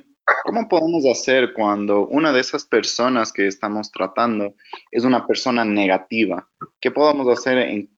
cómo 0.44 0.68
podemos 0.68 1.04
hacer 1.06 1.52
cuando 1.52 2.06
una 2.08 2.32
de 2.32 2.40
esas 2.40 2.64
personas 2.64 3.32
que 3.32 3.46
estamos 3.46 3.90
tratando 3.90 4.54
es 4.90 5.04
una 5.04 5.26
persona 5.26 5.64
negativa? 5.64 6.48
¿Qué 6.80 6.90
podemos 6.90 7.28
hacer 7.28 7.58
en, 7.58 7.90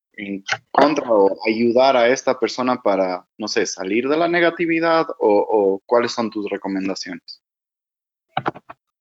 contra 0.71 1.09
o 1.09 1.37
ayudar 1.47 1.97
a 1.97 2.09
esta 2.09 2.39
persona 2.39 2.81
para, 2.83 3.25
no 3.39 3.47
sé, 3.47 3.65
salir 3.67 4.09
de 4.09 4.17
la 4.17 4.29
negatividad 4.29 5.07
o, 5.19 5.81
cuáles 5.87 6.13
son 6.13 6.31
tus 6.31 6.51
recomendaciones? 6.51 7.43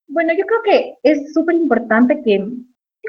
Bueno, 0.07 0.33
yo 0.37 0.45
creo 0.45 0.61
que 0.63 0.93
es 1.03 1.33
súper 1.33 1.55
importante 1.55 2.21
que, 2.23 2.47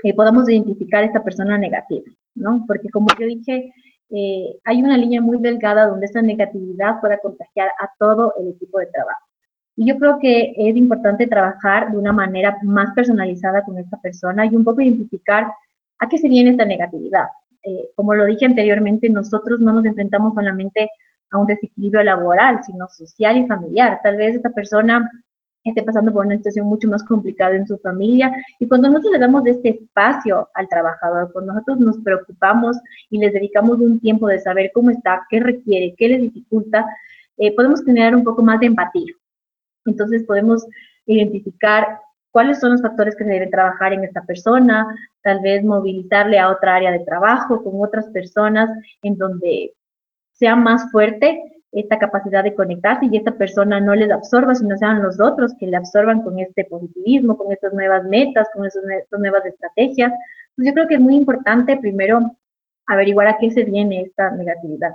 que 0.02 0.14
podamos 0.14 0.48
identificar 0.48 1.02
a 1.02 1.06
esta 1.06 1.22
persona 1.22 1.58
negativa, 1.58 2.10
¿no? 2.34 2.64
Porque 2.66 2.88
como 2.88 3.08
yo 3.18 3.26
dije, 3.26 3.72
eh, 4.10 4.58
hay 4.64 4.82
una 4.82 4.96
línea 4.96 5.20
muy 5.20 5.38
delgada 5.38 5.86
donde 5.86 6.06
esa 6.06 6.22
negatividad 6.22 7.00
pueda 7.00 7.18
contagiar 7.18 7.68
a 7.78 7.90
todo 7.98 8.32
el 8.40 8.48
equipo 8.48 8.78
de 8.78 8.86
trabajo. 8.86 9.27
Y 9.78 9.86
yo 9.86 9.96
creo 9.96 10.18
que 10.18 10.54
es 10.56 10.76
importante 10.76 11.28
trabajar 11.28 11.92
de 11.92 11.98
una 11.98 12.12
manera 12.12 12.58
más 12.64 12.92
personalizada 12.96 13.62
con 13.62 13.78
esta 13.78 13.96
persona 13.98 14.44
y 14.44 14.56
un 14.56 14.64
poco 14.64 14.80
identificar 14.80 15.46
a 16.00 16.08
qué 16.08 16.18
se 16.18 16.28
viene 16.28 16.50
esta 16.50 16.64
negatividad. 16.64 17.26
Eh, 17.62 17.90
como 17.94 18.12
lo 18.12 18.26
dije 18.26 18.44
anteriormente, 18.44 19.08
nosotros 19.08 19.60
no 19.60 19.72
nos 19.72 19.84
enfrentamos 19.84 20.34
solamente 20.34 20.90
a 21.30 21.38
un 21.38 21.46
desequilibrio 21.46 22.02
laboral, 22.02 22.58
sino 22.64 22.88
social 22.88 23.36
y 23.36 23.46
familiar. 23.46 24.00
Tal 24.02 24.16
vez 24.16 24.34
esta 24.34 24.50
persona 24.50 25.08
esté 25.62 25.84
pasando 25.84 26.12
por 26.12 26.26
una 26.26 26.38
situación 26.38 26.66
mucho 26.66 26.88
más 26.88 27.04
complicada 27.04 27.54
en 27.54 27.68
su 27.68 27.78
familia. 27.78 28.32
Y 28.58 28.66
cuando 28.66 28.88
nosotros 28.88 29.12
le 29.12 29.20
damos 29.20 29.46
este 29.46 29.68
espacio 29.68 30.48
al 30.54 30.68
trabajador, 30.68 31.32
cuando 31.32 31.52
nosotros 31.52 31.78
nos 31.78 31.98
preocupamos 31.98 32.76
y 33.10 33.18
les 33.18 33.32
dedicamos 33.32 33.78
un 33.78 34.00
tiempo 34.00 34.26
de 34.26 34.40
saber 34.40 34.72
cómo 34.74 34.90
está, 34.90 35.24
qué 35.30 35.38
requiere, 35.38 35.94
qué 35.96 36.08
le 36.08 36.18
dificulta, 36.18 36.84
eh, 37.36 37.54
podemos 37.54 37.84
generar 37.84 38.16
un 38.16 38.24
poco 38.24 38.42
más 38.42 38.58
de 38.58 38.66
empatía. 38.66 39.14
Entonces 39.88 40.24
podemos 40.24 40.66
identificar 41.06 41.98
cuáles 42.30 42.60
son 42.60 42.72
los 42.72 42.82
factores 42.82 43.16
que 43.16 43.24
se 43.24 43.30
deben 43.30 43.50
trabajar 43.50 43.92
en 43.92 44.04
esta 44.04 44.22
persona, 44.22 44.86
tal 45.22 45.40
vez 45.40 45.64
movilizarle 45.64 46.38
a 46.38 46.50
otra 46.50 46.76
área 46.76 46.92
de 46.92 47.00
trabajo 47.00 47.62
con 47.62 47.74
otras 47.82 48.06
personas 48.10 48.70
en 49.02 49.16
donde 49.16 49.74
sea 50.32 50.54
más 50.54 50.90
fuerte 50.92 51.42
esta 51.72 51.98
capacidad 51.98 52.44
de 52.44 52.54
conectarse 52.54 53.06
y 53.06 53.16
esta 53.16 53.32
persona 53.32 53.80
no 53.80 53.94
les 53.94 54.10
absorba, 54.10 54.54
sino 54.54 54.76
sean 54.76 55.02
los 55.02 55.20
otros 55.20 55.54
que 55.58 55.66
le 55.66 55.76
absorban 55.76 56.22
con 56.22 56.38
este 56.38 56.64
positivismo, 56.64 57.36
con 57.36 57.52
estas 57.52 57.72
nuevas 57.74 58.04
metas, 58.04 58.48
con 58.54 58.64
estas 58.64 58.82
nuevas 59.18 59.44
estrategias. 59.44 60.12
Pues 60.56 60.68
yo 60.68 60.74
creo 60.74 60.88
que 60.88 60.94
es 60.94 61.00
muy 61.00 61.16
importante 61.16 61.76
primero 61.76 62.20
averiguar 62.86 63.28
a 63.28 63.38
qué 63.38 63.50
se 63.50 63.64
viene 63.64 64.02
esta 64.02 64.30
negatividad. 64.30 64.92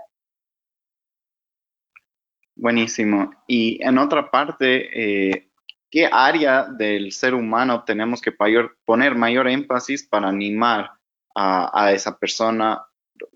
Buenísimo. 2.56 3.32
Y 3.48 3.84
en 3.84 3.98
otra 3.98 4.30
parte, 4.30 5.32
eh, 5.34 5.50
¿qué 5.90 6.10
área 6.12 6.66
del 6.66 7.12
ser 7.12 7.34
humano 7.34 7.84
tenemos 7.84 8.22
que 8.22 8.32
poner 8.86 9.16
mayor 9.16 9.48
énfasis 9.48 10.08
para 10.08 10.30
animar 10.30 10.92
a, 11.36 11.92
esa 11.92 12.18
persona 12.18 12.86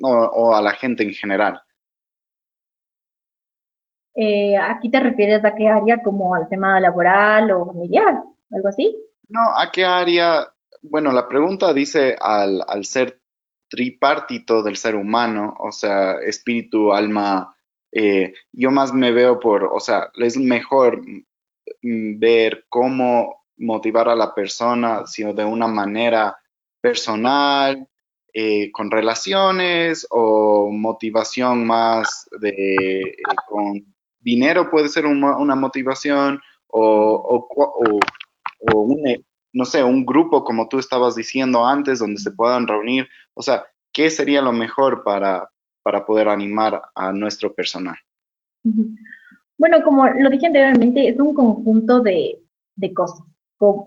o 0.01 0.55
a 0.55 0.61
la 0.61 0.71
gente 0.71 1.03
en 1.03 1.13
general? 1.13 1.61
Eh, 4.19 4.57
¿Aquí 4.57 4.89
te 4.89 4.99
refieres 4.99 5.45
a 5.45 5.53
qué 5.53 5.67
área, 5.67 6.01
como 6.01 6.33
al 6.33 6.49
tema 6.49 6.79
laboral 6.79 7.51
o 7.51 7.67
familiar, 7.67 8.23
algo 8.49 8.67
así? 8.67 8.97
No, 9.29 9.41
¿a 9.55 9.71
qué 9.71 9.85
área? 9.85 10.47
Bueno, 10.81 11.11
la 11.11 11.27
pregunta 11.27 11.71
dice 11.71 12.15
al, 12.19 12.63
al 12.67 12.83
ser 12.83 13.21
tripartito 13.69 14.63
del 14.63 14.75
ser 14.75 14.95
humano, 14.95 15.53
o 15.59 15.71
sea, 15.71 16.13
espíritu, 16.13 16.93
alma, 16.93 17.55
eh, 17.99 18.35
yo 18.51 18.69
más 18.69 18.93
me 18.93 19.11
veo 19.11 19.39
por, 19.39 19.63
o 19.63 19.79
sea, 19.79 20.11
es 20.17 20.37
mejor 20.37 21.01
ver 21.81 22.65
cómo 22.69 23.43
motivar 23.57 24.07
a 24.07 24.15
la 24.15 24.35
persona, 24.35 25.07
sino 25.07 25.33
de 25.33 25.43
una 25.43 25.67
manera 25.67 26.37
personal, 26.79 27.87
eh, 28.33 28.71
con 28.71 28.91
relaciones 28.91 30.05
o 30.11 30.69
motivación 30.69 31.65
más 31.65 32.29
de 32.39 33.15
con 33.47 33.83
dinero 34.19 34.69
puede 34.69 34.89
ser 34.89 35.07
una 35.07 35.55
motivación 35.55 36.39
o, 36.67 37.47
un, 38.75 39.07
eh, 39.07 39.23
no 39.53 39.65
sé, 39.65 39.83
un 39.83 40.05
grupo 40.05 40.43
como 40.43 40.69
tú 40.69 40.77
estabas 40.77 41.15
diciendo 41.15 41.65
antes 41.65 41.97
donde 41.97 42.21
se 42.21 42.29
puedan 42.29 42.67
reunir. 42.67 43.07
O 43.33 43.41
sea, 43.41 43.65
¿qué 43.91 44.11
sería 44.11 44.43
lo 44.43 44.51
mejor 44.51 45.03
para, 45.03 45.49
para 45.87 46.05
poder 46.05 46.27
animar 46.27 46.81
a 46.95 47.13
nuestro 47.13 47.53
personal? 47.53 47.95
Bueno, 49.57 49.81
como 49.85 50.05
lo 50.05 50.29
dije 50.29 50.47
anteriormente, 50.47 51.07
es 51.07 51.17
un 51.17 51.33
conjunto 51.33 52.01
de, 52.01 52.41
cosas. 52.93 53.25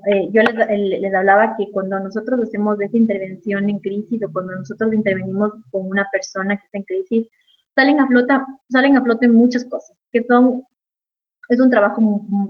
Eh, 0.07 0.31
yo 0.33 0.41
les, 0.41 0.99
les, 0.99 1.15
hablaba 1.15 1.55
que 1.59 1.71
cuando 1.71 2.01
nosotros 2.01 2.41
hacemos 2.41 2.81
esa 2.81 2.97
intervención 2.97 3.69
en 3.69 3.81
crisis 3.81 4.23
o 4.23 4.33
cuando 4.33 4.57
nosotros 4.57 4.95
intervenimos 4.95 5.53
con 5.71 5.87
una 5.89 6.09
persona 6.11 6.57
que 6.57 6.65
está 6.65 6.79
en 6.79 6.85
crisis, 6.85 7.29
salen 7.75 8.01
a, 8.01 8.07
flota, 8.07 8.47
salen 8.71 8.97
a 8.97 9.03
flote 9.03 9.29
muchas 9.29 9.67
cosas, 9.67 9.95
que 10.11 10.25
son, 10.25 10.65
es 11.51 11.61
un 11.61 11.69
trabajo 11.69 12.01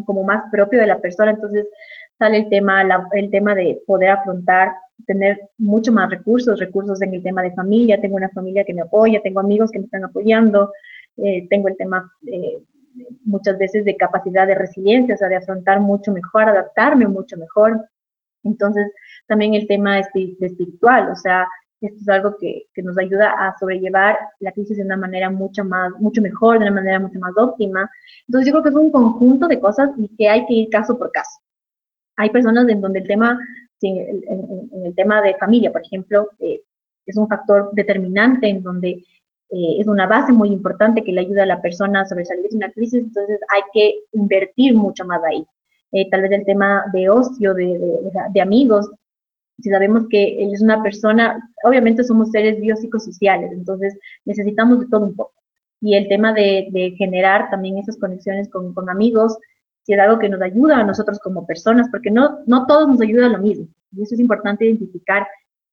como 0.07 0.23
más 0.23 0.45
propio 0.53 0.79
de 0.79 0.87
la 0.87 1.01
persona, 1.01 1.33
entonces 1.33 1.67
sale 2.21 2.39
el 2.39 2.49
tema, 2.49 2.85
el 3.15 3.31
tema 3.33 3.57
de 3.57 3.83
poder 3.85 4.11
afrontar, 4.11 4.75
tener 5.07 5.41
mucho 5.59 5.93
más 5.93 6.11
recursos, 6.11 6.59
recursos 6.59 7.01
en 7.03 7.15
el 7.15 7.23
tema 7.23 7.43
de 7.43 7.53
familia, 7.53 8.01
tengo 8.01 8.17
una 8.17 8.29
familia 8.31 8.65
que 8.65 8.75
me 8.75 8.83
apoya, 8.83 9.21
tengo 9.23 9.41
amigos 9.41 9.71
que 9.71 9.79
me 9.79 9.85
están 9.87 10.05
apoyando, 10.05 10.73
eh, 11.17 11.47
tengo 11.49 11.69
el 11.69 11.77
tema 11.77 12.11
eh, 12.27 12.63
muchas 13.25 13.59
veces 13.59 13.85
de 13.85 13.97
capacidad 13.97 14.47
de 14.47 14.55
resiliencia, 14.55 15.15
o 15.15 15.19
sea, 15.19 15.29
de 15.29 15.37
afrontar 15.37 15.81
mucho 15.81 16.13
mejor, 16.13 16.43
adaptarme 16.43 17.07
mucho 17.07 17.37
mejor. 17.37 17.89
Entonces, 18.43 18.91
también 19.27 19.55
el 19.55 19.67
tema 19.67 19.99
espiritual, 19.99 21.11
o 21.11 21.17
sea, 21.17 21.47
esto 21.81 21.99
es 22.01 22.09
algo 22.09 22.37
que, 22.39 22.67
que, 22.75 22.83
nos 22.83 22.99
ayuda 22.99 23.31
a 23.31 23.57
sobrellevar 23.59 24.19
la 24.41 24.53
crisis 24.53 24.77
de 24.77 24.85
una 24.85 24.97
manera 24.97 25.31
mucho 25.31 25.65
más, 25.65 25.93
mucho 25.99 26.21
mejor, 26.21 26.59
de 26.59 26.67
una 26.67 26.75
manera 26.75 27.01
mucho 27.01 27.19
más 27.19 27.33
óptima. 27.39 27.91
Entonces 28.29 28.47
yo 28.47 28.53
creo 28.53 28.63
que 28.63 28.69
es 28.69 28.75
un 28.75 28.91
conjunto 28.91 29.49
de 29.49 29.61
cosas 29.61 29.91
y 29.97 30.09
que 30.17 30.29
hay 30.29 30.45
que 30.47 30.55
ir 30.55 30.69
caso 30.69 30.99
por 30.99 31.11
caso. 31.11 31.41
Hay 32.17 32.31
personas 32.31 32.69
en 32.69 32.83
donde 32.83 32.99
el 32.99 33.07
tema, 33.07 33.39
en, 33.89 34.23
en, 34.73 34.87
el 34.87 34.95
tema 34.95 35.23
de 35.23 35.35
familia, 35.35 35.73
por 35.73 35.83
ejemplo, 35.83 36.29
eh, 36.39 36.61
es 37.07 37.17
un 37.17 37.29
factor 37.29 37.71
determinante 37.73 38.49
en 38.49 38.63
donde 38.63 38.91
eh, 39.51 39.77
es 39.79 39.87
una 39.87 40.07
base 40.07 40.33
muy 40.33 40.51
importante 40.51 41.03
que 41.03 41.13
le 41.13 41.23
ayuda 41.23 41.43
a 41.43 41.47
la 41.47 41.63
persona 41.63 42.03
a 42.03 42.07
sobresalir 42.07 42.49
de 42.49 42.57
una 42.57 42.71
crisis, 42.71 43.03
entonces 43.03 43.41
hay 43.49 43.63
que 43.73 43.95
invertir 44.13 44.75
mucho 44.75 45.05
más 45.05 45.23
ahí. 45.25 45.45
Eh, 45.93 46.09
tal 46.09 46.23
vez 46.23 46.31
el 46.33 46.45
tema 46.45 46.85
de 46.93 47.11
ocio, 47.11 47.53
de, 47.55 47.67
de, 47.67 48.11
de 48.33 48.41
amigos, 48.41 48.91
si 49.61 49.71
sabemos 49.71 50.05
que 50.09 50.43
él 50.43 50.53
es 50.53 50.63
una 50.63 50.83
persona, 50.83 51.51
obviamente 51.65 52.05
somos 52.05 52.31
seres 52.31 52.61
biopsicosociales, 52.61 53.53
entonces 53.53 53.99
necesitamos 54.25 54.81
de 54.81 54.87
todo 54.89 55.05
un 55.05 55.17
poco. 55.17 55.33
Y 55.81 55.95
el 55.95 56.09
tema 56.09 56.33
de, 56.33 56.95
generar 56.99 57.51
también 57.51 57.79
esas 57.79 57.97
conexiones 57.99 58.49
con, 58.51 58.75
amigos, 58.89 59.39
si 59.83 59.93
es 59.95 59.99
algo 59.99 60.19
que 60.19 60.29
nos 60.29 60.41
ayuda 60.43 60.79
a 60.79 60.85
nosotros 60.85 61.19
como 61.19 61.47
personas, 61.47 61.89
porque 61.91 62.11
no, 62.11 62.41
no 62.47 62.67
todos 62.67 62.89
nos 62.89 63.01
ayuda 63.01 63.29
lo 63.29 63.39
mismo. 63.39 63.69
Y 63.93 64.03
eso 64.03 64.15
es 64.15 64.21
importante 64.21 64.65
identificar 64.67 65.27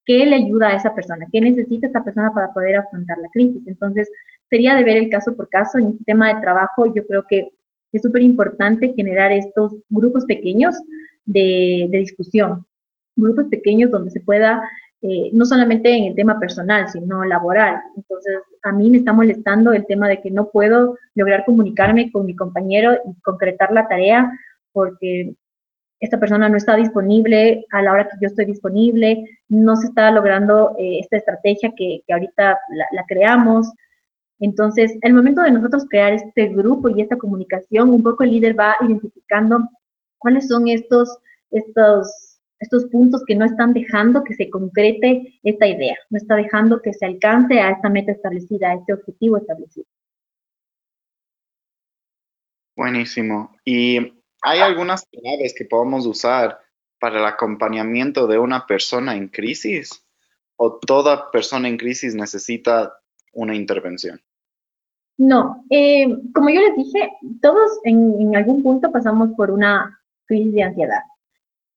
qué 0.06 0.26
le 0.26 0.36
ayuda 0.36 0.70
a 0.70 0.76
esa 0.76 0.96
persona, 0.96 1.28
qué 1.32 1.42
necesita 1.42 1.88
esa 1.88 2.04
persona 2.04 2.34
para 2.34 2.54
poder 2.54 2.78
afrontar 2.78 3.18
la 3.20 3.30
crisis. 3.30 3.62
Entonces, 3.68 4.10
sería 4.50 4.76
de 4.76 4.84
ver 4.84 4.98
el 4.98 5.10
caso 5.10 5.36
por 5.36 5.50
caso. 5.50 5.78
En 5.78 5.90
este 5.90 6.06
tema 6.06 6.34
de 6.34 6.42
trabajo, 6.42 6.94
yo 6.94 7.06
creo 7.06 7.26
que 7.28 7.50
es 7.92 8.02
súper 8.02 8.22
importante 8.22 8.94
generar 8.94 9.32
estos 9.32 9.76
grupos 9.90 10.26
pequeños 10.26 10.76
de, 11.26 11.88
de 11.90 11.98
discusión, 12.00 12.66
grupos 13.16 13.46
pequeños 13.46 13.92
donde 13.92 14.12
se 14.12 14.22
pueda, 14.22 14.62
eh, 15.02 15.30
no 15.32 15.46
solamente 15.46 15.96
en 15.96 16.06
el 16.06 16.16
tema 16.16 16.40
personal, 16.40 16.90
sino 16.90 17.24
laboral. 17.24 17.80
Entonces, 17.96 18.36
a 18.64 18.72
mí 18.72 18.90
me 18.90 18.98
está 18.98 19.14
molestando 19.14 19.72
el 19.74 19.86
tema 19.86 20.08
de 20.08 20.22
que 20.22 20.32
no 20.32 20.50
puedo 20.50 20.98
lograr 21.14 21.46
comunicarme 21.46 22.12
con 22.12 22.26
mi 22.26 22.36
compañero 22.36 22.94
y 22.94 23.22
concretar 23.22 23.72
la 23.72 23.88
tarea 23.88 24.32
porque 24.72 25.36
esta 26.00 26.20
persona 26.20 26.50
no 26.50 26.58
está 26.58 26.76
disponible 26.76 27.66
a 27.72 27.82
la 27.82 27.92
hora 27.92 28.08
que 28.08 28.18
yo 28.22 28.28
estoy 28.28 28.46
disponible, 28.46 29.24
no 29.50 29.76
se 29.76 29.88
está 29.88 30.12
logrando 30.12 30.76
eh, 30.78 31.00
esta 31.00 31.18
estrategia 31.18 31.74
que, 31.76 32.02
que 32.06 32.14
ahorita 32.14 32.58
la, 32.70 32.86
la, 32.92 33.04
creamos. 33.08 33.72
Entonces, 34.40 34.96
el 35.02 35.14
momento 35.14 35.42
de 35.42 35.52
nosotros 35.52 35.86
crear 35.90 36.14
este 36.14 36.48
grupo 36.50 36.90
y 36.90 37.02
esta 37.02 37.18
comunicación, 37.18 37.90
un 37.90 38.04
poco 38.04 38.24
el 38.24 38.32
líder 38.32 38.60
va 38.60 38.76
identificando 38.82 39.68
cuáles 40.20 40.48
son 40.48 40.68
estos, 40.68 41.18
estos 41.52 42.27
estos 42.60 42.86
puntos 42.86 43.24
que 43.26 43.36
no 43.36 43.46
están 43.46 43.74
dejando 43.74 44.24
que 44.24 44.34
se 44.34 44.50
concrete 44.50 45.40
esta 45.44 45.68
idea, 45.68 45.98
no 46.10 46.18
está 46.18 46.36
dejando 46.36 46.82
que 46.82 46.94
se 46.94 47.06
alcance 47.06 47.60
a 47.60 47.72
esta 47.72 47.90
meta 47.90 48.12
establecida, 48.12 48.70
a 48.70 48.76
este 48.76 48.94
objetivo 48.94 49.38
establecido. 49.38 49.86
Buenísimo. 52.76 53.56
¿Y 53.66 53.98
hay 54.42 54.60
algunas 54.60 55.06
claves 55.06 55.54
que 55.58 55.66
podemos 55.66 56.06
usar 56.06 56.60
para 57.00 57.20
el 57.20 57.26
acompañamiento 57.26 58.28
de 58.28 58.40
una 58.40 58.66
persona 58.66 59.16
en 59.16 59.28
crisis? 59.28 60.04
o 60.58 60.80
toda 60.80 61.32
persona 61.32 61.68
en 61.68 61.78
crisis 61.78 62.16
necesita 62.16 63.00
una 63.34 63.56
intervención? 63.56 64.20
No, 65.18 65.64
eh, 65.70 66.08
como 66.34 66.50
yo 66.50 66.62
les 66.62 66.76
dije, 66.76 67.12
todos 67.42 67.80
en, 67.84 68.22
en 68.22 68.36
algún 68.36 68.62
punto 68.62 68.92
pasamos 68.92 69.30
por 69.36 69.50
una 69.50 70.00
crisis 70.26 70.54
de 70.54 70.64
ansiedad 70.64 71.00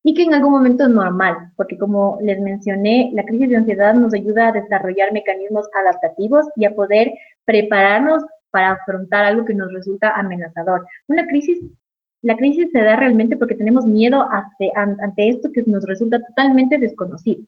y 0.02 0.14
que 0.14 0.22
en 0.22 0.34
algún 0.34 0.52
momento 0.52 0.84
es 0.84 0.90
normal, 0.90 1.52
porque 1.56 1.76
como 1.76 2.18
les 2.22 2.40
mencioné, 2.40 3.10
la 3.12 3.24
crisis 3.24 3.48
de 3.50 3.56
ansiedad 3.56 3.94
nos 3.94 4.14
ayuda 4.14 4.48
a 4.48 4.52
desarrollar 4.52 5.12
mecanismos 5.12 5.68
adaptativos 5.74 6.46
y 6.56 6.64
a 6.64 6.74
poder 6.74 7.12
prepararnos 7.44 8.24
para 8.50 8.72
afrontar 8.72 9.24
algo 9.24 9.44
que 9.44 9.54
nos 9.54 9.72
resulta 9.72 10.10
amenazador. 10.16 10.86
Una 11.06 11.26
crisis, 11.26 11.60
la 12.22 12.36
crisis 12.36 12.70
se 12.72 12.80
da 12.80 12.96
realmente 12.96 13.36
porque 13.36 13.54
tenemos 13.54 13.84
miedo 13.86 14.26
ante, 14.30 14.72
ante 14.74 15.28
esto 15.28 15.52
que 15.52 15.62
nos 15.64 15.84
resulta 15.84 16.18
totalmente 16.20 16.78
desconocido. 16.78 17.42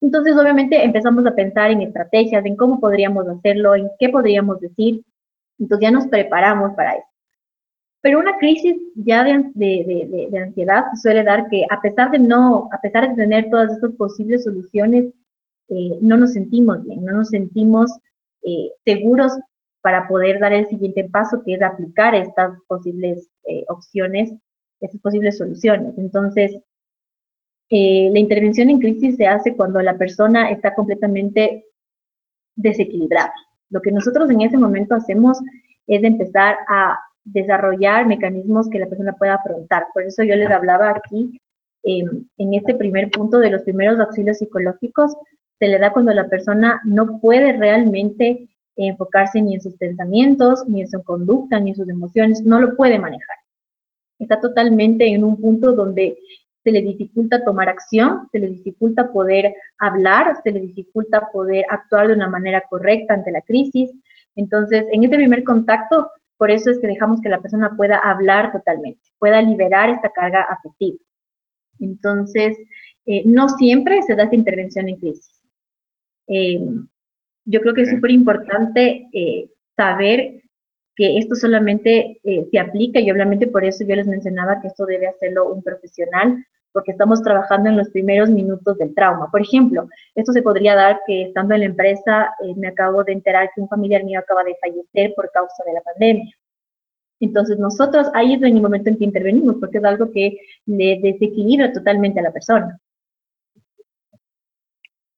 Entonces, 0.00 0.34
obviamente, 0.36 0.82
empezamos 0.82 1.26
a 1.26 1.34
pensar 1.34 1.70
en 1.70 1.82
estrategias, 1.82 2.44
en 2.46 2.56
cómo 2.56 2.80
podríamos 2.80 3.28
hacerlo, 3.28 3.74
en 3.74 3.90
qué 3.98 4.08
podríamos 4.08 4.58
decir. 4.60 5.04
Entonces, 5.58 5.86
ya 5.86 5.90
nos 5.90 6.06
preparamos 6.06 6.72
para 6.72 6.94
eso. 6.94 7.09
Pero 8.02 8.18
una 8.18 8.38
crisis 8.38 8.76
ya 8.94 9.24
de, 9.24 9.50
de, 9.54 10.28
de, 10.30 10.38
ansiedad 10.38 10.84
suele 11.00 11.22
dar 11.22 11.48
que 11.48 11.66
a 11.68 11.80
pesar 11.80 12.10
de 12.10 12.18
no, 12.18 12.68
a 12.72 12.80
pesar 12.80 13.08
de 13.08 13.14
tener 13.14 13.50
todas 13.50 13.72
estas 13.72 13.92
posibles 13.92 14.44
soluciones, 14.44 15.12
eh, 15.68 15.98
no 16.00 16.16
nos 16.16 16.32
sentimos 16.32 16.82
bien, 16.84 17.04
no 17.04 17.12
nos 17.12 17.28
sentimos 17.28 17.90
eh, 18.42 18.70
seguros 18.84 19.32
para 19.82 20.08
poder 20.08 20.40
dar 20.40 20.52
el 20.52 20.66
siguiente 20.68 21.08
paso, 21.10 21.42
que 21.44 21.54
es 21.54 21.62
aplicar 21.62 22.14
estas 22.14 22.58
posibles 22.66 23.28
eh, 23.44 23.64
opciones, 23.68 24.32
estas 24.80 25.00
posibles 25.00 25.36
soluciones. 25.36 25.96
Entonces, 25.98 26.52
la 27.72 28.18
intervención 28.18 28.68
en 28.68 28.80
crisis 28.80 29.16
se 29.16 29.28
hace 29.28 29.54
cuando 29.54 29.80
la 29.80 29.96
persona 29.96 30.50
está 30.50 30.74
completamente 30.74 31.66
desequilibrada. 32.56 33.32
Lo 33.68 33.80
que 33.80 33.92
nosotros 33.92 34.28
en 34.28 34.40
ese 34.40 34.58
momento 34.58 34.96
hacemos 34.96 35.38
es 35.86 36.02
empezar 36.02 36.56
a 36.68 36.98
desarrollar 37.24 38.06
mecanismos 38.06 38.68
que 38.68 38.78
la 38.78 38.86
persona 38.86 39.14
pueda 39.14 39.34
afrontar. 39.34 39.86
Por 39.92 40.04
eso 40.04 40.22
yo 40.22 40.36
les 40.36 40.50
hablaba 40.50 40.90
aquí, 40.90 41.40
em, 41.82 42.26
en 42.38 42.54
este 42.54 42.74
primer 42.74 43.10
punto 43.10 43.38
de 43.38 43.50
los 43.50 43.62
primeros 43.62 43.98
auxilios 43.98 44.38
psicológicos, 44.38 45.14
se 45.58 45.68
le 45.68 45.78
da 45.78 45.92
cuando 45.92 46.12
la 46.12 46.28
persona 46.28 46.80
no 46.84 47.20
puede 47.20 47.52
realmente 47.52 48.48
enfocarse 48.76 49.42
ni 49.42 49.54
en 49.54 49.60
sus 49.60 49.76
pensamientos, 49.76 50.64
ni 50.66 50.82
en 50.82 50.88
su 50.88 51.02
conducta, 51.02 51.60
ni 51.60 51.70
en 51.70 51.76
sus 51.76 51.88
emociones, 51.88 52.42
no 52.42 52.60
lo 52.60 52.76
puede 52.76 52.98
manejar. 52.98 53.36
Está 54.18 54.40
totalmente 54.40 55.06
en 55.06 55.24
un 55.24 55.40
punto 55.40 55.72
donde 55.72 56.16
se 56.62 56.70
le 56.70 56.82
dificulta 56.82 57.44
tomar 57.44 57.68
acción, 57.68 58.28
se 58.32 58.38
le 58.38 58.48
dificulta 58.48 59.12
poder 59.12 59.54
hablar, 59.78 60.36
se 60.42 60.52
le 60.52 60.60
dificulta 60.60 61.28
poder 61.32 61.64
actuar 61.68 62.08
de 62.08 62.14
una 62.14 62.28
manera 62.28 62.62
correcta 62.68 63.14
ante 63.14 63.32
la 63.32 63.40
crisis. 63.40 63.90
Entonces, 64.36 64.84
en 64.92 65.04
este 65.04 65.16
primer 65.16 65.42
contacto, 65.42 66.10
por 66.40 66.50
eso 66.50 66.70
es 66.70 66.78
que 66.78 66.86
dejamos 66.86 67.20
que 67.20 67.28
la 67.28 67.42
persona 67.42 67.76
pueda 67.76 67.98
hablar 67.98 68.50
totalmente, 68.50 69.02
pueda 69.18 69.42
liberar 69.42 69.90
esta 69.90 70.08
carga 70.08 70.40
afectiva. 70.40 70.96
Entonces, 71.78 72.56
eh, 73.04 73.24
no 73.26 73.50
siempre 73.50 74.00
se 74.04 74.14
da 74.14 74.22
esta 74.22 74.36
intervención 74.36 74.88
en 74.88 74.96
crisis. 74.96 75.42
Eh, 76.28 76.58
yo 77.44 77.60
creo 77.60 77.74
que 77.74 77.82
es 77.82 77.90
súper 77.90 78.12
importante 78.12 79.06
eh, 79.12 79.50
saber 79.76 80.42
que 80.96 81.18
esto 81.18 81.34
solamente 81.34 82.18
se 82.50 82.58
aplica 82.58 83.00
y 83.00 83.10
obviamente 83.10 83.46
por 83.46 83.66
eso 83.66 83.84
yo 83.86 83.94
les 83.94 84.06
mencionaba 84.06 84.62
que 84.62 84.68
esto 84.68 84.86
debe 84.86 85.08
hacerlo 85.08 85.52
un 85.52 85.62
profesional 85.62 86.42
porque 86.72 86.92
estamos 86.92 87.22
trabajando 87.22 87.68
en 87.68 87.76
los 87.76 87.88
primeros 87.90 88.30
minutos 88.30 88.78
del 88.78 88.94
trauma. 88.94 89.30
Por 89.30 89.42
ejemplo, 89.42 89.88
esto 90.14 90.32
se 90.32 90.42
podría 90.42 90.74
dar 90.74 91.00
que 91.06 91.22
estando 91.22 91.54
en 91.54 91.60
la 91.60 91.66
empresa 91.66 92.34
eh, 92.42 92.54
me 92.56 92.68
acabo 92.68 93.04
de 93.04 93.12
enterar 93.12 93.50
que 93.54 93.60
un 93.60 93.68
familiar 93.68 94.04
mío 94.04 94.20
acaba 94.20 94.44
de 94.44 94.56
fallecer 94.60 95.14
por 95.14 95.30
causa 95.32 95.62
de 95.66 95.72
la 95.72 95.80
pandemia. 95.80 96.34
Entonces 97.20 97.58
nosotros 97.58 98.08
ahí 98.14 98.34
es 98.34 98.42
en 98.42 98.56
el 98.56 98.62
momento 98.62 98.88
en 98.88 98.96
que 98.96 99.04
intervenimos 99.04 99.56
porque 99.60 99.78
es 99.78 99.84
algo 99.84 100.10
que 100.10 100.38
le 100.66 101.00
desequilibra 101.02 101.72
totalmente 101.72 102.20
a 102.20 102.22
la 102.22 102.32
persona. 102.32 102.80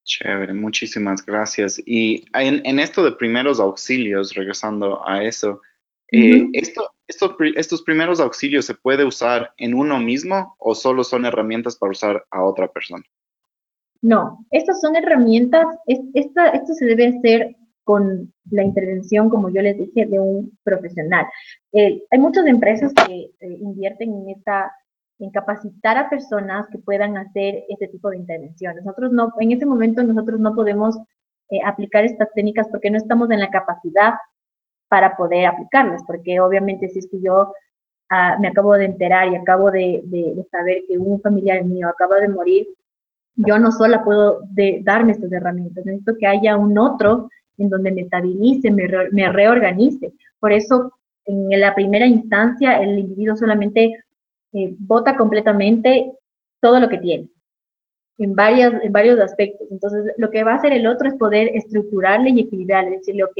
Chévere, 0.03 0.53
muchísimas 0.53 1.25
gracias. 1.25 1.81
Y 1.85 2.25
en, 2.33 2.61
en 2.65 2.79
esto 2.79 3.05
de 3.05 3.13
primeros 3.13 3.61
auxilios, 3.61 4.33
regresando 4.33 5.07
a 5.07 5.23
eso, 5.23 5.61
eh, 6.11 6.47
esto, 6.53 6.92
¿Estos 7.07 7.81
primeros 7.83 8.19
auxilios 8.19 8.65
se 8.65 8.75
puede 8.75 9.03
usar 9.03 9.53
en 9.57 9.73
uno 9.73 9.99
mismo 9.99 10.55
o 10.57 10.73
solo 10.73 11.03
son 11.03 11.25
herramientas 11.25 11.75
para 11.75 11.91
usar 11.91 12.25
a 12.31 12.43
otra 12.43 12.67
persona? 12.69 13.03
No, 14.01 14.45
estas 14.51 14.79
son 14.81 14.95
herramientas, 14.95 15.65
esta, 15.85 16.49
esto 16.49 16.73
se 16.73 16.85
debe 16.85 17.07
hacer 17.07 17.55
con 17.83 18.33
la 18.49 18.63
intervención, 18.63 19.29
como 19.29 19.49
yo 19.49 19.61
les 19.61 19.77
dije, 19.77 20.05
de 20.05 20.19
un 20.19 20.57
profesional. 20.63 21.25
Eh, 21.73 22.03
hay 22.09 22.19
muchas 22.19 22.45
empresas 22.47 22.93
que 22.93 23.31
eh, 23.39 23.57
invierten 23.59 24.13
en 24.13 24.29
esta 24.29 24.71
en 25.19 25.29
capacitar 25.29 25.97
a 25.97 26.09
personas 26.09 26.67
que 26.69 26.79
puedan 26.79 27.17
hacer 27.17 27.63
este 27.69 27.87
tipo 27.87 28.09
de 28.09 28.17
intervenciones. 28.17 28.83
Nosotros 28.83 29.11
no, 29.11 29.31
en 29.39 29.51
ese 29.51 29.65
momento 29.65 30.03
nosotros 30.03 30.39
no 30.39 30.55
podemos 30.55 30.97
aplicar 31.65 32.03
estas 32.03 32.29
técnicas 32.33 32.67
porque 32.69 32.89
no 32.89 32.97
estamos 32.97 33.29
en 33.29 33.39
la 33.39 33.51
capacidad 33.51 34.13
para 34.93 35.17
poder 35.17 35.47
aplicarlas, 35.47 36.03
porque 36.05 36.39
obviamente 36.39 36.87
si 36.87 36.99
es 36.99 37.07
que 37.09 37.19
yo 37.19 37.51
ah, 38.11 38.37
me 38.39 38.49
acabo 38.49 38.75
de 38.75 38.85
enterar 38.85 39.27
y 39.27 39.35
acabo 39.35 39.71
de, 39.71 40.03
saber 40.51 40.83
que 40.87 40.99
un 40.99 41.19
familiar 41.19 41.65
mío 41.65 41.87
acaba 41.89 42.19
de 42.19 42.27
morir, 42.27 42.67
yo 43.35 43.57
no 43.57 43.71
sola 43.71 44.03
puedo 44.03 44.41
darme 44.83 45.13
estas 45.13 45.31
herramientas, 45.31 45.83
necesito 45.83 46.15
que 46.15 46.27
haya 46.27 46.57
un 46.57 46.77
otro 46.77 47.27
en 47.57 47.69
donde 47.69 47.91
me 47.91 48.01
estabilice, 48.01 48.69
me, 48.69 49.31
reorganice. 49.31 50.13
Por 50.39 50.53
eso, 50.53 50.93
en 51.25 51.59
la 51.59 51.73
primera 51.73 52.05
instancia, 52.05 52.77
el 52.79 52.99
individuo 52.99 53.35
solamente 53.35 53.95
eh, 54.53 54.75
vota 54.77 55.17
completamente 55.17 56.11
todo 56.61 56.79
lo 56.79 56.87
que 56.87 56.99
tiene, 56.99 57.29
en, 58.19 58.35
varias, 58.35 58.73
en 58.83 58.91
varios 58.91 59.19
aspectos. 59.19 59.67
Entonces, 59.71 60.13
lo 60.17 60.29
que 60.29 60.43
va 60.43 60.51
a 60.51 60.57
hacer 60.57 60.71
el 60.71 60.85
otro 60.85 61.07
es 61.07 61.15
poder 61.15 61.49
estructurarle 61.55 62.29
y 62.29 62.41
equilibrarle, 62.41 62.97
decirle, 62.97 63.23
ok, 63.23 63.39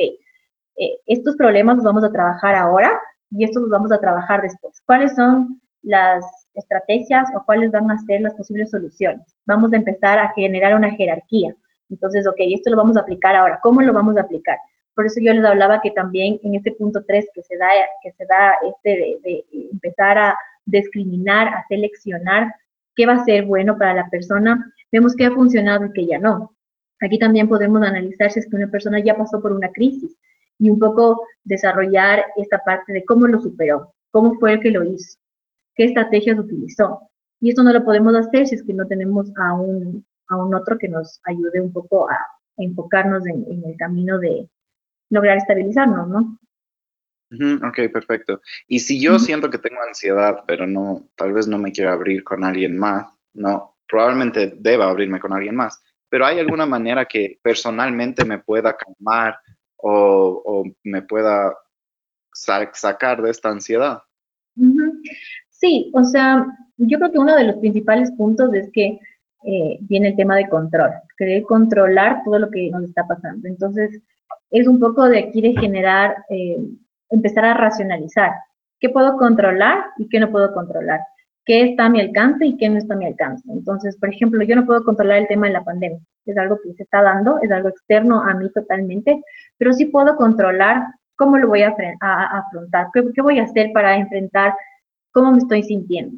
eh, 0.77 0.97
estos 1.05 1.35
problemas 1.35 1.77
los 1.77 1.85
vamos 1.85 2.03
a 2.03 2.11
trabajar 2.11 2.55
ahora 2.55 2.99
y 3.31 3.43
estos 3.43 3.63
los 3.63 3.71
vamos 3.71 3.91
a 3.91 3.99
trabajar 3.99 4.41
después. 4.41 4.81
¿Cuáles 4.85 5.15
son 5.15 5.61
las 5.81 6.25
estrategias 6.53 7.29
o 7.35 7.43
cuáles 7.45 7.71
van 7.71 7.89
a 7.91 7.97
ser 7.99 8.21
las 8.21 8.33
posibles 8.35 8.71
soluciones? 8.71 9.35
Vamos 9.45 9.73
a 9.73 9.77
empezar 9.77 10.19
a 10.19 10.31
generar 10.33 10.75
una 10.75 10.91
jerarquía. 10.91 11.55
Entonces, 11.89 12.27
ok, 12.27 12.37
esto 12.39 12.71
lo 12.71 12.77
vamos 12.77 12.97
a 12.97 13.01
aplicar 13.01 13.35
ahora. 13.35 13.59
¿Cómo 13.61 13.81
lo 13.81 13.93
vamos 13.93 14.17
a 14.17 14.21
aplicar? 14.21 14.57
Por 14.95 15.05
eso 15.05 15.19
yo 15.21 15.33
les 15.33 15.43
hablaba 15.43 15.81
que 15.81 15.91
también 15.91 16.39
en 16.43 16.55
este 16.55 16.71
punto 16.71 17.03
3 17.05 17.25
que 17.33 17.43
se 17.43 17.57
da, 17.57 17.67
que 18.03 18.11
se 18.11 18.25
da 18.25 18.53
este 18.67 19.19
de, 19.23 19.45
empezar 19.71 20.17
a 20.17 20.37
discriminar, 20.65 21.47
a 21.47 21.65
seleccionar 21.67 22.53
qué 22.95 23.05
va 23.05 23.13
a 23.13 23.25
ser 23.25 23.45
bueno 23.45 23.77
para 23.77 23.95
la 23.95 24.09
persona, 24.09 24.71
vemos 24.91 25.15
que 25.15 25.25
ha 25.25 25.31
funcionado 25.31 25.85
y 25.85 25.93
que 25.93 26.05
ya 26.05 26.19
no. 26.19 26.55
Aquí 27.01 27.17
también 27.17 27.49
podemos 27.49 27.81
analizar 27.81 28.31
si 28.31 28.39
es 28.39 28.47
que 28.47 28.55
una 28.55 28.69
persona 28.69 28.99
ya 28.99 29.17
pasó 29.17 29.41
por 29.41 29.51
una 29.51 29.69
crisis, 29.69 30.15
y 30.63 30.69
un 30.69 30.79
poco 30.79 31.27
desarrollar 31.43 32.23
esta 32.37 32.57
parte 32.59 32.93
de 32.93 33.03
cómo 33.03 33.27
lo 33.27 33.41
superó, 33.41 33.93
cómo 34.11 34.35
fue 34.39 34.53
el 34.53 34.61
que 34.61 34.71
lo 34.71 34.85
hizo, 34.85 35.19
qué 35.75 35.83
estrategias 35.83 36.39
utilizó. 36.39 37.09
Y 37.41 37.49
esto 37.49 37.63
no 37.63 37.73
lo 37.73 37.83
podemos 37.83 38.15
hacer 38.15 38.47
si 38.47 38.55
es 38.55 38.63
que 38.63 38.73
no 38.73 38.87
tenemos 38.87 39.29
a 39.35 39.55
un, 39.55 40.05
a 40.29 40.37
un 40.37 40.55
otro 40.55 40.77
que 40.77 40.87
nos 40.87 41.19
ayude 41.25 41.59
un 41.59 41.73
poco 41.73 42.09
a, 42.09 42.17
enfocarnos 42.55 43.25
en, 43.25 43.63
el 43.65 43.75
camino 43.77 44.19
de 44.19 44.47
lograr 45.09 45.37
estabilizarnos, 45.37 46.07
¿no? 46.07 46.39
ok, 47.67 47.91
perfecto. 47.91 48.41
Y 48.67 48.79
si 48.79 49.01
yo 49.01 49.17
siento 49.19 49.49
que 49.49 49.57
tengo 49.57 49.81
ansiedad, 49.81 50.43
pero 50.47 50.65
no, 50.67 51.09
tal 51.15 51.33
vez 51.33 51.47
no 51.47 51.57
me 51.57 51.71
quiero 51.71 51.91
abrir 51.91 52.23
con 52.23 52.43
alguien 52.43 52.77
más, 52.77 53.07
no, 53.33 53.75
probablemente 53.87 54.53
deba 54.59 54.87
abrirme 54.87 55.19
con 55.19 55.33
alguien 55.33 55.55
más, 55.55 55.83
pero 56.07 56.27
hay 56.27 56.39
alguna 56.39 56.67
manera 56.67 57.05
que 57.05 57.39
personalmente 57.41 58.23
me 58.23 58.37
pueda 58.37 58.77
calmar 58.77 59.35
o, 59.83 60.63
me 60.83 61.01
pueda 61.01 61.55
sacar 62.33 63.21
de 63.21 63.29
esta 63.29 63.49
ansiedad. 63.49 64.01
Sí, 65.49 65.91
o 65.93 66.03
sea, 66.03 66.45
yo 66.77 66.97
creo 66.97 67.11
que 67.11 67.19
uno 67.19 67.35
de 67.35 67.43
los 67.45 67.57
principales 67.57 68.11
puntos 68.11 68.53
es 68.53 68.69
que 68.71 68.99
eh, 69.45 69.77
viene 69.81 70.09
el 70.09 70.15
tema 70.15 70.35
de 70.35 70.47
control, 70.47 70.91
querer 71.17 71.43
controlar 71.43 72.23
todo 72.23 72.39
lo 72.39 72.49
que 72.49 72.69
nos 72.69 72.83
está 72.83 73.05
pasando. 73.05 73.47
Entonces, 73.47 74.01
es 74.51 74.67
un 74.67 74.79
poco 74.79 75.07
de 75.09 75.19
aquí 75.19 75.41
de 75.41 75.53
generar, 75.53 76.15
eh, 76.29 76.57
empezar 77.09 77.45
a 77.45 77.53
racionalizar 77.53 78.31
qué 78.79 78.89
puedo 78.89 79.17
controlar 79.17 79.85
y 79.97 80.07
qué 80.09 80.19
no 80.19 80.31
puedo 80.31 80.53
controlar, 80.53 80.99
qué 81.45 81.63
está 81.63 81.85
a 81.85 81.89
mi 81.89 81.99
alcance 81.99 82.45
y 82.45 82.57
qué 82.57 82.69
no 82.69 82.77
está 82.77 82.93
a 82.93 82.97
mi 82.97 83.05
alcance. 83.05 83.43
Entonces, 83.51 83.97
por 83.97 84.09
ejemplo, 84.09 84.43
yo 84.43 84.55
no 84.55 84.65
puedo 84.65 84.83
controlar 84.83 85.19
el 85.19 85.27
tema 85.27 85.47
de 85.47 85.53
la 85.53 85.63
pandemia, 85.63 85.99
es 86.25 86.37
algo 86.37 86.59
que 86.61 86.73
se 86.73 86.83
está 86.83 87.01
dando, 87.01 87.39
es 87.41 87.51
algo 87.51 87.69
externo 87.69 88.21
a 88.21 88.33
mí 88.33 88.49
totalmente, 88.51 89.21
pero 89.57 89.73
sí 89.73 89.85
puedo 89.85 90.15
controlar 90.15 90.83
cómo 91.15 91.37
lo 91.37 91.47
voy 91.47 91.63
a, 91.63 91.75
afrontar, 92.01 92.87
¿Qué, 92.93 93.21
voy 93.21 93.39
a 93.39 93.43
hacer 93.43 93.71
para 93.73 93.95
enfrentar 93.97 94.53
cómo 95.11 95.31
me 95.31 95.37
estoy 95.37 95.63
sintiendo. 95.63 96.17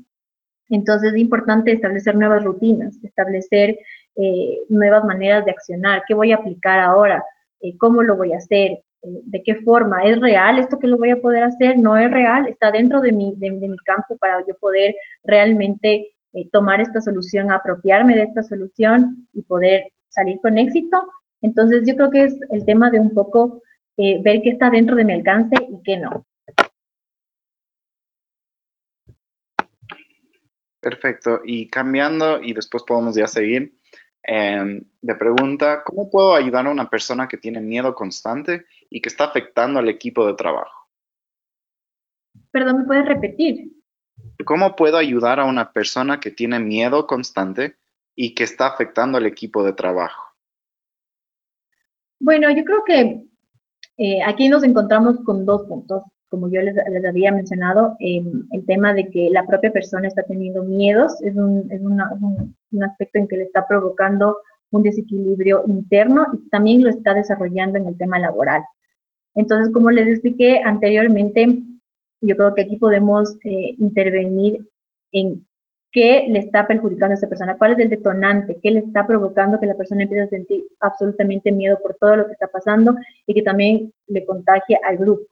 Entonces 0.69 1.13
es 1.13 1.19
importante 1.19 1.71
establecer 1.71 2.15
nuevas 2.15 2.43
rutinas, 2.43 2.97
establecer 3.03 3.77
eh, 4.15 4.59
nuevas 4.69 5.03
maneras 5.03 5.45
de 5.45 5.51
accionar, 5.51 6.03
qué 6.07 6.13
voy 6.13 6.31
a 6.31 6.37
aplicar 6.37 6.79
ahora, 6.79 7.23
eh, 7.61 7.77
cómo 7.77 8.01
lo 8.01 8.15
voy 8.15 8.33
a 8.33 8.37
hacer, 8.37 8.79
de 9.05 9.43
qué 9.43 9.55
forma, 9.55 10.03
¿es 10.03 10.19
real 10.19 10.59
esto 10.59 10.79
que 10.79 10.87
lo 10.87 10.97
voy 10.97 11.11
a 11.11 11.21
poder 11.21 11.43
hacer? 11.43 11.77
¿No 11.77 11.97
es 11.97 12.09
real? 12.11 12.47
¿Está 12.47 12.71
dentro 12.71 13.01
de 13.01 13.11
mi, 13.11 13.33
de, 13.35 13.51
mi 13.51 13.77
campo 13.77 14.17
para 14.17 14.39
yo 14.47 14.55
poder 14.59 14.95
realmente 15.23 16.11
tomar 16.51 16.81
esta 16.81 17.01
solución, 17.01 17.51
apropiarme 17.51 18.15
de 18.15 18.23
esta 18.23 18.43
solución 18.43 19.27
y 19.33 19.41
poder 19.43 19.91
salir 20.09 20.39
con 20.41 20.57
éxito? 20.57 21.07
Entonces 21.41 21.83
yo 21.87 21.95
creo 21.95 22.09
que 22.09 22.23
es 22.23 22.35
el 22.49 22.65
tema 22.65 22.89
de 22.89 22.99
un 22.99 23.13
poco 23.13 23.61
ver 23.97 24.41
qué 24.41 24.49
está 24.49 24.69
dentro 24.69 24.95
de 24.95 25.05
mi 25.05 25.13
alcance 25.13 25.55
y 25.69 25.81
qué 25.83 25.97
no. 25.97 26.25
Perfecto. 30.85 31.41
Y 31.43 31.67
cambiando, 31.67 32.39
y 32.41 32.53
después 32.53 32.83
podemos 32.83 33.15
ya 33.15 33.27
seguir, 33.27 33.75
eh, 34.27 34.81
de 35.01 35.15
pregunta, 35.15 35.83
¿cómo 35.83 36.09
puedo 36.09 36.35
ayudar 36.35 36.67
a 36.67 36.71
una 36.71 36.89
persona 36.89 37.27
que 37.27 37.37
tiene 37.37 37.59
miedo 37.59 37.93
constante 37.95 38.65
y 38.89 39.01
que 39.01 39.09
está 39.09 39.25
afectando 39.25 39.79
al 39.79 39.89
equipo 39.89 40.25
de 40.25 40.33
trabajo? 40.33 40.87
Perdón, 42.51 42.79
¿me 42.79 42.85
puedes 42.85 43.05
repetir? 43.05 43.71
¿Cómo 44.45 44.75
puedo 44.75 44.97
ayudar 44.97 45.39
a 45.39 45.45
una 45.45 45.71
persona 45.71 46.19
que 46.19 46.31
tiene 46.31 46.59
miedo 46.59 47.07
constante 47.07 47.77
y 48.15 48.33
que 48.33 48.43
está 48.43 48.67
afectando 48.67 49.17
al 49.17 49.25
equipo 49.25 49.63
de 49.63 49.73
trabajo? 49.73 50.23
Bueno, 52.19 52.49
yo 52.49 52.63
creo 52.63 52.83
que 52.85 53.25
eh, 53.97 54.23
aquí 54.25 54.47
nos 54.49 54.63
encontramos 54.63 55.17
con 55.25 55.45
dos 55.45 55.63
puntos 55.67 56.03
como 56.35 56.49
yo 56.49 56.61
les, 56.61 56.75
había 57.05 57.31
mencionado, 57.31 57.95
el 57.99 58.65
tema 58.65 58.93
de 58.93 59.09
que 59.09 59.29
la 59.29 59.45
propia 59.45 59.71
persona 59.71 60.07
está 60.07 60.23
teniendo 60.23 60.63
miedos 60.63 61.21
es, 61.21 61.35
un, 61.35 61.65
es 61.71 61.81
un, 61.81 62.01
aspecto 62.83 63.19
en 63.19 63.27
que 63.27 63.37
le 63.37 63.43
está 63.43 63.65
provocando 63.67 64.37
un 64.75 64.83
desequilibrio 64.83 65.63
interno 65.67 66.27
y 66.33 66.49
también 66.49 66.83
lo 66.83 66.89
está 66.89 67.13
desarrollando 67.13 67.77
en 67.77 67.87
el 67.87 67.97
tema 67.97 68.19
laboral. 68.19 68.63
Entonces, 69.33 69.73
como 69.73 69.91
les 69.91 70.07
expliqué 70.07 70.61
anteriormente, 70.63 71.61
yo 72.21 72.35
creo 72.35 72.53
que 72.55 72.61
aquí 72.61 72.77
podemos 72.77 73.35
eh, 73.43 73.75
intervenir 73.77 74.67
en 75.11 75.45
qué 75.91 76.25
le 76.27 76.39
está 76.39 76.67
perjudicando 76.67 77.13
a 77.13 77.17
esa 77.17 77.29
persona, 77.29 77.57
cuál 77.57 77.73
es 77.73 77.79
el 77.79 77.89
detonante, 77.89 78.57
qué 78.61 78.71
le 78.71 78.79
está 78.79 79.07
provocando 79.07 79.59
que 79.59 79.65
la 79.65 79.75
persona 79.75 80.03
empiece 80.03 80.23
a 80.23 80.27
sentir 80.27 80.63
absolutamente 80.79 81.51
miedo 81.51 81.79
por 81.81 81.95
todo 81.95 82.17
lo 82.17 82.25
que 82.27 82.33
está 82.33 82.47
pasando 82.47 82.95
y 83.25 83.33
que 83.33 83.41
también 83.41 83.93
le 84.07 84.25
contagie 84.25 84.79
al 84.83 84.97
grupo. 84.97 85.23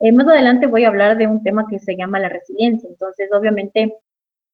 Eh, 0.00 0.12
más 0.12 0.26
adelante 0.26 0.66
voy 0.66 0.84
a 0.84 0.88
hablar 0.88 1.16
de 1.16 1.26
un 1.26 1.42
tema 1.42 1.66
que 1.68 1.78
se 1.78 1.96
llama 1.96 2.18
la 2.18 2.28
resiliencia. 2.28 2.88
Entonces, 2.88 3.30
obviamente, 3.32 3.94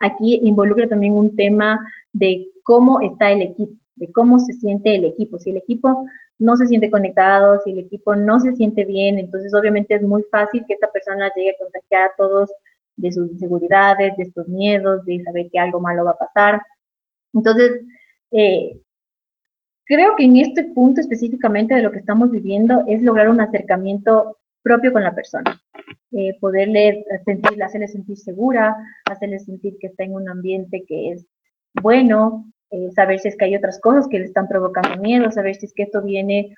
aquí 0.01 0.41
involucra 0.43 0.89
también 0.89 1.15
un 1.15 1.35
tema 1.37 1.79
de 2.13 2.49
cómo 2.63 3.01
está 3.01 3.31
el 3.31 3.43
equipo, 3.43 3.73
de 3.97 4.11
cómo 4.13 4.39
se 4.39 4.53
siente 4.55 4.95
el 4.95 5.05
equipo. 5.05 5.39
Si 5.39 5.51
el 5.51 5.59
equipo 5.59 6.07
no 6.39 6.57
se 6.57 6.67
siente 6.67 6.91
conectado, 6.91 7.61
si 7.65 7.73
el 7.73 7.79
equipo 7.81 8.17
no 8.17 8.41
se 8.41 8.55
siente 8.57 8.85
bien, 8.85 9.19
entonces 9.19 9.53
obviamente 9.55 9.95
es 9.95 10.03
muy 10.03 10.25
fácil 10.31 10.65
que 10.67 10.75
esta 10.75 10.91
persona 10.91 11.33
llegue 11.35 11.51
a 11.51 11.59
contagiar 11.59 12.03
a 12.03 12.13
todos 12.17 12.51
de 12.97 13.13
sus 13.13 13.31
inseguridades, 13.31 14.17
de 14.17 14.25
estos 14.25 14.49
miedos, 14.49 15.05
de 15.05 15.23
saber 15.23 15.49
que 15.51 15.59
algo 15.59 15.81
malo 15.81 16.05
va 16.05 16.13
a 16.13 16.19
pasar. 16.19 16.63
Entonces, 17.33 17.83
eh, 18.31 18.81
creo 19.85 20.17
que 20.17 20.25
en 20.25 20.37
este 20.37 20.65
punto 20.65 21.01
específicamente 21.01 21.75
de 21.75 21.83
lo 21.83 21.93
que 21.93 21.99
estamos 21.99 22.31
viviendo 22.31 22.85
es 22.87 23.03
lograr 23.03 23.29
un 23.29 23.41
acercamiento 23.41 24.39
propio 24.63 24.93
con 24.93 25.03
la 25.03 25.15
persona. 25.15 25.61
Eh, 26.13 26.37
poderle 26.41 27.05
sentir, 27.25 27.63
hacerle 27.63 27.89
sentir 27.89 28.19
segura, 28.19 28.77
hacerle 29.07 29.39
sentir 29.39 29.79
que 29.81 29.87
está 29.87 30.05
en 30.05 30.15
un 30.15 30.29
ambiente 30.29 30.85
que 30.87 31.13
es 31.13 31.27
bueno, 31.81 32.53
eh, 32.73 32.91
saber 32.93 33.21
si 33.21 33.29
es 33.29 33.37
que 33.37 33.45
hay 33.45 33.55
otras 33.55 33.79
cosas 33.81 34.09
que 34.09 34.19
le 34.19 34.25
están 34.25 34.49
provocando 34.49 35.01
miedo, 35.01 35.31
saber 35.31 35.55
si 35.55 35.67
es 35.67 35.75
que 35.75 35.85
esto 35.85 36.01
viene 36.03 36.57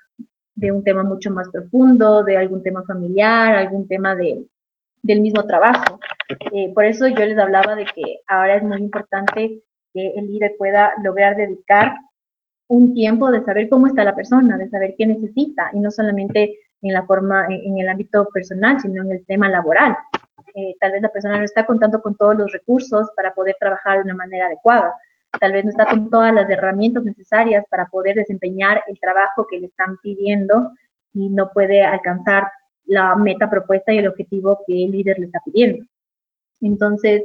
de 0.55 0.71
un 0.71 0.85
tema 0.85 1.03
mucho 1.03 1.31
más 1.31 1.49
profundo, 1.51 2.23
de 2.23 2.37
algún 2.37 2.62
tema 2.62 2.85
familiar, 2.85 3.57
algún 3.57 3.89
tema 3.89 4.15
de, 4.15 4.47
del 5.03 5.21
mismo 5.21 5.45
trabajo. 5.45 5.99
Eh, 6.53 6.73
por 6.73 6.85
eso 6.85 7.09
yo 7.09 7.25
les 7.25 7.37
hablaba 7.37 7.75
de 7.75 7.85
que 7.85 8.21
ahora 8.29 8.57
es 8.57 8.62
muy 8.62 8.79
importante 8.79 9.61
que 9.93 10.12
el 10.17 10.27
líder 10.29 10.55
pueda 10.57 10.93
lograr 11.03 11.37
dedicar 11.37 11.95
un 12.69 12.95
tiempo 12.95 13.31
de 13.31 13.45
saber 13.45 13.69
cómo 13.69 13.89
está 13.89 14.05
la 14.05 14.15
persona, 14.15 14.57
de 14.57 14.69
saber 14.69 14.95
qué 14.97 15.07
necesita 15.07 15.71
y 15.73 15.81
no 15.81 15.91
solamente 15.91 16.59
en 16.81 16.93
la 16.93 17.05
forma, 17.07 17.47
en, 17.49 17.79
el 17.79 17.89
ámbito 17.89 18.29
personal, 18.33 18.81
sino 18.81 19.03
en 19.03 19.12
el 19.12 19.27
tema 19.27 19.49
laboral. 19.49 19.97
Eh, 20.55 20.77
tal 20.79 20.93
vez 20.93 21.03
la 21.03 21.09
persona 21.09 21.39
no 21.39 21.45
está 21.45 21.67
contando 21.67 22.01
con 22.01 22.17
todos 22.17 22.37
los 22.37 22.53
recursos 22.53 23.09
para 23.17 23.35
poder 23.35 23.57
trabajar 23.59 23.99
de 23.99 24.05
una 24.05 24.15
manera 24.15 24.47
adecuada. 24.47 24.95
Tal 25.41 25.53
vez 25.53 25.64
no 25.64 25.70
está 25.70 25.87
con 25.87 26.11
todas 26.11 26.32
las 26.32 26.49
herramientas 26.49 27.05
necesarias 27.05 27.64
para 27.70 27.87
poder 27.87 28.16
desempeñar 28.16 28.82
el 28.87 28.99
trabajo 28.99 29.47
que 29.49 29.59
le 29.59 29.66
están 29.66 29.99
pidiendo 30.03 30.72
y 31.12 31.28
no 31.28 31.51
puede 31.53 31.82
alcanzar 31.82 32.51
la 32.87 33.14
meta 33.16 33.49
propuesta 33.49 33.93
y 33.93 33.99
el 33.99 34.09
objetivo 34.09 34.62
que 34.66 34.85
el 34.85 34.91
líder 34.91 35.18
le 35.18 35.26
está 35.26 35.41
pidiendo. 35.45 35.85
Entonces, 36.61 37.22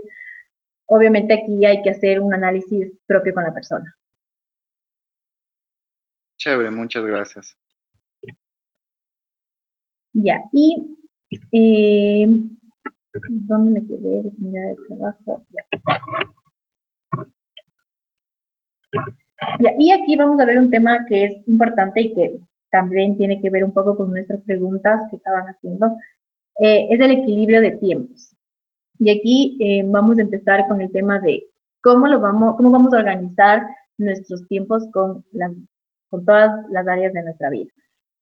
obviamente 0.86 1.34
aquí 1.34 1.66
hay 1.66 1.82
que 1.82 1.92
hacer 1.92 2.20
un 2.20 2.34
análisis 2.34 2.92
propio 3.06 3.34
con 3.34 3.44
la 3.44 3.54
persona. 3.54 3.96
Chévere, 6.38 6.72
muchas 6.72 7.04
gracias. 7.04 7.58
Ya, 10.14 10.42
y 10.52 10.98
eh, 11.52 12.28
¿dónde 13.30 13.82
me 13.82 13.88
quedé? 13.88 14.24
de 14.24 14.76
trabajo. 14.88 15.46
Ya. 15.52 16.34
Y 19.78 19.92
aquí 19.92 20.16
vamos 20.16 20.40
a 20.40 20.46
ver 20.46 20.60
un 20.60 20.70
tema 20.70 21.06
que 21.08 21.26
es 21.26 21.48
importante 21.48 22.02
y 22.02 22.14
que 22.14 22.40
también 22.72 23.18
tiene 23.18 23.42
que 23.42 23.50
ver 23.50 23.64
un 23.64 23.74
poco 23.74 23.96
con 23.96 24.12
nuestras 24.12 24.42
preguntas 24.42 25.02
que 25.10 25.18
estaban 25.18 25.46
haciendo, 25.48 25.98
eh, 26.60 26.88
es 26.90 27.00
el 27.00 27.12
equilibrio 27.12 27.62
de 27.62 27.72
tiempos. 27.72 28.36
Y 29.00 29.10
aquí 29.10 29.58
eh, 29.60 29.84
vamos 29.86 30.18
a 30.18 30.22
empezar 30.22 30.68
con 30.68 30.82
el 30.82 30.92
tema 30.92 31.20
de 31.20 31.46
cómo 31.82 32.08
lo 32.08 32.20
vamos, 32.20 32.58
cómo 32.58 32.70
vamos 32.70 32.94
a 32.94 32.98
organizar 32.98 33.66
nuestros 33.98 34.48
tiempos 34.48 34.88
con, 34.92 35.26
todas 36.10 36.52
las 36.70 36.88
áreas 36.88 37.14
de 37.14 37.24
nuestra 37.24 37.50
vida. 37.50 37.72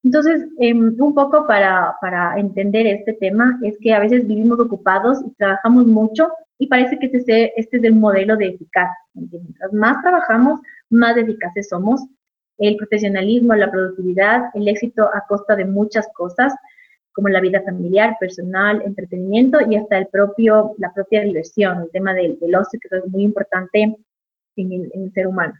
Entonces, 0.03 0.47
em, 0.59 0.95
un 0.99 1.15
poco 1.15 1.47
para, 1.47 1.95
entender 2.37 2.85
este 2.87 3.13
tema 3.13 3.59
es 3.63 3.77
que 3.79 3.93
a 3.93 3.99
veces 3.99 4.27
vivimos 4.27 4.59
ocupados 4.59 5.19
y 5.25 5.31
trabajamos 5.31 5.87
mucho 5.87 6.29
y 6.57 6.67
parece 6.67 6.97
que 6.97 7.07
este, 7.07 7.59
este 7.59 7.77
es 7.77 7.83
el 7.83 7.93
modelo 7.93 8.35
de 8.35 8.47
eficacia. 8.47 8.97
Mientras 9.13 9.73
más 9.73 10.01
trabajamos, 10.01 10.59
más 10.89 11.15
eficaces 11.17 11.69
somos. 11.69 12.01
El 12.57 12.75
profesionalismo, 12.75 13.53
la 13.53 13.71
productividad, 13.71 14.45
el 14.55 14.67
éxito 14.67 15.09
a 15.13 15.23
costa 15.27 15.55
de 15.55 15.65
muchas 15.65 16.07
cosas, 16.15 16.53
como 17.11 17.29
la 17.29 17.41
vida 17.41 17.61
familiar, 17.63 18.17
personal, 18.19 18.81
entretenimiento 18.83 19.59
y 19.69 19.75
hasta 19.75 19.97
el 19.97 20.07
propio, 20.07 20.73
la 20.77 20.93
propia 20.93 21.21
diversión, 21.21 21.81
el 21.81 21.91
tema 21.91 22.13
del, 22.13 22.39
del 22.39 22.55
ocio, 22.55 22.79
que 22.79 22.95
es 22.95 23.07
muy 23.07 23.23
importante 23.23 23.95
en 24.55 24.71
el 24.71 25.11
ser 25.13 25.27
humano 25.27 25.53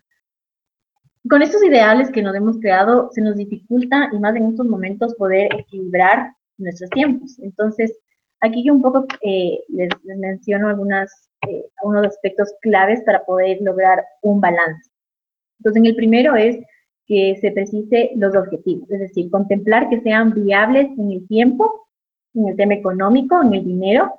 con 1.30 1.42
estos 1.42 1.64
ideales 1.64 2.12
que 2.12 2.22
nos 2.22 2.36
hemos 2.36 2.58
creado, 2.60 3.10
se 3.12 3.22
nos 3.22 3.36
dificulta, 3.36 4.10
y 4.12 4.20
más 4.20 4.36
en 4.36 4.48
estos 4.48 4.66
momentos, 4.66 5.16
poder 5.16 5.50
equilibrar 5.58 6.34
nuestros 6.58 6.90
tiempos. 6.92 7.38
Entonces, 7.40 7.98
aquí 8.42 8.64
yo 8.64 8.74
un 8.74 8.82
poco 8.82 9.06
eh, 9.22 9.60
les, 9.70 9.90
menciono 10.04 10.70
algunas, 10.70 11.30
eh, 11.48 11.66
algunos 11.82 12.08
aspectos 12.08 12.54
claves 12.62 13.02
para 13.04 13.24
poder 13.26 13.60
lograr 13.62 14.04
un 14.22 14.42
balance. 14.42 14.90
Entonces, 15.60 15.82
en 15.82 15.86
el 15.88 15.96
primero 15.96 16.36
es 16.36 16.58
que 17.08 17.38
se 17.40 17.52
precise 17.52 18.12
los 18.16 18.36
objetivos, 18.36 18.90
es 18.92 19.00
decir, 19.00 19.30
contemplar 19.32 19.90
que 19.90 20.02
sean 20.02 20.34
viables 20.34 20.88
en 20.98 21.12
el 21.12 21.28
tiempo, 21.28 21.88
en 22.34 22.50
el 22.50 22.56
tema 22.56 22.74
económico, 22.74 23.42
en 23.42 23.54
el 23.54 23.64
dinero, 23.64 24.14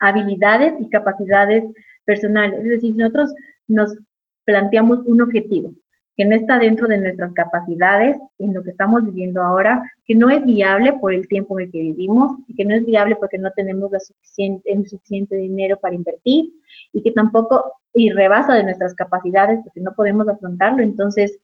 habilidades 0.00 0.74
y 0.80 0.90
capacidades 0.90 1.64
personales. 2.04 2.60
Es 2.60 2.68
decir, 2.68 2.96
nosotros 2.96 3.32
nos 3.68 3.96
planteamos 4.44 5.00
un 5.06 5.22
objetivo, 5.22 5.72
que 6.16 6.24
no 6.24 6.34
está 6.34 6.58
dentro 6.58 6.88
de 6.88 6.98
nuestras 6.98 7.32
capacidades 7.34 8.16
en 8.38 8.54
lo 8.54 8.62
que 8.62 8.70
estamos 8.70 9.04
viviendo 9.04 9.42
ahora, 9.42 9.82
que 10.06 10.14
no 10.14 10.30
es 10.30 10.44
viable 10.44 10.94
por 10.94 11.12
el 11.12 11.28
tiempo 11.28 11.58
en 11.58 11.66
el 11.66 11.72
que 11.72 11.80
vivimos 11.80 12.38
y 12.48 12.54
que 12.54 12.64
no 12.64 12.74
es 12.74 12.86
viable 12.86 13.16
porque 13.16 13.38
no 13.38 13.50
tenemos 13.52 13.90
suficiente, 14.02 14.72
el 14.72 14.88
suficiente 14.88 15.36
dinero 15.36 15.78
para 15.78 15.94
invertir 15.94 16.52
y 16.92 17.02
que 17.02 17.12
tampoco 17.12 17.72
y 17.92 18.10
rebasa 18.10 18.54
de 18.54 18.64
nuestras 18.64 18.94
capacidades 18.94 19.60
porque 19.62 19.80
no 19.80 19.94
podemos 19.94 20.26
afrontarlo, 20.28 20.82
entonces 20.82 21.38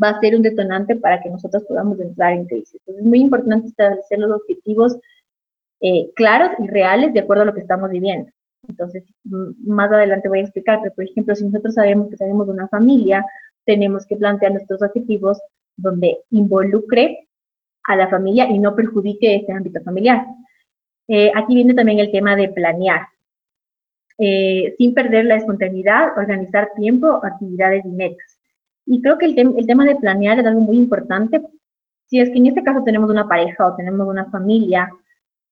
va 0.00 0.10
a 0.10 0.20
ser 0.20 0.36
un 0.36 0.42
detonante 0.42 0.96
para 0.96 1.22
que 1.22 1.30
nosotros 1.30 1.64
podamos 1.64 1.98
entrar 2.00 2.32
en 2.32 2.46
crisis. 2.46 2.74
Entonces 2.80 3.04
es 3.04 3.08
muy 3.08 3.20
importante 3.20 3.68
establecer 3.68 4.18
los 4.18 4.32
objetivos 4.32 4.98
eh, 5.80 6.10
claros 6.14 6.50
y 6.58 6.66
reales 6.66 7.12
de 7.14 7.20
acuerdo 7.20 7.42
a 7.42 7.46
lo 7.46 7.54
que 7.54 7.60
estamos 7.60 7.90
viviendo. 7.90 8.30
Entonces, 8.68 9.04
más 9.24 9.92
adelante 9.92 10.28
voy 10.28 10.38
a 10.38 10.42
explicar, 10.42 10.80
pero 10.82 10.94
por 10.94 11.04
ejemplo, 11.04 11.34
si 11.34 11.44
nosotros 11.44 11.74
sabemos 11.74 12.08
que 12.08 12.16
tenemos 12.16 12.48
una 12.48 12.68
familia, 12.68 13.24
tenemos 13.64 14.06
que 14.06 14.16
plantear 14.16 14.52
nuestros 14.52 14.82
objetivos 14.82 15.38
donde 15.76 16.18
involucre 16.30 17.28
a 17.84 17.96
la 17.96 18.08
familia 18.08 18.48
y 18.48 18.58
no 18.58 18.74
perjudique 18.74 19.36
ese 19.36 19.52
ámbito 19.52 19.80
familiar. 19.82 20.24
Eh, 21.08 21.30
aquí 21.34 21.54
viene 21.54 21.74
también 21.74 21.98
el 21.98 22.10
tema 22.10 22.36
de 22.36 22.48
planear. 22.48 23.08
eh, 24.18 24.74
sin 24.78 24.94
perder 24.94 25.24
la 25.24 25.36
espontaneidad, 25.36 26.16
organizar 26.16 26.70
tiempo, 26.76 27.20
actividades 27.24 27.84
y 27.84 27.88
metas. 27.88 28.38
Y 28.86 29.00
creo 29.02 29.18
que 29.18 29.26
el, 29.26 29.38
el 29.58 29.66
tema 29.66 29.84
de 29.84 29.96
planear 29.96 30.38
es 30.38 30.46
algo 30.46 30.60
muy 30.60 30.76
importante. 30.76 31.42
Si 32.06 32.20
es 32.20 32.30
que 32.30 32.38
en 32.38 32.46
este 32.46 32.62
caso 32.62 32.84
tenemos 32.84 33.10
una 33.10 33.26
pareja 33.28 33.66
o 33.66 33.76
tenemos 33.76 34.06
una 34.06 34.30
familia, 34.30 34.90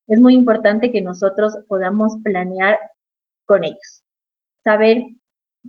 es 0.06 0.20
muy 0.20 0.34
importante 0.34 0.92
que 0.92 1.00
nosotros 1.02 1.58
podamos 1.68 2.16
planear 2.22 2.78
con 3.46 3.64
ellos, 3.64 4.04
saber 4.62 5.04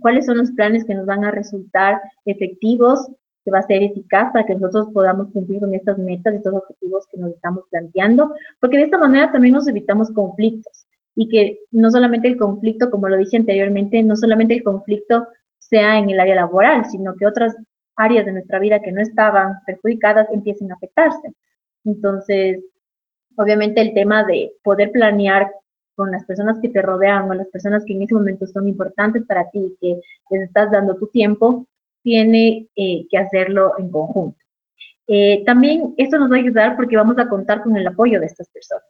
cuáles 0.00 0.26
son 0.26 0.38
los 0.38 0.50
planes 0.52 0.84
que 0.84 0.94
nos 0.94 1.06
van 1.06 1.24
a 1.24 1.30
resultar 1.30 2.00
efectivos, 2.24 3.08
que 3.44 3.50
va 3.50 3.58
a 3.58 3.66
ser 3.66 3.82
eficaz 3.82 4.32
para 4.32 4.46
que 4.46 4.54
nosotros 4.54 4.88
podamos 4.92 5.30
cumplir 5.32 5.60
con 5.60 5.74
estas 5.74 5.98
metas, 5.98 6.34
estos 6.34 6.54
objetivos 6.54 7.06
que 7.10 7.18
nos 7.18 7.32
estamos 7.32 7.64
planteando, 7.70 8.34
porque 8.60 8.78
de 8.78 8.84
esta 8.84 8.98
manera 8.98 9.30
también 9.30 9.54
nos 9.54 9.68
evitamos 9.68 10.10
conflictos 10.12 10.86
y 11.14 11.28
que 11.28 11.60
no 11.70 11.90
solamente 11.90 12.28
el 12.28 12.38
conflicto, 12.38 12.90
como 12.90 13.08
lo 13.08 13.16
dije 13.16 13.36
anteriormente, 13.36 14.02
no 14.02 14.16
solamente 14.16 14.54
el 14.54 14.64
conflicto 14.64 15.26
sea 15.58 15.98
en 15.98 16.10
el 16.10 16.20
área 16.20 16.34
laboral, 16.34 16.84
sino 16.86 17.14
que 17.14 17.26
otras 17.26 17.54
áreas 17.96 18.26
de 18.26 18.32
nuestra 18.32 18.58
vida 18.58 18.80
que 18.80 18.92
no 18.92 19.00
estaban 19.00 19.60
perjudicadas 19.66 20.28
empiecen 20.32 20.72
a 20.72 20.74
afectarse. 20.74 21.32
Entonces, 21.84 22.64
obviamente 23.36 23.80
el 23.80 23.94
tema 23.94 24.24
de 24.24 24.52
poder 24.62 24.90
planear 24.90 25.50
con 25.94 26.10
las 26.10 26.24
personas 26.24 26.58
que 26.60 26.68
te 26.68 26.82
rodean 26.82 27.30
o 27.30 27.34
las 27.34 27.48
personas 27.48 27.84
que 27.84 27.94
en 27.94 28.02
ese 28.02 28.14
momento 28.14 28.46
son 28.46 28.68
importantes 28.68 29.24
para 29.26 29.48
ti 29.50 29.58
y 29.58 29.76
que 29.80 30.00
les 30.30 30.42
estás 30.42 30.70
dando 30.70 30.96
tu 30.96 31.06
tiempo, 31.08 31.66
tiene 32.02 32.68
eh, 32.76 33.06
que 33.08 33.18
hacerlo 33.18 33.72
en 33.78 33.90
conjunto. 33.90 34.38
Eh, 35.06 35.42
también 35.44 35.94
esto 35.96 36.18
nos 36.18 36.30
va 36.30 36.36
a 36.36 36.38
ayudar 36.38 36.76
porque 36.76 36.96
vamos 36.96 37.18
a 37.18 37.28
contar 37.28 37.62
con 37.62 37.76
el 37.76 37.86
apoyo 37.86 38.20
de 38.20 38.26
estas 38.26 38.48
personas. 38.48 38.84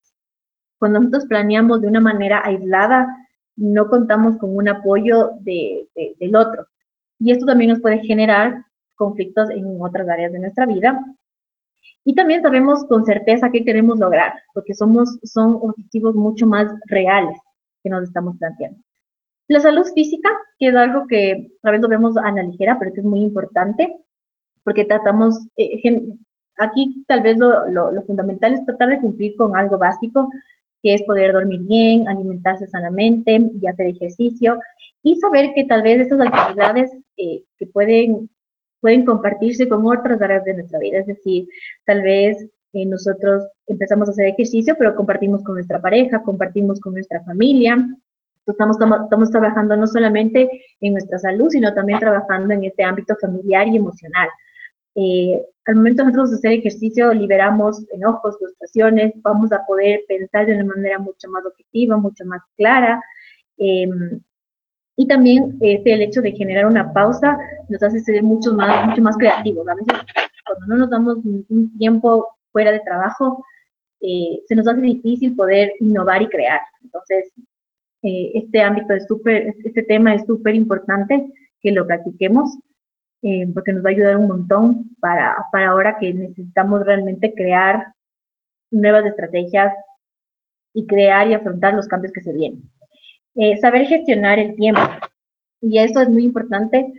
Cuando 0.78 1.00
nosotros 1.00 1.26
planeamos 1.26 1.80
de 1.80 1.88
una 1.88 2.00
manera 2.00 2.42
aislada, 2.44 3.08
no 3.56 3.88
contamos 3.88 4.36
con 4.38 4.56
un 4.56 4.68
apoyo 4.68 5.32
de, 5.40 5.88
del 6.18 6.36
otro. 6.36 6.66
Y 7.18 7.30
esto 7.30 7.46
también 7.46 7.70
nos 7.70 7.80
puede 7.80 8.00
generar 8.00 8.64
conflictos 8.96 9.50
en 9.50 9.80
otras 9.80 10.08
áreas 10.08 10.32
de 10.32 10.40
nuestra 10.40 10.66
vida 10.66 11.00
y 12.04 12.14
también 12.14 12.42
sabemos 12.42 12.84
con 12.84 13.04
certeza 13.04 13.50
qué 13.50 13.64
queremos 13.64 13.98
lograr, 13.98 14.34
porque 14.52 14.74
somos, 14.74 15.18
son 15.22 15.58
objetivos 15.62 16.14
mucho 16.14 16.46
más 16.46 16.70
reales 16.86 17.36
que 17.82 17.90
nos 17.90 18.04
estamos 18.04 18.36
planteando. 18.38 18.78
La 19.48 19.60
salud 19.60 19.86
física, 19.94 20.30
que 20.58 20.68
es 20.68 20.74
algo 20.74 21.06
que 21.06 21.50
a 21.62 21.70
veces 21.70 21.82
lo 21.82 21.88
vemos 21.88 22.16
a 22.16 22.30
la 22.30 22.42
ligera, 22.42 22.78
pero 22.78 22.92
que 22.92 23.00
es 23.00 23.06
muy 23.06 23.20
importante, 23.20 23.96
porque 24.62 24.84
tratamos, 24.84 25.38
eh, 25.56 25.82
aquí 26.58 27.04
tal 27.06 27.22
vez 27.22 27.38
lo, 27.38 27.68
lo, 27.68 28.02
fundamental 28.02 28.54
es 28.54 28.64
tratar 28.64 28.88
de 28.90 29.00
cumplir 29.00 29.36
con 29.36 29.56
algo 29.56 29.78
básico, 29.78 30.30
que 30.82 30.94
es 30.94 31.02
poder 31.02 31.32
dormir 31.32 31.60
bien, 31.60 32.08
alimentarse 32.08 32.66
sanamente 32.66 33.38
y 33.60 33.66
hacer 33.66 33.86
ejercicio, 33.86 34.58
y 35.02 35.16
saber 35.16 35.52
que 35.54 35.64
tal 35.64 35.82
vez 35.82 36.00
esas 36.00 36.20
actividades 36.20 36.90
eh, 37.16 37.44
que 37.58 37.66
pueden 37.66 38.30
pueden 38.84 39.06
compartirse 39.06 39.66
con 39.66 39.86
otras 39.86 40.20
áreas 40.20 40.44
de 40.44 40.52
nuestra 40.52 40.78
vida. 40.78 40.98
Es 40.98 41.06
decir, 41.06 41.48
tal 41.86 42.02
vez 42.02 42.36
eh, 42.74 42.84
nosotros 42.84 43.44
empezamos 43.66 44.08
a 44.08 44.10
hacer 44.10 44.26
ejercicio, 44.26 44.76
pero 44.78 44.94
compartimos 44.94 45.42
con 45.42 45.54
nuestra 45.54 45.80
pareja, 45.80 46.22
compartimos 46.22 46.78
con 46.80 46.92
nuestra 46.92 47.24
familia. 47.24 47.78
Estamos, 48.46 48.76
estamos 49.04 49.30
trabajando 49.30 49.74
no 49.74 49.86
solamente 49.86 50.50
en 50.82 50.92
nuestra 50.92 51.18
salud, 51.18 51.48
sino 51.48 51.72
también 51.72 51.98
trabajando 51.98 52.52
en 52.52 52.64
este 52.64 52.84
ámbito 52.84 53.16
familiar 53.18 53.68
y 53.68 53.76
emocional. 53.78 54.28
Eh, 54.96 55.42
al 55.64 55.76
momento 55.76 56.02
de 56.02 56.12
nosotros 56.12 56.34
hacer 56.34 56.52
ejercicio, 56.52 57.14
liberamos 57.14 57.86
enojos, 57.90 58.36
frustraciones, 58.38 59.14
vamos 59.22 59.50
a 59.50 59.64
poder 59.64 60.00
pensar 60.06 60.44
de 60.44 60.56
una 60.56 60.74
manera 60.74 60.98
mucho 60.98 61.26
más 61.30 61.46
objetiva, 61.46 61.96
mucho 61.96 62.26
más 62.26 62.42
clara. 62.54 63.02
Eh, 63.56 63.88
y 64.96 65.06
también 65.06 65.58
este, 65.60 65.92
el 65.92 66.02
hecho 66.02 66.22
de 66.22 66.32
generar 66.32 66.66
una 66.66 66.92
pausa 66.92 67.36
nos 67.68 67.82
hace 67.82 68.00
ser 68.00 68.22
mucho 68.22 68.54
más, 68.54 68.86
mucho 68.88 69.02
más 69.02 69.16
creativos. 69.16 69.66
A 69.68 69.74
veces 69.74 70.04
cuando 70.46 70.66
no 70.66 70.76
nos 70.76 70.90
damos 70.90 71.16
un 71.24 71.76
tiempo 71.78 72.28
fuera 72.52 72.70
de 72.70 72.80
trabajo, 72.80 73.44
eh, 74.00 74.42
se 74.46 74.54
nos 74.54 74.68
hace 74.68 74.80
difícil 74.82 75.34
poder 75.34 75.72
innovar 75.80 76.22
y 76.22 76.28
crear. 76.28 76.60
Entonces, 76.82 77.32
eh, 78.02 78.32
este 78.34 78.60
ámbito 78.60 78.92
es 78.92 79.06
súper, 79.06 79.54
este 79.64 79.82
tema 79.82 80.14
es 80.14 80.24
súper 80.26 80.54
importante 80.54 81.26
que 81.60 81.72
lo 81.72 81.86
practiquemos, 81.86 82.58
eh, 83.22 83.46
porque 83.54 83.72
nos 83.72 83.82
va 83.84 83.88
a 83.88 83.92
ayudar 83.92 84.16
un 84.18 84.28
montón 84.28 84.94
para, 85.00 85.36
para 85.50 85.70
ahora 85.70 85.96
que 85.98 86.12
necesitamos 86.12 86.84
realmente 86.84 87.32
crear 87.34 87.94
nuevas 88.70 89.06
estrategias 89.06 89.74
y 90.74 90.86
crear 90.86 91.28
y 91.28 91.34
afrontar 91.34 91.72
los 91.72 91.88
cambios 91.88 92.12
que 92.12 92.20
se 92.20 92.32
vienen. 92.32 92.62
Eh, 93.36 93.56
saber 93.58 93.86
gestionar 93.86 94.38
el 94.38 94.54
tiempo. 94.54 94.80
Y 95.60 95.78
eso 95.78 96.00
es 96.00 96.08
muy 96.08 96.24
importante 96.24 96.92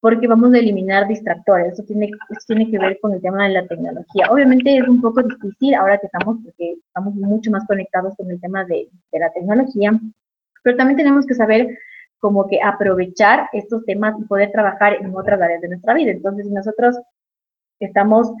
porque 0.00 0.26
vamos 0.26 0.52
a 0.52 0.58
eliminar 0.58 1.06
distractores. 1.06 1.74
Eso 1.74 1.84
tiene, 1.84 2.10
tiene 2.46 2.70
que 2.70 2.78
ver 2.78 2.98
con 3.00 3.12
el 3.12 3.20
tema 3.20 3.44
de 3.44 3.54
la 3.54 3.66
tecnología. 3.66 4.26
Obviamente 4.30 4.76
es 4.76 4.88
un 4.88 5.00
poco 5.00 5.22
difícil 5.22 5.74
ahora 5.74 5.98
que 5.98 6.06
estamos, 6.06 6.38
porque 6.42 6.76
estamos 6.86 7.14
mucho 7.14 7.50
más 7.50 7.64
conectados 7.66 8.14
con 8.16 8.30
el 8.30 8.40
tema 8.40 8.64
de, 8.64 8.88
de 9.12 9.18
la 9.18 9.30
tecnología, 9.32 9.92
pero 10.62 10.76
también 10.76 10.96
tenemos 10.96 11.26
que 11.26 11.34
saber 11.34 11.78
como 12.18 12.48
que 12.48 12.60
aprovechar 12.62 13.48
estos 13.52 13.84
temas 13.84 14.14
y 14.18 14.24
poder 14.24 14.52
trabajar 14.52 14.94
en 14.94 15.14
otras 15.14 15.40
áreas 15.40 15.60
de 15.60 15.68
nuestra 15.68 15.94
vida. 15.94 16.12
Entonces, 16.12 16.46
nosotros 16.46 16.96
estamos 17.80 18.32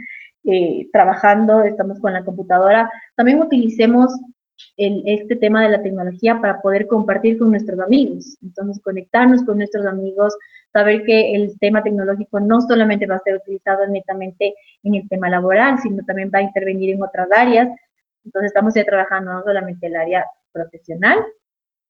eh, 0.44 0.88
trabajando, 0.92 1.62
estamos 1.62 2.00
con 2.00 2.12
la 2.12 2.24
computadora, 2.24 2.90
también 3.16 3.40
utilicemos 3.40 4.12
este 4.76 5.36
tema 5.36 5.62
de 5.62 5.70
la 5.70 5.82
tecnología 5.82 6.40
para 6.40 6.60
poder 6.60 6.86
compartir 6.86 7.38
con 7.38 7.50
nuestros 7.50 7.78
amigos. 7.80 8.36
Entonces, 8.42 8.82
conectarnos 8.82 9.44
con 9.44 9.58
nuestros 9.58 9.86
amigos, 9.86 10.34
saber 10.72 11.04
que 11.04 11.34
el 11.34 11.58
tema 11.58 11.82
tecnológico 11.82 12.40
no 12.40 12.60
solamente 12.60 13.06
va 13.06 13.16
a 13.16 13.20
ser 13.20 13.36
utilizado 13.36 13.86
netamente 13.86 14.54
en 14.82 14.94
el 14.94 15.08
tema 15.08 15.28
laboral, 15.28 15.78
sino 15.82 16.04
también 16.04 16.30
va 16.34 16.38
a 16.38 16.42
intervenir 16.42 16.94
en 16.94 17.02
otras 17.02 17.28
áreas. 17.30 17.68
Entonces, 18.24 18.50
estamos 18.50 18.74
ya 18.74 18.84
trabajando 18.84 19.32
no 19.32 19.42
solamente 19.42 19.86
el 19.86 19.96
área 19.96 20.24
profesional, 20.52 21.18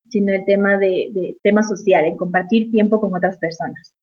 sino 0.08 0.32
el 0.32 0.44
tema 0.44 0.76
de, 0.78 1.36
tema 1.42 1.62
social, 1.62 2.04
en 2.04 2.16
compartir 2.16 2.70
tiempo 2.70 3.00
con 3.00 3.14
otras 3.14 3.38
personas. 3.38 3.94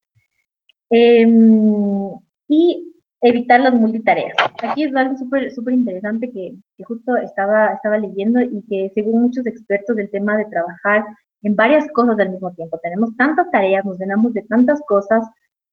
Em, 0.89 2.11
y 2.47 2.95
evitar 3.21 3.59
las 3.59 3.73
multitareas. 3.73 4.33
Aquí 4.63 4.83
es 4.83 4.95
algo 4.95 5.17
súper 5.17 5.51
súper 5.51 5.73
interesante 5.73 6.31
que, 6.31 6.53
que, 6.77 6.83
justo 6.83 7.17
estaba, 7.17 7.73
estaba 7.73 7.97
leyendo 7.97 8.41
y 8.41 8.63
que 8.69 8.91
según 8.95 9.23
muchos 9.23 9.45
expertos 9.45 9.95
del 9.95 10.09
tema 10.09 10.37
de 10.37 10.45
trabajar 10.45 11.05
en 11.41 11.55
varias 11.55 11.87
cosas 11.91 12.19
al 12.19 12.31
mismo 12.31 12.51
tiempo, 12.53 12.79
tenemos 12.81 13.15
tantas 13.17 13.49
tareas, 13.51 13.85
nos 13.85 13.99
llenamos 13.99 14.33
de 14.33 14.43
tantas 14.43 14.81
cosas 14.87 15.25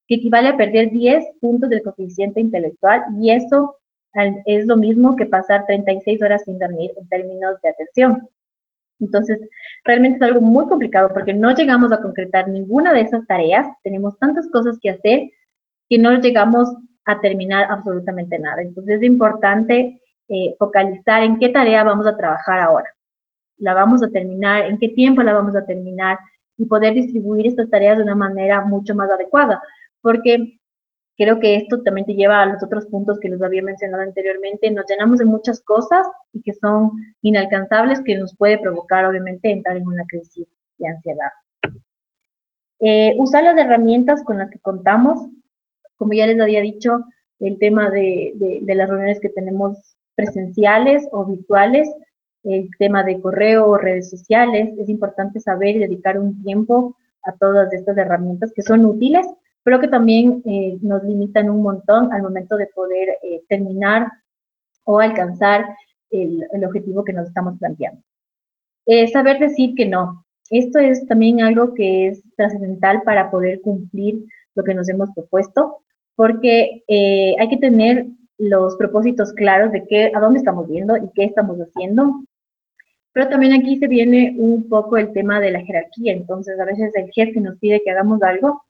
que 0.07 0.16
equivale 0.16 0.49
a 0.49 0.57
perder 0.57 0.90
10 0.90 1.24
puntos 1.40 1.68
del 1.70 1.82
coeficiente 1.82 2.40
intelectual 2.40 3.05
y 3.20 3.30
eso 3.30 3.76
es 4.47 4.66
lo 4.66 4.76
mismo 4.76 5.14
que 5.14 5.26
pasar 5.26 5.66
36 5.66 6.22
horas 6.22 6.42
sin 6.44 6.59
dormir 6.59 6.90
en 6.97 7.09
términos 7.09 7.61
de 7.62 7.68
atención. 7.68 8.28
Entonces, 8.99 9.38
realmente 9.84 10.16
es 10.16 10.22
algo 10.22 10.40
muy 10.40 10.66
complicado 10.68 11.11
porque 11.12 11.34
no 11.34 11.55
llegamos 11.55 11.92
a 11.92 12.01
concretar 12.01 12.49
ninguna 12.49 12.94
de 12.94 13.03
esas 13.03 13.26
tareas, 13.26 13.66
tenemos 13.82 14.18
tantas 14.18 14.49
cosas 14.49 14.78
que 14.80 14.90
hacer 14.90 15.30
que 15.88 15.99
no 15.99 16.18
llegamos 16.18 16.74
a 17.07 17.21
terminar 17.21 17.67
absolutamente 17.71 18.39
nada. 18.39 18.61
Entonces 18.61 18.97
es 18.97 19.03
importante 19.05 20.01
eh, 20.29 20.57
focalizar 20.59 21.23
en 21.23 21.39
qué 21.39 21.49
tarea 21.49 21.85
vamos 21.85 22.07
a 22.07 22.17
trabajar 22.17 22.59
ahora. 22.59 22.93
La 23.59 23.75
vamos 23.75 24.03
a 24.03 24.11
terminar, 24.11 24.67
en 24.67 24.79
qué 24.79 24.89
tiempo 24.91 25.23
la 25.23 25.33
vamos 25.33 25.57
a 25.57 25.65
terminar 25.65 26.19
y 26.59 26.67
poder 26.67 26.95
distribuir 26.95 27.47
estas 27.47 27.71
tareas 27.71 27.97
de 27.97 28.03
una 28.03 28.17
manera 28.17 28.61
mucho 28.63 28.95
más 28.95 29.09
adecuada. 29.11 29.63
Porque 30.03 30.59
creo 31.17 31.39
que 31.39 31.57
esto 31.57 31.83
también 31.83 32.07
te 32.07 32.15
lleva 32.15 32.43
a 32.43 32.47
los 32.47 32.63
otros 32.63 32.87
puntos 32.87 33.19
que 33.21 33.29
les 33.29 33.41
había 33.41 33.63
mencionado 33.63 34.03
anteriormente. 34.03 34.71
Nos 34.71 34.87
llenamos 34.89 35.19
de 35.21 35.27
muchas 35.27 35.63
cosas 35.63 36.07
y 36.33 36.43
que 36.43 36.55
son 36.55 36.91
inalcanzables, 37.23 38.03
que 38.03 38.17
nos 38.17 38.37
puede 38.37 38.59
provocar, 38.59 39.07
obviamente, 39.07 39.51
entrar 39.51 39.77
en 39.77 39.87
una 39.87 40.05
crisis 40.07 40.47
de 40.79 40.89
ansiedad. 40.89 41.31
Eh, 42.81 43.15
usar 43.19 43.45
las 43.45 43.57
herramientas 43.57 44.23
con 44.25 44.39
las 44.39 44.51
que 44.51 44.59
contamos 44.59 45.29
como 45.97 46.12
ya 46.12 46.26
les 46.26 46.40
había 46.40 46.61
dicho, 46.61 47.05
el 47.40 47.59
tema 47.59 47.90
de, 47.90 48.32
de, 48.62 48.74
las 48.74 48.88
reuniones 48.88 49.20
que 49.20 49.28
tenemos 49.28 49.97
presenciales 50.14 51.07
o 51.12 51.24
virtuales, 51.26 51.88
el 52.44 52.70
tema 52.78 53.03
de 53.03 53.20
correo 53.20 53.66
o 53.66 53.76
redes 53.76 54.11
sociales, 54.11 54.72
es 54.78 54.88
importante 54.88 55.40
saber 55.40 55.76
y 55.76 55.80
dedicar 55.80 56.18
un 56.18 56.42
tiempo 56.42 56.97
a 57.24 57.32
todas 57.32 57.72
estas 57.72 57.97
herramientas 57.99 58.53
que 58.55 58.62
son 58.62 58.86
útiles, 58.86 59.26
pero 59.62 59.80
que 59.80 59.88
también 59.88 60.42
eh, 60.47 60.78
nos 60.80 61.03
limitan 61.03 61.51
un 61.51 61.62
montón 61.62 62.12
al 62.12 62.22
momento 62.22 62.57
de 62.57 62.68
poder 62.68 63.18
eh, 63.22 63.42
terminar 63.49 64.11
o 64.84 65.01
alcanzar 65.01 65.66
el, 66.11 66.47
el, 66.53 66.64
objetivo 66.64 67.05
que 67.05 67.12
nos 67.12 67.26
estamos 67.26 67.59
planteando. 67.59 68.01
Eh, 68.86 69.09
saber 69.09 69.40
decir 69.40 69.74
que 69.74 69.86
no. 69.86 70.24
Esto 70.49 70.78
es 70.78 71.05
también 71.07 71.42
algo 71.42 71.74
que 71.74 72.09
es 72.09 72.22
trascendental 72.36 73.03
para 73.03 73.28
poder 73.28 73.61
cumplir 73.61 74.24
lo 74.55 74.62
que 74.62 74.74
nos 74.74 74.88
hemos 74.88 75.11
propuesto 75.11 75.82
porque 76.17 76.83
eh, 76.89 77.37
hay 77.39 77.49
que 77.49 77.59
tener 77.59 78.07
los 78.39 78.77
propósitos 78.77 79.33
claros 79.33 79.73
de 79.73 79.87
qué, 79.87 80.11
a 80.14 80.21
dónde 80.21 80.39
estamos 80.39 80.69
viendo 80.69 80.97
y 80.97 81.09
qué 81.14 81.25
estamos 81.25 81.59
haciendo, 81.59 82.25
Pero 83.12 83.29
también 83.29 83.55
aquí 83.55 83.79
se 83.79 83.89
viene 83.89 84.35
un 84.37 84.69
poco 84.69 84.97
el 84.99 85.12
tema 85.12 85.41
de 85.41 85.51
la 85.51 85.62
jerarquía, 85.62 86.12
entonces 86.12 86.59
a 86.61 86.64
veces 86.64 86.93
el 86.95 87.11
jefe 87.12 87.41
nos 87.41 87.59
pide 87.59 87.83
que 87.83 87.91
hagamos 87.91 88.23
algo 88.23 88.62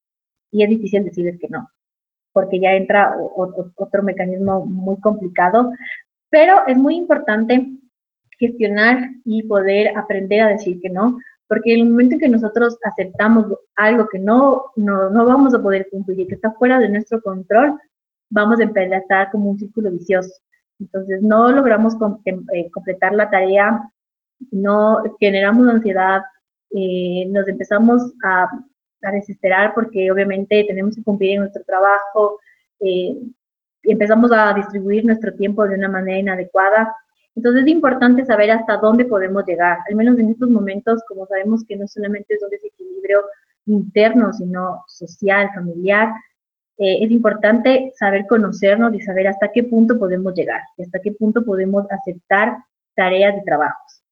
y 0.53 0.63
es 0.63 0.69
difícil 0.69 1.05
decirles 1.05 1.39
que 1.41 1.49
no, 1.49 1.69
porque 2.33 2.61
ya 2.61 2.75
entra 2.75 3.17
otro 3.77 4.03
mecanismo 4.03 4.65
muy 4.67 5.01
complicado, 5.01 5.73
pero 6.31 6.67
es 6.67 6.77
muy 6.77 6.97
importante 6.97 7.67
gestionar 8.39 9.11
y 9.25 9.43
poder 9.45 9.97
aprender 9.97 10.43
a 10.43 10.49
decir 10.49 10.81
que 10.81 10.91
no, 10.91 11.19
porque 11.49 11.75
en 11.75 11.81
el 11.81 11.91
momento 11.91 12.15
en 12.15 12.21
que 12.21 12.29
nosotros 12.29 12.77
aceptamos 12.83 13.47
algo 13.77 14.09
que 14.09 14.19
no, 14.19 14.65
no, 14.77 15.11
no 15.11 15.25
vamos 15.25 15.55
a 15.55 15.63
poder 15.63 15.89
cumplir 15.91 16.21
y 16.21 16.27
que 16.27 16.35
está 16.35 16.53
fuera 16.53 16.79
de 16.79 16.89
nuestro 16.89 17.21
control, 17.21 17.79
vamos 18.31 18.59
a 18.61 18.65
empezar 18.65 19.31
como 19.31 19.51
un 19.51 19.59
círculo 19.59 19.91
vicioso. 19.91 20.33
Entonces, 20.79 21.23
no 21.23 21.51
logramos 21.51 21.95
eh, 22.25 22.71
completar 22.71 23.15
la 23.15 23.31
tarea, 23.31 23.91
no 24.51 25.03
generamos 25.19 25.69
ansiedad, 25.69 26.23
eh, 26.71 27.27
nos 27.29 27.49
empezamos 27.49 28.13
a, 28.23 28.49
a, 29.03 29.13
desesperar 29.13 29.73
porque 29.75 30.11
obviamente 30.11 30.65
tenemos 30.67 30.97
que 30.97 31.03
cumplir 31.03 31.33
en 31.33 31.41
nuestro 31.41 31.63
trabajo, 31.65 32.41
eh, 32.81 33.17
empezamos 33.85 34.31
a 34.33 34.53
distribuir 34.53 35.05
nuestro 35.05 35.33
tiempo 35.35 35.67
de 35.67 35.77
una 35.77 35.89
manera 35.89 36.19
inadecuada 36.19 36.95
entonces 37.37 37.63
es 37.63 37.69
importante 37.69 38.25
saber 38.25 38.51
hasta 38.51 38.79
dónde 38.79 39.05
podemos 39.05 39.45
llegar, 39.47 39.79
al 39.89 39.95
menos 39.95 40.19
en 40.19 40.31
estos 40.31 40.49
momentos, 40.49 41.03
como 41.07 41.27
sabemos 41.27 41.65
que 41.65 41.77
no 41.77 41.87
solamente 41.87 42.35
es 42.35 42.43
un 42.43 42.51
desequilibrio 42.51 43.23
interno, 43.67 44.33
sino 44.33 44.83
social, 44.89 45.51
familiar, 45.55 46.09
eh, 46.79 47.05
es 47.05 47.11
importante 47.11 47.93
saber 47.97 48.27
conocernos 48.27 48.95
y 48.95 49.01
saber 49.01 49.29
hasta 49.29 49.51
qué 49.53 49.65
punto 49.65 49.99
podemos 49.99 50.35
llegar 50.35 50.63
y 50.77 50.83
hasta 50.83 51.01
qué 51.01 51.13
punto 51.13 51.45
podemos 51.45 51.87
aceptar 51.91 52.57
tareas 52.95 53.35
y 53.41 53.45
trabajos. 53.45 54.03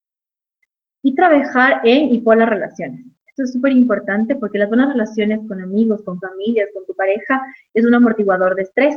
Y 1.03 1.15
trabajar 1.15 1.81
en 1.85 2.15
y 2.15 2.21
por 2.21 2.37
las 2.37 2.49
relaciones. 2.49 3.05
Esto 3.27 3.43
es 3.43 3.53
súper 3.53 3.73
importante 3.73 4.37
porque 4.37 4.59
las 4.59 4.69
buenas 4.69 4.89
relaciones 4.93 5.41
con 5.49 5.61
amigos, 5.61 6.03
con 6.03 6.21
familias, 6.21 6.69
con 6.73 6.87
tu 6.87 6.95
pareja, 6.95 7.43
es 7.75 7.85
un 7.85 7.95
amortiguador 7.95 8.55
de 8.55 8.63
estrés. 8.63 8.97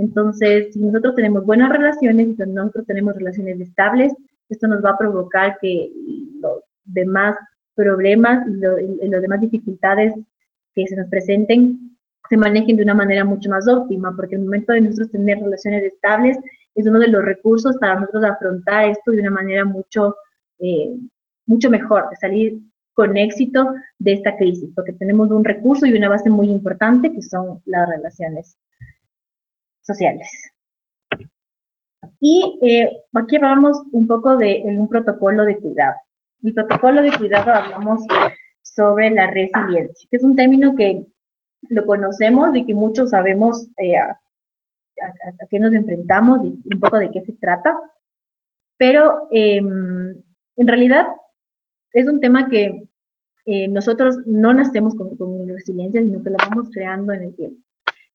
Entonces, 0.00 0.72
si 0.72 0.80
nosotros 0.80 1.14
tenemos 1.14 1.44
buenas 1.44 1.68
relaciones 1.70 2.28
y 2.28 2.34
si 2.34 2.42
nosotros 2.50 2.86
tenemos 2.86 3.14
relaciones 3.14 3.60
estables, 3.60 4.14
esto 4.48 4.66
nos 4.66 4.82
va 4.82 4.90
a 4.90 4.98
provocar 4.98 5.58
que 5.60 5.92
los 6.40 6.62
demás 6.84 7.36
problemas 7.74 8.46
y, 8.48 9.08
las 9.08 9.20
demás 9.20 9.42
dificultades 9.42 10.14
que 10.74 10.86
se 10.86 10.96
nos 10.96 11.06
presenten 11.10 11.98
se 12.30 12.36
manejen 12.38 12.76
de 12.76 12.82
una 12.82 12.94
manera 12.94 13.24
mucho 13.24 13.50
más 13.50 13.68
óptima, 13.68 14.16
porque 14.16 14.36
el 14.36 14.42
momento 14.42 14.72
de 14.72 14.80
nosotros 14.80 15.10
tener 15.10 15.38
relaciones 15.38 15.84
estables 15.84 16.38
es 16.74 16.86
uno 16.86 16.98
de 16.98 17.08
los 17.08 17.22
recursos 17.22 17.76
para 17.78 17.96
nosotros 17.96 18.24
afrontar 18.24 18.88
esto 18.88 19.10
de 19.10 19.20
una 19.20 19.32
manera 19.32 19.66
mucho, 19.66 20.16
eh, 20.60 20.96
mucho 21.44 21.68
mejor, 21.68 22.08
de 22.08 22.16
salir 22.16 22.58
con 22.94 23.18
éxito 23.18 23.74
de 23.98 24.14
esta 24.14 24.34
crisis, 24.38 24.70
porque 24.74 24.94
tenemos 24.94 25.30
un 25.30 25.44
recurso 25.44 25.84
y 25.84 25.92
una 25.92 26.08
base 26.08 26.30
muy 26.30 26.48
importante 26.48 27.12
que 27.12 27.20
son 27.20 27.60
las 27.66 27.86
relaciones 27.86 28.56
sociales. 29.82 30.52
Y 32.20 32.58
eh, 32.62 32.90
aquí 33.14 33.36
hablamos 33.36 33.82
un 33.92 34.06
poco 34.06 34.36
de 34.36 34.62
un 34.64 34.88
protocolo 34.88 35.44
de 35.44 35.58
cuidado. 35.58 35.94
El 36.42 36.54
protocolo 36.54 37.02
de 37.02 37.16
cuidado 37.16 37.52
hablamos 37.52 38.02
sobre 38.62 39.10
la 39.10 39.30
resiliencia, 39.30 40.08
que 40.10 40.16
es 40.16 40.22
un 40.22 40.36
término 40.36 40.74
que 40.74 41.06
lo 41.68 41.86
conocemos 41.86 42.54
y 42.54 42.64
que 42.64 42.74
muchos 42.74 43.10
sabemos 43.10 43.68
eh, 43.78 43.96
a, 43.96 44.18
qué 45.48 45.58
nos 45.58 45.72
enfrentamos 45.72 46.40
y 46.44 46.60
un 46.72 46.80
poco 46.80 46.98
de 46.98 47.10
qué 47.10 47.22
se 47.22 47.32
trata, 47.32 47.78
pero 48.76 49.28
em, 49.30 50.14
en 50.56 50.68
realidad 50.68 51.06
es 51.92 52.06
un 52.06 52.20
tema 52.20 52.48
que 52.48 52.86
eh, 53.46 53.68
nosotros 53.68 54.18
no 54.26 54.52
nacemos 54.52 54.94
con, 54.94 55.16
con 55.16 55.48
resiliencia, 55.48 56.02
sino 56.02 56.22
que 56.22 56.30
la 56.30 56.38
vamos 56.48 56.68
creando 56.70 57.12
en 57.12 57.22
el 57.22 57.34
tiempo 57.34 57.62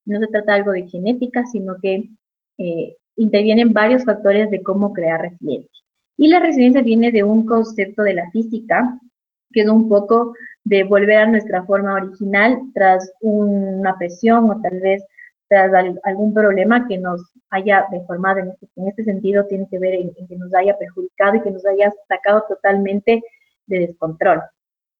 no 0.06 0.20
se 0.20 0.28
trata 0.28 0.54
algo 0.54 0.72
de 0.72 0.88
genética, 0.88 1.46
sino 1.46 1.78
que 1.82 2.10
eh, 2.58 2.98
intervienen 3.16 3.74
varios 3.74 4.06
factores 4.06 4.50
de 4.52 4.62
cómo 4.62 4.94
crear 4.94 5.22
resiliencia. 5.22 5.84
Y 6.18 6.28
la 6.28 6.40
resiliencia 6.40 6.82
viene 6.82 7.12
de 7.12 7.24
un 7.24 7.46
concepto 7.46 8.04
de 8.04 8.14
la 8.14 8.30
física, 8.32 9.00
que 9.52 9.62
es 9.62 9.70
un 9.70 9.90
poco 9.90 10.34
de 10.64 10.84
volver 10.84 11.18
a 11.18 11.28
nuestra 11.28 11.64
forma 11.64 11.94
original 11.94 12.60
tras 12.74 13.12
una 13.22 13.98
presión 13.98 14.50
o 14.50 14.62
tal 14.62 14.80
vez 14.80 15.04
tras 15.48 15.72
algún 16.04 16.34
problema 16.34 16.88
que 16.88 16.98
nos 16.98 17.22
haya 17.50 17.86
deformado. 17.92 18.40
En 18.40 18.50
este, 18.50 18.68
en 18.76 18.88
este 18.88 19.04
sentido, 19.04 19.46
tiene 19.46 19.68
que 19.70 19.80
ver 19.80 19.94
en 19.96 20.28
que 20.28 20.36
nos 20.36 20.54
haya 20.54 20.78
perjudicado 20.78 21.36
y 21.36 21.42
que 21.42 21.52
nos 21.52 21.66
haya 21.66 21.94
sacado 22.08 22.44
totalmente 22.48 23.22
de 23.68 23.80
descontrol. 23.80 24.42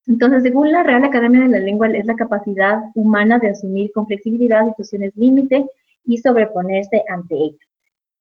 Entonces, 0.08 0.44
según 0.44 0.72
la 0.72 0.84
Real 0.84 1.04
Academia 1.04 1.42
de 1.42 1.48
la 1.48 1.60
Lengua, 1.60 1.88
es 1.90 2.06
la 2.06 2.16
capacidad 2.16 2.84
humana 2.94 3.40
de 3.40 3.50
asumir 3.50 3.92
con 3.92 4.06
flexibilidad 4.06 4.68
situaciones 4.68 5.16
límite 5.16 5.66
y 6.06 6.18
sobreponerse 6.18 7.04
ante 7.10 7.36
ellas. 7.36 7.68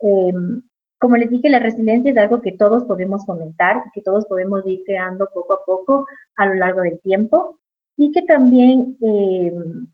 Em, 0.01 0.63
como 0.99 1.17
les 1.17 1.31
dije, 1.31 1.51
la 1.51 1.59
resiliencia 1.59 2.13
es 2.13 2.17
algo 2.17 2.41
que 2.41 2.53
todos 2.53 2.85
podemos 2.85 3.27
fomentar, 3.27 3.83
que 3.93 4.01
todos 4.01 4.25
podemos 4.27 4.67
ir 4.67 4.83
creando 4.87 5.29
poco 5.35 5.53
a 5.55 5.65
poco 5.65 6.07
a 6.37 6.47
lo 6.47 6.55
largo 6.55 6.81
del 6.81 6.99
tiempo 7.01 7.59
y 7.97 8.11
que 8.13 8.23
también 8.23 8.97
em, 9.03 9.87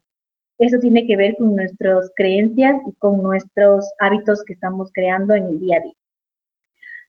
eso 0.59 0.79
tiene 0.79 1.07
que 1.07 1.17
ver 1.17 1.37
con 1.37 1.57
nuestras 1.57 2.13
creencias 2.15 2.81
y 2.87 2.93
con 2.95 3.23
nuestros 3.23 3.91
hábitos 3.99 4.45
que 4.45 4.53
estamos 4.53 4.91
creando 4.93 5.35
en 5.35 5.47
el 5.47 5.61
día 5.61 5.79
a 5.79 5.81
día. 5.81 5.95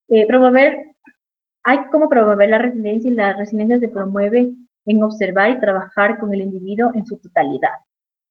Eh, 0.07 0.27
promover, 0.27 0.85
hay 1.63 1.79
como 1.91 2.09
promover 2.09 2.49
la 2.49 2.57
resiliencia 2.57 3.11
y 3.11 3.13
la 3.13 3.33
resiliencia 3.33 3.79
se 3.79 3.89
promueve 3.89 4.53
en 4.85 5.03
observar 5.03 5.51
y 5.51 5.59
trabajar 5.59 6.19
con 6.19 6.33
el 6.33 6.41
individuo 6.41 6.91
en 6.93 7.05
su 7.05 7.17
totalidad 7.17 7.75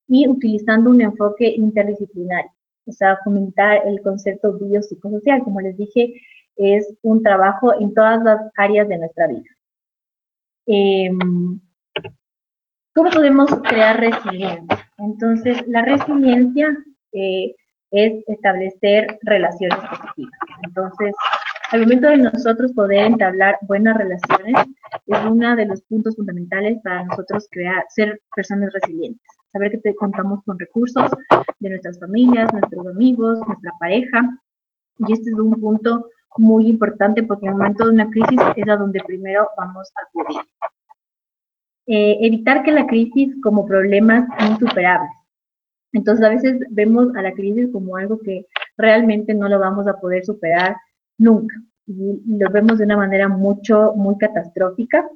y 0.08 0.28
utilizando 0.28 0.90
un 0.90 1.00
enfoque 1.00 1.46
interdisciplinario, 1.46 2.50
o 2.86 2.92
sea, 2.92 3.18
fomentar 3.22 3.86
el 3.86 4.00
concepto 4.02 4.52
biopsicosocial, 4.58 5.44
como 5.44 5.60
les 5.60 5.76
dije, 5.76 6.20
es 6.56 6.92
un 7.02 7.22
trabajo 7.22 7.78
en 7.80 7.94
todas 7.94 8.22
las 8.22 8.40
áreas 8.56 8.88
de 8.88 8.98
nuestra 8.98 9.28
vida. 9.28 9.48
Em, 10.66 11.60
¿Cómo 12.92 13.10
podemos 13.10 13.50
crear 13.62 14.00
resiliencia? 14.00 14.90
Entonces, 14.98 15.66
la 15.68 15.82
resiliencia 15.82 16.76
eh, 17.12 17.54
es 17.92 18.24
establecer 18.28 19.18
relaciones 19.22 19.78
positivas. 19.78 20.38
Entonces, 20.64 21.14
al 21.70 21.80
momento 21.82 22.08
de 22.08 22.16
nosotros 22.16 22.72
poder 22.72 23.06
entablar 23.06 23.56
buenas 23.62 23.96
relaciones, 23.96 24.66
es 25.06 25.18
uno 25.24 25.54
de 25.54 25.66
los 25.66 25.80
puntos 25.82 26.16
fundamentales 26.16 26.78
para 26.82 27.04
nosotros 27.04 27.46
crear, 27.50 27.84
ser 27.90 28.20
personas 28.34 28.72
resilientes. 28.72 29.22
Saber 29.52 29.70
que 29.70 29.78
te 29.78 29.94
contamos 29.94 30.42
con 30.44 30.58
recursos 30.58 31.10
de 31.60 31.70
nuestras 31.70 31.98
familias, 32.00 32.52
nuestros 32.52 32.86
amigos, 32.88 33.38
nuestra 33.46 33.72
pareja. 33.78 34.38
Y 34.98 35.12
este 35.12 35.30
es 35.30 35.36
un 35.36 35.60
punto 35.60 36.08
muy 36.38 36.68
importante 36.68 37.22
porque 37.22 37.46
en 37.46 37.52
el 37.52 37.58
momento 37.58 37.84
de 37.84 37.94
una 37.94 38.10
crisis 38.10 38.40
es 38.56 38.68
a 38.68 38.76
donde 38.76 39.00
primero 39.06 39.48
vamos 39.56 39.92
a 39.94 40.02
acudir. 40.08 40.42
Eh, 41.86 42.18
evitar 42.20 42.64
que 42.64 42.72
la 42.72 42.86
crisis 42.86 43.34
como 43.42 43.66
problemas 43.66 44.28
insuperables. 44.48 45.10
Entonces 45.92 46.24
a 46.24 46.30
veces 46.30 46.60
vemos 46.70 47.14
a 47.16 47.22
la 47.22 47.32
crisis 47.32 47.68
como 47.72 47.96
algo 47.96 48.18
que 48.18 48.46
realmente 48.76 49.34
no 49.34 49.48
lo 49.48 49.58
vamos 49.58 49.86
a 49.86 50.00
poder 50.00 50.24
superar 50.24 50.76
nunca. 51.20 51.54
Y, 51.86 52.20
lo 52.26 52.50
vemos 52.50 52.78
de 52.78 52.84
una 52.84 52.96
manera 52.96 53.28
mucho, 53.28 53.92
muy 53.94 54.16
catastrófica. 54.18 55.08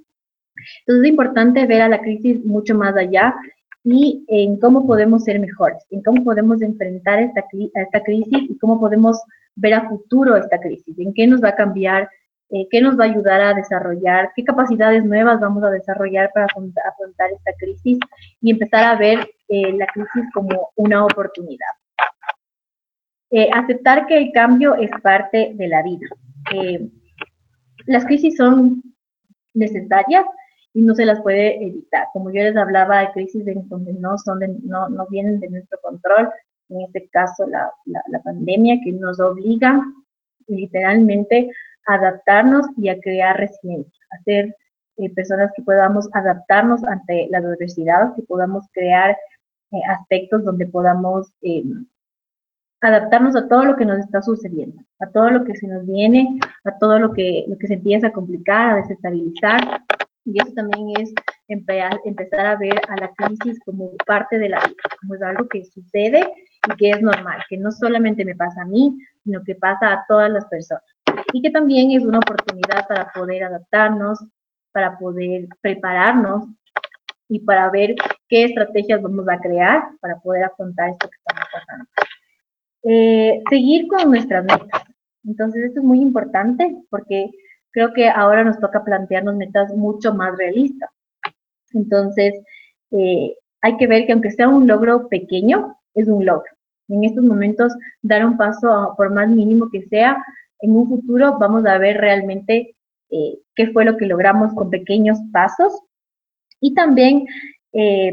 Entonces 0.81 1.05
es 1.05 1.11
importante 1.11 1.67
ver 1.67 1.83
a 1.83 1.89
la 1.89 2.01
crisis 2.01 2.45
mucho 2.45 2.77
más 2.77 2.97
allá 2.97 3.35
y 3.83 4.25
en 4.29 4.59
cómo 4.61 4.87
podemos 4.87 5.25
ser 5.25 5.41
mejores, 5.41 5.85
en 5.91 6.03
cómo 6.03 6.25
podemos 6.25 6.63
enfrentar 6.63 7.21
esta, 7.21 7.45
esta 7.75 8.03
crisis 8.03 8.51
y 8.51 8.59
cómo 8.59 8.81
podemos 8.81 9.21
ver 9.57 9.75
a 9.75 9.89
futuro 9.89 10.37
esta 10.37 10.59
crisis, 10.59 10.99
en 10.99 11.13
qué 11.13 11.27
nos 11.27 11.43
va 11.43 11.51
a 11.51 11.55
cambiar, 11.55 12.09
eh, 12.51 12.67
qué 12.71 12.81
nos 12.81 12.99
va 12.99 13.05
a 13.05 13.09
ayudar 13.09 13.41
a 13.41 13.55
desarrollar, 13.55 14.31
qué 14.35 14.45
capacidades 14.45 15.05
nuevas 15.05 15.41
vamos 15.41 15.63
a 15.65 15.71
desarrollar 15.71 16.31
para 16.33 16.47
afrontar 16.47 17.31
esta 17.33 17.53
crisis 17.59 17.99
y 18.41 18.51
empezar 18.51 18.85
a 18.85 18.97
ver 18.97 19.29
eh, 19.49 19.73
la 19.73 19.87
crisis 19.87 20.25
como 20.33 20.71
una 20.77 21.05
oportunidad. 21.05 21.75
Eh, 23.37 23.51
aceptar 23.53 24.07
que 24.07 24.17
el 24.17 24.31
cambio 24.31 24.77
es 24.77 24.89
parte 25.03 25.55
de 25.57 25.67
la 25.67 25.83
vida. 25.83 26.07
Eh, 26.55 26.89
las 27.87 28.05
crisis 28.05 28.37
son 28.37 28.81
necesarias 29.55 30.25
y 30.73 30.83
no 30.83 30.95
se 30.95 31.05
las 31.05 31.21
puede 31.21 31.61
evitar. 31.67 32.07
Como 32.13 32.31
yo 32.31 32.45
les 32.45 32.57
hablaba 32.57 33.01
de 33.01 33.11
crisis 33.11 33.45
de, 33.45 33.61
donde 33.65 33.93
no, 33.95 34.19
son 34.19 34.39
no, 34.63 34.89
no 34.89 35.09
vienen 35.09 35.41
de 35.41 35.51
nuestro 35.51 35.81
control, 35.83 36.31
en 36.69 36.83
este 36.83 37.09
caso 37.09 37.45
la, 37.49 37.73
la, 37.87 38.23
pandemia 38.23 38.79
que 38.85 38.93
nos 38.93 39.19
obliga 39.19 39.85
literalmente 40.47 41.51
a 41.89 41.95
adaptarnos 41.95 42.69
y 42.77 42.89
a 42.89 43.01
crear 43.01 43.37
resiliencia, 43.37 44.05
a 44.13 44.23
ser 44.23 44.55
eh, 44.99 45.13
personas 45.13 45.51
que 45.57 45.63
podamos 45.65 46.09
adaptarnos 46.13 46.85
ante 46.85 47.27
la 47.31 47.39
adversidad, 47.39 48.15
que 48.15 48.23
podamos 48.23 48.65
crear 48.73 49.19
aspectos 49.89 50.45
donde 50.45 50.67
podamos 50.67 51.33
adaptarnos 52.85 53.35
a 53.35 53.49
todo 53.49 53.65
lo 53.65 53.77
que 53.77 53.87
nos 53.87 53.99
está 53.99 54.21
sucediendo, 54.21 54.83
a 55.01 55.07
todo 55.07 55.31
lo 55.31 55.45
que 55.45 55.57
se 55.57 55.67
nos 55.67 55.87
viene, 55.87 56.39
a 56.65 56.79
todo 56.79 56.99
lo 56.99 57.13
que, 57.13 57.45
lo 57.49 57.57
que 57.57 57.67
se 57.67 57.75
empieza 57.75 58.09
a 58.09 58.13
complicar, 58.13 58.71
a 58.71 58.77
desestabilizar. 58.77 59.83
Y 60.27 60.41
eso 60.41 60.53
también 60.55 61.01
es 61.01 61.13
empezar 61.49 62.47
a 62.47 62.57
ver 62.57 62.81
a 62.89 62.97
la 62.97 63.09
crisis 63.15 63.59
como 63.65 63.91
parte 64.07 64.39
de 64.39 64.51
la 64.51 64.59
vida, 64.61 64.77
como 65.01 65.15
es 65.15 65.23
algo 65.23 65.49
que 65.49 65.65
sucede 65.65 66.31
y 66.69 66.77
que 66.77 66.91
es 66.91 67.03
normal, 67.03 67.43
que 67.49 67.57
no 67.57 67.73
solamente 67.73 68.25
me 68.25 68.35
pasa 68.35 68.63
a 68.63 68.67
mí, 68.67 68.99
sino 69.23 69.43
que 69.43 69.55
pasa 69.55 69.93
a 69.93 70.05
todas 70.07 70.31
las 70.31 70.45
personas. 70.47 70.85
Y 71.33 71.41
que 71.41 71.51
también 71.51 71.91
es 71.91 72.05
una 72.05 72.19
oportunidad 72.19 72.87
para 72.87 73.11
poder 73.13 73.45
adaptarnos, 73.45 74.25
para 74.73 74.99
poder 74.99 75.49
prepararnos 75.63 76.45
y 77.29 77.41
para 77.41 77.71
ver 77.71 77.95
qué 78.29 78.45
estrategias 78.45 79.01
vamos 79.01 79.27
a 79.29 79.39
crear 79.39 79.85
para 80.01 80.17
poder 80.21 80.45
afrontar 80.45 80.91
esto 80.91 81.09
que 81.09 81.17
estamos 81.17 81.49
pasando. 81.53 81.85
Eh, 82.87 83.43
seguir 83.49 83.89
con 83.89 84.11
nuestras 84.11 84.45
metas. 84.45 84.83
Entonces, 85.25 85.65
esto 85.65 85.81
es 85.81 85.87
muy 85.87 86.01
importante 86.01 86.77
porque 86.91 87.31
creo 87.71 87.95
que 87.95 88.09
ahora 88.09 88.45
nos 88.45 88.61
toca 88.61 88.85
plantearnos 88.85 89.37
metas 89.37 89.75
mucho 89.75 90.13
más 90.13 90.37
realistas. 90.37 90.91
Entonces, 91.73 92.35
eh, 92.91 93.35
hay 93.63 93.77
que 93.79 93.87
ver 93.87 94.07
que 94.07 94.13
aunque 94.13 94.31
sea 94.31 94.49
un 94.49 94.67
logro 94.67 95.09
pequeño, 95.09 95.79
es 95.95 96.09
un 96.09 96.27
logro. 96.27 96.51
En 96.89 97.05
estos 97.05 97.25
momentos, 97.25 97.73
dar 98.03 98.27
un 98.27 98.37
paso, 98.37 98.93
por 98.99 99.11
más 99.11 99.31
mínimo 99.31 99.71
que 99.71 99.83
sea, 99.89 100.23
en 100.61 100.77
un 100.77 100.87
futuro 100.87 101.39
vamos 101.39 101.65
a 101.65 101.79
ver 101.79 101.97
realmente 101.97 102.77
eh, 103.11 103.39
qué 103.55 103.69
fue 103.69 103.87
lo 103.87 103.97
que 103.97 104.07
logramos 104.07 104.53
con 104.55 104.69
pequeños 104.69 105.19
pasos 105.33 105.73
y 106.61 106.75
también 106.75 107.27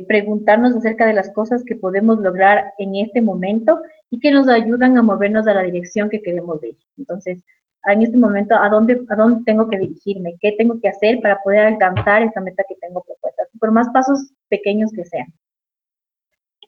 preguntarnos 0.08 0.76
acerca 0.76 1.06
de 1.06 1.14
las 1.14 1.32
cosas 1.34 1.64
que 1.64 1.76
podemos 1.76 2.18
lograr 2.20 2.74
en 2.80 2.96
este 2.96 3.22
momento 3.22 3.80
y 4.12 4.20
que 4.20 4.30
nos 4.30 4.48
ayudan 4.48 4.98
a 4.98 5.02
movernos 5.02 5.48
a 5.48 5.54
la 5.54 5.64
dirección 5.64 6.10
que 6.10 6.22
queremos 6.22 6.62
ir. 6.64 6.78
Entonces, 6.98 7.42
en 7.88 8.02
este 8.04 8.18
momento, 8.18 8.56
¿a 8.56 8.70
dónde, 8.70 9.04
¿a 9.10 9.16
dónde 9.16 9.44
tengo 9.46 9.68
que 9.68 9.80
dirigirme? 9.80 10.36
¿Qué 10.40 10.52
tengo 10.58 10.80
que 10.80 10.90
hacer 10.90 11.20
para 11.22 11.42
poder 11.42 11.62
alcanzar 11.62 12.22
esta 12.22 12.42
meta 12.42 12.64
que 12.68 12.76
tengo 12.76 13.02
propuesta? 13.02 13.44
Por 13.60 13.72
más 13.72 13.90
pasos 13.90 14.32
pequeños 14.50 14.92
que 14.92 15.06
sean. 15.06 15.34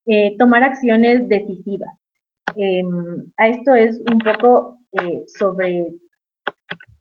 Eh, 0.06 0.36
tomar 0.38 0.64
acciones 0.64 1.28
decisivas. 1.28 1.94
Em, 2.56 3.32
a 3.38 3.48
esto 3.50 3.76
es 3.76 4.02
un 4.12 4.20
poco 4.20 4.80
eh, 4.94 5.24
sobre 5.28 5.94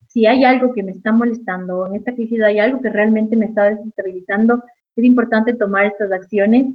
si 0.08 0.26
hay 0.26 0.44
algo 0.44 0.74
que 0.74 0.82
me 0.82 0.92
está 0.92 1.10
molestando, 1.12 1.86
en 1.86 1.96
esta 1.96 2.14
crisis 2.14 2.42
hay 2.42 2.58
algo 2.58 2.80
que 2.82 2.90
realmente 2.90 3.34
me 3.34 3.46
está 3.46 3.70
desestabilizando, 3.70 4.62
es 4.94 5.04
importante 5.04 5.54
tomar 5.54 5.86
estas 5.86 6.12
acciones 6.12 6.66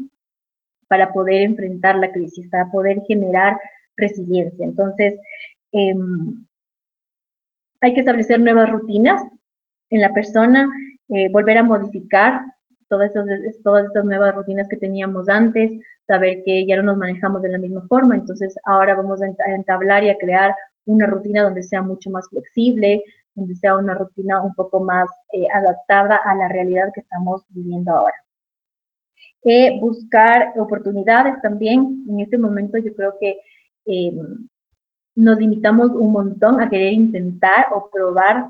para 0.87 1.11
poder 1.13 1.41
enfrentar 1.41 1.95
la 1.95 2.11
crisis, 2.11 2.47
para 2.49 2.69
poder 2.71 3.01
generar 3.07 3.59
resiliencia. 3.95 4.65
Entonces, 4.65 5.19
em, 5.71 6.45
hay 7.81 7.93
que 7.93 7.99
establecer 8.01 8.39
nuevas 8.39 8.69
rutinas 8.69 9.21
en 9.89 10.01
la 10.01 10.13
persona, 10.13 10.69
eh, 11.09 11.29
volver 11.29 11.57
a 11.57 11.63
modificar 11.63 12.41
todas 12.89 13.11
esas, 13.11 13.25
todas 13.63 13.85
estas 13.85 14.05
nuevas 14.05 14.33
rutinas 14.35 14.67
que 14.67 14.77
teníamos 14.77 15.29
antes, 15.29 15.71
saber 16.07 16.43
que 16.45 16.65
ya 16.65 16.77
no 16.77 16.83
nos 16.83 16.97
manejamos 16.97 17.41
de 17.41 17.49
la 17.49 17.57
misma 17.57 17.85
forma, 17.87 18.15
entonces 18.15 18.55
ahora 18.65 18.95
vamos 18.95 19.21
a 19.21 19.27
entablar 19.51 20.03
y 20.03 20.09
a 20.09 20.17
crear 20.17 20.55
una 20.85 21.05
rutina 21.05 21.43
donde 21.43 21.63
sea 21.63 21.81
mucho 21.81 22.09
más 22.09 22.29
flexible, 22.29 23.03
donde 23.35 23.55
sea 23.55 23.75
una 23.75 23.93
rutina 23.93 24.41
un 24.41 24.55
poco 24.55 24.79
más 24.79 25.09
eh, 25.33 25.47
adaptada 25.53 26.15
a 26.15 26.33
la 26.35 26.47
realidad 26.47 26.91
que 26.93 27.01
estamos 27.01 27.45
viviendo 27.49 27.91
ahora. 27.91 28.15
Eh, 29.49 29.79
buscar 29.79 30.51
oportunidades 30.57 31.41
también. 31.41 32.03
En 32.09 32.19
este 32.19 32.37
momento 32.37 32.77
yo 32.79 32.93
creo 32.93 33.13
que 33.17 33.39
eh, 33.85 34.11
nos 35.15 35.37
limitamos 35.39 35.91
un 35.91 36.11
montón 36.11 36.59
a 36.59 36.69
querer 36.69 36.91
intentar 36.91 37.67
o 37.73 37.89
probar 37.89 38.49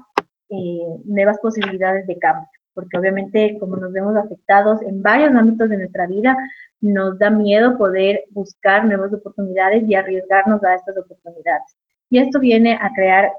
nuevas 1.04 1.38
posibilidades 1.39 2.08
de 2.08 2.18
cambio, 2.18 2.48
porque 2.74 2.98
obviamente 2.98 3.58
como 3.60 3.76
nos 3.76 3.91
vemos 3.91 4.16
afectados 4.16 4.82
en 4.82 5.04
varios 5.04 5.36
ámbitos 5.36 5.70
de 5.70 5.78
nuestra 5.78 6.08
vida, 6.08 6.36
nos 6.82 7.20
da 7.20 7.30
miedo 7.30 7.78
poder 7.78 8.24
buscar 8.32 8.86
nuevas 8.86 9.14
oportunidades 9.14 9.84
y 9.88 9.93
arriesgarnos 9.93 10.64
a 10.64 10.74
estas 10.74 10.98
oportunidades. 10.98 11.76
Y 12.10 12.18
esto 12.18 12.39
viene 12.39 12.74
a 12.74 12.91
crear 12.95 13.32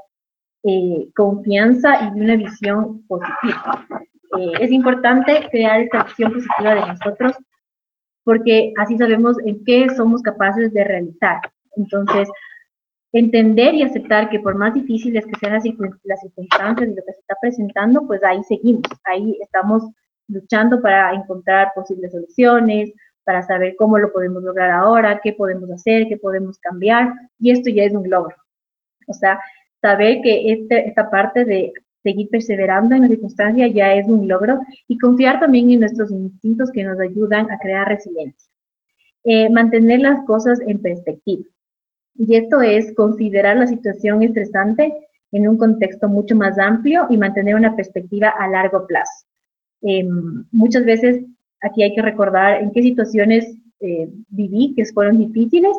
eh, 0.63 1.09
confianza 1.17 2.13
y 2.15 2.21
una 2.21 2.37
visión 2.37 3.03
positiva. 3.09 3.87
Eh, 4.39 4.53
es 4.61 4.71
importante 4.71 5.49
crear 5.51 5.81
esta 5.81 6.05
visión 6.05 6.33
positiva 6.33 6.75
de 6.75 6.81
nosotros 6.81 7.33
porque 8.29 8.75
así 8.77 8.99
sabemos 8.99 9.39
en 9.47 9.65
qué 9.65 9.87
somos 9.97 10.21
capaces 10.21 10.71
de 10.75 10.85
realizar. 10.85 11.41
Entonces, 11.77 12.29
entender 13.11 13.75
y 13.75 13.83
aceptar 13.83 14.29
que 14.29 14.39
por 14.39 14.55
más 14.55 14.75
difíciles 14.75 15.25
que 15.25 15.33
sean 15.41 15.55
las, 15.55 15.63
circunstancias 15.63 16.91
y 16.91 16.95
lo 16.95 17.03
que 17.07 17.13
se 17.15 17.21
está 17.21 17.37
presentando, 17.41 18.07
pues 18.07 18.23
ahí 18.23 18.45
seguimos, 18.45 18.83
ahí 19.05 19.39
estamos 19.41 19.83
luchando 20.29 20.83
para 20.83 21.15
encontrar 21.15 21.73
posibles 21.75 22.13
soluciones, 22.13 22.93
para 23.25 23.41
saber 23.45 23.75
cómo 23.79 23.97
lo 23.97 24.13
podemos 24.13 24.43
lograr 24.43 24.73
ahora, 24.73 25.21
qué 25.23 25.33
podemos 25.33 25.71
hacer, 25.71 26.07
qué 26.07 26.19
podemos 26.19 26.59
cambiar, 26.59 27.15
y 27.39 27.51
esto 27.51 27.71
ya 27.71 27.85
es 27.85 27.95
un 27.95 28.11
logro. 28.11 28.37
O 29.07 29.15
sea, 29.15 29.41
saber 29.81 30.21
que 30.21 30.53
este, 30.53 30.87
esta 30.87 31.09
parte 31.09 31.47
de 31.47 31.73
seguir 32.09 32.29
perseverando 32.31 32.95
en 32.95 33.03
la 33.03 33.09
circunstancia 33.09 33.67
ya 33.69 33.95
es 33.95 34.07
un 34.07 34.27
logro 34.27 34.61
y 34.87 34.97
confiar 34.99 35.41
también 35.41 35.71
en 35.71 35.81
nuestros 35.81 36.11
instintos 36.11 36.71
que 36.73 36.85
nos 36.85 36.99
ayudan 36.99 37.51
a 37.51 37.59
crear 37.59 37.87
resiliencia. 37.87 38.51
Eh, 39.25 39.51
mantener 39.51 40.01
las 40.01 40.25
cosas 40.25 40.59
en 40.67 40.81
perspectiva. 40.81 41.45
Y 42.15 42.37
esto 42.37 42.63
es 42.63 42.95
considerar 42.95 43.59
la 43.59 43.67
situación 43.67 44.23
estresante 44.23 44.95
en 45.33 45.49
un 45.49 45.59
contexto 45.59 46.09
mucho 46.09 46.35
más 46.35 46.59
amplio 46.59 47.07
y 47.11 47.19
mantener 47.19 47.55
una 47.55 47.77
perspectiva 47.77 48.29
a 48.31 48.49
largo 48.49 48.87
plazo. 48.87 49.27
Em, 49.83 50.45
muchas 50.51 50.85
veces 50.85 51.25
aquí 51.61 51.83
hay 51.83 51.95
que 51.95 52.03
recordar 52.03 52.63
en 52.63 52.73
qué 52.73 52.83
situaciones 52.83 53.45
eh, 53.81 54.09
viví 54.31 54.75
que 54.75 54.87
fueron 54.87 55.19
difíciles 55.19 55.77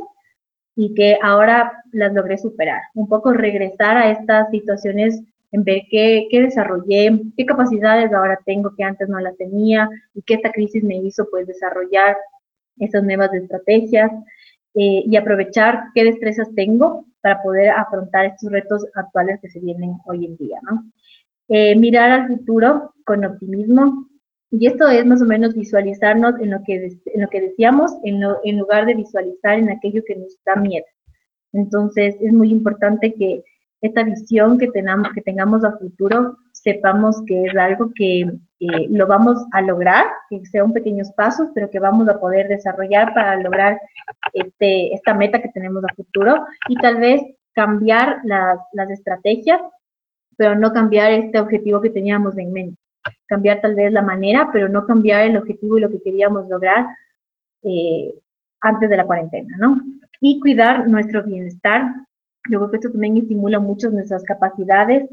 y 0.75 0.93
que 0.93 1.17
ahora 1.21 1.83
las 1.91 2.13
logré 2.13 2.37
superar. 2.37 2.81
Un 2.93 3.07
poco 3.09 3.33
regresar 3.33 3.97
a 3.97 4.11
estas 4.11 4.49
situaciones 4.51 5.21
en 5.51 5.63
ver 5.63 5.83
qué, 5.89 6.27
qué, 6.29 6.41
desarrollé, 6.41 7.21
qué 7.35 7.45
capacidades 7.45 8.13
ahora 8.13 8.39
tengo 8.45 8.73
que 8.75 8.83
antes 8.83 9.09
no 9.09 9.19
las 9.19 9.35
tenía 9.37 9.89
y 10.13 10.21
que 10.21 10.35
esta 10.35 10.51
crisis 10.51 10.83
me 10.83 10.97
hizo 10.97 11.27
pues 11.29 11.47
desarrollar 11.47 12.17
esas 12.77 13.03
nuevas 13.03 13.33
estrategias 13.33 14.11
eh, 14.75 15.03
y 15.05 15.15
aprovechar 15.15 15.85
qué 15.93 16.03
destrezas 16.03 16.47
tengo 16.55 17.05
para 17.21 17.41
poder 17.41 17.71
afrontar 17.71 18.25
estos 18.25 18.51
retos 18.51 18.85
actuales 18.95 19.39
que 19.41 19.49
se 19.49 19.59
vienen 19.59 19.97
hoy 20.05 20.25
en 20.25 20.37
día, 20.37 20.59
¿no? 20.69 20.83
Eh, 21.49 21.75
mirar 21.75 22.11
al 22.11 22.27
futuro 22.27 22.93
con 23.03 23.25
optimismo, 23.25 24.07
y 24.51 24.67
esto 24.67 24.87
es 24.87 25.05
más 25.05 25.21
o 25.21 25.25
menos 25.25 25.55
visualizarnos 25.55 26.39
en 26.39 26.51
lo 26.51 26.63
que, 26.63 26.75
en 27.05 27.21
lo 27.21 27.27
que 27.27 27.41
decíamos, 27.41 27.91
en, 28.03 28.21
en 28.43 28.57
lugar 28.57 28.85
de 28.85 28.95
visualizar 28.95 29.59
en 29.59 29.69
aquello 29.69 30.03
que 30.05 30.15
nos 30.15 30.37
da 30.45 30.55
miedo. 30.55 30.85
Entonces, 31.53 32.15
es 32.21 32.31
muy 32.31 32.51
importante 32.51 33.13
que 33.13 33.43
esta 33.81 34.03
visión 34.03 34.57
que, 34.57 34.67
tengamos, 34.67 35.11
que 35.13 35.21
tengamos 35.21 35.63
a 35.63 35.77
futuro, 35.77 36.37
sepamos 36.51 37.21
que 37.25 37.45
es 37.45 37.55
algo 37.55 37.91
que 37.95 38.29
lo 38.59 39.07
vamos 39.07 39.37
a 39.53 39.61
lograr, 39.61 40.05
que 40.29 40.45
sean 40.45 40.73
pequeños 40.73 41.11
pasos, 41.13 41.49
pero 41.55 41.69
que 41.69 41.79
vamos 41.79 42.09
a 42.09 42.19
poder 42.19 42.47
desarrollar 42.49 43.13
para 43.13 43.37
lograr 43.41 43.79
este, 44.33 44.93
esta 44.93 45.13
meta 45.13 45.41
que 45.41 45.49
tenemos 45.49 45.83
a 45.85 45.95
futuro 45.95 46.45
y 46.67 46.75
tal 46.75 46.97
vez 46.97 47.21
cambiar 47.53 48.19
las, 48.25 48.59
las 48.73 48.89
estrategias, 48.89 49.61
pero 50.35 50.55
no 50.55 50.73
cambiar 50.73 51.13
este 51.13 51.39
objetivo 51.39 51.81
que 51.81 51.89
teníamos 51.89 52.37
en 52.37 52.51
mente 52.51 52.77
cambiar 53.27 53.61
tal 53.61 53.75
vez 53.75 53.91
la 53.91 54.01
manera, 54.01 54.49
pero 54.51 54.67
no 54.67 54.85
cambiar 54.85 55.21
el 55.21 55.37
objetivo 55.37 55.77
y 55.77 55.81
lo 55.81 55.89
que 55.89 56.01
queríamos 56.01 56.47
lograr 56.49 56.85
eh, 57.63 58.13
antes 58.61 58.89
de 58.89 58.97
la 58.97 59.05
cuarentena, 59.05 59.55
¿no? 59.57 59.79
Y 60.19 60.39
cuidar 60.39 60.87
nuestro 60.87 61.23
bienestar. 61.23 61.83
Yo 62.49 62.59
creo 62.59 62.71
que 62.71 62.77
esto 62.77 62.91
también 62.91 63.17
estimula 63.17 63.59
mucho 63.59 63.89
nuestras 63.89 64.23
capacidades 64.23 65.09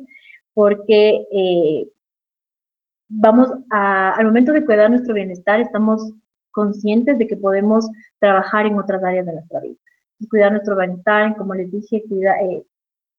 porque 0.55 1.27
eh, 1.33 1.89
vamos 3.09 3.49
a, 3.71 4.13
al 4.15 4.27
momento 4.27 4.53
de 4.53 4.65
cuidar 4.65 4.91
nuestro 4.91 5.15
bienestar, 5.15 5.61
estamos 5.61 6.13
conscientes 6.51 7.19
de 7.19 7.27
que 7.27 7.37
podemos 7.37 7.89
trabajar 8.19 8.67
en 8.67 8.79
otras 8.79 9.03
áreas 9.05 9.27
de 9.27 9.33
nuestra 9.35 9.61
vida. 9.61 9.77
cuidar 10.31 10.53
nuestro 10.53 10.77
bienestar, 10.77 11.37
como 11.37 11.55
les 11.55 11.71
dije, 11.71 12.03
cuida, 12.09 12.41
eh, 12.41 12.65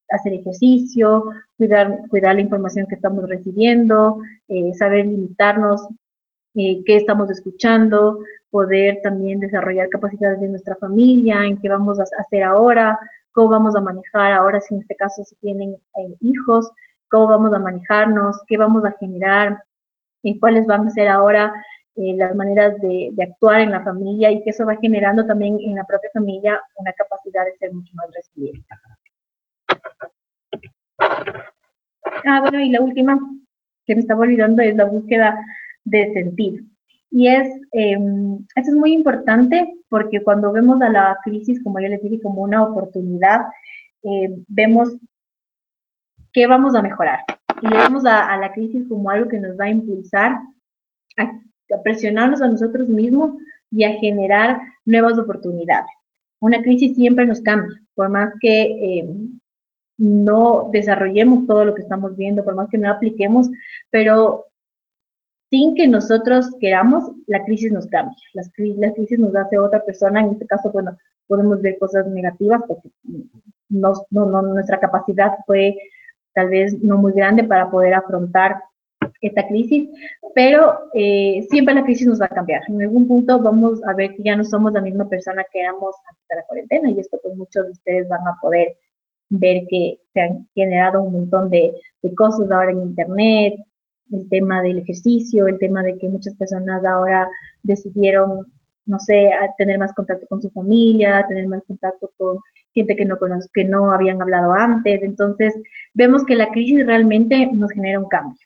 hacer 0.10 0.34
ejercicio, 0.34 1.26
cuidar, 1.58 2.00
cuidar 2.10 2.36
la 2.36 2.42
información 2.42 2.88
que 2.88 2.96
estamos 2.96 3.28
recibiendo, 3.28 4.20
eh, 4.48 4.74
saber 4.74 5.06
limitarnos, 5.06 5.88
eh, 6.56 6.82
qué 6.86 6.96
estamos 6.96 7.30
escuchando, 7.30 8.20
poder 8.50 9.00
también 9.04 9.40
desarrollar 9.40 9.90
capacidades 9.90 10.40
de 10.42 10.48
nuestra 10.48 10.76
familia, 10.76 11.44
en 11.44 11.58
qué 11.58 11.70
vamos 11.70 12.00
a 12.00 12.06
hacer 12.18 12.44
ahora, 12.44 12.98
cómo 13.38 13.49
vamos 13.49 13.76
a 13.76 13.81
manejar 13.81 14.31
ahora, 14.31 14.59
si 14.59 14.73
en 14.73 14.81
este 14.81 14.95
caso 14.95 15.23
se 15.23 15.35
tienen 15.35 15.73
eh, 15.73 16.15
hijos, 16.22 16.72
cómo 17.07 17.27
vamos 17.27 17.53
a 17.53 17.59
manejarnos, 17.59 18.41
qué 18.47 18.57
vamos 18.57 18.84
a 18.84 18.93
generar, 18.93 19.61
cuáles 20.39 20.65
van 20.65 20.88
a 20.88 20.89
ser 20.89 21.07
ahora 21.07 21.53
eh, 21.97 22.15
las 22.15 22.35
maneras 22.35 22.81
de, 22.81 23.09
de, 23.11 23.23
actuar 23.23 23.61
en 23.61 23.69
la 23.69 23.84
familia 23.84 24.31
y 24.31 24.41
que 24.41 24.49
eso 24.49 24.65
va 24.65 24.76
generando 24.77 25.23
también 25.23 25.59
en 25.61 25.76
la 25.76 25.84
propia 25.84 26.09
familia 26.15 26.59
una 26.77 26.91
capacidad 26.93 27.45
de 27.45 27.55
ser 27.57 27.72
mucho 27.73 27.93
más 27.93 28.07
resiliente. 28.11 28.65
Ah, 32.26 32.41
bueno, 32.41 32.59
y 32.59 32.72
la 32.72 32.81
última 32.81 33.19
que 33.85 33.93
me 33.93 34.01
estaba 34.01 34.22
olvidando 34.22 34.64
es 34.64 34.76
la 34.76 34.85
búsqueda 34.85 35.38
de 35.84 36.11
sentido. 36.11 36.64
Y 37.10 37.28
es, 37.28 37.48
eh, 37.72 37.98
esto 38.56 38.72
es 38.72 38.76
muy 38.76 38.94
importante 38.94 39.76
porque 39.90 40.22
cuando 40.22 40.52
vemos 40.52 40.82
a 40.82 40.90
la 40.90 41.18
crisis, 41.24 41.64
como 41.64 41.80
yo 41.80 41.88
les 41.88 42.02
dije, 42.02 42.22
como 42.22 42.42
una 42.42 42.64
oportunidad, 42.64 43.42
eh, 44.04 44.36
vemos 44.48 44.96
qué 46.34 46.48
vamos 46.48 46.76
a 46.76 46.82
mejorar. 46.82 47.20
Y 47.62 47.68
vemos 47.68 48.06
a, 48.06 48.32
a, 48.32 48.38
la 48.38 48.52
crisis 48.52 48.88
como 48.88 49.10
algo 49.10 49.30
que 49.30 49.40
nos 49.40 49.60
va 49.60 49.66
a 49.66 49.70
impulsar 49.70 50.38
a, 51.18 51.24
a 51.24 51.82
presionarnos 51.84 52.42
a 52.42 52.48
nosotros 52.48 52.88
mismos 52.88 53.32
y 53.72 53.84
a 53.84 53.94
generar 53.94 54.60
nuevas 54.86 55.18
oportunidades. 55.18 55.90
Una 56.40 56.62
crisis 56.62 56.96
siempre 56.96 57.26
nos 57.26 57.42
cambia, 57.42 57.82
por 57.96 58.10
más 58.10 58.34
que 58.40 58.62
eh, 58.62 59.10
no 59.98 60.70
desarrollemos 60.72 61.48
todo 61.48 61.66
lo 61.66 61.74
que 61.74 61.82
estamos 61.82 62.16
viendo, 62.16 62.44
por 62.44 62.56
más 62.56 62.70
que 62.70 62.78
no 62.78 62.92
apliquemos, 62.92 63.50
pero 63.90 64.46
sin 65.49 65.76
que 65.76 65.88
nosotros 65.88 66.49
queramos, 66.60 67.11
la 67.26 67.44
crisis 67.45 67.72
nos 67.72 67.88
cambia. 67.88 68.18
Las, 68.34 68.52
la 68.57 68.94
crisis 68.94 69.19
nos 69.19 69.36
hace 69.36 69.57
otra 69.57 69.84
persona, 69.84 70.22
en 70.22 70.32
este 70.32 70.45
caso, 70.45 70.72
bueno, 70.72 70.98
podemos 71.28 71.61
ver 71.61 71.78
cosas 71.78 72.07
negativas 72.07 72.61
porque 72.68 72.90
no, 73.69 73.94
no, 74.10 74.26
no, 74.26 74.41
nuestra 74.41 74.80
capacidad 74.80 75.34
fue 75.45 75.76
tal 76.34 76.49
vez 76.49 76.82
no 76.82 76.98
muy 76.98 77.14
grande 77.14 77.44
para 77.44 77.69
poder 77.69 77.94
afrontar 77.94 78.61
esta 79.22 79.48
crisis, 79.48 79.90
pero 80.36 80.78
eh, 80.94 81.45
siempre 81.49 81.74
la 81.74 81.84
crisis 81.84 82.07
nos 82.07 82.22
va 82.22 82.26
a 82.26 82.36
cambiar. 82.36 82.61
En 82.68 82.82
algún 82.82 83.07
punto 83.07 83.40
vamos 83.40 83.84
a 83.86 83.94
ver 83.94 84.15
que 84.15 84.24
ya 84.24 84.36
no 84.36 84.44
somos 84.44 84.74
la 84.74 84.82
misma 84.82 85.10
persona 85.10 85.44
que 85.52 85.61
éramos 85.61 85.95
antes 86.07 86.24
de 86.30 86.36
la 86.36 86.44
cuarentena 86.44 86.91
y 86.91 86.99
esto 86.99 87.19
pues 87.22 87.36
muchos 87.36 87.65
de 87.65 87.72
ustedes 87.72 88.07
van 88.07 88.28
a 88.28 88.38
poder 88.41 88.78
ver 89.30 89.64
que 89.68 89.99
se 90.14 90.22
han 90.22 90.48
generado 90.53 91.02
un 91.02 91.14
montón 91.14 91.49
de, 91.49 91.74
de 92.02 92.15
cosas 92.15 92.49
ahora 92.52 92.72
en 92.72 92.84
Internet, 92.84 93.56
el 94.12 94.30
tema 94.30 94.62
del 94.62 94.80
ejercicio, 94.80 95.48
el 95.48 95.60
tema 95.60 95.84
de 95.84 95.98
que 95.98 96.10
muchas 96.10 96.36
personas 96.36 96.84
ahora 96.86 97.28
decidieron, 97.64 98.46
no 98.86 99.00
sé, 99.00 99.30
tener 99.58 99.80
más 99.80 99.94
contacto 99.94 100.28
con 100.28 100.42
su 100.42 100.50
familia, 100.52 101.26
tener 101.28 101.48
más 101.48 101.64
contacto 101.68 102.12
con 102.18 102.40
gente 102.74 102.96
que 102.96 103.06
no 103.06 103.18
que 103.54 103.66
no 103.66 103.92
habían 103.92 104.22
hablado 104.22 104.54
antes. 104.54 105.02
Entonces, 105.04 105.56
vemos 105.94 106.26
que 106.26 106.36
la 106.36 106.50
crisis 106.50 106.86
realmente 106.86 107.50
nos 107.54 107.72
genera 107.72 108.00
un 108.00 108.08
cambio. 108.08 108.38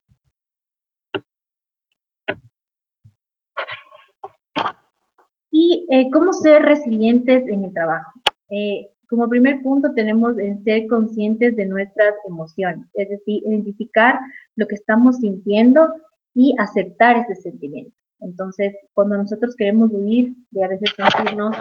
Y 5.51 5.85
eh, 5.91 6.09
cómo 6.11 6.31
ser 6.33 6.63
resilientes 6.63 7.47
en 7.47 7.65
el 7.65 7.73
trabajo. 7.73 8.11
Eh, 8.49 8.89
como 9.11 9.27
primer 9.27 9.61
punto 9.61 9.93
tenemos 9.93 10.39
en 10.39 10.63
ser 10.63 10.87
conscientes 10.87 11.53
de 11.57 11.65
nuestras 11.65 12.13
emociones, 12.25 12.87
es 12.93 13.09
decir, 13.09 13.43
identificar 13.45 14.17
lo 14.55 14.65
que 14.67 14.75
estamos 14.75 15.17
sintiendo 15.17 15.93
y 16.33 16.55
aceptar 16.57 17.17
ese 17.17 17.35
sentimiento. 17.35 17.91
Entonces, 18.21 18.73
cuando 18.93 19.17
nosotros 19.17 19.53
queremos 19.57 19.91
huir 19.91 20.33
de 20.51 20.63
a 20.63 20.69
veces 20.69 20.91
sentirnos 20.95 21.57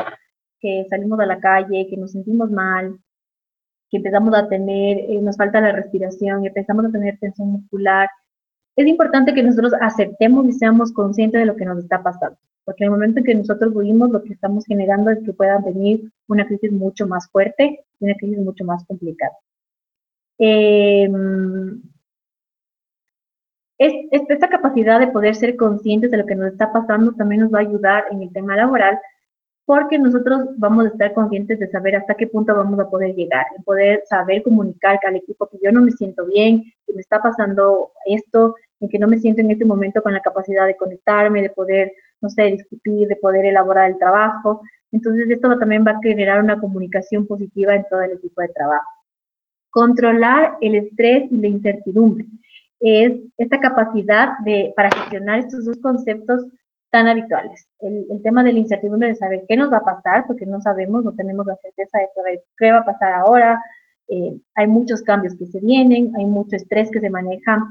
que 0.61 0.87
salimos 0.89 1.19
a 1.19 1.27
la 1.27 1.41
calle, 1.41 1.89
que 1.91 1.97
nos 1.97 2.13
sentimos 2.13 2.53
mal, 2.53 2.97
que 3.91 3.97
empezamos 3.97 4.33
a 4.33 4.49
tener, 4.49 4.99
eh, 5.11 5.21
nos 5.21 5.37
falta 5.37 5.61
la 5.61 5.73
respiración 5.73 6.45
y 6.45 6.47
empezamos 6.47 6.85
a 6.85 6.93
tener 6.93 7.19
tensión 7.19 7.49
muscular, 7.49 8.09
es 8.77 8.87
importante 8.87 9.35
que 9.35 9.43
nosotros 9.43 9.73
aceptemos 9.81 10.47
y 10.47 10.53
seamos 10.53 10.93
conscientes 10.93 11.41
de 11.41 11.47
lo 11.47 11.57
que 11.57 11.65
nos 11.65 11.79
está 11.79 12.01
pasando 12.01 12.39
porque 12.71 12.85
en 12.85 12.93
el 12.93 12.93
momento 12.93 13.19
en 13.19 13.25
que 13.25 13.35
nosotros 13.35 13.73
huimos, 13.75 14.11
lo 14.11 14.23
que 14.23 14.33
estamos 14.33 14.65
generando 14.65 15.11
es 15.11 15.19
que 15.25 15.33
pueda 15.33 15.59
venir 15.59 16.09
una 16.29 16.47
crisis 16.47 16.71
mucho 16.71 17.05
más 17.05 17.29
fuerte 17.29 17.85
y 17.99 18.05
una 18.05 18.15
crisis 18.15 18.39
mucho 18.39 18.65
más 18.65 18.85
complicada. 18.85 19.33
Eh, 20.39 21.11
es, 23.77 23.93
esta 24.13 24.49
capacidad 24.49 25.01
de 25.01 25.09
poder 25.09 25.35
ser 25.35 25.57
conscientes 25.57 26.13
de 26.13 26.19
lo 26.19 26.27
que 26.27 26.37
nos 26.37 26.53
está 26.53 26.73
pasando 26.73 27.11
también 27.13 27.41
nos 27.41 27.53
va 27.53 27.59
a 27.59 27.63
ayudar 27.63 28.05
en 28.13 28.23
el 28.23 28.33
tema 28.33 28.55
laboral, 28.55 29.01
porque 29.65 29.99
nosotros 29.99 30.51
vamos 30.57 30.85
a 30.85 30.89
estar 30.91 31.13
conscientes 31.13 31.59
de 31.59 31.69
saber 31.73 31.97
hasta 31.97 32.15
qué 32.15 32.29
punto 32.29 32.55
vamos 32.55 32.79
a 32.79 32.89
poder 32.89 33.17
llegar, 33.17 33.47
y 33.59 33.63
poder 33.63 34.05
saber 34.09 34.45
comunicar 34.45 35.01
al 35.05 35.17
equipo 35.17 35.49
que 35.49 35.59
yo 35.61 35.73
no 35.73 35.81
me 35.81 35.91
siento 35.91 36.25
bien, 36.25 36.63
que 36.87 36.93
me 36.93 37.01
está 37.01 37.21
pasando 37.21 37.91
esto, 38.07 38.55
en 38.79 38.89
que 38.89 38.99
no 39.01 39.09
me 39.09 39.19
siento 39.19 39.41
en 39.41 39.51
este 39.51 39.65
momento 39.65 40.05
con 40.05 40.13
la 40.13 40.21
capacidad 40.21 40.69
de 40.69 40.77
conectarme, 40.77 41.43
de 41.43 41.51
poder 41.51 41.93
no 42.21 42.29
sé, 42.29 42.45
discutir, 42.45 43.09
de 43.09 43.17
poder 43.17 43.45
elaborar 43.45 43.91
el 43.91 43.99
trabajo. 43.99 44.63
Entonces, 44.93 45.31
esto 45.31 45.59
también 45.59 45.85
va 45.87 45.93
a 45.93 46.01
generar 46.03 46.43
una 46.43 46.61
comunicación 46.61 47.27
positiva 47.27 47.75
en 47.75 47.85
todo 47.89 48.03
el 48.03 48.13
equipo 48.13 48.43
de 48.43 48.49
trabajo. 48.49 48.89
Controlar 49.71 50.57
el 50.61 50.75
estrés 50.75 51.31
y 51.31 51.37
la 51.37 51.49
incertidumbre 51.49 52.27
es 52.81 53.13
esta 53.37 53.61
capacidad 53.61 54.39
de, 54.45 54.73
para 54.75 54.91
gestionar 54.91 55.41
estos 55.41 55.67
dos 55.67 55.79
conceptos 55.79 56.47
tan 56.91 57.07
habituales. 57.07 57.69
El, 57.79 58.21
tema 58.23 58.43
de 58.43 58.53
la 58.53 58.59
incertidumbre 58.59 59.09
de 59.09 59.15
saber 59.15 59.45
qué 59.49 59.57
nos 59.57 59.73
va 59.73 59.79
a 59.79 59.85
pasar, 59.85 60.27
porque 60.27 60.47
no 60.47 60.61
sabemos, 60.61 61.05
no 61.05 61.13
tenemos 61.15 61.47
la 61.47 61.57
certeza 61.57 61.99
de 61.99 62.09
saber 62.15 62.43
qué 62.59 62.73
va 62.73 62.79
a 62.79 62.85
pasar 62.85 63.13
ahora. 63.13 63.63
Eh, 64.09 64.37
hay 64.55 64.67
muchos 64.67 65.03
cambios 65.03 65.37
que 65.37 65.47
se 65.47 65.61
vienen, 65.61 66.13
hay 66.17 66.25
mucho 66.25 66.57
estrés 66.57 66.91
que 66.91 67.01
se 67.01 67.11
maneja 67.11 67.65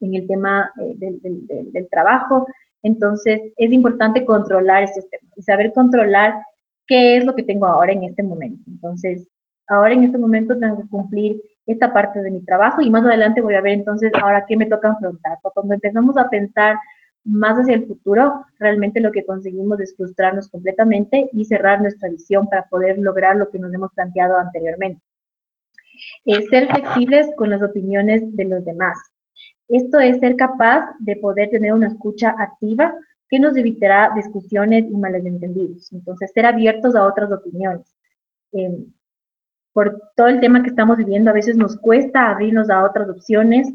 en 0.00 0.14
el 0.14 0.26
tema 0.26 0.72
eh, 0.80 0.94
del, 0.98 1.88
trabajo. 1.88 2.46
Entonces, 2.86 3.40
es 3.56 3.72
importante 3.72 4.24
controlar 4.24 4.84
esos 4.84 5.08
temas 5.10 5.36
y 5.36 5.42
saber 5.42 5.72
controlar 5.72 6.34
qué 6.86 7.16
es 7.16 7.24
lo 7.24 7.34
que 7.34 7.42
tengo 7.42 7.66
ahora 7.66 7.92
en 7.92 8.04
este 8.04 8.22
momento. 8.22 8.62
Entonces, 8.68 9.28
ahora 9.66 9.94
en 9.94 10.04
este 10.04 10.18
momento 10.18 10.56
tengo 10.56 10.80
que 10.80 10.88
cumplir 10.88 11.42
esta 11.66 11.92
parte 11.92 12.22
de 12.22 12.30
mi 12.30 12.44
trabajo 12.44 12.80
y 12.80 12.90
más 12.90 13.04
adelante 13.04 13.40
voy 13.40 13.54
a 13.54 13.60
ver 13.60 13.72
entonces 13.72 14.12
ahora 14.22 14.44
qué 14.46 14.56
me 14.56 14.66
toca 14.66 14.92
afrontar. 14.92 15.38
Cuando 15.42 15.74
empezamos 15.74 16.16
a 16.16 16.30
pensar 16.30 16.76
más 17.24 17.58
hacia 17.58 17.74
el 17.74 17.88
futuro, 17.88 18.44
realmente 18.60 19.00
lo 19.00 19.10
que 19.10 19.26
conseguimos 19.26 19.80
es 19.80 19.96
frustrarnos 19.96 20.48
completamente 20.48 21.28
y 21.32 21.44
cerrar 21.44 21.80
nuestra 21.80 22.08
visión 22.08 22.48
para 22.48 22.68
poder 22.68 22.98
lograr 22.98 23.34
lo 23.34 23.50
que 23.50 23.58
nos 23.58 23.74
hemos 23.74 23.92
planteado 23.94 24.38
anteriormente. 24.38 25.02
Eh, 26.24 26.46
ser 26.50 26.68
flexibles 26.68 27.26
con 27.36 27.50
las 27.50 27.62
opiniones 27.62 28.22
de 28.36 28.44
los 28.44 28.64
demás. 28.64 28.96
Esto 29.68 29.98
es 29.98 30.18
ser 30.18 30.36
capaz 30.36 30.94
de 31.00 31.16
poder 31.16 31.50
tener 31.50 31.72
una 31.72 31.88
escucha 31.88 32.34
activa 32.38 32.94
que 33.28 33.40
nos 33.40 33.56
evitará 33.56 34.12
discusiones 34.14 34.84
y 34.84 34.96
malentendidos. 34.96 35.92
Entonces, 35.92 36.30
ser 36.32 36.46
abiertos 36.46 36.94
a 36.94 37.06
otras 37.06 37.32
opiniones. 37.32 37.86
Eh, 38.52 38.86
por 39.72 40.00
todo 40.14 40.28
el 40.28 40.40
tema 40.40 40.62
que 40.62 40.70
estamos 40.70 40.96
viviendo, 40.96 41.30
a 41.30 41.34
veces 41.34 41.56
nos 41.56 41.76
cuesta 41.76 42.30
abrirnos 42.30 42.70
a 42.70 42.84
otras 42.84 43.08
opciones, 43.10 43.68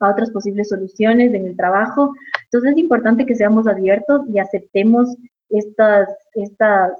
a 0.00 0.10
otras 0.10 0.30
posibles 0.30 0.68
soluciones 0.68 1.34
en 1.34 1.46
el 1.46 1.56
trabajo. 1.56 2.14
Entonces, 2.44 2.72
es 2.72 2.78
importante 2.78 3.26
que 3.26 3.34
seamos 3.34 3.66
abiertos 3.66 4.22
y 4.32 4.38
aceptemos 4.38 5.16
estas, 5.50 6.08
estas, 6.34 6.92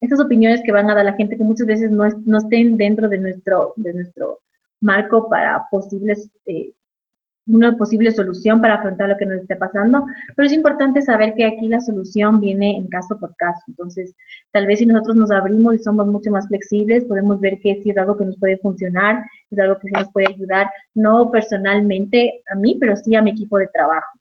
estas 0.00 0.20
opiniones 0.20 0.62
que 0.64 0.72
van 0.72 0.90
a 0.90 0.94
dar 0.94 1.04
la 1.04 1.14
gente 1.14 1.36
que 1.36 1.44
muchas 1.44 1.66
veces 1.66 1.90
no, 1.90 2.04
no 2.24 2.38
estén 2.38 2.76
dentro 2.76 3.08
de 3.08 3.18
nuestro, 3.18 3.72
de 3.76 3.94
nuestro 3.94 4.40
marco 4.80 5.28
para 5.28 5.66
posibles 5.70 6.30
eh, 6.46 6.72
una 7.46 7.76
posible 7.76 8.10
solución 8.10 8.60
para 8.60 8.74
afrontar 8.74 9.08
lo 9.08 9.16
que 9.16 9.26
nos 9.26 9.40
esté 9.40 9.56
pasando, 9.56 10.06
pero 10.34 10.46
es 10.46 10.52
importante 10.52 11.02
saber 11.02 11.34
que 11.34 11.44
aquí 11.44 11.68
la 11.68 11.80
solución 11.80 12.40
viene 12.40 12.76
en 12.76 12.88
caso 12.88 13.18
por 13.18 13.36
caso. 13.36 13.60
Entonces, 13.68 14.14
tal 14.52 14.66
vez 14.66 14.78
si 14.78 14.86
nosotros 14.86 15.16
nos 15.16 15.30
abrimos 15.30 15.74
y 15.74 15.78
somos 15.78 16.06
mucho 16.06 16.30
más 16.30 16.48
flexibles, 16.48 17.04
podemos 17.04 17.40
ver 17.40 17.58
que 17.60 17.82
si 17.82 17.90
es 17.90 17.98
algo 17.98 18.16
que 18.16 18.24
nos 18.24 18.38
puede 18.38 18.56
funcionar, 18.58 19.24
es 19.50 19.58
algo 19.58 19.78
que 19.78 19.90
nos 19.90 20.10
puede 20.10 20.28
ayudar, 20.28 20.70
no 20.94 21.30
personalmente 21.30 22.42
a 22.50 22.54
mí, 22.54 22.76
pero 22.80 22.96
sí 22.96 23.14
a 23.14 23.22
mi 23.22 23.30
equipo 23.30 23.58
de 23.58 23.68
trabajo. 23.68 24.18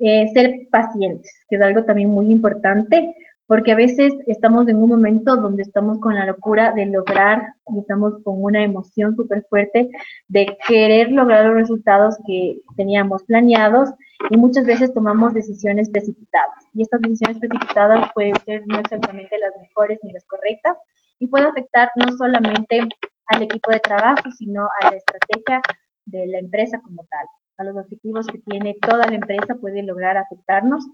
Eh, 0.00 0.28
ser 0.34 0.66
pacientes, 0.70 1.32
que 1.48 1.56
es 1.56 1.62
algo 1.62 1.84
también 1.84 2.08
muy 2.10 2.30
importante, 2.30 3.14
porque 3.46 3.72
a 3.72 3.76
veces 3.76 4.14
estamos 4.26 4.68
en 4.68 4.76
un 4.76 4.88
momento 4.88 5.36
donde 5.36 5.62
estamos 5.62 5.98
con 5.98 6.14
la 6.14 6.26
locura 6.26 6.72
de 6.72 6.86
lograr 6.86 7.54
y 7.68 7.78
estamos 7.80 8.14
con 8.22 8.42
una 8.42 8.62
emoción 8.62 9.14
súper 9.16 9.44
fuerte 9.50 9.90
de 10.28 10.56
querer 10.66 11.12
lograr 11.12 11.46
los 11.46 11.54
resultados 11.54 12.16
que 12.26 12.60
teníamos 12.76 13.22
planeados 13.24 13.90
y 14.30 14.36
muchas 14.36 14.64
veces 14.64 14.94
tomamos 14.94 15.34
decisiones 15.34 15.90
precipitadas. 15.90 16.64
Y 16.72 16.82
estas 16.82 17.02
decisiones 17.02 17.38
precipitadas 17.38 18.10
pueden 18.14 18.36
ser 18.46 18.62
no 18.66 18.78
exactamente 18.78 19.38
las 19.38 19.52
mejores 19.60 19.98
ni 20.02 20.12
las 20.12 20.24
correctas 20.24 20.78
y 21.18 21.26
puede 21.26 21.46
afectar 21.46 21.90
no 21.96 22.16
solamente 22.16 22.80
al 23.26 23.42
equipo 23.42 23.70
de 23.70 23.80
trabajo, 23.80 24.30
sino 24.38 24.68
a 24.80 24.90
la 24.90 24.96
estrategia 24.96 25.60
de 26.06 26.26
la 26.26 26.38
empresa 26.38 26.80
como 26.80 27.04
tal. 27.10 27.26
A 27.58 27.64
los 27.64 27.76
objetivos 27.76 28.26
que 28.26 28.38
tiene 28.38 28.76
toda 28.80 29.06
la 29.06 29.14
empresa 29.14 29.54
puede 29.54 29.82
lograr 29.82 30.16
afectarnos 30.16 30.84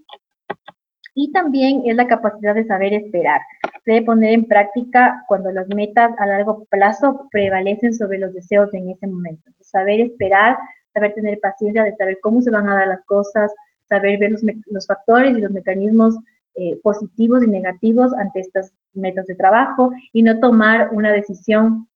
y 1.13 1.31
también 1.31 1.83
es 1.85 1.95
la 1.95 2.07
capacidad 2.07 2.55
de 2.55 2.65
saber 2.65 2.93
esperar. 2.93 3.41
Se 3.83 3.91
debe 3.91 4.05
poner 4.05 4.33
en 4.33 4.45
práctica 4.45 5.23
cuando 5.27 5.51
las 5.51 5.67
metas 5.69 6.11
a 6.19 6.25
largo 6.25 6.65
plazo 6.65 7.27
prevalecen 7.31 7.93
sobre 7.93 8.19
los 8.19 8.33
deseos 8.33 8.73
en 8.73 8.89
ese 8.89 9.07
momento. 9.07 9.51
Saber 9.59 9.99
esperar, 10.01 10.57
saber 10.93 11.13
tener 11.13 11.39
paciencia, 11.39 11.83
de 11.83 11.95
saber 11.95 12.19
cómo 12.21 12.41
se 12.41 12.51
van 12.51 12.69
a 12.69 12.75
dar 12.75 12.87
las 12.87 13.03
cosas, 13.05 13.51
saber 13.89 14.19
ver 14.19 14.31
los, 14.31 14.41
los 14.67 14.87
factores 14.87 15.37
y 15.37 15.41
los 15.41 15.51
mecanismos 15.51 16.17
eh, 16.55 16.77
positivos 16.83 17.43
y 17.43 17.47
negativos 17.47 18.13
ante 18.13 18.41
estas 18.41 18.73
metas 18.93 19.25
de 19.27 19.35
trabajo 19.35 19.91
y 20.11 20.21
no 20.21 20.37
tomar 20.41 20.89
una 20.91 21.11
decisión 21.11 21.87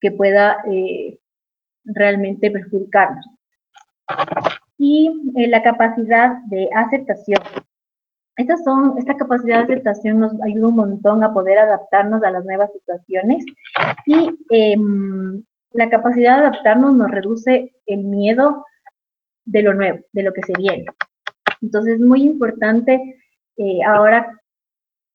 que 0.00 0.10
pueda 0.10 0.58
eh, 0.70 1.18
realmente 1.84 2.50
perjudicarnos. 2.50 3.26
Y 4.78 5.10
la 5.34 5.62
capacidad 5.62 6.38
de 6.44 6.70
aceptación. 6.74 7.38
Estas 8.38 8.64
son, 8.64 8.96
esta 8.96 9.16
capacidad 9.16 9.58
de 9.58 9.74
aceptación 9.74 10.20
nos 10.20 10.32
ayuda 10.42 10.68
un 10.68 10.76
montón 10.76 11.22
a 11.22 11.34
poder 11.34 11.58
adaptarnos 11.58 12.22
a 12.22 12.30
las 12.30 12.44
nuevas 12.44 12.70
situaciones 12.72 13.44
y 14.06 14.30
em, 14.50 15.42
la 15.72 15.90
capacidad 15.90 16.38
de 16.38 16.46
adaptarnos 16.46 16.94
nos 16.94 17.10
reduce 17.10 17.74
el 17.84 18.04
miedo 18.04 18.64
de 19.44 19.62
lo 19.62 19.74
nuevo, 19.74 19.98
de 20.12 20.22
lo 20.22 20.32
que 20.32 20.42
se 20.42 20.52
viene. 20.56 20.86
Entonces 21.60 21.94
es 21.94 22.00
muy 22.00 22.22
importante 22.22 23.18
eh, 23.58 23.80
ahora 23.84 24.40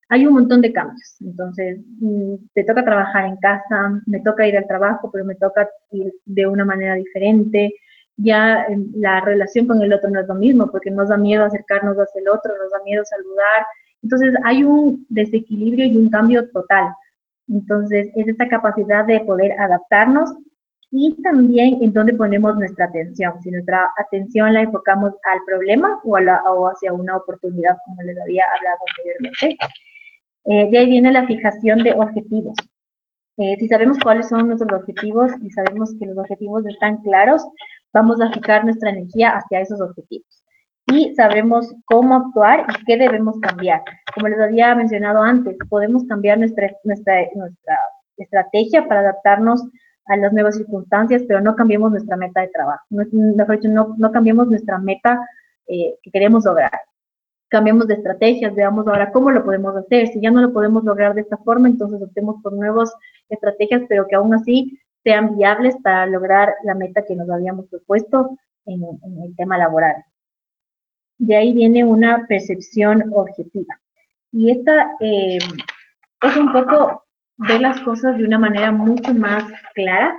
hay 0.09 0.27
un 0.27 0.33
montón 0.33 0.61
de 0.61 0.73
cambios. 0.73 1.15
Entonces, 1.21 1.79
mm, 1.99 2.35
te 2.53 2.63
toca 2.65 2.83
trabajar 2.83 3.25
en 3.25 3.37
casa, 3.37 4.01
me 4.05 4.19
toca 4.19 4.47
ir 4.47 4.57
al 4.57 4.67
trabajo, 4.67 5.09
pero 5.11 5.25
me 5.25 5.35
toca 5.35 5.67
ir 5.91 6.13
de 6.25 6.45
una 6.45 6.65
manera 6.65 6.95
diferente. 6.95 7.73
Ya 8.17 8.65
em, 8.65 8.91
la 8.95 9.21
relación 9.21 9.67
con 9.67 9.81
el 9.81 9.93
otro 9.93 10.09
no 10.09 10.19
es 10.19 10.27
lo 10.27 10.35
mismo, 10.35 10.69
porque 10.71 10.91
nos 10.91 11.09
da 11.09 11.17
miedo 11.17 11.45
acercarnos 11.45 11.97
hacia 11.97 12.21
el 12.21 12.29
otro, 12.29 12.53
nos 12.61 12.71
da 12.71 12.83
miedo 12.85 13.03
saludar. 13.05 13.65
Entonces, 14.01 14.33
hay 14.43 14.63
un 14.63 15.05
desequilibrio 15.09 15.85
y 15.85 15.97
un 15.97 16.09
cambio 16.09 16.49
total. 16.51 16.93
Entonces, 17.47 18.09
es 18.15 18.27
esta 18.27 18.47
capacidad 18.47 19.05
de 19.05 19.19
poder 19.21 19.53
adaptarnos 19.59 20.33
y 20.91 21.19
también 21.23 21.79
en 21.81 21.91
dónde 21.91 22.13
ponemos 22.13 22.55
nuestra 22.55 22.85
atención. 22.85 23.33
Si 23.41 23.49
nuestra 23.49 23.89
atención 23.97 24.53
la 24.53 24.61
enfocamos 24.61 25.13
al 25.23 25.39
problema 25.45 25.99
o, 26.03 26.11
o 26.11 26.67
hacia 26.67 26.93
una 26.93 27.17
oportunidad, 27.17 27.77
como 27.85 28.03
les 28.03 28.19
había 28.19 28.43
hablado 28.55 28.77
anteriormente. 28.89 29.57
Eh, 30.45 30.69
de 30.69 30.77
ahí 30.77 30.89
viene 30.89 31.11
la 31.11 31.25
fijación 31.25 31.83
de 31.83 31.93
objetivos. 31.93 32.55
Eh, 33.37 33.55
si 33.59 33.67
sabemos 33.67 33.97
cuáles 34.03 34.27
son 34.27 34.47
nuestros 34.47 34.71
objetivos 34.71 35.31
y 35.41 35.49
sabemos 35.49 35.95
que 35.97 36.05
los 36.05 36.17
objetivos 36.17 36.65
están 36.67 36.97
claros, 36.97 37.43
vamos 37.93 38.19
a 38.19 38.31
fijar 38.31 38.65
nuestra 38.65 38.89
energía 38.89 39.37
hacia 39.37 39.61
esos 39.61 39.79
objetivos. 39.79 40.43
Y 40.87 41.15
sabemos 41.15 41.73
cómo 41.85 42.15
actuar 42.15 42.65
y 42.69 42.85
qué 42.85 42.97
debemos 42.97 43.39
cambiar. 43.39 43.81
Como 44.13 44.27
les 44.27 44.39
había 44.39 44.75
mencionado 44.75 45.21
antes, 45.21 45.55
podemos 45.69 46.03
cambiar 46.05 46.39
nuestra, 46.39 46.71
nuestra, 46.83 47.21
nuestra 47.35 47.79
estrategia 48.17 48.87
para 48.87 48.99
adaptarnos 48.99 49.63
a 50.05 50.17
las 50.17 50.33
nuevas 50.33 50.57
circunstancias, 50.57 51.23
pero 51.27 51.39
no 51.39 51.55
cambiemos 51.55 51.91
nuestra 51.91 52.17
meta 52.17 52.41
de 52.41 52.49
trabajo. 52.49 52.83
No, 52.89 53.03
no, 53.11 53.95
no 53.97 54.11
cambiemos 54.11 54.47
nuestra 54.47 54.77
meta 54.77 55.25
eh, 55.67 55.95
que 56.01 56.11
queremos 56.11 56.43
lograr. 56.43 56.71
Cambiemos 57.47 57.87
de 57.87 57.93
estrategias, 57.93 58.53
veamos 58.55 58.87
ahora 58.87 59.11
cómo 59.11 59.31
lo 59.31 59.45
podemos 59.45 59.75
hacer. 59.75 60.07
Si 60.07 60.19
ya 60.19 60.31
no 60.31 60.41
lo 60.41 60.51
podemos 60.51 60.83
lograr 60.83 61.13
de 61.13 61.21
esta 61.21 61.37
forma, 61.37 61.69
entonces 61.69 62.01
optemos 62.01 62.41
por 62.41 62.53
nuevas 62.53 62.93
estrategias, 63.29 63.83
pero 63.87 64.07
que 64.07 64.15
aún 64.15 64.33
así 64.33 64.79
sean 65.03 65.35
viables 65.35 65.75
para 65.83 66.05
lograr 66.05 66.53
la 66.63 66.75
meta 66.75 67.03
que 67.05 67.15
nos 67.15 67.29
habíamos 67.29 67.67
propuesto 67.67 68.37
en, 68.65 68.83
el 69.23 69.35
tema 69.35 69.57
laboral. 69.57 69.95
De 71.17 71.35
ahí 71.35 71.53
viene 71.53 71.83
una 71.83 72.25
percepción 72.27 73.11
objetiva. 73.13 73.79
Y 74.31 74.51
esta 74.51 74.91
eh, 74.99 75.37
es 76.21 76.37
un 76.37 76.51
poco 76.51 77.03
ver 77.37 77.61
las 77.61 77.79
cosas 77.81 78.17
de 78.17 78.25
una 78.25 78.39
manera 78.39 78.71
mucho 78.71 79.13
más 79.13 79.43
clara. 79.73 80.15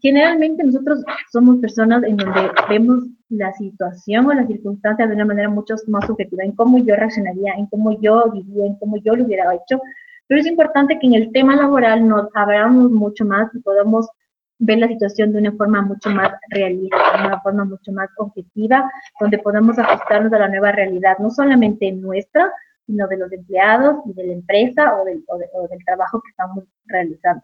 Generalmente 0.00 0.62
nosotros 0.62 1.04
somos 1.32 1.56
personas 1.58 2.02
en 2.04 2.16
donde 2.16 2.50
vemos 2.68 3.04
la 3.30 3.52
situación 3.54 4.26
o 4.26 4.32
las 4.32 4.46
circunstancias 4.46 5.08
de 5.08 5.14
una 5.14 5.24
manera 5.24 5.48
mucho 5.48 5.74
más 5.88 6.06
subjetiva, 6.06 6.44
en 6.44 6.52
cómo 6.52 6.78
yo 6.78 6.94
reaccionaría, 6.94 7.54
en 7.54 7.66
cómo 7.66 8.00
yo 8.00 8.30
vivía, 8.32 8.66
en 8.66 8.76
cómo 8.76 8.96
yo 8.98 9.16
lo 9.16 9.24
hubiera 9.24 9.52
hecho. 9.54 9.80
Pero 10.28 10.40
es 10.40 10.46
importante 10.46 10.98
que 10.98 11.06
en 11.06 11.14
el 11.14 11.32
tema 11.32 11.56
laboral 11.56 12.06
nos 12.06 12.28
abramos 12.34 12.90
mucho 12.90 13.24
más 13.24 13.52
y 13.54 13.58
podamos 13.60 14.08
ver 14.58 14.78
la 14.78 14.88
situación 14.88 15.32
de 15.32 15.38
una 15.38 15.52
forma 15.52 15.82
mucho 15.82 16.10
más 16.10 16.32
realista, 16.50 16.96
de 17.16 17.26
una 17.26 17.40
forma 17.40 17.64
mucho 17.64 17.92
más 17.92 18.10
objetiva, 18.16 18.90
donde 19.20 19.38
podamos 19.38 19.78
ajustarnos 19.78 20.32
a 20.32 20.38
la 20.38 20.48
nueva 20.48 20.72
realidad, 20.72 21.18
no 21.18 21.30
solamente 21.30 21.92
nuestra, 21.92 22.52
sino 22.86 23.06
de 23.06 23.18
los 23.18 23.30
empleados 23.30 23.96
y 24.06 24.14
de 24.14 24.26
la 24.26 24.32
empresa 24.32 24.96
o 24.96 25.04
del, 25.04 25.24
trabajo 25.84 26.20
que 26.22 26.30
estamos 26.30 26.64
realizando. 26.86 27.42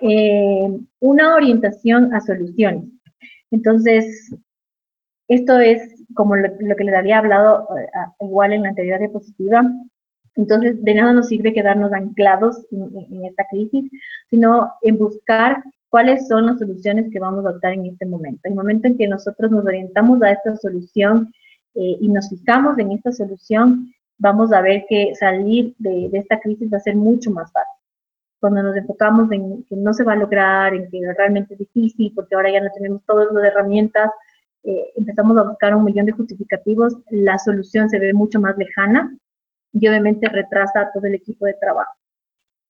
Eh, 0.00 0.68
una 1.00 1.34
orientación 1.34 2.14
a 2.14 2.20
soluciones. 2.20 2.84
Entonces, 3.50 4.34
esto 5.28 5.58
es 5.58 6.04
como 6.14 6.36
lo, 6.36 6.56
que 6.76 6.84
les 6.84 6.94
había 6.94 7.18
hablado 7.18 7.68
eh, 7.76 7.88
igual 8.20 8.52
en 8.52 8.62
la 8.62 8.70
anterior 8.70 8.98
diapositiva. 8.98 9.62
Entonces, 10.34 10.82
de 10.82 10.94
nada 10.94 11.12
nos 11.12 11.28
sirve 11.28 11.54
quedarnos 11.54 11.92
anclados 11.92 12.66
en, 12.70 13.24
esta 13.24 13.46
crisis, 13.50 13.90
sino 14.28 14.72
en 14.82 14.98
buscar 14.98 15.62
cuáles 15.96 16.28
son 16.28 16.44
las 16.44 16.58
soluciones 16.58 17.10
que 17.10 17.18
vamos 17.18 17.46
a 17.46 17.48
adoptar 17.48 17.72
en 17.72 17.86
este 17.86 18.04
momento. 18.04 18.40
El 18.44 18.54
momento 18.54 18.86
en 18.86 18.98
que 18.98 19.08
nosotros 19.08 19.50
nos 19.50 19.64
orientamos 19.64 20.20
a 20.22 20.32
esta 20.32 20.54
solución 20.56 21.32
eh, 21.74 21.96
y 21.98 22.08
nos 22.08 22.28
fijamos 22.28 22.78
en 22.78 22.92
esta 22.92 23.12
solución, 23.12 23.94
vamos 24.18 24.52
a 24.52 24.60
ver 24.60 24.84
que 24.90 25.14
salir 25.14 25.74
de, 25.78 26.10
esta 26.12 26.38
crisis 26.38 26.70
va 26.70 26.76
a 26.76 26.80
ser 26.80 26.96
mucho 26.96 27.30
más 27.30 27.50
fácil. 27.50 27.80
Cuando 28.40 28.62
nos 28.62 28.76
enfocamos 28.76 29.32
en 29.32 29.64
que 29.64 29.74
no 29.74 29.94
se 29.94 30.04
va 30.04 30.12
a 30.12 30.16
lograr, 30.16 30.74
en 30.74 30.90
que 30.90 31.00
realmente 31.16 31.54
es 31.54 31.60
difícil, 31.60 32.12
porque 32.14 32.34
ahora 32.34 32.50
ya 32.52 32.60
no 32.60 32.68
tenemos 32.76 33.02
todas 33.06 33.32
las 33.32 33.44
herramientas, 33.44 34.10
eh, 34.64 34.92
empezamos 34.96 35.38
a 35.38 35.44
buscar 35.44 35.74
un 35.74 35.84
millón 35.84 36.04
de 36.04 36.12
justificativos, 36.12 36.94
la 37.08 37.38
solución 37.38 37.88
se 37.88 37.98
ve 37.98 38.12
mucho 38.12 38.38
más 38.38 38.54
lejana 38.58 39.16
y 39.72 39.88
obviamente 39.88 40.28
retrasa 40.28 40.78
a 40.82 40.92
todo 40.92 41.06
el 41.06 41.14
equipo 41.14 41.46
de 41.46 41.54
trabajo. 41.54 41.94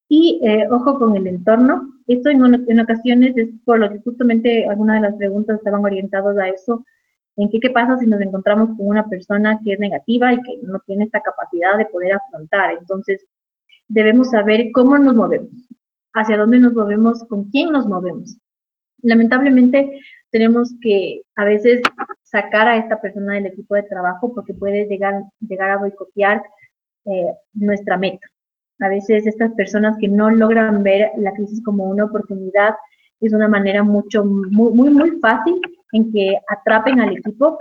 Y 0.08 0.40
eh, 0.44 0.66
ojo 0.70 0.98
con 0.98 1.16
el 1.16 1.26
entorno. 1.26 1.92
Esto 2.06 2.30
en, 2.30 2.44
en, 2.68 2.80
ocasiones 2.80 3.36
es 3.36 3.48
por 3.64 3.80
lo 3.80 3.90
que 3.90 3.98
justamente 4.00 4.66
algunas 4.68 5.00
de 5.00 5.08
las 5.08 5.16
preguntas 5.16 5.58
estaban 5.58 5.84
orientadas 5.84 6.36
a 6.38 6.48
eso, 6.48 6.84
en 7.36 7.50
qué, 7.50 7.58
qué 7.60 7.70
pasa 7.70 7.98
si 7.98 8.06
nos 8.06 8.20
encontramos 8.20 8.68
con 8.76 8.86
una 8.86 9.08
persona 9.08 9.58
que 9.64 9.72
es 9.72 9.78
negativa 9.78 10.32
y 10.32 10.40
que 10.42 10.58
no 10.62 10.80
tiene 10.86 11.04
esta 11.04 11.20
capacidad 11.20 11.76
de 11.76 11.86
poder 11.86 12.14
afrontar. 12.14 12.76
Entonces, 12.78 13.26
debemos 13.88 14.30
saber 14.30 14.70
cómo 14.72 14.96
nos 14.98 15.14
movemos, 15.14 15.50
hacia 16.14 16.36
dónde 16.36 16.60
nos 16.60 16.72
movemos, 16.72 17.24
con 17.24 17.50
quién 17.50 17.72
nos 17.72 17.86
movemos. 17.86 18.38
Lamentablemente, 19.02 20.00
tenemos 20.30 20.74
que 20.80 21.22
a 21.34 21.44
veces 21.44 21.82
sacar 22.22 22.68
a 22.68 22.76
esta 22.76 23.00
persona 23.00 23.34
del 23.34 23.46
equipo 23.46 23.74
de 23.74 23.82
trabajo 23.84 24.32
porque 24.34 24.54
puede 24.54 24.86
llegar, 24.86 25.24
llegar 25.40 25.70
a 25.70 25.78
boicotear 25.78 26.42
eh, 27.04 27.32
nuestra 27.54 27.96
meta. 27.96 28.26
A 28.80 28.88
veces 28.88 29.26
estas 29.26 29.52
personas 29.52 29.96
que 29.98 30.08
no 30.08 30.30
logran 30.30 30.82
ver 30.82 31.10
la 31.16 31.32
crisis 31.32 31.62
como 31.62 31.84
una 31.84 32.04
oportunidad 32.04 32.74
es 33.20 33.32
una 33.32 33.48
manera 33.48 33.82
mucho, 33.82 34.24
muy, 34.24 34.70
muy, 34.72 34.90
muy 34.90 35.10
fácil 35.20 35.60
en 35.92 36.12
que 36.12 36.38
atrapen 36.48 37.00
al 37.00 37.16
equipo 37.16 37.58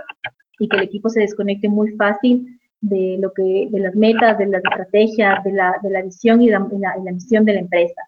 y 0.58 0.68
que 0.68 0.76
el 0.76 0.82
equipo 0.84 1.08
se 1.08 1.20
desconecte 1.20 1.68
muy 1.68 1.92
fácil 1.96 2.58
de 2.80 3.16
lo 3.20 3.32
que 3.32 3.68
de 3.70 3.80
las 3.80 3.94
metas, 3.94 4.38
de 4.38 4.46
las 4.46 4.62
estrategias, 4.62 5.42
de 5.44 5.52
la, 5.52 5.76
de 5.82 5.90
la 5.90 6.02
visión 6.02 6.42
y 6.42 6.50
la, 6.50 6.58
la, 6.60 7.12
misión 7.12 7.44
de 7.44 7.54
la 7.54 7.60
empresa 7.60 8.00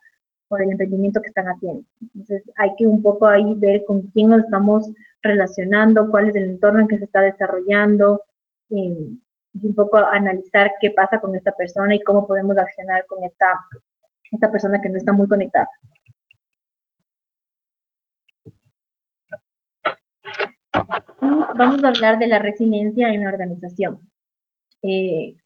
o 0.49 0.57
del 0.57 0.71
emprendimiento 0.71 1.21
que 1.21 1.29
están 1.29 1.47
haciendo. 1.47 1.83
Entonces 2.01 2.43
hay 2.57 2.71
que 2.77 2.87
un 2.87 3.03
poco 3.03 3.27
ahí 3.27 3.55
ver 3.57 3.85
con 3.87 4.03
quién 4.09 4.29
nos 4.29 4.45
estamos 4.45 4.91
relacionando, 5.23 6.11
cuál 6.11 6.29
es 6.29 6.37
el 6.37 6.45
entorno 6.45 6.81
en 6.81 6.89
que 6.89 6.99
se 6.99 7.05
está 7.05 7.21
desarrollando, 7.23 8.23
eh, 8.71 9.11
y 9.55 9.67
un 9.67 9.75
poco 9.75 9.99
analizar 9.99 10.73
qué 10.81 10.91
pasa 10.91 11.21
con 11.21 11.35
esta 11.35 11.53
persona 11.53 11.95
y 11.95 12.03
cómo 12.03 12.27
podemos 12.27 12.57
accionar 12.59 13.07
con 13.07 13.25
esta, 13.25 13.47
esta 14.31 14.51
persona 14.51 14.81
que 14.81 14.89
no 14.89 14.99
está 14.99 15.13
muy 15.13 15.29
conectada. 15.29 15.69
vamos 21.59 21.83
a 21.83 21.89
hablar 21.89 22.19
de 22.19 22.29
la 22.29 22.39
resiliencia 22.39 23.13
en 23.13 23.25
la 23.25 23.31
organización. 23.31 24.01
Eh, 24.83 25.37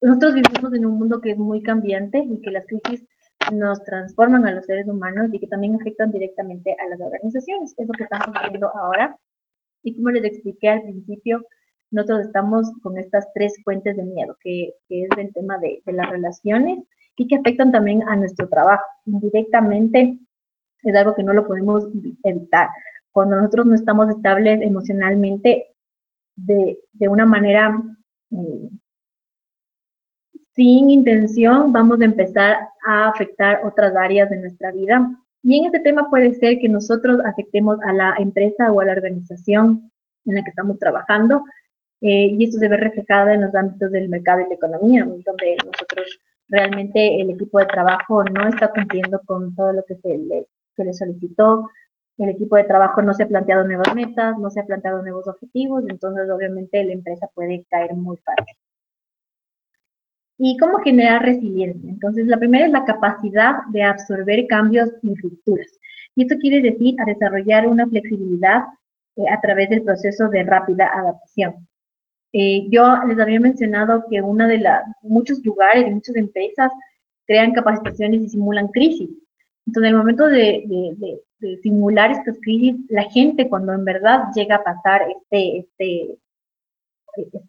nosotros 0.00 0.34
vivimos 0.34 0.72
en 0.72 0.86
un 0.86 0.98
mundo 0.98 1.20
que 1.20 1.32
es 1.32 1.38
muy 1.38 1.62
cambiante 1.62 2.18
y 2.18 2.40
que 2.40 2.50
las 2.50 2.66
crisis 2.66 3.04
nos 3.52 3.82
transforman 3.84 4.46
a 4.46 4.52
los 4.52 4.64
seres 4.64 4.86
humanos 4.86 5.30
y 5.32 5.40
que 5.40 5.46
también 5.46 5.74
afectan 5.74 6.10
directamente 6.10 6.76
a 6.78 6.88
las 6.88 7.00
organizaciones. 7.00 7.74
Es 7.76 7.86
lo 7.86 7.92
que 7.92 8.04
estamos 8.04 8.34
viendo 8.48 8.68
ahora. 8.74 9.16
Y 9.82 9.96
como 9.96 10.10
les 10.10 10.24
expliqué 10.24 10.68
al 10.68 10.82
principio, 10.82 11.44
nosotros 11.90 12.26
estamos 12.26 12.70
con 12.82 12.98
estas 12.98 13.26
tres 13.34 13.54
fuentes 13.64 13.96
de 13.96 14.04
miedo, 14.04 14.36
que, 14.40 14.74
es 14.88 15.08
el 15.16 15.32
tema 15.32 15.58
de, 15.58 15.82
de, 15.84 15.92
las 15.92 16.08
relaciones 16.10 16.84
y 17.16 17.26
que 17.26 17.36
afectan 17.36 17.72
también 17.72 18.02
a 18.08 18.16
nuestro 18.16 18.48
trabajo. 18.48 18.84
Indirectamente 19.06 20.18
es 20.82 20.94
algo 20.94 21.14
que 21.14 21.22
no 21.22 21.32
lo 21.32 21.46
podemos 21.46 21.88
evitar 22.22 22.68
cuando 23.12 23.36
nosotros 23.36 23.66
no 23.66 23.74
estamos 23.74 24.08
estables 24.08 24.60
emocionalmente 24.62 25.66
de, 26.36 26.78
una 27.00 27.26
manera 27.26 27.82
eh, 28.30 28.70
sin 30.54 30.90
intención, 30.90 31.72
vamos 31.72 32.00
a 32.00 32.04
empezar 32.04 32.68
a 32.86 33.08
afectar 33.08 33.60
otras 33.64 33.94
áreas 33.96 34.30
de 34.30 34.38
nuestra 34.38 34.72
vida. 34.72 35.10
Y 35.42 35.58
en 35.58 35.66
este 35.66 35.80
tema 35.80 36.08
puede 36.10 36.34
ser 36.34 36.58
que 36.58 36.68
nosotros 36.68 37.20
afectemos 37.24 37.78
a 37.82 37.92
la 37.92 38.14
empresa 38.18 38.70
o 38.72 38.80
a 38.80 38.84
la 38.84 38.92
organización 38.92 39.90
en 40.26 40.34
la 40.34 40.44
que 40.44 40.50
estamos 40.50 40.78
trabajando 40.78 41.44
eh, 42.00 42.34
y 42.38 42.44
esto 42.44 42.58
se 42.58 42.68
ve 42.68 42.76
reflejado 42.76 43.30
en 43.30 43.42
los 43.42 43.54
ámbitos 43.54 43.90
del 43.92 44.08
mercado 44.08 44.40
y 44.40 44.48
la 44.48 44.54
economía, 44.54 45.04
donde 45.04 45.56
nosotros 45.64 46.18
realmente 46.48 47.20
el 47.20 47.30
equipo 47.30 47.58
de 47.58 47.66
trabajo 47.66 48.24
no 48.24 48.48
está 48.48 48.72
cumpliendo 48.72 49.20
con 49.24 49.54
todo 49.54 49.72
lo 49.72 49.84
que 49.84 49.96
se 49.96 50.18
le, 50.18 50.46
solicitó, 50.94 51.70
el 52.18 52.30
equipo 52.30 52.56
de 52.56 52.64
trabajo 52.64 53.02
no 53.02 53.14
se 53.14 53.22
ha 53.22 53.28
planteado 53.28 53.64
nuevas 53.64 53.94
metas, 53.94 54.38
no 54.38 54.50
se 54.50 54.60
ha 54.60 54.66
planteado 54.66 55.02
nuevos 55.02 55.28
objetivos, 55.28 55.84
entonces 55.88 56.28
obviamente 56.30 56.84
la 56.84 56.92
empresa 56.92 57.28
puede 57.34 57.64
caer 57.70 57.94
muy 57.94 58.16
fácil. 58.18 58.56
¿Y 60.42 60.56
cómo 60.56 60.78
generar 60.78 61.22
resiliencia? 61.22 61.90
Entonces, 61.90 62.26
la 62.26 62.38
primera 62.38 62.64
es 62.64 62.72
la 62.72 62.86
capacidad 62.86 63.56
de 63.72 63.82
absorber 63.82 64.46
cambios 64.46 64.88
y 65.02 65.14
rupturas. 65.14 65.68
Y 66.14 66.22
esto 66.22 66.36
quiere 66.40 66.62
decir 66.62 66.96
a 66.98 67.04
desarrollar 67.04 67.66
una 67.66 67.86
flexibilidad 67.86 68.62
eh, 69.16 69.24
a 69.30 69.38
través 69.42 69.68
del 69.68 69.82
proceso 69.82 70.28
de 70.28 70.42
rápida 70.44 70.90
adaptación. 70.94 71.68
Eh, 72.32 72.68
yo 72.70 72.96
les 73.06 73.18
había 73.18 73.40
mencionado 73.40 74.04
que 74.08 74.22
una 74.22 74.46
de 74.46 74.58
las, 74.58 74.84
muchos 75.02 75.44
lugares 75.44 75.86
y 75.86 75.90
muchas 75.90 76.16
empresas 76.16 76.72
crean 77.26 77.52
capacitaciones 77.52 78.22
y 78.22 78.28
simulan 78.28 78.68
crisis. 78.68 79.10
Entonces, 79.66 79.90
en 79.90 79.94
el 79.94 79.98
momento 79.98 80.26
de, 80.26 81.20
simular 81.62 82.10
estas 82.10 82.38
crisis, 82.42 82.76
la 82.88 83.04
gente 83.04 83.48
cuando 83.48 83.72
en 83.72 83.84
verdad 83.84 84.24
llega 84.34 84.56
a 84.56 84.64
pasar 84.64 85.02
este, 85.08 85.58
este, 85.58 86.18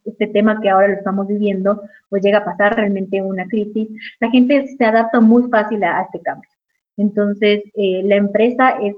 este 0.06 0.28
tema 0.28 0.60
que 0.62 0.70
ahora 0.70 0.90
lo 0.90 0.94
estamos 0.94 1.28
viviendo, 1.28 1.82
pues 2.10 2.24
llega 2.24 2.40
a 2.40 2.46
pasar 2.46 2.76
realmente 2.76 3.22
una 3.22 3.48
crisis, 3.48 3.88
la 4.20 4.30
gente 4.30 4.68
se 4.68 4.86
adapta 4.86 5.20
muy 5.20 5.50
fácil 5.50 5.84
a, 5.84 6.02
este 6.04 6.22
cambio. 6.22 6.50
Entonces, 6.98 7.64
eh, 7.76 8.02
la 8.04 8.16
empresa 8.16 8.78
es, 8.82 8.96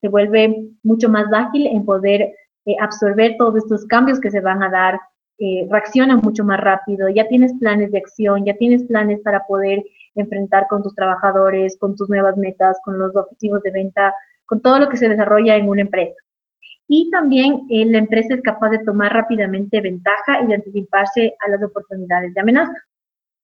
se 0.00 0.08
vuelve 0.08 0.68
mucho 0.82 1.08
más 1.08 1.26
ágil 1.32 1.66
en 1.66 1.84
poder 1.84 2.32
eh, 2.66 2.76
absorber 2.80 3.36
todos 3.38 3.56
estos 3.56 3.84
cambios 3.86 4.20
que 4.20 4.30
se 4.30 4.40
van 4.40 4.62
a 4.62 4.70
dar, 4.70 5.00
eh, 5.40 5.66
reacciona 5.70 6.16
mucho 6.16 6.44
más 6.44 6.60
rápido, 6.60 7.08
ya 7.08 7.26
tienes 7.26 7.54
planes 7.54 7.90
de 7.90 7.98
acción, 7.98 8.44
ya 8.44 8.54
tienes 8.58 8.84
planes 8.84 9.20
para 9.20 9.46
poder 9.46 9.82
enfrentar 10.14 10.66
con 10.68 10.82
tus 10.82 10.94
trabajadores, 10.94 11.78
con 11.78 11.96
tus 11.96 12.10
nuevas 12.10 12.36
metas, 12.36 12.78
con 12.84 12.98
los 12.98 13.16
objetivos 13.16 13.62
de 13.62 13.70
venta, 13.70 14.14
con 14.44 14.60
todo 14.60 14.78
lo 14.78 14.88
que 14.90 14.98
se 14.98 15.08
desarrolla 15.08 15.56
en 15.56 15.68
una 15.68 15.80
empresa. 15.80 16.14
Y 16.88 17.10
también 17.10 17.62
eh, 17.70 17.86
la 17.86 17.98
empresa 17.98 18.34
es 18.34 18.42
capaz 18.42 18.68
de 18.68 18.80
tomar 18.80 19.14
rápidamente 19.14 19.80
ventaja 19.80 20.42
y 20.42 20.48
de 20.48 20.56
anticiparse 20.56 21.34
a 21.38 21.48
las 21.48 21.62
oportunidades 21.62 22.34
de 22.34 22.40
amenaza. 22.40 22.74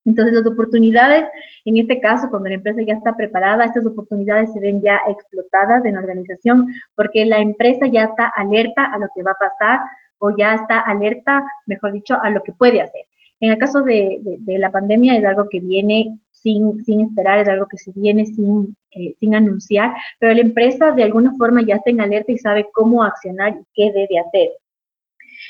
Entonces, 0.05 0.35
las 0.35 0.47
oportunidades, 0.47 1.25
en 1.65 1.79
este 1.79 2.01
caso, 2.01 2.29
cuando 2.29 2.49
la 2.49 2.57
empresa 2.57 2.83
ya 2.83 2.95
está 2.95 3.17
preparada, 3.17 3.65
estas 3.65 3.87
oportunidades 3.87 4.53
se 4.53 4.61
ven 4.61 4.83
ya 4.83 5.01
explotadas 5.09 5.85
en 5.85 5.95
la 5.95 6.01
organización 6.01 6.69
porque 6.95 7.25
la 7.25 7.39
empresa 7.39 7.87
ya 7.87 8.05
está 8.05 8.29
alerta 8.37 8.85
a 8.85 8.99
lo 8.99 9.09
que 9.15 9.23
va 9.23 9.33
a 9.33 9.49
pasar 9.49 9.81
o 10.19 10.37
ya 10.37 10.55
está 10.55 10.81
alerta, 10.81 11.45
mejor 11.67 11.93
dicho, 11.93 12.17
a 12.21 12.31
lo 12.31 12.43
que 12.43 12.53
puede 12.53 12.81
hacer. 12.81 13.07
En 13.41 13.53
el 13.53 13.59
caso 13.59 13.83
de, 13.83 14.21
la 14.47 14.71
pandemia 14.71 15.17
es 15.17 15.25
algo 15.25 15.49
que 15.49 15.61
viene 15.61 16.19
sin, 16.31 16.81
esperar, 16.87 17.41
es 17.41 17.49
algo 17.49 17.67
que 17.67 17.77
se 17.77 17.93
viene 17.95 18.25
sin, 18.25 18.77
eh, 18.93 19.15
sin 19.21 19.35
anunciar, 19.35 19.95
pero 20.19 20.33
la 20.33 20.41
empresa 20.41 20.93
de 20.93 21.03
alguna 21.03 21.35
forma 21.37 21.63
ya 21.63 21.77
está 21.77 21.91
en 21.91 22.01
alerta 22.01 22.33
y 22.33 22.39
sabe 22.39 22.69
cómo 22.73 23.03
accionar 23.03 23.57
y 23.61 23.65
qué 23.75 23.93
debe 23.93 24.19
hacer. 24.19 24.51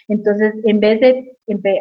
Entonces, 0.09 0.55
en 0.65 0.81
vez 0.81 1.01
de, 1.01 1.37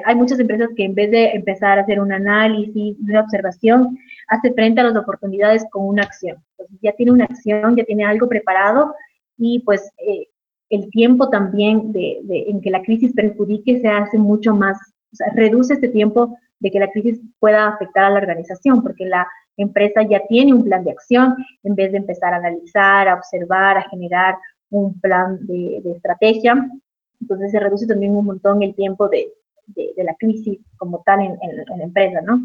hay 0.05 0.15
muchas 0.15 0.39
empresas 0.39 0.69
que 0.75 0.83
en 0.83 0.95
vez 0.95 1.11
de 1.11 1.31
empezar 1.31 1.77
a 1.77 1.81
hacer 1.81 1.99
un 1.99 2.11
análisis, 2.11 2.97
una 2.99 3.21
observación, 3.21 3.97
hace 4.27 4.53
frente 4.53 4.81
a 4.81 4.85
las 4.85 4.95
oportunidades 4.95 5.65
con 5.71 5.87
una 5.87 6.03
acción. 6.03 6.37
Entonces, 6.51 6.79
ya 6.81 6.91
tiene 6.93 7.11
una 7.11 7.25
acción, 7.25 7.75
ya 7.75 7.83
tiene 7.83 8.05
algo 8.05 8.27
preparado 8.27 8.95
y 9.37 9.59
pues 9.59 9.91
eh, 9.97 10.27
el 10.69 10.89
tiempo 10.89 11.29
también 11.29 11.91
de, 11.91 12.19
de, 12.23 12.45
en 12.47 12.61
que 12.61 12.71
la 12.71 12.81
crisis 12.81 13.13
perjudique 13.13 13.79
se 13.79 13.87
hace 13.87 14.17
mucho 14.17 14.53
más, 14.53 14.77
o 15.13 15.15
sea, 15.15 15.27
reduce 15.35 15.73
este 15.73 15.89
tiempo 15.89 16.37
de 16.59 16.71
que 16.71 16.79
la 16.79 16.89
crisis 16.89 17.19
pueda 17.39 17.67
afectar 17.67 18.05
a 18.05 18.09
la 18.09 18.17
organización, 18.17 18.81
porque 18.81 19.05
la 19.05 19.27
empresa 19.57 20.01
ya 20.03 20.21
tiene 20.27 20.53
un 20.53 20.63
plan 20.63 20.83
de 20.83 20.91
acción 20.91 21.35
en 21.63 21.75
vez 21.75 21.91
de 21.91 21.99
empezar 21.99 22.33
a 22.33 22.37
analizar, 22.37 23.07
a 23.07 23.15
observar, 23.15 23.77
a 23.77 23.89
generar 23.89 24.35
un 24.69 24.99
plan 24.99 25.37
de, 25.45 25.81
estrategia. 25.95 26.69
Entonces 27.21 27.51
se 27.51 27.59
reduce 27.59 27.87
también 27.87 28.15
un 28.15 28.25
montón 28.25 28.63
el 28.63 28.75
tiempo 28.75 29.07
de, 29.09 29.31
la 29.97 30.13
crisis 30.19 30.59
como 30.77 31.01
tal 31.03 31.21
en, 31.21 31.37
la 31.77 31.83
empresa, 31.83 32.21
¿no? 32.21 32.39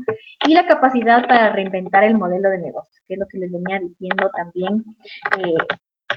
Y 0.46 0.54
la 0.54 0.66
capacidad 0.66 1.26
para 1.26 1.52
reinventar 1.52 2.04
el 2.04 2.16
modelo 2.16 2.48
de 2.48 2.58
negocio, 2.58 3.02
que 3.06 3.14
es 3.14 3.20
lo 3.20 3.26
que 3.26 3.38
les 3.38 3.52
venía 3.52 3.78
diciendo 3.78 4.30
también. 4.34 4.84
Eh, 5.38 5.54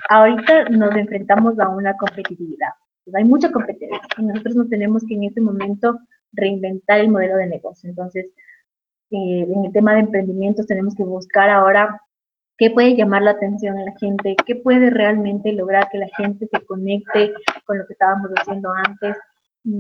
ahorita 0.10 0.70
nos 0.70 0.96
enfrentamos 0.96 1.60
a 1.60 1.70
una 1.70 1.96
competitividad. 1.96 2.70
hay 3.14 3.24
mucha 3.24 3.52
competencia 3.52 4.02
y 4.18 4.24
nosotros 4.24 4.56
nos 4.56 4.70
tenemos 4.70 5.04
que 5.06 5.16
en 5.16 5.24
este 5.26 5.42
momento 5.42 6.00
reinventar 6.32 7.00
el 7.00 7.10
modelo 7.10 7.38
de 7.38 7.48
negocio. 7.48 7.90
Entonces, 7.90 8.28
eh, 9.12 9.48
en 9.48 9.66
el 9.66 9.72
tema 9.72 9.94
de 9.94 10.02
emprendimientos 10.02 10.66
tenemos 10.66 10.96
que 10.96 11.04
buscar 11.04 11.50
ahora 11.50 12.02
qué 12.58 12.72
puede 12.72 12.96
llamar 12.96 13.22
la 13.24 13.32
atención 13.32 13.78
a 13.78 13.86
la 13.86 13.94
gente, 14.00 14.36
qué 14.46 14.56
puede 14.56 14.90
realmente 14.90 15.52
lograr 15.54 15.90
que 15.92 15.98
la 15.98 16.08
gente 16.18 16.48
se 16.48 16.66
conecte 16.66 17.34
con 17.66 17.78
lo 17.78 17.86
que 17.86 17.94
estábamos 17.94 18.32
haciendo 18.36 18.72
antes. 18.72 19.18
Y, 19.64 19.80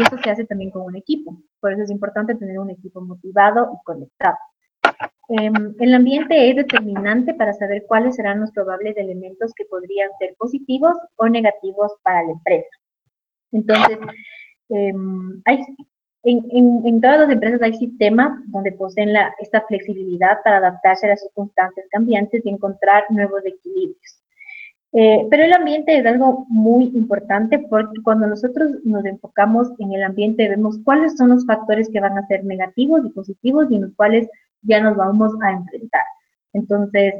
eso 0.00 0.18
se 0.22 0.30
hace 0.30 0.44
también 0.44 0.70
con 0.70 0.82
un 0.82 0.96
equipo. 0.96 1.36
Por 1.60 1.72
eso 1.72 1.82
es 1.82 1.90
importante 1.90 2.34
tener 2.34 2.58
un 2.58 2.70
equipo 2.70 3.00
motivado 3.00 3.70
y 3.74 3.84
conectado. 3.84 4.36
Em, 5.28 5.74
el 5.80 5.94
ambiente 5.94 6.50
es 6.50 6.56
determinante 6.56 7.34
para 7.34 7.52
saber 7.52 7.84
cuáles 7.86 8.16
serán 8.16 8.40
los 8.40 8.50
probables 8.52 8.96
elementos 8.96 9.52
que 9.54 9.64
podrían 9.64 10.10
ser 10.18 10.34
positivos 10.36 10.96
o 11.16 11.28
negativos 11.28 11.92
para 12.02 12.22
la 12.24 12.32
empresa. 12.32 12.68
Entonces, 13.52 13.98
Em, 14.72 15.42
hay, 15.44 15.58
en, 16.24 17.00
todas 17.02 17.20
las 17.20 17.30
empresas 17.30 17.60
hay 17.60 17.74
sistemas 17.74 18.40
donde 18.46 18.72
poseen 18.72 19.12
la, 19.12 19.34
esta 19.38 19.60
flexibilidad 19.66 20.38
para 20.42 20.58
adaptarse 20.58 21.06
a 21.06 21.10
las 21.10 21.20
circunstancias 21.20 21.86
cambiantes 21.90 22.42
y 22.44 22.48
encontrar 22.48 23.04
nuevos 23.10 23.44
equilibrios. 23.44 24.22
Eh, 24.94 25.26
pero 25.30 25.44
el 25.44 25.52
ambiente 25.52 25.96
es 25.98 26.06
algo 26.06 26.46
muy 26.48 26.84
importante 26.94 27.58
porque 27.58 28.00
cuando 28.02 28.26
nosotros 28.26 28.72
nos 28.84 29.04
enfocamos 29.04 29.68
en 29.78 29.92
el 29.92 30.02
ambiente 30.04 30.48
vemos 30.48 30.78
cuáles 30.84 31.16
son 31.16 31.30
los 31.30 31.46
factores 31.46 31.88
que 31.90 32.00
van 32.00 32.16
a 32.16 32.26
ser 32.26 32.44
negativos 32.44 33.02
y 33.04 33.10
positivos 33.10 33.66
y 33.70 33.76
en 33.76 33.82
los 33.82 33.94
cuales 33.94 34.28
ya 34.62 34.80
nos 34.80 34.96
vamos 34.96 35.32
a 35.42 35.52
enfrentar. 35.52 36.04
Entonces, 36.52 37.14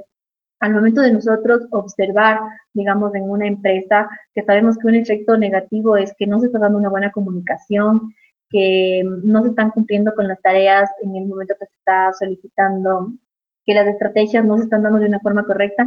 al 0.60 0.74
momento 0.74 1.00
de 1.00 1.12
nosotros 1.12 1.62
observar, 1.70 2.38
digamos, 2.72 3.14
en 3.14 3.28
una 3.28 3.46
empresa, 3.46 4.08
que 4.34 4.44
sabemos 4.44 4.78
que 4.78 4.86
un 4.86 4.94
efecto 4.94 5.36
negativo 5.36 5.96
es 5.96 6.14
que 6.16 6.26
no 6.26 6.38
se 6.40 6.46
está 6.46 6.58
dando 6.60 6.78
una 6.78 6.88
buena 6.88 7.10
comunicación, 7.10 8.14
que 8.48 9.02
no 9.24 9.42
se 9.42 9.48
están 9.48 9.70
cumpliendo 9.70 10.14
con 10.14 10.28
las 10.28 10.40
tareas 10.40 10.88
en 11.02 11.16
el 11.16 11.26
momento 11.26 11.54
que 11.58 11.66
se 11.66 11.74
está 11.74 12.12
solicitando, 12.12 13.12
que 13.64 13.74
las 13.74 13.88
estrategias 13.88 14.44
no 14.44 14.56
se 14.58 14.64
están 14.64 14.82
dando 14.82 14.98
de 15.00 15.06
una 15.06 15.20
forma 15.20 15.44
correcta, 15.44 15.86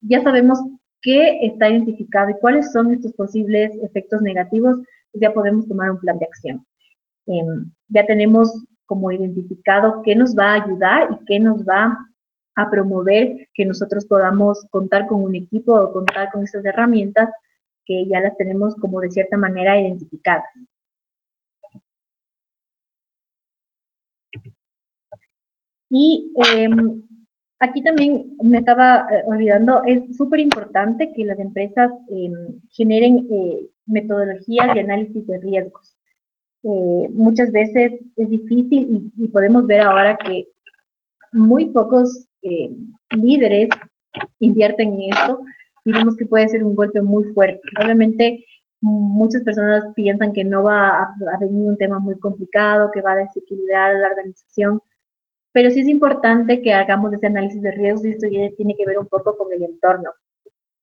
ya 0.00 0.22
sabemos 0.22 0.58
qué 1.02 1.46
está 1.46 1.68
identificado 1.68 2.30
y 2.30 2.38
cuáles 2.40 2.72
son 2.72 2.92
estos 2.92 3.12
posibles 3.12 3.72
efectos 3.82 4.22
negativos, 4.22 4.78
ya 5.12 5.32
podemos 5.32 5.68
tomar 5.68 5.90
un 5.90 6.00
plan 6.00 6.18
de 6.18 6.24
acción. 6.24 6.66
Em, 7.26 7.70
ya 7.88 8.04
tenemos 8.06 8.64
como 8.86 9.12
identificado 9.12 10.02
qué 10.02 10.14
nos 10.14 10.36
va 10.36 10.52
a 10.52 10.64
ayudar 10.64 11.08
y 11.12 11.24
qué 11.26 11.40
nos 11.40 11.62
va 11.64 11.98
a 12.56 12.70
promover 12.70 13.48
que 13.52 13.66
nosotros 13.66 14.06
podamos 14.06 14.64
contar 14.70 15.06
con 15.06 15.22
un 15.22 15.34
equipo 15.34 15.74
o 15.74 15.92
contar 15.92 16.30
con 16.32 16.42
esas 16.42 16.64
herramientas 16.64 17.28
que 17.84 18.06
ya 18.06 18.20
las 18.20 18.36
tenemos 18.36 18.74
como 18.76 19.00
de 19.00 19.10
cierta 19.10 19.36
manera 19.36 19.78
identificadas. 19.78 20.44
Y 25.88 26.32
em, 26.34 27.02
aquí 27.60 27.82
también 27.82 28.36
me 28.42 28.58
estaba 28.58 29.06
eh, 29.10 29.22
olvidando, 29.26 29.82
es 29.84 30.16
súper 30.16 30.40
importante 30.40 31.12
que 31.14 31.24
las 31.24 31.38
empresas 31.38 31.90
em, 32.08 32.60
generen 32.70 33.26
eh, 33.30 33.68
metodologías 33.86 34.74
de 34.74 34.80
análisis 34.80 35.26
de 35.26 35.38
riesgos. 35.38 35.95
Eh, 36.68 37.08
muchas 37.12 37.52
veces 37.52 37.92
es 38.16 38.28
difícil 38.28 39.12
y, 39.16 39.24
y, 39.24 39.28
podemos 39.28 39.68
ver 39.68 39.82
ahora 39.82 40.16
que 40.16 40.48
muy 41.30 41.66
pocos 41.66 42.26
eh, 42.42 42.70
líderes 43.10 43.68
invierten 44.40 44.94
en 44.94 45.12
esto 45.12 45.40
y 45.84 45.92
vemos 45.92 46.16
que 46.16 46.26
puede 46.26 46.48
ser 46.48 46.64
un 46.64 46.74
golpe 46.74 47.00
muy 47.00 47.22
fuerte. 47.34 47.60
Obviamente, 47.80 48.44
muchas 48.80 49.42
personas 49.42 49.84
piensan 49.94 50.32
que 50.32 50.42
no 50.42 50.64
va 50.64 51.02
a, 51.02 51.38
venir 51.40 51.68
un 51.68 51.76
tema 51.76 52.00
muy 52.00 52.18
complicado, 52.18 52.90
que 52.92 53.00
va 53.00 53.12
a 53.12 53.16
desequilibrar 53.16 53.94
la 53.96 54.08
organización, 54.08 54.80
pero 55.52 55.70
sí 55.70 55.80
es 55.80 55.88
importante 55.88 56.60
que 56.62 56.74
hagamos 56.74 57.12
ese 57.12 57.28
análisis 57.28 57.62
de 57.62 57.70
riesgos 57.70 58.04
y 58.04 58.10
esto 58.10 58.26
tiene 58.56 58.74
que 58.76 58.86
ver 58.86 58.98
un 58.98 59.06
poco 59.06 59.36
con 59.36 59.52
el 59.52 59.62
entorno, 59.62 60.10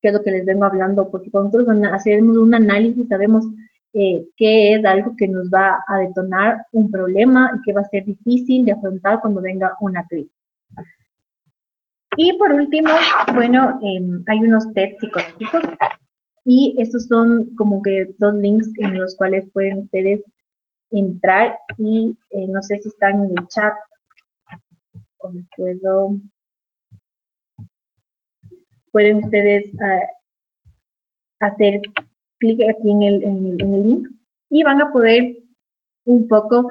que 0.01 0.07
es 0.07 0.13
lo 0.13 0.23
que 0.23 0.31
les 0.31 0.45
vengo 0.45 0.63
hablando, 0.63 1.09
porque 1.11 1.29
cuando 1.29 1.59
nosotros 1.59 1.91
hacemos 1.91 2.37
un 2.37 2.55
análisis 2.55 3.07
sabemos 3.07 3.45
eh, 3.93 4.25
qué 4.37 4.73
es 4.73 4.85
algo 4.85 5.15
que 5.15 5.27
nos 5.27 5.49
va 5.49 5.83
a 5.87 5.99
detonar 5.99 6.65
un 6.71 6.89
problema 6.89 7.51
y 7.55 7.61
que 7.61 7.73
va 7.73 7.81
a 7.81 7.89
ser 7.89 8.05
difícil 8.05 8.65
de 8.65 8.71
afrontar 8.71 9.21
cuando 9.21 9.41
venga 9.41 9.75
una 9.79 10.05
crisis. 10.07 10.31
Y 12.17 12.37
por 12.37 12.51
último, 12.51 12.89
bueno, 13.33 13.79
em, 13.81 14.23
hay 14.27 14.39
unos 14.39 14.71
test 14.73 14.99
psicológicos 14.99 15.63
y 16.45 16.75
estos 16.77 17.05
son 17.05 17.55
como 17.55 17.81
que 17.81 18.13
dos 18.17 18.33
links 18.35 18.69
en 18.77 18.99
los 18.99 19.15
cuales 19.15 19.49
pueden 19.51 19.79
ustedes 19.79 20.21
entrar 20.91 21.57
y 21.77 22.15
eh, 22.29 22.47
no 22.47 22.61
sé 22.61 22.79
si 22.79 22.89
están 22.89 23.25
en 23.25 23.37
el 23.37 23.47
chat 23.47 23.73
o 25.17 25.31
puedo 25.55 26.17
pueden 28.91 29.23
ustedes 29.23 29.71
ah, 29.81 31.47
hacer 31.47 31.81
clic 32.43 32.59
aquí 32.69 32.91
en 32.91 33.01
el, 33.03 33.23
en, 33.23 33.57
el, 33.59 33.83
link 33.87 34.07
y 34.49 34.63
van 34.63 34.81
a 34.81 34.91
poder 34.91 35.37
un 36.05 36.27
poco 36.27 36.69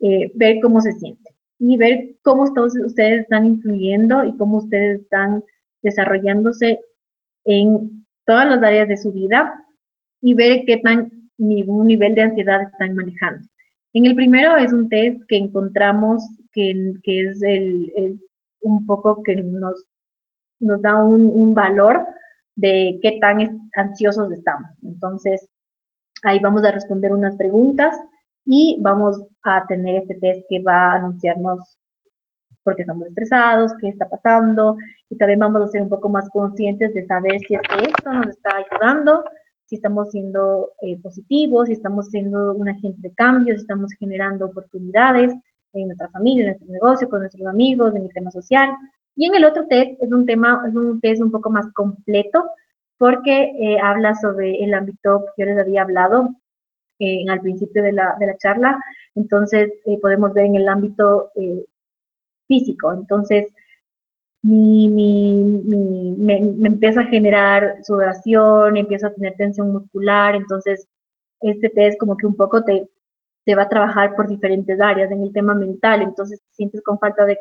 eh, 0.00 0.30
ver 0.34 0.58
cómo 0.60 0.80
se 0.82 0.92
siente 0.92 1.30
y 1.58 1.76
ver 1.78 2.16
cómo 2.22 2.52
todos 2.52 2.74
ustedes 2.84 3.22
están 3.22 3.46
influyendo 3.46 4.24
y 4.24 4.36
cómo 4.36 4.58
ustedes 4.58 5.00
están 5.00 5.42
desarrollándose 5.82 6.80
en 7.44 8.04
todas 8.26 8.46
las 8.46 8.62
áreas 8.62 8.88
de 8.88 8.98
su 8.98 9.12
vida 9.12 9.64
y 10.20 10.34
ver 10.34 10.64
qué 10.66 10.76
tan 10.76 11.10
nivel 11.38 12.14
de 12.14 12.22
ansiedad 12.22 12.62
están 12.62 12.94
manejando. 12.94 13.48
En 13.94 14.06
el 14.06 14.14
primero 14.14 14.56
es 14.56 14.72
un 14.72 14.88
test 14.88 15.22
que 15.28 15.36
encontramos 15.36 16.22
que, 16.52 16.94
que 17.02 17.20
es 17.20 17.42
el, 17.42 18.20
un 18.60 18.84
poco 18.86 19.22
que 19.22 19.36
nos, 19.36 19.84
nos 20.60 20.82
da 20.82 21.02
un, 21.02 21.22
un 21.26 21.54
valor 21.54 22.06
de 22.58 22.98
qué 23.02 23.18
tan 23.20 23.68
ansiosos 23.74 24.30
estamos. 24.32 24.70
Entonces, 24.82 25.48
ahí 26.22 26.38
vamos 26.40 26.64
a 26.64 26.72
responder 26.72 27.12
unas 27.12 27.36
preguntas 27.36 27.96
y 28.44 28.78
vamos 28.80 29.22
a 29.42 29.66
tener 29.66 30.02
este 30.02 30.14
test 30.16 30.46
que 30.48 30.60
va 30.60 30.92
a 30.92 30.96
anunciarnos 30.96 31.78
por 32.62 32.76
qué 32.76 32.82
estamos 32.82 33.06
estresados, 33.06 33.72
qué 33.80 33.88
está 33.88 34.08
pasando, 34.08 34.76
y 35.08 35.16
también 35.16 35.38
vamos 35.38 35.62
a 35.62 35.68
ser 35.68 35.82
un 35.82 35.88
poco 35.88 36.08
más 36.08 36.28
conscientes 36.30 36.92
de 36.92 37.06
saber 37.06 37.40
si 37.40 37.54
es 37.54 37.60
que 37.62 37.84
esto 37.84 38.12
nos 38.12 38.28
está 38.28 38.50
ayudando 38.56 39.24
si 39.68 39.76
estamos 39.76 40.10
siendo 40.10 40.72
eh, 40.80 40.98
positivos, 40.98 41.66
si 41.66 41.74
estamos 41.74 42.06
siendo 42.08 42.54
un 42.54 42.70
agente 42.70 43.06
de 43.06 43.12
cambio, 43.12 43.54
si 43.54 43.60
estamos 43.60 43.92
generando 43.98 44.46
oportunidades 44.46 45.34
en 45.74 45.88
nuestra 45.88 46.08
familia, 46.08 46.44
en 46.44 46.48
nuestro 46.48 46.72
negocio, 46.72 47.08
con 47.10 47.20
nuestros 47.20 47.46
amigos, 47.46 47.94
en 47.94 48.04
el 48.04 48.12
tema 48.14 48.30
social. 48.30 48.70
Y 49.18 49.26
en 49.26 49.34
el 49.34 49.44
otro 49.44 49.66
test 49.66 50.00
es 50.00 50.12
un 50.12 50.24
tema, 50.26 50.62
un 50.64 51.00
test 51.00 51.20
un 51.20 51.32
poco 51.32 51.50
más 51.50 51.66
completo 51.72 52.48
porque 52.98 53.52
eh, 53.58 53.78
habla 53.82 54.14
sobre 54.14 54.62
el 54.62 54.72
ámbito 54.74 55.26
que 55.34 55.42
yo 55.42 55.46
les 55.46 55.58
había 55.58 55.82
hablado 55.82 56.30
eh, 57.00 57.24
al 57.28 57.40
principio 57.40 57.82
de 57.82 57.92
la, 57.92 58.14
de 58.20 58.26
la 58.26 58.38
charla. 58.38 58.80
Entonces 59.16 59.72
podemos 60.00 60.32
ver 60.34 60.46
en 60.46 60.54
el 60.54 60.68
ámbito 60.68 61.32
físico. 62.46 62.92
Entonces, 62.92 63.48
mi, 64.42 64.88
mi, 64.88 66.14
me, 66.16 66.40
me, 66.40 66.68
empieza 66.68 67.00
a 67.00 67.06
generar 67.06 67.78
sudoración, 67.82 68.76
empiezo 68.76 69.08
a 69.08 69.12
tener 69.14 69.34
tensión 69.34 69.72
muscular, 69.72 70.36
entonces 70.36 70.86
este 71.40 71.70
test 71.70 71.98
como 71.98 72.16
que 72.16 72.26
un 72.26 72.36
poco 72.36 72.62
te, 72.62 72.88
te 73.44 73.54
va 73.54 73.62
a 73.62 73.68
trabajar 73.68 74.14
por 74.14 74.28
diferentes 74.28 74.80
áreas 74.80 75.10
en 75.10 75.22
el 75.22 75.32
tema 75.32 75.54
mental, 75.54 76.02
entonces 76.02 76.40
te 76.40 76.54
sientes 76.54 76.82
con 76.82 76.98
falta 76.98 77.24
de, 77.24 77.38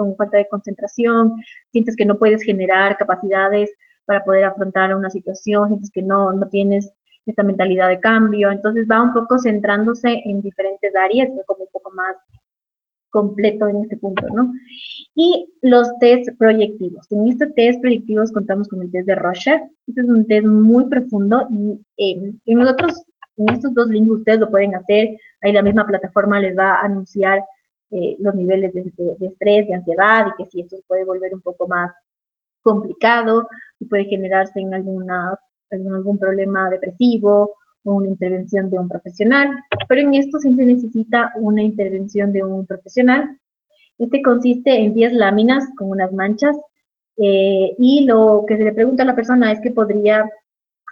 con 0.00 0.16
falta 0.16 0.38
de 0.38 0.48
concentración, 0.48 1.34
sientes 1.72 1.94
que 1.94 2.06
no 2.06 2.18
puedes 2.18 2.42
generar 2.42 2.96
capacidades 2.96 3.70
para 4.06 4.24
poder 4.24 4.44
afrontar 4.44 4.96
una 4.96 5.10
situación, 5.10 5.68
sientes 5.68 5.90
que 5.90 6.00
no, 6.02 6.32
no 6.32 6.48
tienes 6.48 6.90
esta 7.26 7.42
mentalidad 7.42 7.88
de 7.88 8.00
cambio, 8.00 8.50
entonces 8.50 8.86
va 8.90 9.02
un 9.02 9.12
poco 9.12 9.38
centrándose 9.38 10.22
en 10.24 10.40
diferentes 10.40 10.96
áreas, 10.96 11.28
como 11.46 11.64
un 11.64 11.70
poco 11.70 11.90
más 11.90 12.16
completo 13.10 13.68
en 13.68 13.82
este 13.82 13.98
punto, 13.98 14.26
¿no? 14.34 14.54
Y 15.14 15.52
los 15.60 15.86
test 15.98 16.30
proyectivos. 16.38 17.06
En 17.10 17.28
estos 17.28 17.52
test 17.54 17.80
proyectivos 17.82 18.32
contamos 18.32 18.68
con 18.68 18.80
el 18.80 18.90
test 18.90 19.06
de 19.06 19.16
Rocher. 19.16 19.60
Este 19.86 20.00
es 20.00 20.08
un 20.08 20.26
test 20.26 20.46
muy 20.46 20.86
profundo 20.86 21.46
y 21.50 21.72
eh, 21.98 22.32
en 22.46 22.58
nosotros, 22.58 23.04
en 23.36 23.50
estos 23.50 23.74
dos 23.74 23.88
links 23.88 24.10
ustedes 24.10 24.40
lo 24.40 24.50
pueden 24.50 24.74
hacer. 24.74 25.18
Ahí 25.42 25.52
la 25.52 25.62
misma 25.62 25.86
plataforma 25.86 26.40
les 26.40 26.56
va 26.56 26.76
a 26.76 26.86
anunciar 26.86 27.42
eh, 27.90 28.16
los 28.18 28.34
niveles 28.34 28.72
de, 28.72 28.80
estrés, 28.80 29.68
de 29.68 29.74
ansiedad 29.74 30.26
y 30.26 30.42
que 30.42 30.50
si 30.50 30.60
esto 30.60 30.76
puede 30.86 31.04
volver 31.04 31.34
un 31.34 31.40
poco 31.40 31.66
más 31.66 31.92
complicado 32.62 33.48
y 33.78 33.86
puede 33.86 34.04
generarse 34.04 34.60
en 34.60 34.74
alguna, 34.74 35.38
en 35.70 35.92
algún 35.92 36.18
problema 36.18 36.70
depresivo 36.70 37.54
una 37.82 38.08
intervención 38.08 38.70
de 38.70 38.78
un 38.78 38.88
profesional, 38.88 39.50
pero 39.88 40.02
en 40.02 40.14
esto 40.14 40.38
siempre 40.38 40.66
necesita 40.66 41.32
una 41.36 41.62
intervención 41.62 42.32
de 42.32 42.42
un 42.42 42.66
profesional. 42.66 43.38
Este 43.98 44.22
consiste 44.22 44.74
en 44.76 44.94
10 44.94 45.14
láminas 45.14 45.64
con 45.76 45.90
unas 45.90 46.12
manchas 46.12 46.56
eh, 47.16 47.74
y 47.78 48.04
lo 48.04 48.44
que 48.46 48.56
se 48.56 48.64
le 48.64 48.72
pregunta 48.72 49.02
a 49.02 49.06
la 49.06 49.16
persona 49.16 49.52
es 49.52 49.60
que 49.60 49.70
podría 49.70 50.30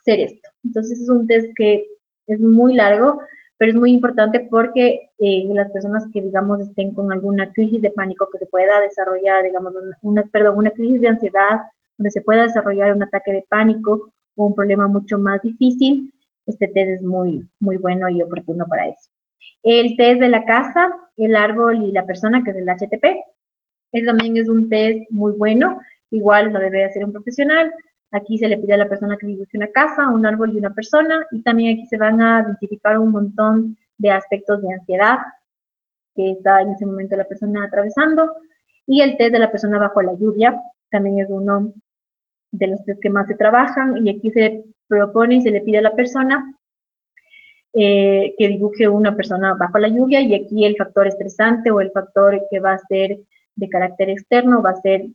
ser 0.04 0.20
esto. 0.20 0.48
Entonces 0.64 1.00
es 1.00 1.08
un 1.08 1.26
test 1.26 1.48
que 1.56 1.86
es 2.26 2.40
muy 2.40 2.74
largo, 2.74 3.20
pero 3.58 3.72
es 3.72 3.76
muy 3.76 3.92
importante 3.92 4.46
porque 4.48 5.10
eh, 5.18 5.44
las 5.52 5.70
personas 5.72 6.06
que, 6.12 6.22
digamos, 6.22 6.60
estén 6.60 6.94
con 6.94 7.12
alguna 7.12 7.52
crisis 7.52 7.82
de 7.82 7.90
pánico 7.90 8.28
que 8.30 8.38
se 8.38 8.46
pueda 8.46 8.80
desarrollar, 8.80 9.42
digamos, 9.42 9.74
una, 10.02 10.22
perdón, 10.22 10.58
una 10.58 10.70
crisis 10.70 11.00
de 11.00 11.08
ansiedad, 11.08 11.62
donde 11.98 12.12
se 12.12 12.22
pueda 12.22 12.44
desarrollar 12.44 12.94
un 12.94 13.02
ataque 13.02 13.32
de 13.32 13.44
pánico 13.48 14.12
o 14.36 14.46
un 14.46 14.54
problema 14.54 14.86
mucho 14.86 15.18
más 15.18 15.42
difícil, 15.42 16.14
este 16.46 16.68
test 16.68 16.88
es 16.88 17.02
muy, 17.02 17.46
muy 17.58 17.76
bueno 17.76 18.08
y 18.08 18.22
oportuno 18.22 18.64
para 18.66 18.86
eso. 18.86 19.10
El 19.64 19.96
test 19.96 20.20
de 20.20 20.28
la 20.28 20.44
casa, 20.44 20.94
el 21.16 21.34
árbol 21.34 21.84
y 21.84 21.90
la 21.90 22.06
persona, 22.06 22.42
que 22.44 22.52
es 22.52 22.56
el 22.56 22.68
HTP. 22.68 23.04
También 24.06 24.36
es 24.36 24.48
un 24.48 24.68
test 24.68 25.10
muy 25.10 25.32
bueno, 25.32 25.80
igual 26.10 26.52
lo 26.52 26.60
debe 26.60 26.84
hacer 26.84 27.04
un 27.04 27.12
profesional. 27.12 27.72
Aquí 28.10 28.38
se 28.38 28.48
le 28.48 28.58
pide 28.58 28.74
a 28.74 28.78
la 28.78 28.88
persona 28.88 29.16
que 29.18 29.26
dibuje 29.26 29.56
una 29.56 29.68
casa, 29.68 30.08
un 30.08 30.24
árbol 30.24 30.52
y 30.52 30.58
una 30.58 30.72
persona, 30.72 31.26
y 31.30 31.42
también 31.42 31.76
aquí 31.76 31.86
se 31.86 31.98
van 31.98 32.20
a 32.20 32.40
identificar 32.42 32.98
un 32.98 33.10
montón 33.10 33.76
de 33.98 34.10
aspectos 34.10 34.62
de 34.62 34.72
ansiedad 34.72 35.18
que 36.14 36.32
está 36.32 36.62
en 36.62 36.70
ese 36.70 36.86
momento 36.86 37.16
la 37.16 37.28
persona 37.28 37.64
atravesando. 37.64 38.34
Y 38.86 39.02
el 39.02 39.16
test 39.16 39.32
de 39.32 39.38
la 39.38 39.50
persona 39.50 39.78
bajo 39.78 40.00
la 40.02 40.14
lluvia 40.14 40.58
también 40.90 41.20
es 41.20 41.28
uno 41.28 41.74
de 42.50 42.66
los 42.66 42.80
que 43.00 43.10
más 43.10 43.26
se 43.26 43.34
trabajan, 43.34 44.06
y 44.06 44.10
aquí 44.10 44.30
se 44.30 44.64
propone 44.88 45.36
y 45.36 45.42
se 45.42 45.50
le 45.50 45.60
pide 45.60 45.78
a 45.78 45.82
la 45.82 45.94
persona 45.94 46.58
eh, 47.74 48.34
que 48.38 48.48
dibuje 48.48 48.88
una 48.88 49.14
persona 49.14 49.54
bajo 49.54 49.78
la 49.78 49.88
lluvia 49.88 50.22
y 50.22 50.34
aquí 50.34 50.64
el 50.64 50.74
factor 50.76 51.06
estresante 51.06 51.70
o 51.70 51.82
el 51.82 51.90
factor 51.90 52.40
que 52.50 52.60
va 52.60 52.72
a 52.72 52.78
ser 52.78 53.18
de 53.54 53.68
carácter 53.68 54.08
externo 54.08 54.62
va 54.62 54.70
a 54.70 54.80
ser 54.80 55.06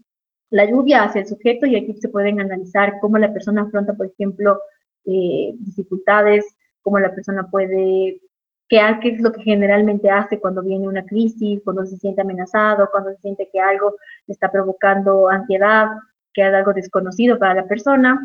la 0.54 0.66
lluvia 0.66 1.04
hacia 1.04 1.22
el 1.22 1.28
sujeto 1.28 1.66
y 1.66 1.76
aquí 1.76 1.96
se 2.00 2.10
pueden 2.10 2.40
analizar 2.40 3.00
cómo 3.02 3.18
la 3.18 3.34
persona 3.34 3.64
afronta, 3.64 3.96
por 3.96 4.06
ejemplo, 4.06 4.62
eh, 5.04 5.56
dificultades, 5.58 6.46
cómo 6.84 7.00
la 7.00 7.12
persona 7.16 7.50
puede, 7.50 8.22
qué, 8.70 8.80
qué 9.02 9.10
es 9.10 9.22
lo 9.22 9.32
que 9.32 9.42
generalmente 9.42 10.12
hace 10.12 10.40
cuando 10.40 10.62
viene 10.62 10.88
una 10.88 11.04
crisis, 11.06 11.60
cuando 11.64 11.88
se 11.88 11.98
siente 11.98 12.22
amenazado, 12.22 12.88
cuando 12.92 13.10
se 13.14 13.22
siente 13.22 13.50
que 13.52 13.60
algo 13.60 13.96
le 14.28 14.32
está 14.32 14.52
provocando 14.52 15.28
ansiedad, 15.28 15.88
que 16.34 16.48
es 16.48 16.54
algo 16.54 16.72
desconocido 16.72 17.40
para 17.40 17.56
la 17.56 17.66
persona. 17.68 18.20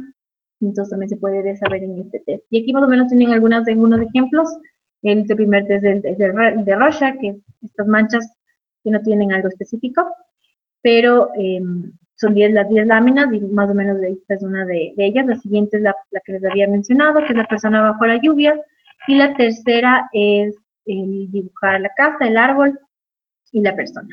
Entonces 0.61 0.91
también 0.91 1.09
se 1.09 1.17
puede 1.17 1.57
saber 1.57 1.83
en 1.83 1.99
este 1.99 2.21
test. 2.27 2.45
Y 2.51 2.61
aquí 2.63 2.75
más 2.75 2.83
o 2.83 2.89
menos 2.89 3.09
tienen 3.09 3.33
algunos, 3.33 3.67
algunos 3.67 4.01
ejemplos. 4.03 4.55
El 5.01 5.25
primer 5.25 5.67
test 5.67 5.83
es 5.83 6.03
de, 6.03 6.15
de, 6.15 6.33
de 6.63 7.19
que 7.23 7.41
estas 7.63 7.87
manchas 7.87 8.31
que 8.85 8.91
no 8.91 9.01
tienen 9.01 9.33
algo 9.33 9.49
específico, 9.49 10.07
pero 10.83 11.31
em, 11.35 11.91
son 12.20 12.35
10 12.35 12.53
las 12.53 12.69
10 12.69 12.86
láminas 12.86 13.32
y 13.32 13.40
más 13.40 13.70
o 13.70 13.74
menos 13.74 14.03
esta 14.03 14.35
es 14.35 14.43
una 14.43 14.65
de, 14.65 14.93
ellas. 14.97 15.27
La 15.27 15.39
siguiente 15.39 15.77
es 15.77 15.82
la, 15.82 15.95
la, 16.11 16.20
que 16.20 16.32
les 16.32 16.45
había 16.45 16.66
mencionado, 16.66 17.20
que 17.20 17.32
es 17.32 17.36
la 17.36 17.47
persona 17.47 17.81
bajo 17.81 18.07
la 18.07 18.20
lluvia. 18.20 18.61
Y 19.07 19.15
la 19.16 19.35
tercera 19.35 20.09
es 20.12 20.57
el 20.85 21.31
dibujar 21.31 21.81
la 21.81 21.90
casa, 21.97 22.27
el 22.27 22.36
árbol 22.36 22.78
y 23.53 23.61
la 23.61 23.77
persona. 23.77 24.09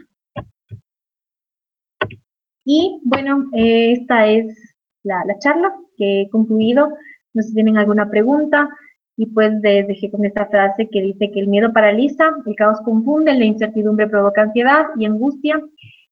Y 2.64 3.00
bueno, 3.04 3.50
esta 3.54 4.28
es 4.28 4.76
la, 5.04 5.24
charla 5.40 5.74
que 5.98 6.22
he 6.22 6.30
concluido. 6.30 6.90
No 7.34 7.42
sé 7.42 7.50
si 7.50 7.54
tienen 7.56 7.78
alguna 7.78 8.10
pregunta. 8.10 8.70
Y 9.18 9.28
pues 9.28 9.54
les 9.62 9.88
dejé 9.88 10.12
con 10.12 10.26
esta 10.26 10.48
frase 10.48 10.90
que 10.92 11.02
dice 11.02 11.32
que 11.32 11.40
el 11.40 11.48
miedo 11.48 11.72
paraliza, 11.72 12.36
el 12.46 12.56
caos 12.56 12.82
confunde, 12.82 13.34
la 13.34 13.46
incertidumbre 13.46 14.08
provoca 14.08 14.42
ansiedad 14.42 14.88
y 14.98 15.06
angustia, 15.06 15.62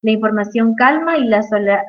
la 0.04 0.12
información 0.12 0.76
calma 0.76 1.18
y 1.18 1.26
la 1.26 1.42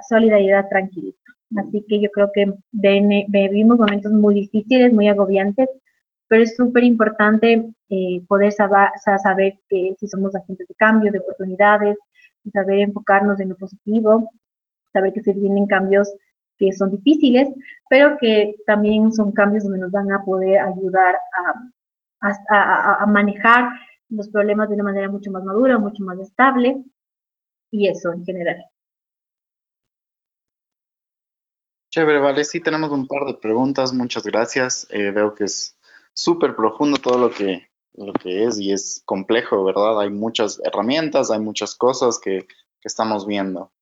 solidaridad 0.08 0.68
tranquiliza. 0.68 1.18
Así 1.56 1.84
que 1.88 2.00
yo 2.00 2.10
creo 2.10 2.30
que 2.32 2.52
vivimos 2.72 3.78
momentos 3.78 4.12
muy 4.12 4.34
difíciles, 4.34 4.92
muy 4.92 5.08
agobiantes, 5.08 5.68
pero 6.28 6.42
es 6.42 6.56
súper 6.56 6.84
importante 6.84 7.70
eh, 7.90 8.22
poder 8.26 8.52
saber, 8.52 9.58
que 9.68 9.94
si 9.98 10.08
somos 10.08 10.34
agentes 10.34 10.66
de 10.66 10.74
cambio, 10.74 11.12
de 11.12 11.18
oportunidades, 11.18 11.98
saber 12.52 12.80
enfocarnos 12.80 13.40
en 13.40 13.50
lo 13.50 13.56
positivo, 13.56 14.30
saber 14.92 15.12
que 15.12 15.22
se 15.22 15.32
vienen 15.32 15.66
cambios 15.66 16.12
que 16.56 16.72
son 16.72 16.92
difíciles, 16.92 17.48
pero 17.90 18.16
que 18.18 18.54
también 18.64 19.12
son 19.12 19.32
cambios 19.32 19.64
donde 19.64 19.80
nos 19.80 19.90
van 19.90 20.12
a 20.12 20.24
poder 20.24 20.60
ayudar 20.60 21.16
a, 22.20 23.02
a, 23.02 23.06
manejar 23.06 23.70
los 24.08 24.28
problemas 24.28 24.68
de 24.68 24.76
una 24.76 24.84
manera 24.84 25.08
mucho 25.10 25.32
más 25.32 25.42
madura, 25.42 25.78
mucho 25.78 26.04
más 26.04 26.18
estable, 26.20 26.84
y 27.74 27.88
eso 27.88 28.12
en 28.12 28.24
general. 28.24 28.64
Chévere, 31.90 32.20
vale, 32.20 32.44
sí 32.44 32.60
tenemos 32.60 32.90
un 32.90 33.06
par 33.06 33.24
de 33.26 33.34
preguntas, 33.34 33.92
muchas 33.92 34.24
gracias. 34.24 34.86
Eh, 34.90 35.10
veo 35.10 35.34
que 35.34 35.44
es 35.44 35.76
súper 36.12 36.54
profundo 36.54 36.98
todo 36.98 37.18
lo 37.18 37.30
que 37.30 37.68
lo 37.96 38.12
que 38.12 38.44
es 38.44 38.58
y 38.58 38.72
es 38.72 39.02
complejo, 39.04 39.62
¿verdad? 39.62 40.00
Hay 40.00 40.10
muchas 40.10 40.60
herramientas, 40.64 41.30
hay 41.30 41.38
muchas 41.38 41.76
cosas 41.76 42.18
que, 42.18 42.46
estamos 42.82 43.26
viendo. 43.26 43.72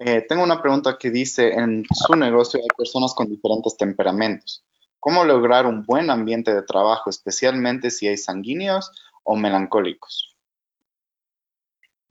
Eh, 0.00 0.26
tengo 0.28 0.42
una 0.42 0.60
pregunta 0.60 0.98
que 0.98 1.12
dice, 1.12 1.52
en 1.52 1.84
su 1.94 2.16
negocio 2.16 2.58
hay 2.58 2.66
personas 2.76 3.14
con 3.14 3.28
diferentes 3.28 3.76
temperamentos. 3.76 4.64
¿Cómo 4.98 5.22
lograr 5.24 5.64
un 5.64 5.84
buen 5.84 6.10
ambiente 6.10 6.52
de 6.52 6.62
trabajo, 6.62 7.08
especialmente 7.08 7.92
si 7.92 8.08
hay 8.08 8.16
sanguíneos 8.16 8.90
o 9.22 9.36
melancólicos? 9.36 10.31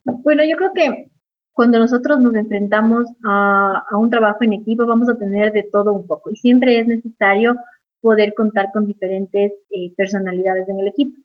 Bueno, 0.03 0.44
yo 0.44 0.57
creo 0.57 0.73
que 0.73 1.11
cuando 1.53 1.80
nosotros 1.80 2.19
nos 2.19 2.34
enfrentamos 2.36 3.07
a, 3.23 3.84
un 3.91 4.10
trabajo 4.10 4.40
en 4.41 4.53
equipo, 4.53 4.86
vamos 4.86 5.10
a 5.10 5.18
tener 5.18 5.52
de 5.52 5.64
todo 5.64 5.94
un 5.94 6.07
poco 6.07 6.32
y 6.32 6.36
siempre 6.36 6.80
es 6.80 6.88
necesario 6.88 7.56
poder 8.02 8.34
contar 8.34 8.72
con 8.73 8.88
diferentes 8.88 9.52
eh, 9.69 9.94
personalidades 9.95 10.68
en 10.69 10.80
el 10.80 10.88
equipo. 10.88 11.18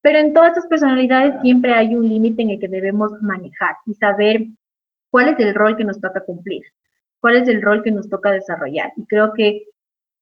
Pero 0.00 0.18
en 0.18 0.32
todas 0.32 0.50
estas 0.50 0.66
personalidades 0.66 1.40
siempre 1.42 1.72
hay 1.74 1.94
un 1.94 2.08
límite 2.08 2.42
en 2.42 2.50
el 2.50 2.60
que 2.60 2.68
debemos 2.68 3.12
manejar 3.20 3.76
y 3.86 3.94
saber 3.94 4.46
cuál 5.10 5.28
es 5.28 5.38
el 5.38 5.54
rol 5.54 5.76
que 5.76 5.84
nos 5.84 6.00
toca 6.00 6.24
cumplir, 6.24 6.62
cuál 7.20 7.36
es 7.36 7.48
el 7.48 7.62
rol 7.62 7.82
que 7.82 7.92
nos 7.92 8.08
toca 8.08 8.32
desarrollar. 8.32 8.92
Y 8.96 9.06
creo 9.06 9.32
que 9.34 9.66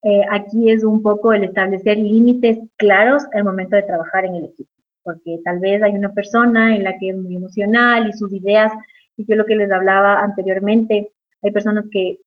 eh, 0.03 0.21
aquí 0.29 0.69
es 0.69 0.83
un 0.83 1.01
poco 1.01 1.33
el 1.33 1.43
establecer 1.43 1.97
límites 1.97 2.59
claros 2.77 3.23
al 3.33 3.43
momento 3.43 3.75
de 3.75 3.83
trabajar 3.83 4.25
en 4.25 4.35
el 4.35 4.45
equipo, 4.45 4.71
porque 5.03 5.39
tal 5.43 5.59
vez 5.59 5.81
hay 5.83 5.93
una 5.93 6.13
persona 6.13 6.75
en 6.75 6.83
la 6.83 6.97
que 6.97 7.09
es 7.09 7.17
muy 7.17 7.35
emocional 7.35 8.09
y 8.09 8.13
sus 8.13 8.31
ideas, 8.33 8.71
y 9.17 9.25
yo 9.25 9.35
lo 9.35 9.45
que 9.45 9.55
les 9.55 9.71
hablaba 9.71 10.21
anteriormente, 10.21 11.11
hay 11.41 11.51
personas 11.51 11.85
que 11.91 12.19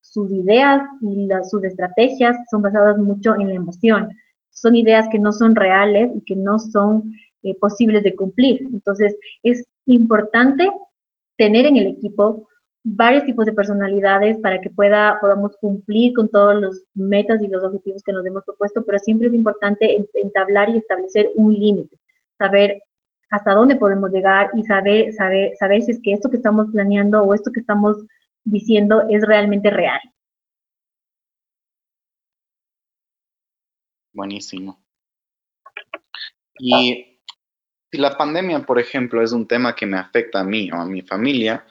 sus 0.00 0.30
ideas 0.30 0.82
y 1.00 1.28
sus 1.50 1.64
estrategias 1.64 2.36
son 2.50 2.62
basadas 2.62 2.98
mucho 2.98 3.34
en 3.34 3.48
la 3.48 3.54
emoción 3.54 4.08
son 4.56 4.74
ideas 4.74 5.06
que 5.10 5.18
no 5.18 5.32
son 5.32 5.54
reales 5.54 6.10
y 6.14 6.22
que 6.22 6.34
no 6.34 6.58
son 6.58 7.12
eh, 7.42 7.54
posibles 7.60 8.02
de 8.02 8.16
cumplir. 8.16 8.62
Entonces, 8.72 9.14
es 9.42 9.64
importante 9.84 10.70
tener 11.36 11.66
en 11.66 11.76
el 11.76 11.88
equipo 11.88 12.48
varios 12.82 13.24
tipos 13.24 13.44
de 13.44 13.52
personalidades 13.52 14.38
para 14.38 14.60
que 14.60 14.70
pueda, 14.70 15.18
podamos 15.20 15.56
cumplir 15.60 16.14
con 16.14 16.30
todos 16.30 16.58
los 16.58 16.84
metas 16.94 17.42
y 17.42 17.48
los 17.48 17.62
objetivos 17.64 18.02
que 18.02 18.12
nos 18.12 18.24
hemos 18.24 18.44
propuesto, 18.44 18.82
pero 18.84 18.98
siempre 18.98 19.28
es 19.28 19.34
importante 19.34 20.06
entablar 20.14 20.70
y 20.70 20.78
establecer 20.78 21.30
un 21.34 21.52
límite, 21.52 21.98
saber 22.38 22.82
hasta 23.30 23.54
dónde 23.54 23.76
podemos 23.76 24.10
llegar 24.10 24.50
y 24.54 24.62
saber, 24.62 25.12
saber, 25.12 25.56
saber 25.56 25.82
si 25.82 25.92
es 25.92 26.00
que 26.02 26.12
esto 26.12 26.30
que 26.30 26.36
estamos 26.36 26.68
planeando 26.72 27.22
o 27.22 27.34
esto 27.34 27.50
que 27.52 27.60
estamos 27.60 27.96
diciendo 28.44 29.02
es 29.10 29.26
realmente 29.26 29.70
real. 29.70 30.00
Buenísimo. 34.12 34.80
Y 36.58 37.20
si 37.90 37.98
la 37.98 38.16
pandemia, 38.16 38.64
por 38.64 38.78
ejemplo, 38.78 39.22
es 39.22 39.32
un 39.32 39.46
tema 39.46 39.74
que 39.74 39.84
me 39.84 39.98
afecta 39.98 40.40
a 40.40 40.44
mí 40.44 40.70
o 40.70 40.76
a 40.76 40.86
mi 40.86 41.02
familia 41.02 41.66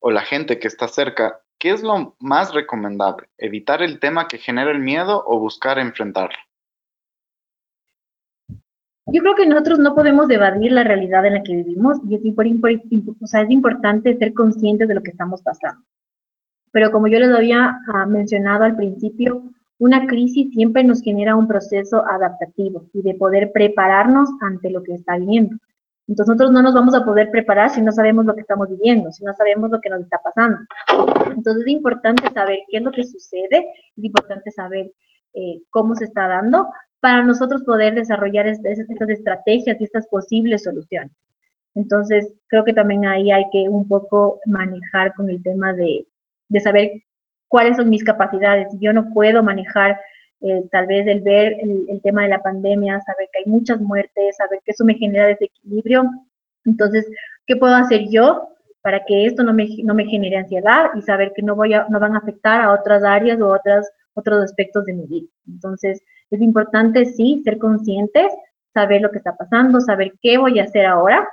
o 0.00 0.10
la 0.10 0.22
gente 0.22 0.58
que 0.58 0.66
está 0.66 0.88
cerca, 0.88 1.40
¿qué 1.58 1.70
es 1.70 1.82
lo 1.82 2.16
más 2.18 2.52
recomendable? 2.52 3.28
¿Evitar 3.38 3.82
el 3.82 4.00
tema 4.00 4.26
que 4.26 4.38
genera 4.38 4.72
el 4.72 4.80
miedo 4.80 5.22
o 5.24 5.38
buscar 5.38 5.78
enfrentarlo? 5.78 6.36
Yo 9.06 9.20
creo 9.20 9.34
que 9.34 9.46
nosotros 9.46 9.80
no 9.80 9.94
podemos 9.94 10.30
evadir 10.30 10.72
la 10.72 10.84
realidad 10.84 11.26
en 11.26 11.34
la 11.34 11.42
que 11.42 11.56
vivimos 11.56 11.98
y 12.08 12.14
es, 12.14 12.22
es 12.24 13.50
importante 13.50 14.16
ser 14.16 14.32
conscientes 14.32 14.86
de 14.86 14.94
lo 14.94 15.02
que 15.02 15.10
estamos 15.10 15.42
pasando. 15.42 15.82
Pero 16.70 16.90
como 16.92 17.08
yo 17.08 17.18
les 17.18 17.34
había 17.34 17.78
ah, 17.92 18.06
mencionado 18.06 18.64
al 18.64 18.76
principio, 18.76 19.42
una 19.78 20.06
crisis 20.06 20.52
siempre 20.52 20.84
nos 20.84 21.02
genera 21.02 21.34
un 21.34 21.48
proceso 21.48 22.06
adaptativo 22.06 22.86
y 22.92 23.02
de 23.02 23.14
poder 23.14 23.50
prepararnos 23.52 24.28
ante 24.40 24.70
lo 24.70 24.82
que 24.82 24.94
está 24.94 25.18
viniendo. 25.18 25.56
Entonces 26.06 26.34
nosotros 26.34 26.52
no 26.52 26.62
nos 26.62 26.74
vamos 26.74 26.94
a 26.94 27.04
poder 27.04 27.30
preparar 27.30 27.70
si 27.70 27.82
no 27.82 27.90
sabemos 27.90 28.24
lo 28.24 28.34
que 28.34 28.42
estamos 28.42 28.68
viviendo, 28.68 29.10
si 29.10 29.24
no 29.24 29.34
sabemos 29.34 29.70
lo 29.70 29.80
que 29.80 29.90
nos 29.90 30.00
está 30.00 30.18
pasando. 30.22 30.58
Entonces 31.34 31.62
es 31.66 31.72
importante 31.72 32.30
saber 32.32 32.60
qué 32.68 32.78
es 32.78 32.82
lo 32.82 32.92
que 32.92 33.04
sucede, 33.04 33.66
es 33.96 34.04
importante 34.04 34.50
saber 34.52 34.92
eh, 35.34 35.62
cómo 35.70 35.94
se 35.96 36.04
está 36.04 36.28
dando 36.28 36.68
para 37.02 37.24
nosotros 37.24 37.64
poder 37.64 37.96
desarrollar 37.96 38.46
estas, 38.46 38.78
estrategias 38.78 39.80
y 39.80 39.84
estas 39.84 40.06
posibles 40.06 40.62
soluciones. 40.62 41.10
Entonces 41.74 42.32
creo 42.46 42.64
que 42.64 42.72
también 42.72 43.04
ahí 43.06 43.32
hay 43.32 43.44
que 43.50 43.68
un 43.68 43.88
poco 43.88 44.38
manejar 44.46 45.12
con 45.14 45.28
el 45.28 45.42
tema 45.42 45.72
de, 45.72 46.06
saber 46.62 46.92
cuáles 47.48 47.76
son 47.76 47.90
mis 47.90 48.04
capacidades. 48.04 48.68
Yo 48.78 48.92
no 48.92 49.12
puedo 49.12 49.42
manejar 49.42 50.00
eh, 50.42 50.62
tal 50.70 50.86
vez 50.86 51.04
el 51.08 51.22
ver 51.22 51.56
el, 51.60 52.00
tema 52.02 52.22
de 52.22 52.28
la 52.28 52.40
pandemia, 52.40 53.00
saber 53.00 53.28
que 53.32 53.40
hay 53.40 53.46
muchas 53.46 53.80
muertes, 53.80 54.36
saber 54.36 54.60
que 54.64 54.70
eso 54.70 54.84
me 54.84 54.94
genera 54.94 55.26
desequilibrio. 55.26 56.04
Entonces, 56.64 57.04
¿qué 57.46 57.56
puedo 57.56 57.74
hacer 57.74 58.02
yo 58.10 58.48
para 58.80 59.04
que 59.04 59.26
esto 59.26 59.42
no 59.42 59.52
me, 59.52 59.66
no 59.82 59.94
me 59.94 60.06
genere 60.06 60.36
ansiedad 60.36 60.90
y 60.94 61.02
saber 61.02 61.32
que 61.34 61.42
no, 61.42 61.56
voy 61.56 61.74
a, 61.74 61.84
no 61.88 61.98
van 61.98 62.14
a 62.14 62.18
afectar 62.18 62.60
a 62.60 62.72
otras 62.72 63.02
áreas 63.02 63.40
o 63.40 63.48
otras, 63.48 63.90
otros 64.14 64.44
aspectos 64.44 64.84
de 64.84 64.92
mi 64.92 65.06
vida? 65.06 65.26
Entonces, 65.48 66.00
es 66.36 66.42
importante, 66.42 67.04
sí, 67.06 67.42
ser 67.44 67.58
conscientes, 67.58 68.32
saber 68.74 69.02
lo 69.02 69.10
que 69.10 69.18
está 69.18 69.36
pasando, 69.36 69.80
saber 69.80 70.14
qué 70.20 70.38
voy 70.38 70.58
a 70.58 70.64
hacer 70.64 70.86
ahora, 70.86 71.28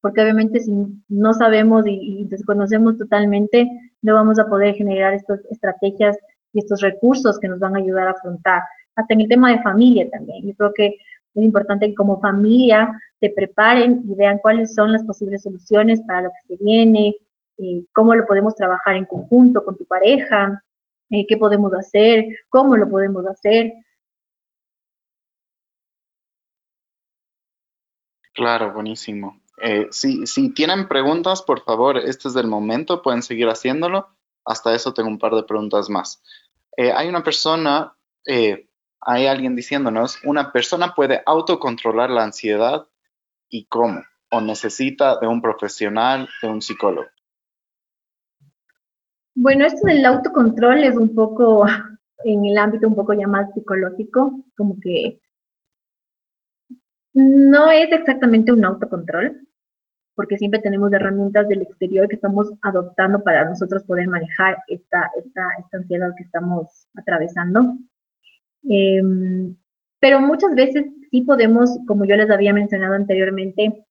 porque 0.00 0.22
obviamente 0.22 0.60
si 0.60 0.72
no 1.08 1.34
sabemos 1.34 1.86
y, 1.86 2.20
y 2.20 2.24
desconocemos 2.24 2.96
totalmente, 2.96 3.68
no 4.02 4.14
vamos 4.14 4.38
a 4.38 4.46
poder 4.46 4.74
generar 4.74 5.14
estas 5.14 5.44
estrategias 5.50 6.16
y 6.52 6.60
estos 6.60 6.80
recursos 6.80 7.38
que 7.38 7.48
nos 7.48 7.58
van 7.58 7.76
a 7.76 7.78
ayudar 7.78 8.08
a 8.08 8.12
afrontar. 8.12 8.62
Hasta 8.96 9.14
en 9.14 9.22
el 9.22 9.28
tema 9.28 9.50
de 9.50 9.62
familia 9.62 10.08
también. 10.10 10.46
Yo 10.46 10.54
creo 10.54 10.72
que 10.74 10.96
es 11.34 11.44
importante 11.44 11.86
que 11.86 11.94
como 11.94 12.20
familia 12.20 13.00
se 13.20 13.30
preparen 13.30 14.02
y 14.08 14.14
vean 14.14 14.38
cuáles 14.38 14.74
son 14.74 14.92
las 14.92 15.04
posibles 15.04 15.42
soluciones 15.42 16.00
para 16.02 16.22
lo 16.22 16.30
que 16.30 16.56
se 16.56 16.64
viene, 16.64 17.14
eh, 17.58 17.84
cómo 17.92 18.14
lo 18.14 18.26
podemos 18.26 18.54
trabajar 18.54 18.96
en 18.96 19.04
conjunto 19.04 19.64
con 19.64 19.76
tu 19.76 19.84
pareja, 19.84 20.62
eh, 21.10 21.26
qué 21.26 21.36
podemos 21.36 21.72
hacer, 21.74 22.24
cómo 22.48 22.76
lo 22.76 22.88
podemos 22.88 23.26
hacer. 23.26 23.72
Claro, 28.32 28.72
buenísimo. 28.72 29.40
Eh, 29.62 29.88
si, 29.90 30.54
tienen 30.54 30.88
preguntas, 30.88 31.42
por 31.42 31.62
favor, 31.62 31.98
este 31.98 32.28
es 32.28 32.36
el 32.36 32.46
momento, 32.46 33.02
pueden 33.02 33.22
seguir 33.22 33.48
haciéndolo. 33.48 34.08
Hasta 34.44 34.74
eso 34.74 34.94
tengo 34.94 35.08
un 35.08 35.18
par 35.18 35.34
de 35.34 35.42
preguntas 35.42 35.90
más. 35.90 36.22
Eh, 36.76 36.92
hay 36.92 37.08
una 37.08 37.22
persona, 37.22 37.94
eh, 38.26 38.68
hay 39.00 39.26
alguien 39.26 39.54
diciéndonos, 39.54 40.18
una 40.24 40.52
persona 40.52 40.94
puede 40.94 41.22
autocontrolar 41.26 42.10
la 42.10 42.24
ansiedad 42.24 42.86
y 43.48 43.66
cómo, 43.66 44.02
o 44.30 44.40
necesita 44.40 45.18
de 45.18 45.26
un 45.26 45.42
profesional, 45.42 46.28
de 46.40 46.48
un 46.48 46.62
psicólogo. 46.62 47.08
Bueno, 49.34 49.66
esto 49.66 49.86
del 49.86 50.04
autocontrol 50.04 50.84
es 50.84 50.96
un 50.96 51.14
poco 51.14 51.66
en 52.24 52.44
el 52.44 52.58
ámbito 52.58 52.88
un 52.88 52.94
poco 52.94 53.12
ya 53.14 53.26
más 53.26 53.52
psicológico, 53.52 54.32
como 54.56 54.76
que 54.80 55.20
no 57.14 57.70
es 57.70 57.90
exactamente 57.92 58.52
un 58.52 58.64
autocontrol, 58.64 59.40
porque 60.14 60.36
siempre 60.36 60.60
tenemos 60.60 60.92
herramientas 60.92 61.48
del 61.48 61.62
exterior 61.62 62.08
que 62.08 62.16
estamos 62.16 62.52
adoptando 62.62 63.22
para 63.22 63.48
nosotros 63.48 63.84
poder 63.84 64.08
manejar 64.08 64.58
esta, 64.68 65.10
esta, 65.16 65.42
esta 65.58 65.78
ansiedad 65.78 66.10
que 66.16 66.24
estamos 66.24 66.86
atravesando. 66.94 67.76
Em, 68.68 69.56
pero 69.98 70.20
muchas 70.20 70.54
veces 70.54 70.84
sí 71.10 71.22
podemos, 71.22 71.70
como 71.86 72.04
yo 72.04 72.16
les 72.16 72.30
había 72.30 72.52
mencionado 72.52 72.94
anteriormente, 72.94 73.84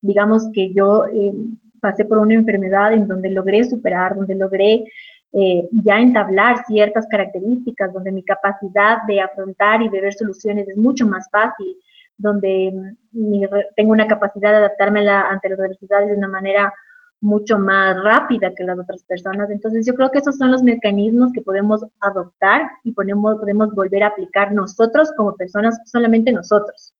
digamos 0.00 0.48
que 0.52 0.72
yo 0.72 1.06
em, 1.06 1.58
pasé 1.80 2.04
por 2.04 2.18
una 2.18 2.34
enfermedad 2.34 2.92
en 2.92 3.06
donde 3.06 3.30
logré 3.30 3.64
superar, 3.64 4.16
donde 4.16 4.34
logré 4.34 4.84
eh, 5.32 5.68
ya 5.84 6.00
entablar 6.00 6.64
ciertas 6.66 7.06
características, 7.08 7.92
donde 7.92 8.12
mi 8.12 8.22
capacidad 8.22 9.02
de 9.06 9.20
afrontar 9.20 9.82
y 9.82 9.90
de 9.90 10.00
ver 10.00 10.14
soluciones 10.14 10.68
es 10.68 10.76
mucho 10.76 11.06
más 11.06 11.28
fácil, 11.30 11.76
donde 12.18 12.72
mm, 13.12 13.44
tengo 13.76 13.92
una 13.92 14.06
capacidad 14.06 14.50
de 14.50 14.56
adaptarme 14.58 15.08
ante 15.08 15.48
las 15.48 15.58
adversidades 15.58 16.10
de 16.10 16.16
una 16.16 16.28
manera 16.28 16.72
mucho 17.20 17.58
más 17.58 18.00
rápida 18.02 18.54
que 18.54 18.64
las 18.64 18.78
otras 18.78 19.02
personas. 19.04 19.50
Entonces 19.50 19.86
yo 19.86 19.94
creo 19.94 20.10
que 20.10 20.18
esos 20.18 20.36
son 20.36 20.52
los 20.52 20.62
mecanismos 20.62 21.32
que 21.32 21.42
podemos 21.42 21.84
adoptar 22.00 22.70
y 22.84 22.92
podemos, 22.92 23.36
podemos 23.36 23.74
volver 23.74 24.02
a 24.04 24.08
aplicar 24.08 24.52
nosotros 24.52 25.10
como 25.16 25.34
personas, 25.34 25.80
solamente 25.86 26.32
nosotros. 26.32 26.94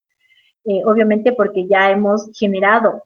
Eh, 0.65 0.81
obviamente 0.85 1.31
porque 1.33 1.67
ya 1.67 1.91
hemos 1.91 2.29
generado 2.37 3.03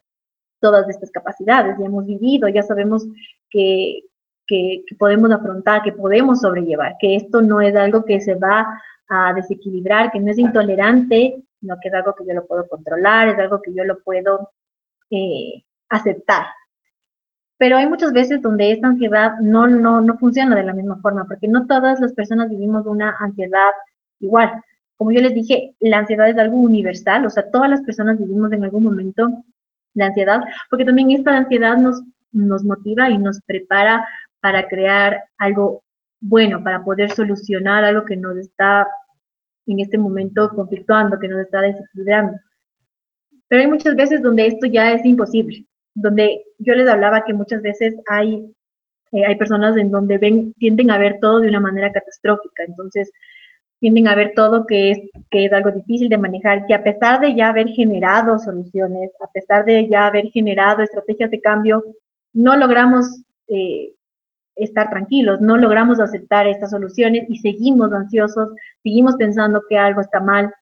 todas 0.60 0.90
estas 0.90 1.11
capacidades, 1.11 1.77
ya 1.77 1.85
hemos 1.85 2.06
vivido, 2.06 2.48
ya 2.48 2.64
sabemos 2.64 3.06
que, 3.49 4.02
que, 4.48 4.84
que 4.88 4.95
podemos 4.95 5.30
afrontar, 5.31 5.84
que 5.84 5.91
podemos 5.91 6.41
sobrellevar, 6.41 6.95
que 6.99 7.15
esto 7.15 7.41
no 7.41 7.61
es 7.61 7.76
algo 7.76 8.06
que 8.06 8.22
se 8.22 8.35
va 8.35 8.81
a 9.10 9.34
desequilibrar, 9.34 10.11
que 10.11 10.19
no 10.19 10.31
es 10.31 10.40
intolerante 10.40 11.44
sino 11.64 11.77
que 11.81 11.88
es 11.88 11.94
algo 11.94 12.14
que 12.14 12.26
yo 12.27 12.34
lo 12.34 12.45
puedo 12.45 12.68
controlar, 12.68 13.30
es 13.30 13.40
algo 13.40 13.61
que 13.61 13.73
yo 13.73 13.85
lo 13.85 14.03
puedo 14.03 14.52
eh, 15.10 15.64
aceptar. 15.88 16.48
Pero 17.57 17.77
hay 17.77 17.88
muchas 17.88 18.11
veces 18.11 18.41
donde 18.41 18.73
esta 18.73 18.88
ansiedad 18.88 19.40
no, 19.40 19.65
no, 19.68 20.02
no 20.02 20.18
funciona 20.18 20.57
de 20.57 20.64
la 20.64 20.73
misma 20.73 20.98
forma, 20.98 21.26
porque 21.26 21.48
no 21.48 21.65
todas 21.65 22.02
las 22.02 22.11
personas 22.11 22.49
vivimos 22.49 22.85
una 22.85 23.15
ansiedad 23.18 23.72
igual. 24.19 24.61
como 24.98 25.11
yo 25.11 25.22
les 25.22 25.34
dije, 25.34 25.73
la 25.80 25.99
ansiedad 25.99 26.27
es 26.27 26.38
algo 26.38 26.57
universal, 26.57 27.26
o 27.26 27.30
sea, 27.30 27.49
todas 27.49 27.69
las 27.69 27.81
personas 27.84 28.19
vivimos 28.19 28.52
en 28.52 28.65
algún 28.65 28.84
momento 28.84 29.30
la 29.94 30.07
ansiedad, 30.07 30.41
porque 30.69 30.84
también 30.84 31.11
esta 31.11 31.38
ansiedad 31.38 31.77
nos, 31.77 32.03
nos 32.34 32.65
motiva 32.65 33.10
y 33.10 33.18
nos 33.18 33.40
prepara 33.45 34.06
para 34.41 34.68
crear 34.68 35.23
algo 35.38 35.84
bueno, 36.19 36.61
para 36.61 36.84
poder 36.84 37.11
solucionar 37.11 37.85
algo 37.85 38.03
que 38.03 38.18
nos 38.18 38.35
está 38.35 38.88
en 39.65 39.80
este 39.80 39.98
momento 39.98 40.49
conflictuando, 40.49 41.19
que 41.19 41.27
nos 41.27 41.41
está 41.41 41.61
desequilibrando. 41.61 42.38
Pero 43.48 43.61
hay 43.61 43.68
muchas 43.68 43.95
veces 43.95 44.22
donde 44.22 44.48
esto 44.48 44.65
ya 44.65 44.91
es 44.94 45.06
imposible, 45.06 45.65
donde 45.94 46.44
yo 46.57 46.73
les 46.76 46.88
hablaba 46.88 47.23
que 47.23 47.34
muchas 47.34 47.61
veces 47.61 47.95
hay, 48.07 48.52
eh, 49.11 49.26
hay 49.26 49.35
personas 49.35 49.77
en 49.77 49.91
donde 49.91 50.18
ven, 50.18 50.53
tienden 50.53 50.91
a 50.91 50.98
ver 50.98 51.19
todo 51.22 51.40
de 51.40 51.49
una 51.49 51.60
manera 51.60 51.91
catastrófica, 51.91 52.64
entonces 52.64 53.11
tienden 53.80 54.07
a 54.07 54.15
ver 54.15 54.31
todo 54.35 54.65
que 54.65 54.91
es, 54.91 54.99
que 55.30 55.45
es 55.45 55.53
algo 55.53 55.72
difícil 55.72 56.10
de 56.10 56.18
manejar, 56.18 56.65
que 56.65 56.73
a 56.73 56.84
pesar 56.84 57.19
de 57.19 57.35
ya 57.35 57.49
haber 57.49 57.68
generado 57.68 58.40
soluciones, 58.40 59.11
a 59.22 59.27
pesar 59.31 59.65
de 59.65 59.88
ya 59.90 60.07
haber 60.07 60.31
generado 60.31 60.81
estrategias 60.81 61.30
de 61.30 61.41
cambio, 61.41 61.84
no 62.31 62.56
logramos 62.56 63.22
eh, 63.48 63.94
estar 64.55 64.89
tranquilos, 64.89 65.41
no 65.41 65.57
logramos 65.57 65.99
aceptar 65.99 66.47
estas 66.47 66.71
soluciones 66.71 67.25
y 67.30 67.38
seguimos 67.38 67.91
ansiosos, 67.91 68.49
seguimos 68.84 69.15
pensando 69.15 69.61
que 69.67 69.77
algo 69.77 70.01
está 70.01 70.19
mal. 70.19 70.53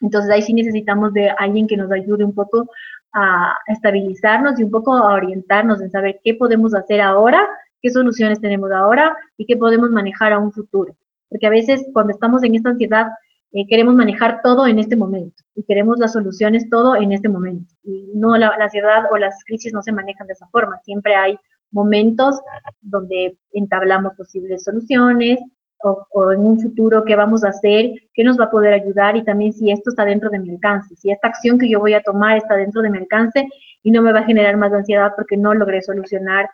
Entonces 0.00 0.30
ahí 0.30 0.42
sí 0.42 0.52
necesitamos 0.52 1.12
de 1.12 1.30
alguien 1.38 1.66
que 1.66 1.76
nos 1.76 1.90
ayude 1.90 2.24
un 2.24 2.34
poco 2.34 2.68
a 3.14 3.56
estabilizarnos 3.66 4.58
y 4.58 4.64
un 4.64 4.70
poco 4.70 4.96
a 4.96 5.14
orientarnos 5.14 5.80
en 5.80 5.90
saber 5.90 6.20
qué 6.24 6.34
podemos 6.34 6.74
hacer 6.74 7.00
ahora, 7.00 7.46
qué 7.80 7.90
soluciones 7.90 8.40
tenemos 8.40 8.70
ahora 8.72 9.16
y 9.36 9.46
qué 9.46 9.56
podemos 9.56 9.90
manejar 9.90 10.32
a 10.32 10.38
un 10.38 10.52
futuro. 10.52 10.96
Porque 11.28 11.46
a 11.46 11.50
veces 11.50 11.84
cuando 11.92 12.12
estamos 12.12 12.42
en 12.42 12.54
esta 12.54 12.70
ansiedad 12.70 13.08
eh, 13.52 13.66
queremos 13.68 13.94
manejar 13.94 14.40
todo 14.42 14.66
en 14.66 14.78
este 14.78 14.96
momento 14.96 15.42
y 15.54 15.62
queremos 15.64 15.98
las 15.98 16.12
soluciones 16.12 16.70
todo 16.70 16.96
en 16.96 17.12
este 17.12 17.28
momento. 17.28 17.74
Y 17.82 18.10
no 18.14 18.36
la, 18.36 18.56
la 18.56 18.64
ansiedad 18.64 19.04
o 19.10 19.18
las 19.18 19.44
crisis 19.44 19.72
no 19.72 19.82
se 19.82 19.92
manejan 19.92 20.26
de 20.26 20.32
esa 20.32 20.46
forma, 20.48 20.80
siempre 20.84 21.14
hay 21.14 21.38
momentos 21.72 22.40
donde 22.80 23.36
entablamos 23.52 24.14
posibles 24.14 24.64
soluciones 24.64 25.38
o, 25.82 26.32
en 26.32 26.40
un 26.40 26.60
futuro 26.60 27.04
qué 27.04 27.16
vamos 27.16 27.44
a 27.44 27.48
hacer, 27.48 27.90
qué 28.14 28.22
nos 28.22 28.38
va 28.38 28.44
a 28.44 28.50
poder 28.50 28.72
ayudar 28.72 29.16
y 29.16 29.24
también 29.24 29.52
si 29.52 29.70
esto 29.70 29.90
está 29.90 30.04
dentro 30.04 30.30
de 30.30 30.38
mi 30.38 30.50
alcance, 30.50 30.94
si 30.94 31.10
esta 31.10 31.28
acción 31.28 31.58
que 31.58 31.68
yo 31.68 31.80
voy 31.80 31.94
a 31.94 32.02
tomar 32.02 32.36
está 32.36 32.54
dentro 32.54 32.82
de 32.82 32.90
mi 32.90 32.98
alcance 32.98 33.48
y 33.82 33.90
no 33.90 34.00
me 34.02 34.12
va 34.12 34.20
a 34.20 34.24
generar 34.24 34.56
más 34.56 34.72
ansiedad 34.72 35.12
porque 35.16 35.36
no 35.36 35.54
logré 35.54 35.82
solucionar 35.82 36.48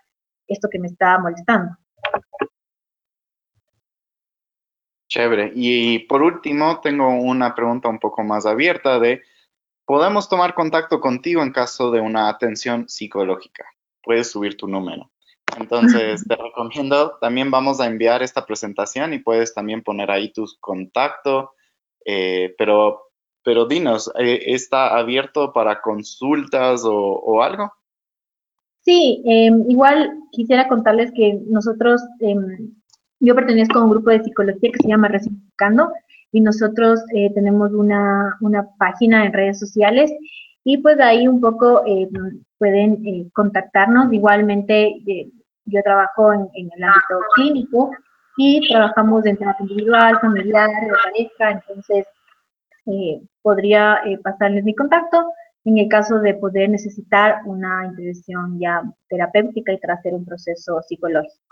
esto 0.47 0.69
que 0.71 0.79
me 0.79 0.87
está 0.87 1.19
molestando. 1.19 1.77
Chévere. 5.09 5.53
Y 5.55 6.01
por 6.01 6.23
último, 6.23 6.81
tengo 6.81 7.09
una 7.09 7.55
pregunta 7.55 7.89
un 7.89 7.99
poco 7.99 8.23
más 8.25 8.45
abierta 8.45 8.99
de, 8.99 9.23
¿podemos 9.87 10.29
tomar 10.29 10.55
contacto 10.55 11.01
contigo 11.01 11.43
en 11.43 11.53
caso 11.53 11.91
de 11.91 12.01
una 12.01 12.29
atención 12.29 12.89
psicológica? 12.89 13.65
Puedes 14.03 14.31
subir 14.31 14.57
tu 14.57 14.67
número. 14.69 15.11
Entonces, 15.59 16.25
te 16.29 16.37
recomiendo, 16.37 17.17
también 17.21 17.51
vamos 17.51 17.81
a 17.81 17.87
enviar 17.87 18.23
esta 18.23 18.45
presentación 18.45 19.15
y 19.15 19.19
puedes 19.19 19.55
también 19.55 19.83
poner 19.83 20.11
ahí 20.11 20.33
tus 20.33 20.59
contactos, 20.59 21.51
eh, 22.05 22.55
pero, 22.59 23.03
pero 23.43 23.67
dinos, 23.67 24.11
eh, 24.19 24.43
¿está 24.47 24.97
abierto 24.97 25.53
para 25.53 25.81
consultas 25.81 26.83
o, 26.85 27.43
algo? 27.43 27.73
Sí, 28.81 29.23
em, 29.27 29.65
igual 29.69 30.13
quisiera 30.33 30.69
contarles 30.69 31.11
que 31.13 31.41
nosotros, 31.47 32.03
em, 32.21 32.75
yo 33.21 33.35
pertenezco 33.35 33.79
a 33.79 33.85
un 33.85 33.91
grupo 33.91 34.11
de 34.11 34.23
psicología 34.23 34.71
que 34.71 34.83
se 34.83 34.89
llama 34.89 35.09
Reciprocando 35.09 35.91
y 36.31 36.41
nosotros 36.41 37.01
eh, 37.15 37.33
tenemos 37.35 37.73
una, 37.73 38.37
una 38.41 38.69
página 38.79 39.25
en 39.25 39.33
redes 39.33 39.59
sociales 39.59 40.13
y 40.63 40.79
pues 40.79 41.01
ahí 41.01 41.27
un 41.27 41.41
poco 41.41 41.83
eh, 41.87 42.09
pueden 42.59 43.07
eh, 43.07 43.29
contactarnos. 43.33 44.13
Igualmente, 44.13 44.97
eh, 45.07 45.31
yo 45.65 45.83
trabajo 45.83 46.33
en, 46.33 46.49
el 46.55 46.85
ámbito 46.85 47.21
clínico 47.35 47.91
y 48.37 48.67
trabajamos 48.69 49.27
en 49.27 49.37
terapia 49.37 49.65
individual, 49.65 50.19
familiar, 50.21 50.69
de 50.69 50.93
pareja, 51.05 51.51
entonces 51.51 52.07
podría 53.43 54.01
pasarles 54.23 54.65
mi 54.65 54.75
contacto 54.75 55.33
en 55.65 55.77
el 55.77 55.89
caso 55.89 56.19
de 56.21 56.33
poder 56.35 56.71
necesitar 56.71 57.43
una 57.45 57.85
intervención 57.85 58.59
ya 58.59 58.83
terapéutica 59.09 59.73
y 59.73 59.79
tras 59.79 60.01
un 60.05 60.25
proceso 60.25 60.81
psicológico. 60.89 61.49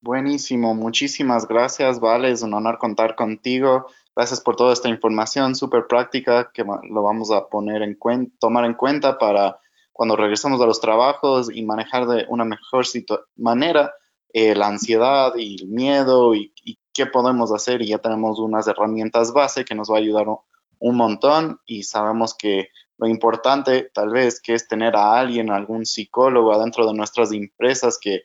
Buenísimo, 0.00 0.74
muchísimas 0.74 1.48
gracias, 1.48 1.98
Vale, 1.98 2.30
es 2.30 2.42
un 2.42 2.54
honor 2.54 2.78
contar 2.78 3.16
contigo. 3.16 3.86
Gracias 4.16 4.40
por 4.40 4.54
toda 4.54 4.72
esta 4.72 4.88
información 4.88 5.56
súper 5.56 5.86
práctica 5.88 6.50
que 6.54 6.64
lo 6.64 7.02
vamos 7.02 7.32
a 7.32 7.48
poner 7.48 7.82
en 7.82 7.98
tomar 8.38 8.64
en 8.64 8.74
cuenta 8.74 9.18
para 9.18 9.58
cuando 9.92 10.16
regresemos 10.16 10.60
a 10.60 10.66
los 10.66 10.80
trabajos 10.80 11.48
y 11.52 11.62
manejar 11.64 12.06
de 12.06 12.26
una 12.28 12.44
mejor 12.44 12.84
manera 13.36 13.92
eh, 14.32 14.54
la 14.54 14.66
ansiedad 14.66 15.32
y 15.36 15.62
el 15.62 15.68
miedo 15.68 16.34
y, 16.34 16.52
qué 16.92 17.06
podemos 17.06 17.52
hacer. 17.52 17.82
Y 17.82 17.88
ya 17.88 17.98
tenemos 17.98 18.38
unas 18.38 18.68
herramientas 18.68 19.32
base 19.32 19.64
que 19.64 19.74
nos 19.74 19.90
va 19.90 19.96
a 19.96 19.98
ayudar 19.98 20.26
un, 20.78 20.96
montón 20.96 21.60
y 21.66 21.82
sabemos 21.82 22.34
que 22.34 22.68
lo 22.98 23.08
importante 23.08 23.90
tal 23.92 24.10
vez 24.10 24.40
que 24.40 24.54
es 24.54 24.68
tener 24.68 24.94
a 24.94 25.18
alguien, 25.18 25.50
algún 25.50 25.86
psicólogo 25.86 26.52
adentro 26.52 26.86
de 26.86 26.94
nuestras 26.94 27.32
empresas 27.32 27.98
que 28.00 28.22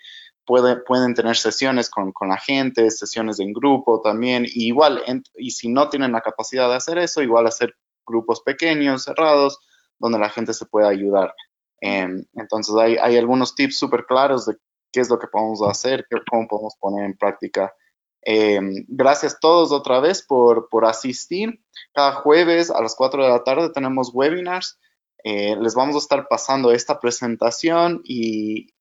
pueden 0.85 1.13
tener 1.13 1.37
sesiones 1.37 1.89
con, 1.89 2.11
la 2.27 2.37
gente, 2.37 2.89
sesiones 2.89 3.39
en 3.39 3.53
grupo 3.53 4.01
también, 4.01 4.45
y 4.45 4.67
igual, 4.67 5.03
y 5.35 5.51
si 5.51 5.69
no 5.69 5.89
tienen 5.89 6.11
la 6.11 6.21
capacidad 6.21 6.67
de 6.67 6.75
hacer 6.75 6.97
eso, 6.97 7.21
igual 7.21 7.45
hacer 7.45 7.75
grupos 8.05 8.41
pequeños, 8.41 9.03
cerrados, 9.03 9.59
donde 9.99 10.17
la 10.17 10.29
gente 10.29 10.53
se 10.53 10.65
pueda 10.65 10.89
ayudar. 10.89 11.35
Em, 11.81 12.25
entonces 12.33 12.75
hay, 12.75 12.97
hay, 12.97 13.17
algunos 13.17 13.55
tips 13.55 13.77
súper 13.77 14.05
claros 14.05 14.45
de 14.45 14.55
qué 14.91 15.01
es 15.01 15.09
lo 15.09 15.19
que 15.19 15.27
podemos 15.27 15.61
hacer, 15.61 16.05
cómo 16.29 16.47
podemos 16.47 16.75
poner 16.79 17.05
en 17.05 17.15
práctica. 17.15 17.73
Em, 18.21 18.85
gracias 18.87 19.35
a 19.35 19.39
todos 19.39 19.71
otra 19.71 19.99
vez 19.99 20.25
por, 20.25 20.67
por, 20.69 20.85
asistir. 20.85 21.61
Cada 21.93 22.13
jueves 22.13 22.69
a 22.69 22.81
las 22.81 22.95
4 22.95 23.23
de 23.23 23.29
la 23.29 23.43
tarde 23.43 23.69
tenemos 23.69 24.11
webinars. 24.13 24.79
Eh, 25.23 25.55
les 25.57 25.75
vamos 25.75 25.95
a 25.95 25.99
estar 25.99 26.27
pasando 26.27 26.71
esta 26.71 26.99
presentación 26.99 28.01
y 28.03 28.73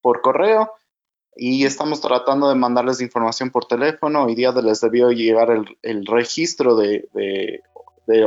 por 0.00 0.22
correo 0.22 0.70
y 1.40 1.64
estamos 1.64 2.00
tratando 2.00 2.48
de 2.48 2.56
mandarles 2.56 3.00
información 3.00 3.50
por 3.50 3.64
teléfono. 3.64 4.24
Hoy 4.24 4.34
día 4.34 4.50
les 4.50 4.80
debió 4.80 5.12
llegar 5.12 5.50
el, 5.82 6.06
registro 6.06 6.74
de, 6.74 7.08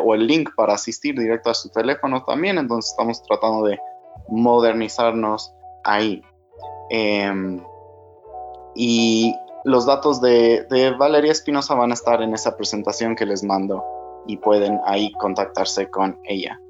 o 0.01 0.15
el 0.15 0.25
link 0.25 0.51
para 0.55 0.75
asistir 0.75 1.19
directo 1.19 1.49
a 1.49 1.53
su 1.53 1.69
teléfono 1.69 2.23
también, 2.23 2.57
entonces 2.57 2.91
estamos 2.91 3.21
tratando 3.23 3.65
de 3.65 3.77
modernizarnos 4.29 5.53
ahí. 5.83 6.23
Em, 6.89 7.61
y 8.75 9.35
los 9.65 9.85
datos 9.85 10.21
de, 10.21 10.65
de 10.69 10.91
Valeria 10.91 11.33
Espinosa 11.33 11.75
van 11.75 11.91
a 11.91 11.95
estar 11.95 12.21
en 12.21 12.33
esa 12.33 12.55
presentación 12.55 13.17
que 13.17 13.25
les 13.25 13.43
mando 13.43 13.83
y 14.25 14.37
pueden 14.37 14.79
ahí 14.85 15.11
contactarse 15.19 15.89
con 15.89 16.17
ella. 16.23 16.61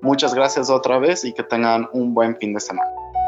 Muchas 0.00 0.32
gracias 0.34 0.70
otra 0.70 0.98
vez 0.98 1.26
y 1.26 1.34
que 1.34 1.42
tengan 1.42 1.90
un 1.92 2.14
buen 2.14 2.36
fin 2.36 2.54
de 2.54 2.60
semana. 2.60 2.90